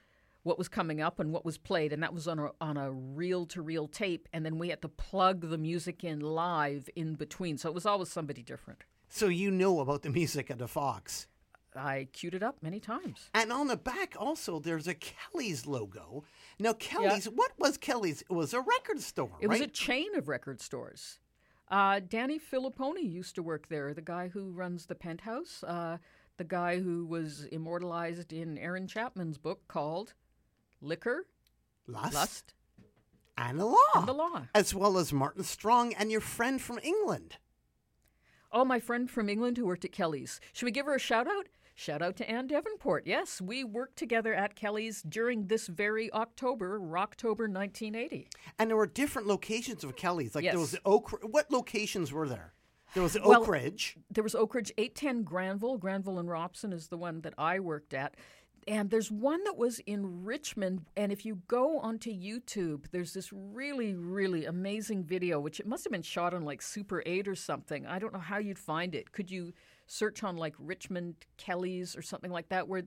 what 0.43 0.57
was 0.57 0.68
coming 0.68 1.02
up 1.02 1.19
and 1.19 1.31
what 1.31 1.45
was 1.45 1.57
played, 1.57 1.93
and 1.93 2.02
that 2.02 2.14
was 2.14 2.27
on 2.27 2.39
a 2.39 2.52
on 2.60 2.77
a 2.77 2.91
reel 2.91 3.45
to 3.48 3.61
reel 3.61 3.88
tape, 3.88 4.27
and 4.34 4.45
then 4.45 4.57
we 4.57 4.69
had 4.69 4.81
to 4.81 4.88
plug 4.88 5.49
the 5.49 5.57
music 5.57 6.03
in 6.03 6.19
live 6.19 6.89
in 6.95 7.15
between. 7.15 7.57
So 7.57 7.69
it 7.69 7.76
was 7.76 7.85
always 7.85 8.10
somebody 8.10 8.41
different. 8.41 8.84
So 9.13 9.27
you 9.27 9.51
know 9.51 9.81
about 9.81 10.03
the 10.03 10.09
music 10.09 10.49
of 10.49 10.57
the 10.57 10.67
Fox. 10.69 11.27
I 11.75 12.07
queued 12.13 12.33
it 12.33 12.43
up 12.43 12.57
many 12.61 12.79
times. 12.79 13.29
And 13.33 13.51
on 13.51 13.67
the 13.67 13.75
back 13.77 14.15
also 14.17 14.59
there's 14.59 14.88
a 14.88 14.93
Kelly's 14.95 15.67
logo. 15.67 16.23
Now 16.59 16.73
Kelly's 16.73 17.25
what 17.25 17.51
was 17.59 17.77
Kelly's? 17.77 18.21
It 18.21 18.31
was 18.33 18.53
a 18.53 18.61
record 18.61 19.01
store, 19.01 19.31
It 19.41 19.47
right? 19.47 19.59
was 19.59 19.67
a 19.67 19.71
chain 19.71 20.15
of 20.15 20.27
record 20.27 20.59
stores. 20.61 21.19
Uh, 21.69 21.99
Danny 22.07 22.39
Filippone 22.39 23.01
used 23.01 23.35
to 23.35 23.43
work 23.43 23.67
there, 23.69 23.93
the 23.93 24.01
guy 24.01 24.27
who 24.29 24.51
runs 24.51 24.85
the 24.85 24.95
penthouse, 24.95 25.63
uh, 25.63 25.97
the 26.38 26.43
guy 26.43 26.79
who 26.81 27.05
was 27.05 27.45
immortalized 27.45 28.33
in 28.33 28.57
Aaron 28.57 28.88
Chapman's 28.88 29.38
book 29.38 29.61
called 29.69 30.13
Liquor, 30.81 31.25
Lust, 31.88 32.13
Lust 32.13 32.53
and 33.38 33.59
the 33.59 33.65
law. 33.65 33.77
and 33.95 34.07
the 34.07 34.13
Law. 34.13 34.43
As 34.53 34.73
well 34.75 34.97
as 34.97 35.13
Martin 35.13 35.43
Strong 35.43 35.93
and 35.93 36.11
your 36.11 36.21
friend 36.21 36.61
from 36.61 36.79
England. 36.83 37.38
Oh, 38.51 38.65
my 38.65 38.79
friend 38.79 39.09
from 39.09 39.29
England 39.29 39.57
who 39.57 39.65
worked 39.65 39.85
at 39.85 39.91
Kelly's. 39.91 40.39
Should 40.53 40.65
we 40.65 40.71
give 40.71 40.85
her 40.85 40.95
a 40.95 40.99
shout 40.99 41.27
out? 41.27 41.47
Shout 41.73 42.01
out 42.01 42.15
to 42.17 42.29
Anne 42.29 42.47
Davenport. 42.47 43.07
Yes, 43.07 43.41
we 43.41 43.63
worked 43.63 43.95
together 43.95 44.33
at 44.33 44.55
Kelly's 44.55 45.01
during 45.01 45.47
this 45.47 45.67
very 45.67 46.11
October, 46.13 46.79
Rocktober 46.79 47.49
1980. 47.49 48.27
And 48.59 48.69
there 48.69 48.77
were 48.77 48.85
different 48.87 49.27
locations 49.27 49.83
of 49.83 49.95
Kelly's. 49.95 50.35
Like 50.35 50.43
there 50.43 50.59
was 50.59 50.77
Oak 50.85 51.09
what 51.23 51.49
locations 51.49 52.11
were 52.11 52.27
there? 52.27 52.53
There 52.93 53.01
was 53.03 53.17
Well, 53.23 53.45
Ridge. 53.45 53.95
There 54.09 54.23
was 54.23 54.35
Oak 54.35 54.53
Ridge 54.53 54.71
810 54.77 55.23
Granville. 55.23 55.77
Granville 55.77 56.19
and 56.19 56.29
Robson 56.29 56.73
is 56.73 56.87
the 56.87 56.97
one 56.97 57.21
that 57.21 57.33
I 57.37 57.59
worked 57.59 57.93
at. 57.93 58.15
And 58.67 58.89
there's 58.89 59.11
one 59.11 59.43
that 59.45 59.57
was 59.57 59.79
in 59.79 60.23
Richmond. 60.23 60.85
And 60.95 61.11
if 61.11 61.25
you 61.25 61.41
go 61.47 61.79
onto 61.79 62.11
YouTube, 62.11 62.85
there's 62.91 63.13
this 63.13 63.31
really, 63.33 63.95
really 63.95 64.45
amazing 64.45 65.03
video, 65.03 65.39
which 65.39 65.59
it 65.59 65.65
must 65.65 65.83
have 65.83 65.91
been 65.91 66.03
shot 66.03 66.33
on 66.33 66.45
like 66.45 66.61
Super 66.61 67.01
8 67.05 67.27
or 67.27 67.35
something. 67.35 67.88
I 67.88 67.97
don't 67.97 68.13
know 68.13 68.19
how 68.19 68.38
you'd 68.38 68.59
find 68.59 68.93
it. 68.93 69.11
Could 69.11 69.31
you 69.31 69.53
search 69.88 70.23
on 70.23 70.38
like 70.38 70.53
Richmond 70.59 71.15
Kelly's 71.38 71.95
or 71.95 72.01
something 72.01 72.31
like 72.31 72.49
that, 72.49 72.67
where 72.67 72.83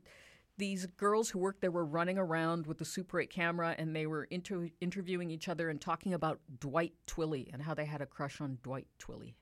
these 0.57 0.87
girls 0.87 1.31
who 1.31 1.41
worked 1.41 1.61
there 1.61 1.71
were 1.71 1.85
running 1.85 2.19
around 2.19 2.67
with 2.67 2.79
the 2.79 2.85
Super 2.85 3.21
8 3.21 3.31
camera 3.31 3.75
and 3.77 3.95
they 3.95 4.07
were 4.07 4.25
inter- 4.25 4.71
interviewing 4.81 5.31
each 5.31 5.49
other 5.49 5.69
and 5.69 5.81
talking 5.81 6.15
about 6.15 6.39
Dwight 6.61 6.93
Twilley 7.07 7.53
and 7.53 7.63
how 7.63 7.75
they 7.75 7.85
had 7.85 8.01
a 8.01 8.07
crush 8.07 8.41
on 8.41 8.59
Dwight 8.63 8.87
Twilley. 9.01 9.35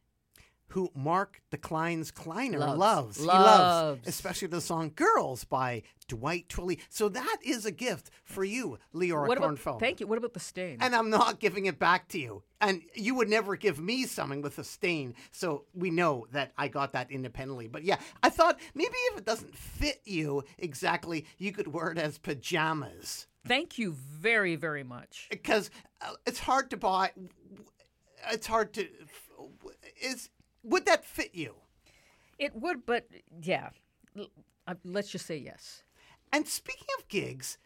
Who 0.73 0.91
Mark 0.95 1.43
Declines 1.51 2.11
Kleiner 2.11 2.59
Loves. 2.59 2.79
loves. 2.79 3.19
He 3.19 3.27
Loves. 3.27 3.47
loves, 3.47 4.09
especially 4.09 4.49
the 4.49 4.61
song 4.63 4.93
Girls 4.97 5.45
by 5.45 5.83
Dwight 6.09 6.49
Twilley. 6.49 6.79
So 6.89 7.11
that 7.11 7.37
is 7.45 7.67
a 7.67 7.71
gift 7.71 8.11
for 8.25 8.43
you, 8.43 8.79
Leora 8.95 9.29
What 9.29 9.37
about, 9.37 9.79
thank 9.79 10.01
you. 10.01 10.07
What 10.07 10.17
about 10.17 10.33
the 10.33 10.41
stain? 10.41 10.79
And 10.81 10.95
I'm 10.95 11.11
not 11.11 11.41
giving 11.41 11.67
it 11.67 11.79
back 11.79 12.09
to 12.09 12.19
you. 12.19 12.43
And 12.59 12.81
you 12.95 13.15
would 13.17 13.29
never 13.29 13.55
give 13.57 13.79
me 13.79 14.07
something 14.07 14.41
with 14.41 14.59
a 14.59 14.65
stain. 14.65 15.15
So 15.31 15.67
we 15.75 15.91
know 15.91 16.27
that 16.33 16.53
I 16.57 16.69
got 16.69 16.95
that 16.95 17.11
independently. 17.11 17.69
But 17.69 17.85
yeah, 17.85 17.99
I 18.23 18.31
thought 18.31 18.59
maybe 18.75 18.95
if 19.13 19.19
it 19.19 19.27
doesn't 19.27 19.55
fit 19.55 20.01
you 20.05 20.43
exactly, 20.59 21.27
you 21.37 21.53
could 21.53 21.69
wear 21.69 21.91
it 21.91 21.99
as 21.99 22.17
pajamas. 22.17 23.27
Thank 23.47 23.79
you 23.79 23.93
very, 23.93 24.57
very 24.57 24.85
much. 24.85 25.27
Because 25.31 25.71
uh, 26.01 26.13
it's 26.27 26.39
hard 26.39 26.71
to 26.71 26.79
buy. 26.79 27.11
It's 28.31 28.47
hard 28.47 28.73
to. 28.75 28.89
Is 30.01 30.31
would 30.63 30.87
that 30.87 31.05
fit 31.05 31.35
you? 31.35 31.55
It 32.39 32.55
would, 32.57 32.87
but 32.87 33.07
yeah. 33.43 33.71
Uh, 34.67 34.75
Let's 34.85 35.11
just 35.11 35.27
say 35.27 35.37
yes. 35.37 35.83
And 36.33 36.47
speaking 36.47 36.87
of 36.99 37.09
gigs, 37.09 37.59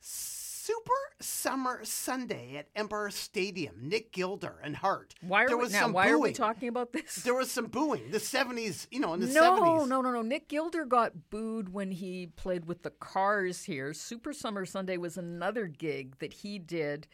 Super 0.00 0.92
Summer 1.20 1.80
Sunday 1.84 2.56
at 2.56 2.68
Empire 2.76 3.10
Stadium, 3.10 3.76
Nick 3.80 4.12
Gilder 4.12 4.60
and 4.62 4.76
Heart. 4.76 5.14
Why 5.20 5.44
are 5.44 5.48
there 5.48 5.56
we, 5.56 5.64
was 5.64 5.72
now? 5.72 5.80
some 5.80 5.92
Why 5.92 6.04
booing. 6.04 6.14
are 6.14 6.18
we 6.20 6.32
talking 6.32 6.68
about 6.68 6.92
this? 6.92 7.16
There 7.16 7.34
was 7.34 7.50
some 7.50 7.66
booing. 7.66 8.10
The 8.10 8.20
seventies, 8.20 8.86
you 8.90 9.00
know, 9.00 9.14
in 9.14 9.20
the 9.20 9.26
no, 9.26 9.32
seventies. 9.32 9.88
no, 9.88 10.00
no, 10.02 10.10
no. 10.10 10.22
Nick 10.22 10.48
Gilder 10.48 10.84
got 10.84 11.30
booed 11.30 11.72
when 11.72 11.90
he 11.90 12.26
played 12.36 12.66
with 12.66 12.82
the 12.82 12.90
Cars 12.90 13.64
here. 13.64 13.92
Super 13.94 14.32
Summer 14.32 14.64
Sunday 14.66 14.96
was 14.96 15.16
another 15.16 15.66
gig 15.66 16.18
that 16.18 16.32
he 16.32 16.58
did 16.58 17.06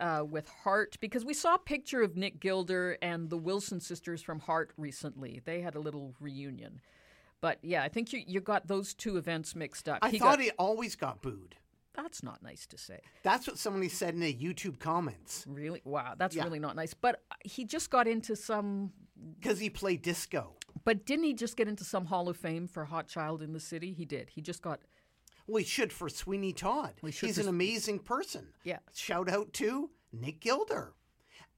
uh, 0.00 0.24
with 0.28 0.48
Heart 0.48 0.96
because 1.00 1.24
we 1.24 1.34
saw 1.34 1.54
a 1.54 1.58
picture 1.58 2.02
of 2.02 2.16
Nick 2.16 2.40
Gilder 2.40 2.98
and 3.02 3.30
the 3.30 3.36
Wilson 3.38 3.80
sisters 3.80 4.22
from 4.22 4.40
Heart 4.40 4.72
recently. 4.76 5.40
They 5.44 5.60
had 5.60 5.74
a 5.74 5.80
little 5.80 6.14
reunion. 6.20 6.80
But 7.40 7.58
yeah, 7.62 7.82
I 7.82 7.88
think 7.88 8.12
you, 8.12 8.22
you 8.26 8.40
got 8.40 8.66
those 8.66 8.94
two 8.94 9.16
events 9.16 9.54
mixed 9.54 9.88
up. 9.88 9.98
I 10.02 10.10
He 10.10 10.18
thought 10.18 10.36
got- 10.38 10.40
he 10.40 10.50
always 10.58 10.96
got 10.96 11.22
booed. 11.22 11.56
That's 11.94 12.22
not 12.22 12.42
nice 12.42 12.66
to 12.66 12.76
say. 12.78 13.00
That's 13.22 13.46
what 13.46 13.56
somebody 13.56 13.88
said 13.88 14.12
in 14.12 14.20
the 14.20 14.34
YouTube 14.34 14.78
comments. 14.78 15.44
Really? 15.48 15.80
Wow, 15.86 16.14
that's 16.18 16.36
Yeah. 16.36 16.44
really 16.44 16.58
not 16.58 16.76
nice. 16.76 16.92
But 16.92 17.22
he 17.42 17.64
just 17.64 17.88
got 17.90 18.06
into 18.06 18.36
some. 18.36 18.92
Because 19.40 19.58
he 19.60 19.70
played 19.70 20.02
disco. 20.02 20.52
But 20.84 21.06
didn't 21.06 21.24
he 21.24 21.32
just 21.32 21.56
get 21.56 21.68
into 21.68 21.84
some 21.84 22.04
Hall 22.04 22.28
of 22.28 22.36
Fame 22.36 22.68
for 22.68 22.84
Hot 22.84 23.08
Child 23.08 23.40
in 23.40 23.54
the 23.54 23.60
City? 23.60 23.94
He 23.94 24.04
did. 24.04 24.28
He 24.34 24.42
just 24.42 24.60
got. 24.60 24.80
He 25.46 25.64
should 25.64 25.92
for 25.92 26.08
Sweeney 26.08 26.52
Todd. 26.52 26.94
should 27.12 27.26
He's 27.26 27.36
for 27.36 27.42
an 27.42 27.48
amazing 27.48 28.00
person. 28.00 28.48
Yeah. 28.64 28.78
Shout 28.94 29.28
out 29.28 29.52
to 29.54 29.90
Nick 30.12 30.40
Gilder. 30.40 30.94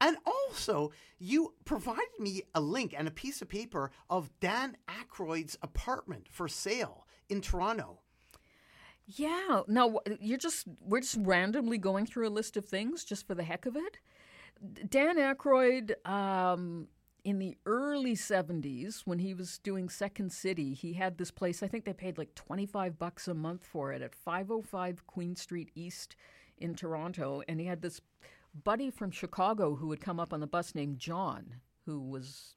And 0.00 0.16
also, 0.24 0.92
you 1.18 1.54
provided 1.64 2.20
me 2.20 2.42
a 2.54 2.60
link 2.60 2.94
and 2.96 3.08
a 3.08 3.12
piece 3.12 3.42
of 3.42 3.48
paper 3.48 3.90
of 4.08 4.30
Dan 4.40 4.76
Aykroyd's 4.88 5.58
apartment 5.62 6.28
for 6.30 6.46
sale 6.46 7.06
in 7.28 7.40
Toronto. 7.40 8.00
Yeah. 9.06 9.62
Now 9.66 9.98
you're 10.20 10.38
just 10.38 10.66
we're 10.80 11.00
just 11.00 11.16
randomly 11.20 11.78
going 11.78 12.06
through 12.06 12.28
a 12.28 12.30
list 12.30 12.56
of 12.56 12.66
things 12.66 13.04
just 13.04 13.26
for 13.26 13.34
the 13.34 13.42
heck 13.42 13.66
of 13.66 13.74
it. 13.74 13.98
Dan 14.88 15.16
Aykroyd, 15.16 15.94
um, 16.06 16.88
in 17.28 17.38
the 17.38 17.58
early 17.66 18.14
'70s, 18.14 19.02
when 19.04 19.18
he 19.18 19.34
was 19.34 19.58
doing 19.58 19.90
Second 19.90 20.32
City, 20.32 20.72
he 20.72 20.94
had 20.94 21.18
this 21.18 21.30
place. 21.30 21.62
I 21.62 21.68
think 21.68 21.84
they 21.84 21.92
paid 21.92 22.16
like 22.16 22.34
25 22.34 22.98
bucks 22.98 23.28
a 23.28 23.34
month 23.34 23.66
for 23.66 23.92
it 23.92 24.00
at 24.00 24.14
505 24.14 25.06
Queen 25.06 25.36
Street 25.36 25.70
East 25.74 26.16
in 26.56 26.74
Toronto, 26.74 27.42
and 27.46 27.60
he 27.60 27.66
had 27.66 27.82
this 27.82 28.00
buddy 28.64 28.90
from 28.90 29.10
Chicago 29.10 29.74
who 29.74 29.88
would 29.88 30.00
come 30.00 30.18
up 30.18 30.32
on 30.32 30.40
the 30.40 30.46
bus 30.46 30.74
named 30.74 30.98
John, 30.98 31.56
who 31.84 32.00
was 32.00 32.54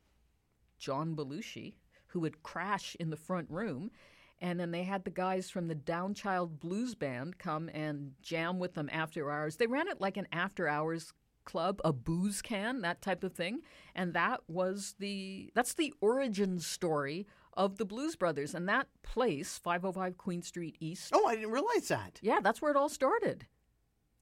John 0.79 1.17
Belushi, 1.17 1.73
who 2.07 2.21
would 2.21 2.41
crash 2.41 2.95
in 2.97 3.09
the 3.09 3.17
front 3.17 3.49
room. 3.49 3.91
And 4.39 4.57
then 4.57 4.71
they 4.71 4.83
had 4.83 5.03
the 5.03 5.11
guys 5.11 5.51
from 5.51 5.67
the 5.67 5.75
Downchild 5.75 6.61
Blues 6.61 6.95
Band 6.95 7.37
come 7.37 7.69
and 7.73 8.13
jam 8.21 8.57
with 8.57 8.73
them 8.73 8.89
after 8.91 9.29
hours. 9.29 9.57
They 9.57 9.67
ran 9.67 9.89
it 9.89 9.99
like 9.99 10.15
an 10.15 10.27
after 10.31 10.67
hours 10.67 11.11
club, 11.45 11.81
a 11.83 11.93
booze 11.93 12.41
can, 12.41 12.81
that 12.81 13.01
type 13.01 13.23
of 13.23 13.33
thing. 13.33 13.61
And 13.95 14.13
that 14.13 14.41
was 14.47 14.95
the 14.99 15.51
that's 15.55 15.73
the 15.73 15.93
origin 16.01 16.59
story 16.59 17.27
of 17.53 17.77
the 17.77 17.85
Blues 17.85 18.15
Brothers. 18.15 18.55
And 18.55 18.67
that 18.69 18.87
place, 19.03 19.57
505 19.57 20.17
Queen 20.17 20.41
Street 20.41 20.77
East. 20.79 21.11
Oh, 21.13 21.25
I 21.25 21.35
didn't 21.35 21.51
realize 21.51 21.87
that. 21.89 22.19
Yeah, 22.21 22.39
that's 22.41 22.61
where 22.61 22.71
it 22.71 22.77
all 22.77 22.89
started. 22.89 23.47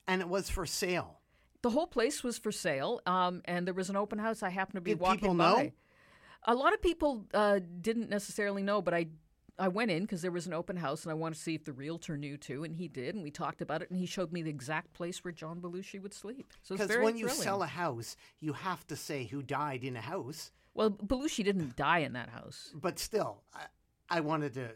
And 0.07 0.21
it 0.21 0.27
was 0.29 0.49
for 0.49 0.65
sale. 0.65 1.19
The 1.61 1.69
whole 1.71 1.87
place 1.87 2.23
was 2.23 2.37
for 2.37 2.51
sale, 2.53 3.01
um, 3.05 3.41
and 3.45 3.67
there 3.67 3.73
was 3.73 3.89
an 3.89 3.97
open 3.97 4.17
house. 4.17 4.41
I 4.41 4.49
happened 4.49 4.75
to 4.75 4.81
be 4.81 4.91
Did 4.91 5.01
walking 5.01 5.19
people 5.19 5.35
by. 5.35 5.63
know? 5.63 5.71
A 6.45 6.55
lot 6.55 6.73
of 6.73 6.81
people 6.81 7.25
uh, 7.33 7.59
didn't 7.81 8.09
necessarily 8.09 8.63
know, 8.63 8.81
but 8.81 8.93
I 8.93 9.07
I 9.59 9.67
went 9.67 9.91
in 9.91 10.03
because 10.03 10.21
there 10.21 10.31
was 10.31 10.47
an 10.47 10.53
open 10.53 10.77
house, 10.77 11.03
and 11.03 11.11
I 11.11 11.15
wanted 11.15 11.35
to 11.35 11.41
see 11.41 11.53
if 11.53 11.65
the 11.65 11.73
realtor 11.73 12.17
knew 12.17 12.37
too, 12.37 12.63
and 12.63 12.73
he 12.75 12.87
did, 12.87 13.13
and 13.13 13.23
we 13.23 13.29
talked 13.31 13.61
about 13.61 13.81
it, 13.81 13.89
and 13.89 13.99
he 13.99 14.05
showed 14.05 14.31
me 14.31 14.41
the 14.41 14.49
exact 14.49 14.93
place 14.93 15.23
where 15.23 15.31
John 15.33 15.59
Belushi 15.59 16.01
would 16.01 16.13
sleep. 16.13 16.53
So 16.63 16.75
it's 16.75 16.83
Because 16.83 17.03
when 17.03 17.17
you 17.17 17.25
thrilling. 17.27 17.43
sell 17.43 17.61
a 17.63 17.67
house, 17.67 18.15
you 18.39 18.53
have 18.53 18.87
to 18.87 18.95
say 18.95 19.25
who 19.25 19.41
died 19.43 19.83
in 19.83 19.95
a 19.97 20.01
house. 20.01 20.51
well, 20.73 20.89
Belushi 20.91 21.43
didn't 21.43 21.75
die 21.75 21.99
in 21.99 22.13
that 22.13 22.29
house. 22.29 22.71
But 22.73 22.99
still, 22.99 23.43
I, 23.53 23.65
I 24.09 24.19
wanted 24.21 24.53
to 24.53 24.69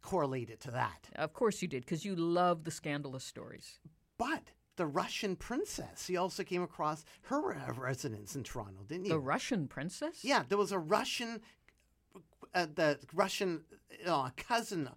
correlate 0.00 0.48
it 0.50 0.60
to 0.60 0.70
that. 0.70 1.08
Of 1.16 1.32
course 1.34 1.60
you 1.62 1.68
did, 1.68 1.84
because 1.84 2.04
you 2.04 2.16
love 2.16 2.64
the 2.64 2.70
scandalous 2.70 3.24
stories. 3.24 3.78
But 4.16 4.52
the 4.76 4.86
Russian 4.86 5.36
princess, 5.36 6.08
you 6.08 6.18
also 6.18 6.44
came 6.44 6.62
across 6.62 7.04
her 7.22 7.72
residence 7.76 8.34
in 8.36 8.42
Toronto, 8.42 8.84
didn't 8.88 9.04
you? 9.06 9.12
The 9.12 9.18
Russian 9.18 9.68
princess? 9.68 10.24
Yeah, 10.24 10.44
there 10.48 10.58
was 10.58 10.72
a 10.72 10.78
Russian, 10.78 11.40
uh, 12.54 12.66
the 12.74 12.98
Russian 13.12 13.64
uh, 14.06 14.30
cousin 14.36 14.90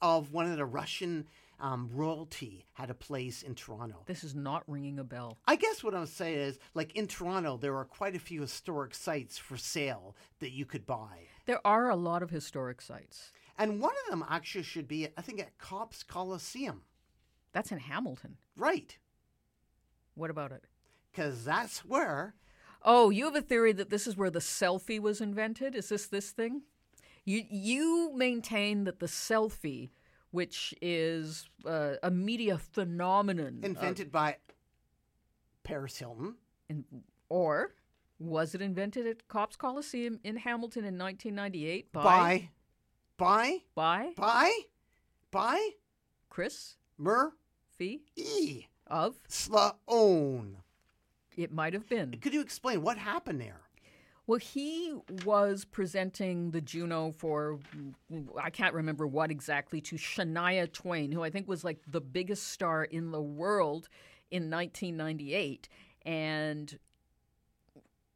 of 0.00 0.32
one 0.32 0.50
of 0.50 0.56
the 0.56 0.64
Russian 0.64 1.26
um, 1.58 1.88
royalty 1.92 2.66
had 2.74 2.90
a 2.90 2.94
place 2.94 3.42
in 3.42 3.54
Toronto. 3.54 4.02
This 4.06 4.24
is 4.24 4.34
not 4.34 4.62
ringing 4.66 4.98
a 4.98 5.04
bell. 5.04 5.38
I 5.46 5.56
guess 5.56 5.82
what 5.82 5.94
I'm 5.94 6.06
saying 6.06 6.38
is, 6.38 6.58
like 6.74 6.94
in 6.94 7.06
Toronto, 7.06 7.56
there 7.56 7.76
are 7.76 7.84
quite 7.84 8.14
a 8.14 8.20
few 8.20 8.42
historic 8.42 8.94
sites 8.94 9.38
for 9.38 9.56
sale 9.56 10.14
that 10.40 10.52
you 10.52 10.66
could 10.66 10.86
buy. 10.86 11.28
There 11.46 11.64
are 11.66 11.90
a 11.90 11.96
lot 11.96 12.22
of 12.22 12.30
historic 12.30 12.82
sites. 12.82 13.32
And 13.58 13.80
one 13.80 13.94
of 14.04 14.10
them 14.10 14.24
actually 14.28 14.64
should 14.64 14.86
be, 14.86 15.08
I 15.16 15.22
think, 15.22 15.40
at 15.40 15.56
Copps 15.58 16.02
Coliseum. 16.02 16.82
That's 17.52 17.72
in 17.72 17.78
Hamilton. 17.78 18.36
Right. 18.56 18.98
What 20.14 20.30
about 20.30 20.52
it? 20.52 20.64
Because 21.10 21.44
that's 21.44 21.78
where. 21.84 22.34
Oh, 22.82 23.08
you 23.08 23.24
have 23.24 23.36
a 23.36 23.40
theory 23.40 23.72
that 23.72 23.88
this 23.88 24.06
is 24.06 24.16
where 24.16 24.30
the 24.30 24.40
selfie 24.40 25.00
was 25.00 25.22
invented? 25.22 25.74
Is 25.74 25.88
this 25.88 26.06
this 26.06 26.30
thing? 26.32 26.62
You 27.26 27.44
you 27.50 28.12
maintain 28.14 28.84
that 28.84 29.00
the 29.00 29.06
selfie, 29.06 29.90
which 30.30 30.72
is 30.80 31.48
uh, 31.66 31.94
a 32.02 32.10
media 32.10 32.56
phenomenon, 32.56 33.60
uh, 33.62 33.66
Invented 33.66 34.10
by 34.12 34.36
Paris 35.64 35.98
Hilton. 35.98 36.36
in, 36.70 36.84
or 37.28 37.74
was 38.20 38.54
it 38.54 38.62
invented 38.62 39.06
at 39.08 39.26
Copps 39.28 39.56
Coliseum 39.56 40.20
in 40.24 40.36
Hamilton 40.36 40.84
in 40.84 40.96
1998 40.96 41.92
by 41.92 42.02
By. 42.02 42.50
By. 43.18 43.58
by 43.74 44.12
By. 44.16 44.52
By. 45.30 45.68
Chris 46.30 46.76
Mur. 46.96 47.32
Fee 47.76 48.04
E. 48.16 48.66
of? 48.86 49.16
Sloan. 49.28 50.58
It 51.36 51.52
might 51.52 51.74
have 51.74 51.88
been. 51.88 52.16
Could 52.22 52.32
you 52.32 52.40
explain 52.40 52.80
what 52.80 52.96
happened 52.96 53.40
there? 53.40 53.60
Well, 54.26 54.40
he 54.40 54.92
was 55.24 55.64
presenting 55.64 56.50
the 56.50 56.60
Juno 56.60 57.12
for, 57.12 57.60
I 58.40 58.50
can't 58.50 58.74
remember 58.74 59.06
what 59.06 59.30
exactly, 59.30 59.80
to 59.82 59.96
Shania 59.96 60.72
Twain, 60.72 61.12
who 61.12 61.22
I 61.22 61.30
think 61.30 61.46
was 61.46 61.62
like 61.62 61.78
the 61.86 62.00
biggest 62.00 62.48
star 62.48 62.82
in 62.82 63.12
the 63.12 63.20
world 63.20 63.88
in 64.32 64.50
1998. 64.50 65.68
And 66.04 66.76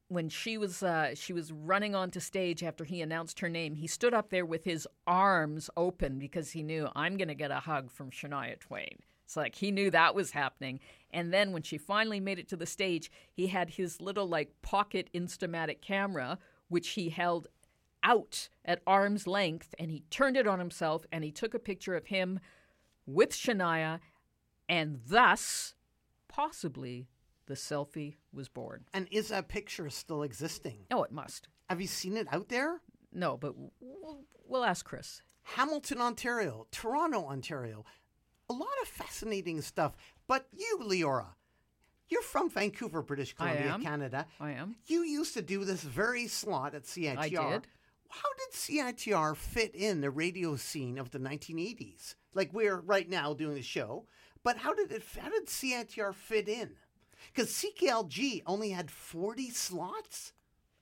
when 0.08 0.28
she 0.28 0.58
was 0.58 0.82
uh, 0.82 1.14
she 1.14 1.32
was 1.32 1.52
running 1.52 1.94
onto 1.94 2.18
stage 2.18 2.64
after 2.64 2.82
he 2.82 3.00
announced 3.00 3.38
her 3.38 3.48
name, 3.48 3.76
he 3.76 3.86
stood 3.86 4.12
up 4.12 4.30
there 4.30 4.44
with 4.44 4.64
his 4.64 4.88
arms 5.06 5.70
open 5.76 6.18
because 6.18 6.50
he 6.50 6.64
knew 6.64 6.88
I'm 6.96 7.16
going 7.16 7.28
to 7.28 7.34
get 7.34 7.52
a 7.52 7.60
hug 7.60 7.92
from 7.92 8.10
Shania 8.10 8.58
Twain. 8.58 8.98
It's 9.30 9.36
like 9.36 9.54
he 9.54 9.70
knew 9.70 9.92
that 9.92 10.16
was 10.16 10.32
happening. 10.32 10.80
And 11.12 11.32
then 11.32 11.52
when 11.52 11.62
she 11.62 11.78
finally 11.78 12.18
made 12.18 12.40
it 12.40 12.48
to 12.48 12.56
the 12.56 12.66
stage, 12.66 13.12
he 13.30 13.46
had 13.46 13.70
his 13.70 14.00
little 14.00 14.26
like 14.26 14.60
pocket 14.60 15.08
Instamatic 15.14 15.80
camera, 15.80 16.36
which 16.66 16.88
he 16.90 17.10
held 17.10 17.46
out 18.02 18.48
at 18.64 18.82
arm's 18.88 19.28
length, 19.28 19.72
and 19.78 19.88
he 19.92 20.02
turned 20.10 20.36
it 20.36 20.48
on 20.48 20.58
himself 20.58 21.06
and 21.12 21.22
he 21.22 21.30
took 21.30 21.54
a 21.54 21.60
picture 21.60 21.94
of 21.94 22.06
him 22.06 22.40
with 23.06 23.30
Shania, 23.30 24.00
and 24.68 24.98
thus 25.06 25.74
possibly 26.26 27.06
the 27.46 27.54
selfie 27.54 28.16
was 28.32 28.48
born. 28.48 28.84
And 28.92 29.06
is 29.12 29.28
that 29.28 29.46
picture 29.46 29.88
still 29.90 30.24
existing? 30.24 30.86
Oh, 30.90 31.04
it 31.04 31.12
must. 31.12 31.46
Have 31.68 31.80
you 31.80 31.86
seen 31.86 32.16
it 32.16 32.26
out 32.32 32.48
there? 32.48 32.80
No, 33.12 33.36
but 33.36 33.54
we'll, 33.78 34.24
we'll 34.48 34.64
ask 34.64 34.84
Chris. 34.84 35.22
Hamilton, 35.42 36.00
Ontario, 36.00 36.66
Toronto, 36.72 37.26
Ontario. 37.26 37.84
A 38.50 38.52
lot 38.52 38.68
of 38.82 38.88
fascinating 38.88 39.60
stuff. 39.62 39.96
But 40.26 40.46
you, 40.52 40.80
Leora, 40.82 41.28
you're 42.08 42.20
from 42.20 42.50
Vancouver, 42.50 43.00
British 43.00 43.34
I 43.38 43.50
Columbia, 43.52 43.72
am. 43.72 43.82
Canada. 43.82 44.26
I 44.40 44.50
am. 44.50 44.74
You 44.86 45.02
used 45.04 45.34
to 45.34 45.42
do 45.42 45.64
this 45.64 45.82
very 45.82 46.26
slot 46.26 46.74
at 46.74 46.82
CITR. 46.82 47.16
I 47.16 47.28
did. 47.28 47.68
How 48.08 48.28
did 48.38 48.52
CITR 48.52 49.36
fit 49.36 49.72
in 49.74 50.00
the 50.00 50.10
radio 50.10 50.56
scene 50.56 50.98
of 50.98 51.12
the 51.12 51.20
1980s? 51.20 52.16
Like 52.34 52.52
we're 52.52 52.80
right 52.80 53.08
now 53.08 53.34
doing 53.34 53.54
the 53.54 53.62
show, 53.62 54.06
but 54.42 54.56
how 54.56 54.74
did 54.74 54.90
it? 54.90 55.04
How 55.16 55.30
did 55.30 55.46
CITR 55.46 56.12
fit 56.12 56.48
in? 56.48 56.70
Because 57.32 57.50
CKLG 57.52 58.42
only 58.46 58.70
had 58.70 58.90
40 58.90 59.50
slots. 59.50 60.32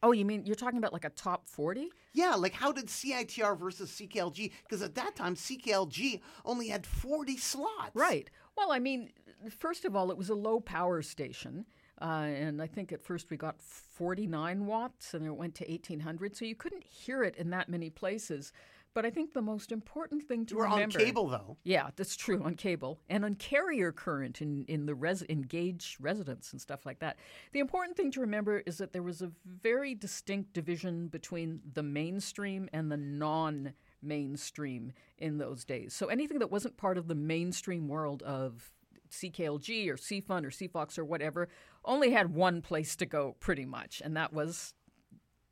Oh, 0.02 0.12
you 0.12 0.24
mean 0.24 0.44
you're 0.46 0.54
talking 0.54 0.78
about 0.78 0.92
like 0.92 1.04
a 1.04 1.10
top 1.10 1.48
40? 1.48 1.90
Yeah, 2.12 2.34
like 2.34 2.52
how 2.52 2.72
did 2.72 2.86
CITR 2.86 3.58
versus 3.58 3.90
CKLG? 3.90 4.52
Because 4.62 4.82
at 4.82 4.94
that 4.94 5.16
time, 5.16 5.34
CKLG 5.34 6.20
only 6.44 6.68
had 6.68 6.86
40 6.86 7.36
slots. 7.36 7.94
Right. 7.94 8.30
Well, 8.56 8.70
I 8.72 8.78
mean, 8.78 9.10
first 9.50 9.84
of 9.84 9.96
all, 9.96 10.10
it 10.10 10.16
was 10.16 10.28
a 10.28 10.34
low 10.34 10.60
power 10.60 11.02
station. 11.02 11.66
Uh, 12.00 12.26
and 12.26 12.62
I 12.62 12.68
think 12.68 12.92
at 12.92 13.02
first 13.02 13.28
we 13.28 13.36
got 13.36 13.60
49 13.60 14.66
watts 14.66 15.14
and 15.14 15.24
then 15.24 15.32
it 15.32 15.36
went 15.36 15.56
to 15.56 15.68
1800. 15.68 16.36
So 16.36 16.44
you 16.44 16.54
couldn't 16.54 16.84
hear 16.84 17.24
it 17.24 17.34
in 17.36 17.50
that 17.50 17.68
many 17.68 17.90
places. 17.90 18.52
But 18.94 19.06
I 19.06 19.10
think 19.10 19.32
the 19.32 19.43
most 19.43 19.70
important 19.70 20.24
thing 20.24 20.47
to 20.47 20.56
remember 20.56 20.78
You 20.81 20.81
were 20.81 20.82
on 20.82 21.06
cable, 21.06 21.28
though. 21.28 21.56
Yeah, 21.62 21.90
that's 21.97 22.16
true 22.16 22.43
on 22.43 22.55
cable 22.55 23.01
and 23.09 23.24
on 23.24 23.35
carrier 23.36 23.93
current 23.93 24.43
in, 24.43 24.65
in 24.66 24.86
the 24.86 24.94
res- 24.94 25.24
engaged 25.28 25.97
residents 26.01 26.52
and 26.52 26.60
stuff 26.60 26.85
like 26.85 26.98
that. 27.01 27.19
The 27.52 27.60
important 27.60 27.97
thing 27.97 28.10
to 28.12 28.20
remember 28.20 28.62
is 28.66 28.78
that 28.78 28.93
there 28.93 29.02
was 29.02 29.23
a 29.23 29.31
very 29.44 29.94
distinct 29.94 30.52
division 30.52 31.09
between 31.09 31.60
the 31.74 31.82
mainstream 31.82 32.69
and 32.73 32.90
the 32.90 32.97
non 32.97 33.74
mainstream 34.02 34.93
in 35.19 35.39
those 35.39 35.65
days. 35.65 35.94
So 35.94 36.06
anything 36.06 36.39
that 36.39 36.51
wasn't 36.51 36.77
part 36.77 36.98
of 36.98 37.09
the 37.09 37.15
mainstream 37.15 37.89
world 37.89 38.23
of 38.23 38.73
CKLG 39.10 39.89
or 39.89 39.97
CFUN 39.97 40.44
or 40.44 40.51
CFOX 40.51 40.98
or 40.98 41.05
whatever 41.05 41.48
only 41.85 42.10
had 42.10 42.35
one 42.35 42.62
place 42.62 42.97
to 42.97 43.06
go 43.06 43.36
pretty 43.40 43.65
much, 43.65 44.02
and 44.05 44.16
that 44.16 44.32
was 44.32 44.74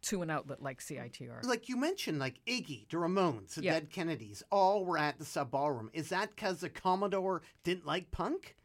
to 0.07 0.23
an 0.23 0.31
outlet 0.31 0.63
like 0.63 0.81
CITR. 0.81 1.45
Like 1.45 1.69
you 1.69 1.77
mentioned, 1.77 2.19
like 2.19 2.41
Iggy, 2.47 2.89
the 2.89 2.97
Ramones, 2.97 3.55
the 3.55 3.63
Yeah. 3.63 3.75
Dead 3.75 3.91
Kennedys, 3.91 4.43
all 4.51 4.85
were 4.85 4.99
at 4.99 5.19
the 5.19 5.25
sub 5.25 5.51
ballroom. 5.51 5.91
Is 5.93 6.09
that 6.11 6.35
because 6.35 6.61
the 6.61 6.69
Commodore 6.71 7.43
didn't 7.65 7.87
like 7.87 8.11
punk? 8.11 8.57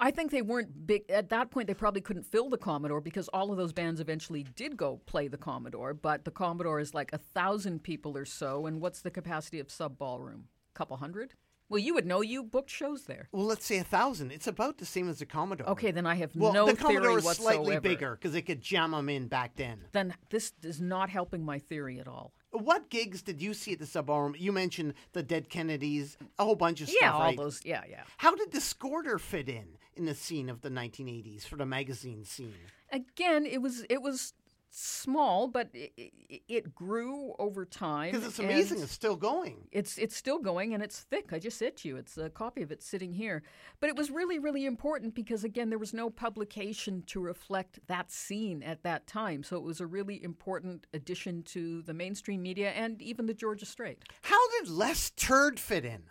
I 0.00 0.12
think 0.12 0.30
they 0.30 0.42
weren't 0.42 0.86
big 0.86 1.10
at 1.10 1.28
that 1.30 1.50
point. 1.50 1.66
They 1.66 1.74
probably 1.74 2.00
couldn't 2.00 2.22
fill 2.22 2.48
the 2.48 2.56
Commodore 2.58 3.00
because 3.00 3.28
all 3.28 3.50
of 3.50 3.56
those 3.56 3.72
bands 3.72 4.00
eventually 4.00 4.44
did 4.54 4.76
go 4.76 5.00
play 5.06 5.26
the 5.26 5.36
Commodore. 5.36 5.92
But 5.92 6.24
the 6.24 6.30
Commodore 6.30 6.78
is 6.78 6.94
like 6.94 7.12
a 7.12 7.18
thousand 7.18 7.82
people 7.82 8.16
or 8.16 8.24
so, 8.24 8.66
and 8.66 8.80
what's 8.80 9.00
the 9.00 9.10
capacity 9.10 9.58
of 9.58 9.70
Sub 9.72 9.98
Ballroom? 9.98 10.44
A 10.72 10.78
couple 10.78 10.96
hundred? 10.98 11.34
Well, 11.68 11.78
you 11.78 11.94
would 11.94 12.06
know. 12.06 12.20
You 12.20 12.42
booked 12.42 12.70
shows 12.70 13.04
there. 13.04 13.28
Well, 13.32 13.44
let's 13.44 13.66
say 13.66 13.78
a 13.78 13.84
thousand. 13.84 14.32
It's 14.32 14.46
about 14.46 14.78
the 14.78 14.86
same 14.86 15.08
as 15.08 15.18
the 15.18 15.26
Commodore. 15.26 15.68
Okay, 15.70 15.90
then 15.90 16.06
I 16.06 16.14
have 16.14 16.34
Well, 16.34 16.52
no 16.52 16.66
the 16.66 16.74
theory 16.74 16.96
Commodore 16.96 17.18
is 17.18 17.28
slightly 17.36 17.78
bigger 17.78 18.16
because 18.16 18.34
it 18.34 18.42
could 18.42 18.60
jam 18.60 18.92
them 18.92 19.08
in 19.08 19.28
back 19.28 19.56
then. 19.56 19.84
Then 19.92 20.14
this 20.30 20.52
is 20.62 20.80
not 20.80 21.10
helping 21.10 21.44
my 21.44 21.58
theory 21.58 22.00
at 22.00 22.08
all. 22.08 22.32
What 22.50 22.88
gigs 22.88 23.20
did 23.20 23.42
you 23.42 23.52
see 23.52 23.74
at 23.74 23.78
the 23.78 23.86
sub 23.86 24.06
ballroom? 24.06 24.34
You 24.38 24.52
mentioned 24.52 24.94
the 25.12 25.22
Dead 25.22 25.50
Kennedys, 25.50 26.16
a 26.38 26.44
whole 26.44 26.56
bunch 26.56 26.80
of 26.80 26.88
yeah, 26.88 27.08
stuff. 27.08 27.14
all 27.14 27.20
right? 27.20 27.36
those. 27.36 27.60
Yeah, 27.64 27.82
yeah. 27.88 28.04
How 28.16 28.34
did 28.34 28.50
the 28.50 28.58
Discorder 28.58 29.20
fit 29.20 29.48
in 29.48 29.76
in 29.94 30.06
the 30.06 30.14
scene 30.14 30.48
of 30.48 30.62
the 30.62 30.70
1980s 30.70 31.42
for 31.44 31.56
the 31.56 31.66
magazine 31.66 32.24
scene? 32.24 32.54
Again, 32.90 33.44
it 33.44 33.60
was 33.60 33.84
it 33.90 34.00
was 34.00 34.32
small, 34.70 35.48
but 35.48 35.68
it, 35.72 36.12
it, 36.48 36.74
grew 36.74 37.34
over 37.38 37.64
time. 37.64 38.12
Because 38.12 38.26
it's 38.26 38.38
amazing, 38.38 38.80
it's 38.80 38.92
still 38.92 39.16
going. 39.16 39.68
It's 39.72 39.98
it's 39.98 40.16
still 40.16 40.38
going 40.38 40.74
and 40.74 40.82
it's 40.82 41.00
thick. 41.00 41.32
I 41.32 41.38
just 41.38 41.58
said 41.58 41.76
to 41.78 41.88
you, 41.88 41.96
it's 41.96 42.18
a 42.18 42.30
copy 42.30 42.62
of 42.62 42.70
it 42.70 42.82
sitting 42.82 43.12
here. 43.12 43.42
But 43.80 43.90
it 43.90 43.96
was 43.96 44.10
really 44.10 44.38
really 44.38 44.66
important 44.66 45.14
because 45.14 45.44
again, 45.44 45.70
there 45.70 45.78
was 45.78 45.94
no 45.94 46.10
publication 46.10 47.02
to 47.06 47.20
reflect 47.20 47.80
that 47.86 48.10
scene 48.10 48.62
at 48.62 48.82
that 48.82 49.06
time. 49.06 49.42
So 49.42 49.56
it 49.56 49.62
was 49.62 49.80
a 49.80 49.86
really 49.86 50.22
important 50.22 50.86
addition 50.92 51.42
to 51.44 51.82
the 51.82 51.94
mainstream 51.94 52.42
media 52.42 52.70
and 52.70 53.00
even 53.02 53.26
the 53.26 53.34
Georgia 53.34 53.66
Straight. 53.66 54.02
How 54.22 54.48
did 54.58 54.68
Les 54.68 55.10
Turd 55.10 55.58
fit 55.58 55.84
in? 55.84 56.04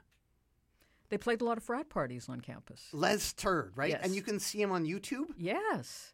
They 1.09 1.17
played 1.17 1.41
a 1.41 1.45
lot 1.45 1.57
of 1.57 1.63
frat 1.63 1.89
parties 1.89 2.27
on 2.27 2.41
campus. 2.41 2.89
Les 2.91 3.31
Turd, 3.33 3.71
right? 3.75 3.91
Yes. 3.91 4.01
And 4.03 4.13
you 4.13 4.21
can 4.21 4.39
see 4.39 4.61
him 4.61 4.71
on 4.71 4.85
YouTube. 4.85 5.27
Yes. 5.37 6.13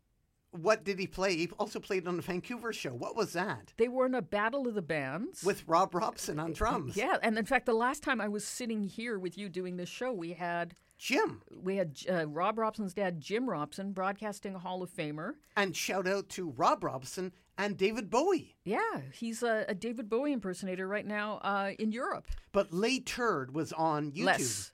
What 0.54 0.84
did 0.84 1.00
he 1.00 1.08
play? 1.08 1.36
He 1.36 1.50
also 1.60 1.80
played 1.80 2.08
on 2.08 2.16
the 2.16 2.22
Vancouver 2.22 2.72
show. 2.72 2.92
What 2.92 3.16
was 3.16 3.34
that? 3.34 3.74
They 3.78 3.88
were 3.88 4.06
in 4.06 4.14
a 4.14 4.22
battle 4.22 4.68
of 4.68 4.76
the 4.76 4.82
bands. 4.82 5.44
With 5.44 5.64
Rob 5.68 5.96
Robson 5.96 6.40
on 6.40 6.54
drums. 6.54 6.96
Yeah, 6.96 7.18
and 7.24 7.38
in 7.38 7.46
fact, 7.46 7.66
the 7.66 7.74
last 7.74 8.04
time 8.04 8.22
I 8.22 8.28
was 8.28 8.46
sitting 8.46 8.84
here 8.84 9.18
with 9.18 9.38
you 9.38 9.50
doing 9.50 9.78
this 9.78 9.90
show, 9.90 10.14
we 10.14 10.34
had 10.34 10.76
Jim. 10.98 11.42
We 11.62 11.78
had 11.78 11.98
uh, 12.10 12.28
Rob 12.28 12.60
Robson's 12.60 12.94
dad, 12.94 13.20
Jim 13.20 13.50
Robson, 13.50 13.94
broadcasting 13.94 14.54
Hall 14.54 14.84
of 14.84 14.92
Famer. 14.92 15.34
And 15.58 15.76
shout 15.76 16.08
out 16.08 16.30
to 16.30 16.52
Rob 16.52 16.84
Robson 16.84 17.34
and 17.58 17.76
David 17.76 18.10
Bowie. 18.10 18.56
Yeah, 18.64 19.02
he's 19.12 19.44
a, 19.44 19.66
a 19.68 19.74
David 19.76 20.08
Bowie 20.10 20.34
impersonator 20.34 20.88
right 20.88 21.06
now 21.06 21.40
uh, 21.42 21.72
in 21.80 21.92
Europe. 21.92 22.28
But 22.52 22.72
Lay 22.72 23.00
Turd 23.00 23.54
was 23.54 23.74
on 23.74 24.12
YouTube. 24.12 24.26
Les. 24.26 24.72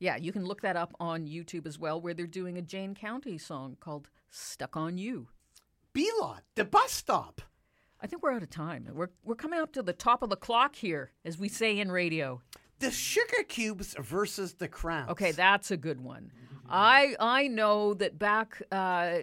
Yeah, 0.00 0.16
you 0.16 0.32
can 0.32 0.44
look 0.44 0.60
that 0.60 0.76
up 0.76 0.94
on 1.00 1.26
YouTube 1.26 1.66
as 1.66 1.78
well, 1.78 2.00
where 2.00 2.14
they're 2.14 2.26
doing 2.26 2.56
a 2.56 2.62
Jane 2.62 2.94
County 2.94 3.36
song 3.36 3.76
called 3.80 4.08
Stuck 4.30 4.76
on 4.76 4.98
You. 4.98 5.28
B 5.92 6.10
Lot, 6.20 6.42
the 6.54 6.64
bus 6.64 6.92
stop. 6.92 7.40
I 8.00 8.06
think 8.06 8.22
we're 8.22 8.32
out 8.32 8.42
of 8.42 8.50
time. 8.50 8.88
We're, 8.92 9.08
we're 9.24 9.34
coming 9.34 9.58
up 9.58 9.72
to 9.72 9.82
the 9.82 9.92
top 9.92 10.22
of 10.22 10.30
the 10.30 10.36
clock 10.36 10.76
here, 10.76 11.10
as 11.24 11.38
we 11.38 11.48
say 11.48 11.78
in 11.78 11.90
radio. 11.90 12.40
The 12.78 12.90
Sugar 12.92 13.42
Cubes 13.48 13.96
versus 13.98 14.54
the 14.54 14.68
Crowns. 14.68 15.10
Okay, 15.10 15.32
that's 15.32 15.70
a 15.70 15.76
good 15.76 16.00
one. 16.00 16.30
I 16.70 17.16
I 17.18 17.48
know 17.48 17.94
that 17.94 18.18
back 18.18 18.62
uh, 18.70 19.18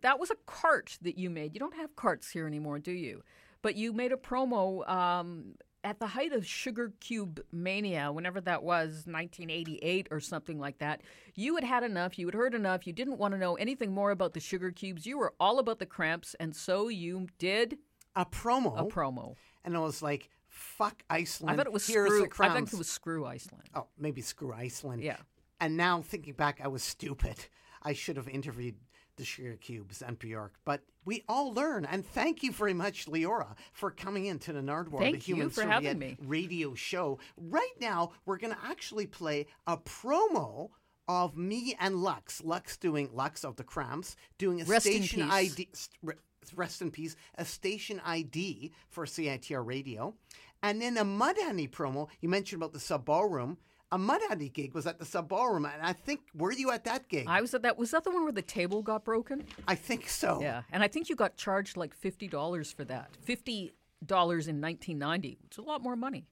that 0.00 0.18
was 0.18 0.30
a 0.30 0.36
cart 0.46 0.98
that 1.02 1.18
you 1.18 1.30
made. 1.30 1.54
You 1.54 1.60
don't 1.60 1.76
have 1.76 1.94
carts 1.94 2.30
here 2.30 2.46
anymore, 2.46 2.78
do 2.78 2.92
you? 2.92 3.22
But 3.62 3.76
you 3.76 3.92
made 3.92 4.12
a 4.12 4.16
promo 4.16 4.88
um, 4.88 5.54
at 5.82 5.98
the 5.98 6.06
height 6.06 6.32
of 6.32 6.46
Sugar 6.46 6.92
Cube 7.00 7.40
mania, 7.52 8.12
whenever 8.12 8.40
that 8.42 8.62
was, 8.62 9.04
1988 9.06 10.08
or 10.10 10.20
something 10.20 10.58
like 10.58 10.78
that. 10.78 11.02
You 11.34 11.54
had 11.54 11.64
had 11.64 11.82
enough. 11.82 12.18
You 12.18 12.26
had 12.26 12.34
heard 12.34 12.54
enough. 12.54 12.86
You 12.86 12.92
didn't 12.92 13.18
want 13.18 13.32
to 13.32 13.38
know 13.38 13.54
anything 13.54 13.92
more 13.92 14.10
about 14.10 14.34
the 14.34 14.40
Sugar 14.40 14.70
Cubes. 14.70 15.06
You 15.06 15.18
were 15.18 15.32
all 15.40 15.58
about 15.58 15.78
the 15.78 15.86
cramps, 15.86 16.34
and 16.38 16.54
so 16.54 16.88
you 16.88 17.28
did 17.38 17.78
a 18.14 18.26
promo. 18.26 18.78
A 18.78 18.84
promo. 18.84 19.36
And 19.64 19.76
I 19.76 19.80
was 19.80 20.02
like, 20.02 20.28
fuck 20.48 21.02
Iceland. 21.08 21.52
I 21.52 21.56
thought 21.56 21.66
it 21.66 21.72
was 21.72 21.86
Here's 21.86 22.08
screw. 22.10 22.28
I 22.40 22.54
think 22.54 22.72
it 22.72 22.78
was 22.78 22.88
screw 22.88 23.24
Iceland. 23.24 23.64
Oh, 23.74 23.86
maybe 23.98 24.20
screw 24.20 24.52
Iceland. 24.52 25.02
Yeah. 25.02 25.16
And 25.60 25.76
now 25.76 26.02
thinking 26.02 26.34
back, 26.34 26.60
I 26.62 26.68
was 26.68 26.82
stupid. 26.82 27.36
I 27.82 27.92
should 27.94 28.16
have 28.16 28.28
interviewed 28.28 28.76
the 29.20 29.26
Sugar 29.26 29.56
Cubes 29.56 30.02
and 30.02 30.18
Bjork. 30.18 30.54
But 30.64 30.80
we 31.04 31.22
all 31.28 31.52
learn. 31.52 31.84
And 31.84 32.04
thank 32.04 32.42
you 32.42 32.50
very 32.52 32.74
much, 32.74 33.06
Leora, 33.06 33.54
for 33.72 33.90
coming 33.90 34.26
into 34.26 34.52
the 34.52 34.60
Nardwuar, 34.60 34.98
Thank 34.98 35.16
the 35.16 35.22
Human 35.22 35.50
Serviette 35.50 36.16
radio 36.26 36.74
show. 36.74 37.18
Right 37.36 37.74
now, 37.80 38.12
we're 38.26 38.38
going 38.38 38.54
to 38.54 38.60
actually 38.64 39.06
play 39.06 39.46
a 39.66 39.76
promo 39.76 40.70
of 41.06 41.36
me 41.36 41.76
and 41.78 41.96
Lux. 42.02 42.42
Lux 42.42 42.76
doing 42.76 43.10
Lux 43.12 43.44
of 43.44 43.56
the 43.56 43.64
Cramps, 43.64 44.16
doing 44.38 44.60
a 44.60 44.64
Rest 44.64 44.86
station. 44.86 45.22
ID. 45.22 45.68
st- 45.72 46.16
Rest 46.54 46.80
in 46.80 46.90
peace. 46.90 47.16
A 47.36 47.44
station 47.44 48.00
ID 48.04 48.72
for 48.88 49.04
CITR 49.04 49.64
Radio, 49.64 50.14
and 50.62 50.80
then 50.80 50.96
a 50.96 51.04
Mudhoney 51.04 51.68
promo. 51.70 52.08
You 52.20 52.30
mentioned 52.30 52.62
about 52.62 52.72
the 52.72 52.80
sub 52.80 53.04
ballroom. 53.04 53.58
A 53.92 53.98
Mudhoney 53.98 54.52
gig 54.52 54.72
was 54.72 54.86
at 54.86 54.98
the 54.98 55.04
sub 55.04 55.28
ballroom, 55.28 55.64
and 55.64 55.82
I 55.82 55.92
think 55.92 56.20
were 56.34 56.52
you 56.52 56.70
at 56.70 56.84
that 56.84 57.08
gig? 57.08 57.26
I 57.28 57.40
was 57.40 57.54
at 57.54 57.62
that. 57.62 57.76
Was 57.76 57.90
that 57.90 58.04
the 58.04 58.10
one 58.10 58.22
where 58.22 58.32
the 58.32 58.42
table 58.42 58.82
got 58.82 59.04
broken? 59.04 59.44
I 59.66 59.74
think 59.74 60.08
so. 60.08 60.38
Yeah, 60.40 60.62
and 60.70 60.82
I 60.82 60.88
think 60.88 61.08
you 61.08 61.16
got 61.16 61.36
charged 61.36 61.76
like 61.76 61.92
fifty 61.92 62.28
dollars 62.28 62.70
for 62.70 62.84
that. 62.84 63.10
Fifty 63.20 63.72
dollars 64.06 64.46
in 64.46 64.60
nineteen 64.60 64.98
ninety, 64.98 65.38
which 65.42 65.54
is 65.54 65.58
a 65.58 65.62
lot 65.62 65.82
more 65.82 65.96
money. 65.96 66.24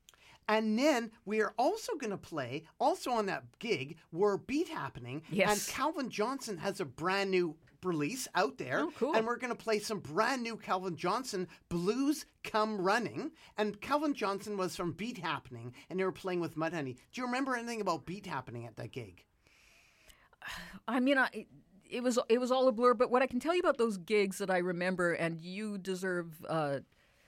And 0.50 0.78
then 0.78 1.10
we 1.26 1.42
are 1.42 1.52
also 1.58 1.94
going 1.96 2.10
to 2.10 2.16
play, 2.16 2.64
also 2.80 3.10
on 3.10 3.26
that 3.26 3.44
gig, 3.58 3.98
were 4.12 4.38
Beat 4.38 4.68
Happening. 4.68 5.20
Yes. 5.30 5.50
And 5.50 5.74
Calvin 5.74 6.08
Johnson 6.08 6.56
has 6.56 6.80
a 6.80 6.86
brand 6.86 7.30
new 7.30 7.54
release 7.84 8.28
out 8.34 8.58
there. 8.58 8.80
Oh, 8.80 8.92
cool. 8.98 9.14
And 9.14 9.26
we're 9.26 9.36
going 9.36 9.54
to 9.54 9.62
play 9.62 9.78
some 9.78 10.00
brand 10.00 10.42
new 10.42 10.56
Calvin 10.56 10.96
Johnson 10.96 11.48
Blues 11.68 12.26
Come 12.44 12.80
Running. 12.80 13.32
And 13.56 13.80
Calvin 13.80 14.14
Johnson 14.14 14.56
was 14.56 14.76
from 14.76 14.92
Beat 14.92 15.18
Happening, 15.18 15.72
and 15.88 15.98
they 15.98 16.04
were 16.04 16.12
playing 16.12 16.40
with 16.40 16.56
Mudhoney. 16.56 16.96
Do 17.12 17.20
you 17.20 17.26
remember 17.26 17.54
anything 17.54 17.80
about 17.80 18.06
Beat 18.06 18.26
Happening 18.26 18.66
at 18.66 18.76
that 18.76 18.92
gig? 18.92 19.24
I 20.88 21.00
mean, 21.00 21.18
I, 21.18 21.46
it 21.90 22.02
was 22.02 22.18
it 22.28 22.38
was 22.38 22.50
all 22.50 22.68
a 22.68 22.72
blur. 22.72 22.94
But 22.94 23.10
what 23.10 23.22
I 23.22 23.26
can 23.26 23.40
tell 23.40 23.54
you 23.54 23.60
about 23.60 23.78
those 23.78 23.96
gigs 23.96 24.38
that 24.38 24.50
I 24.50 24.58
remember, 24.58 25.12
and 25.12 25.40
you 25.40 25.78
deserve 25.78 26.44
uh, 26.48 26.78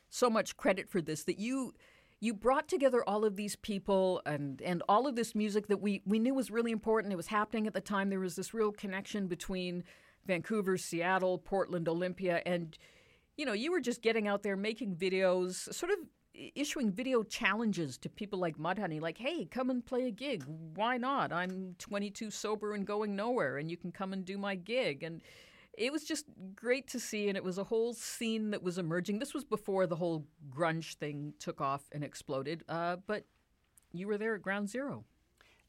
so 0.09 0.31
much 0.31 0.57
credit 0.57 0.89
for 0.89 1.01
this, 1.01 1.25
that 1.25 1.39
you 1.39 1.75
you 2.21 2.35
brought 2.35 2.69
together 2.69 3.03
all 3.07 3.25
of 3.25 3.37
these 3.37 3.57
people 3.57 4.21
and 4.27 4.61
and 4.63 4.83
all 4.89 5.07
of 5.07 5.17
this 5.17 5.35
music 5.35 5.69
that 5.69 5.81
we 5.81 6.03
we 6.05 6.19
knew 6.19 6.35
was 6.35 6.51
really 6.51 6.73
important. 6.73 7.13
It 7.13 7.17
was 7.17 7.29
happening 7.29 7.67
at 7.67 7.75
the 7.75 7.81
time. 7.81 8.11
There 8.11 8.21
was 8.21 8.37
this 8.37 8.55
real 8.55 8.73
connection 8.73 9.27
between 9.27 9.85
Vancouver, 10.27 10.77
Seattle, 10.77 11.39
Portland, 11.39 11.89
Olympia, 11.89 12.43
and 12.47 12.77
you 13.37 13.47
know, 13.47 13.53
you 13.55 13.73
were 13.73 13.81
just 13.81 14.03
getting 14.03 14.29
out 14.29 14.43
there 14.43 14.57
making 14.57 14.97
videos, 14.97 15.73
sort 15.73 15.91
of 15.91 15.99
issuing 16.55 16.93
video 16.93 17.23
challenges 17.23 17.99
to 17.99 18.09
people 18.09 18.39
like 18.39 18.59
Mudhoney, 18.59 19.01
like, 19.01 19.19
hey, 19.19 19.47
come 19.47 19.71
and 19.71 19.85
play 19.85 20.07
a 20.07 20.11
gig. 20.11 20.45
Why 20.75 20.97
not? 20.97 21.33
I'm 21.33 21.75
22 21.79 22.31
sober 22.31 22.75
and 22.75 22.87
going 22.87 23.17
nowhere, 23.17 23.57
and 23.57 23.71
you 23.71 23.77
can 23.77 23.93
come 23.93 24.13
and 24.13 24.25
do 24.25 24.39
my 24.39 24.55
gig. 24.55 25.03
And 25.03 25.23
it 25.77 25.93
was 25.93 26.05
just 26.05 26.27
great 26.55 26.89
to 26.89 27.01
see, 27.01 27.29
and 27.29 27.37
it 27.37 27.45
was 27.45 27.59
a 27.59 27.65
whole 27.65 27.95
scene 27.95 28.51
that 28.51 28.63
was 28.63 28.79
emerging. 28.79 29.19
This 29.19 29.35
was 29.35 29.45
before 29.45 29.87
the 29.87 29.97
whole 29.97 30.27
grunge 30.51 30.97
thing 30.97 31.35
took 31.39 31.61
off 31.61 31.83
and 31.93 32.05
exploded, 32.05 32.63
uh, 32.69 32.97
but 33.07 33.25
you 33.93 34.07
were 34.07 34.19
there 34.19 34.35
at 34.35 34.43
ground 34.43 34.69
zero. 34.69 35.05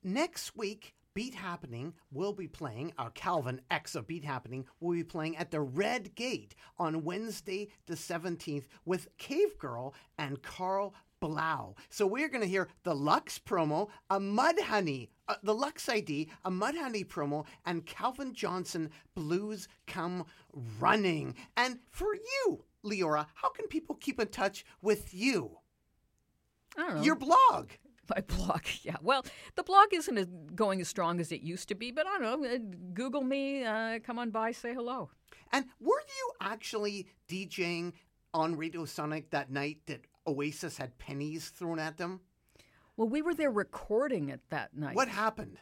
Next 0.04 0.56
week, 0.56 0.94
Beat 1.14 1.36
Happening 1.36 1.94
will 2.12 2.32
be 2.32 2.48
playing, 2.48 2.94
our 2.98 3.10
Calvin 3.10 3.60
X 3.70 3.96
of 3.96 4.08
Beat 4.08 4.24
Happening 4.24 4.66
will 4.80 4.94
be 4.94 5.04
playing 5.04 5.36
at 5.36 5.52
the 5.52 5.60
Red 5.60 6.16
Gate 6.16 6.56
on 6.80 7.04
Wednesday 7.04 7.70
the 7.86 7.96
17th 7.96 8.64
with 8.86 9.10
Cave 9.18 9.58
Girl 9.58 9.94
and 10.18 10.42
Carl 10.42 10.94
Blau. 11.20 11.76
So 11.90 12.08
we're 12.08 12.30
going 12.30 12.44
to 12.44 12.48
hear 12.48 12.70
the 12.84 12.96
Lux 12.96 13.38
promo, 13.38 13.90
a 14.10 14.20
Mudhoney, 14.20 15.10
uh, 15.28 15.36
the 15.44 15.54
Lux 15.54 15.90
ID, 15.90 16.30
a 16.46 16.50
Mudhoney 16.50 17.06
promo, 17.06 17.46
and 17.66 17.86
Calvin 17.86 18.34
Johnson 18.34 18.90
Blues 19.14 19.68
Come 19.88 20.26
Running. 20.80 21.36
And 21.58 21.80
for 21.90 22.16
you, 22.16 22.64
Leora, 22.86 23.28
how 23.36 23.50
can 23.50 23.68
people 23.68 23.96
keep 23.96 24.20
in 24.20 24.30
touch 24.30 24.66
with 24.82 25.14
you? 25.14 25.58
I 26.78 26.88
don't 26.88 26.96
know. 26.98 27.04
Your 27.04 27.16
blog. 27.16 27.72
My 28.16 28.22
blog, 28.36 28.62
yeah. 28.84 28.98
Well, 29.02 29.26
the 29.56 29.64
blog 29.64 29.88
isn't 29.94 30.18
as, 30.18 30.28
going 30.56 30.82
as 30.82 30.88
strong 30.88 31.20
as 31.20 31.32
it 31.32 31.42
used 31.42 31.68
to 31.70 31.76
be, 31.76 31.92
but 31.92 32.06
I 32.08 32.18
don't 32.20 32.42
know. 32.42 32.50
uh, 32.50 32.58
Google 32.94 33.22
me, 33.24 33.64
uh, 33.64 34.00
come 34.00 34.20
on 34.20 34.32
by, 34.32 34.52
say 34.52 34.74
hello. 34.74 35.10
And 35.52 35.66
were 35.80 36.02
you 36.18 36.32
actually 36.42 37.08
DJing 37.28 37.94
on 38.34 38.56
Radio 38.56 38.86
Sonic 38.86 39.30
that 39.32 39.52
night 39.52 39.80
that 39.88 40.02
Oasis 40.28 40.78
had 40.78 40.98
pennies 40.98 41.50
thrown 41.50 41.80
at 41.80 41.98
them? 41.98 42.22
Well, 42.98 43.08
we 43.10 43.22
were 43.22 43.34
there 43.34 43.52
recording 43.52 44.30
it 44.30 44.42
that 44.50 44.76
night. 44.76 44.96
What 44.96 45.08
happened? 45.08 45.58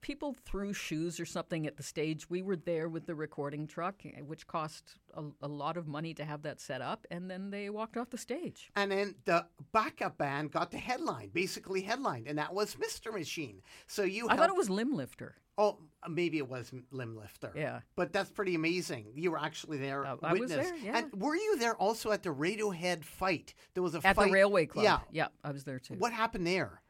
People 0.00 0.34
threw 0.44 0.72
shoes 0.72 1.18
or 1.18 1.26
something 1.26 1.66
at 1.66 1.76
the 1.76 1.82
stage. 1.82 2.28
We 2.30 2.42
were 2.42 2.56
there 2.56 2.88
with 2.88 3.06
the 3.06 3.14
recording 3.14 3.66
truck, 3.66 3.96
eh, 4.04 4.20
which 4.20 4.46
cost 4.46 4.98
a, 5.14 5.24
a 5.42 5.48
lot 5.48 5.76
of 5.76 5.86
money 5.86 6.14
to 6.14 6.24
have 6.24 6.42
that 6.42 6.60
set 6.60 6.80
up, 6.80 7.06
and 7.10 7.30
then 7.30 7.50
they 7.50 7.70
walked 7.70 7.96
off 7.96 8.10
the 8.10 8.18
stage. 8.18 8.70
And 8.76 8.90
then 8.90 9.14
the 9.24 9.46
backup 9.72 10.18
band 10.18 10.52
got 10.52 10.70
the 10.70 10.78
headline, 10.78 11.30
basically 11.32 11.82
headlined, 11.82 12.26
and 12.28 12.38
that 12.38 12.54
was 12.54 12.76
Mr. 12.76 13.12
Machine. 13.12 13.62
So 13.86 14.02
you 14.02 14.28
I 14.28 14.36
thought 14.36 14.50
it 14.50 14.56
was 14.56 14.70
Limb 14.70 14.94
Lifter. 14.94 15.36
Oh, 15.58 15.78
maybe 16.06 16.36
it 16.36 16.48
was 16.48 16.70
Limb 16.90 17.16
Lifter. 17.16 17.50
Yeah. 17.56 17.80
But 17.96 18.12
that's 18.12 18.30
pretty 18.30 18.54
amazing. 18.54 19.06
You 19.14 19.30
were 19.30 19.38
actually 19.38 19.78
there. 19.78 20.04
I 20.04 20.34
was 20.34 20.50
there, 20.50 20.76
yeah. 20.76 20.98
And 20.98 21.14
were 21.14 21.34
you 21.34 21.56
there 21.58 21.74
also 21.74 22.12
at 22.12 22.22
the 22.22 22.28
Radiohead 22.28 23.04
fight? 23.04 23.54
There 23.72 23.82
was 23.82 23.94
a 23.94 24.02
fight. 24.02 24.10
At 24.10 24.16
fight 24.16 24.26
the 24.26 24.32
Railway 24.32 24.66
Club. 24.66 24.84
Yeah. 24.84 24.98
Yeah, 25.10 25.28
I 25.42 25.52
was 25.52 25.64
there 25.64 25.78
too. 25.78 25.94
What 25.94 26.12
happened 26.12 26.46
there? 26.46 26.82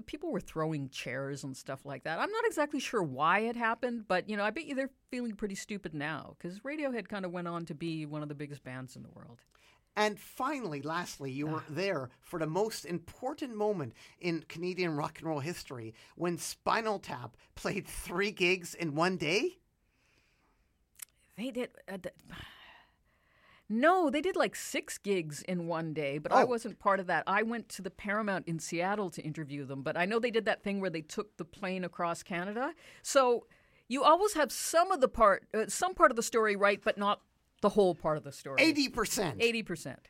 People 0.00 0.30
were 0.30 0.40
throwing 0.40 0.88
chairs 0.88 1.44
and 1.44 1.56
stuff 1.56 1.84
like 1.84 2.04
that. 2.04 2.18
I'm 2.18 2.30
not 2.30 2.44
exactly 2.46 2.80
sure 2.80 3.02
why 3.02 3.40
it 3.40 3.56
happened, 3.56 4.06
but 4.08 4.28
you 4.28 4.36
know, 4.36 4.44
I 4.44 4.50
bet 4.50 4.66
you 4.66 4.74
they're 4.74 4.90
feeling 5.10 5.34
pretty 5.34 5.54
stupid 5.54 5.94
now 5.94 6.36
because 6.38 6.60
Radiohead 6.60 7.08
kind 7.08 7.24
of 7.24 7.32
went 7.32 7.48
on 7.48 7.64
to 7.66 7.74
be 7.74 8.06
one 8.06 8.22
of 8.22 8.28
the 8.28 8.34
biggest 8.34 8.64
bands 8.64 8.96
in 8.96 9.02
the 9.02 9.10
world. 9.10 9.38
And 9.96 10.18
finally, 10.18 10.82
lastly, 10.82 11.30
you 11.30 11.46
were 11.46 11.62
there 11.68 12.10
for 12.20 12.40
the 12.40 12.46
most 12.46 12.84
important 12.84 13.54
moment 13.54 13.92
in 14.20 14.44
Canadian 14.48 14.96
rock 14.96 15.18
and 15.18 15.28
roll 15.28 15.38
history 15.38 15.94
when 16.16 16.36
Spinal 16.36 16.98
Tap 16.98 17.36
played 17.54 17.86
three 17.86 18.32
gigs 18.32 18.74
in 18.74 18.96
one 18.96 19.16
day. 19.16 19.58
They 21.36 21.50
did. 21.50 21.70
Uh, 21.88 21.98
no, 23.80 24.10
they 24.10 24.20
did 24.20 24.36
like 24.36 24.54
six 24.56 24.98
gigs 24.98 25.42
in 25.42 25.66
one 25.66 25.92
day, 25.94 26.18
but 26.18 26.32
I 26.32 26.42
Oh. 26.42 26.46
wasn't 26.46 26.78
part 26.78 27.00
of 27.00 27.06
that. 27.06 27.24
I 27.26 27.42
went 27.42 27.68
to 27.70 27.82
the 27.82 27.90
Paramount 27.90 28.46
in 28.46 28.58
Seattle 28.58 29.10
to 29.10 29.22
interview 29.22 29.64
them, 29.64 29.82
but 29.82 29.96
I 29.96 30.04
know 30.06 30.18
they 30.18 30.30
did 30.30 30.44
that 30.46 30.62
thing 30.62 30.80
where 30.80 30.90
they 30.90 31.02
took 31.02 31.36
the 31.36 31.44
plane 31.44 31.84
across 31.84 32.22
Canada. 32.22 32.74
So 33.02 33.46
you 33.88 34.02
always 34.02 34.34
have 34.34 34.50
some 34.52 34.90
of 34.90 35.00
the 35.00 35.08
part, 35.08 35.46
uh, 35.54 35.66
some 35.68 35.94
part 35.94 36.10
of 36.10 36.16
the 36.16 36.22
story 36.22 36.56
right, 36.56 36.80
but 36.82 36.96
not 36.98 37.20
the 37.60 37.70
whole 37.70 37.94
part 37.94 38.16
of 38.16 38.24
the 38.24 38.32
story. 38.32 38.60
80%. 38.62 39.36
Eighty 39.40 39.62
percent. 39.62 40.08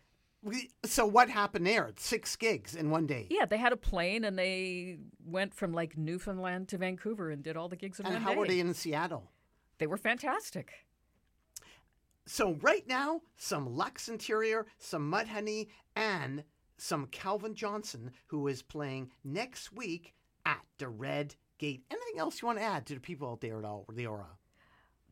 So 0.85 1.07
what 1.07 1.31
happened 1.31 1.67
there? 1.67 1.91
Six 1.97 2.37
gigs 2.37 2.75
in 2.75 2.91
one 2.91 3.07
day. 3.07 3.27
Yeah, 3.31 3.47
they 3.47 3.57
had 3.57 3.73
a 3.73 3.77
plane 3.79 4.25
and 4.25 4.39
they 4.39 4.99
went 5.25 5.55
from 5.55 5.73
like 5.73 5.97
Newfoundland 5.97 6.69
to 6.69 6.77
Vancouver 6.79 7.31
and 7.31 7.43
did 7.43 7.57
all 7.57 7.69
the 7.69 7.77
gigs 7.77 7.99
in 7.99 8.05
And 8.07 8.17
one 8.17 8.23
how 8.23 8.35
were 8.35 8.47
they 8.47 8.61
in 8.61 8.75
Seattle? 8.75 9.31
They 9.79 9.87
were 9.87 9.97
fantastic. 9.97 10.84
So 12.27 12.57
right 12.63 12.87
now, 12.87 13.21
some 13.37 13.77
Lux 13.77 14.09
Interior, 14.09 14.67
some 14.79 15.11
Mudhoney, 15.11 15.69
and 15.95 16.45
some 16.79 17.07
Calvin 17.07 17.55
Johnson, 17.55 18.11
who 18.27 18.49
is 18.49 18.63
playing 18.63 19.11
next 19.23 19.73
week 19.73 20.15
at 20.47 20.63
the 20.79 20.89
Red 20.89 21.35
gate. 21.59 21.85
Anything 21.91 22.19
else 22.19 22.41
you 22.41 22.47
want 22.47 22.59
to 22.59 22.65
add 22.65 22.87
to 22.87 22.95
the 22.95 23.01
people 23.01 23.31
out 23.31 23.41
there 23.41 23.59
at 23.59 23.65
all, 23.65 23.85
the 23.89 24.05
Leora? 24.05 24.27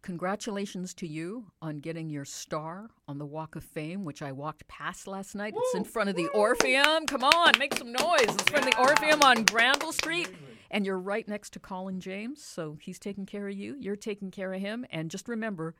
Congratulations 0.02 0.94
to 0.94 1.06
you 1.06 1.46
on 1.60 1.78
getting 1.78 2.10
your 2.10 2.24
star 2.24 2.90
on 3.06 3.18
the 3.18 3.26
Walk 3.26 3.54
of 3.54 3.62
Fame, 3.62 4.04
which 4.04 4.20
I 4.20 4.32
walked 4.32 4.66
past 4.66 5.06
last 5.06 5.36
night. 5.36 5.54
It's 5.56 5.76
in 5.76 5.84
front 5.84 6.10
of 6.10 6.16
the 6.16 6.26
Orpheum. 6.28 7.06
Come 7.06 7.22
on, 7.22 7.52
make 7.56 7.74
some 7.74 7.92
noise. 7.92 8.22
It's 8.22 8.32
in 8.32 8.48
front 8.48 8.66
of 8.66 8.72
the 8.72 8.80
Orpheum 8.80 9.22
on 9.22 9.44
Granville 9.44 9.92
Street. 9.92 10.28
And 10.72 10.84
you're 10.84 10.98
right 10.98 11.28
next 11.28 11.52
to 11.52 11.60
Colin 11.60 12.00
James, 12.00 12.42
so 12.42 12.78
he's 12.80 12.98
taking 12.98 13.26
care 13.26 13.46
of 13.46 13.54
you. 13.54 13.76
You're 13.78 13.94
taking 13.94 14.32
care 14.32 14.52
of 14.52 14.60
him. 14.60 14.84
And 14.90 15.08
just 15.08 15.28
remember, 15.28 15.76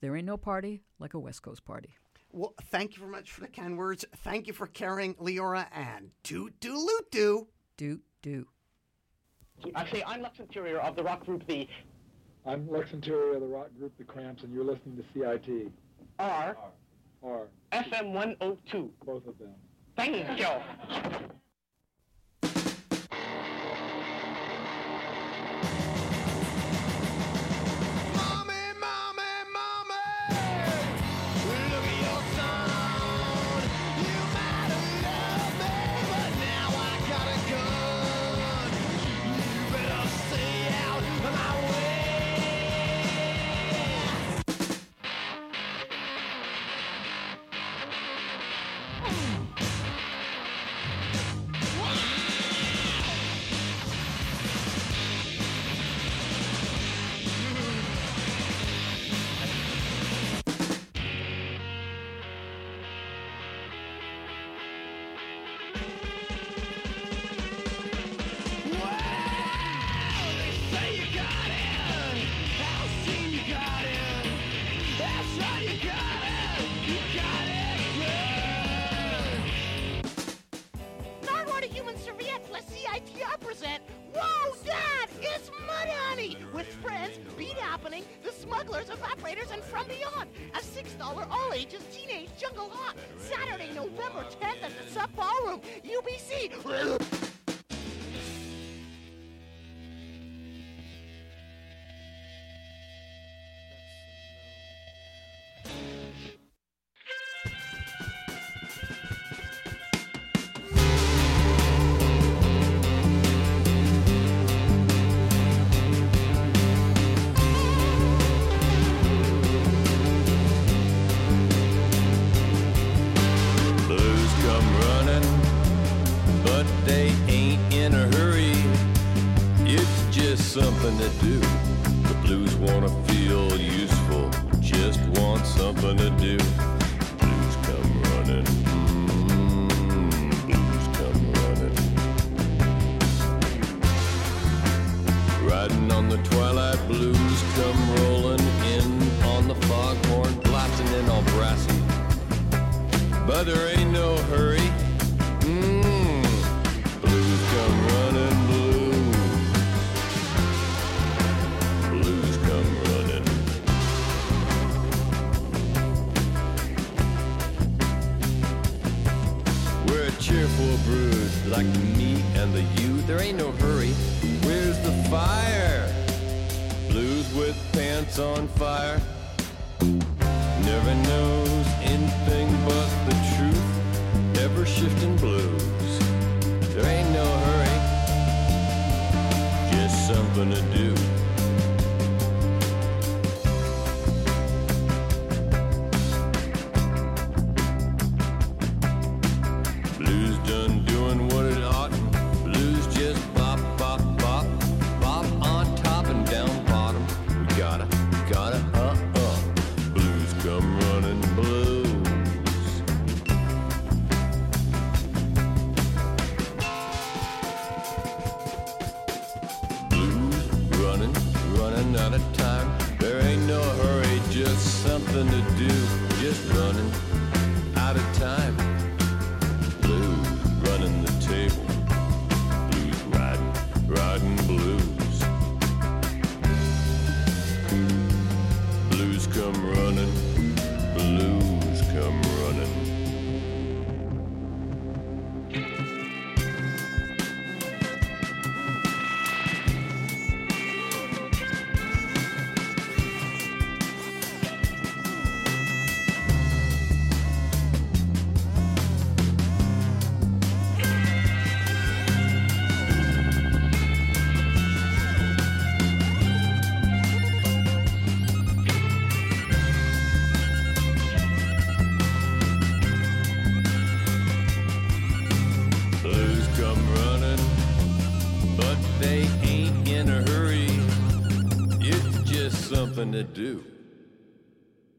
there 0.00 0.16
ain't 0.16 0.26
no 0.26 0.36
party 0.36 0.82
like 0.98 1.14
a 1.14 1.18
West 1.18 1.42
Coast 1.42 1.64
party. 1.64 1.94
Well, 2.32 2.54
thank 2.70 2.92
you 2.94 3.00
very 3.00 3.10
much 3.10 3.32
for 3.32 3.40
the 3.40 3.48
kind 3.48 3.76
words. 3.76 4.04
Thank 4.18 4.46
you 4.46 4.52
for 4.52 4.66
caring, 4.66 5.14
Leora, 5.16 5.66
and 5.74 6.10
toot 6.22 6.58
doo 6.60 6.76
loot 6.76 7.10
doo. 7.10 7.48
Doot 7.76 8.02
doo. 8.22 8.46
Actually, 9.74 10.04
I'm 10.04 10.22
Lux 10.22 10.38
Interior 10.38 10.78
of 10.78 10.96
the 10.96 11.02
rock 11.02 11.24
group 11.26 11.46
The 11.46 11.68
I'm 12.46 12.68
Lux 12.70 12.92
Interior 12.92 13.34
of 13.34 13.40
the 13.40 13.46
rock 13.46 13.68
group 13.78 13.92
The 13.98 14.04
Cramps, 14.04 14.42
and 14.42 14.52
you're 14.54 14.64
listening 14.64 14.96
to 14.96 15.04
CIT. 15.12 15.72
R 16.18 16.56
R 17.22 17.48
FM 17.72 18.12
102. 18.12 18.90
both 19.04 19.26
of 19.26 19.38
them. 19.38 19.54
Thank 19.96 20.38
you. 20.38 21.30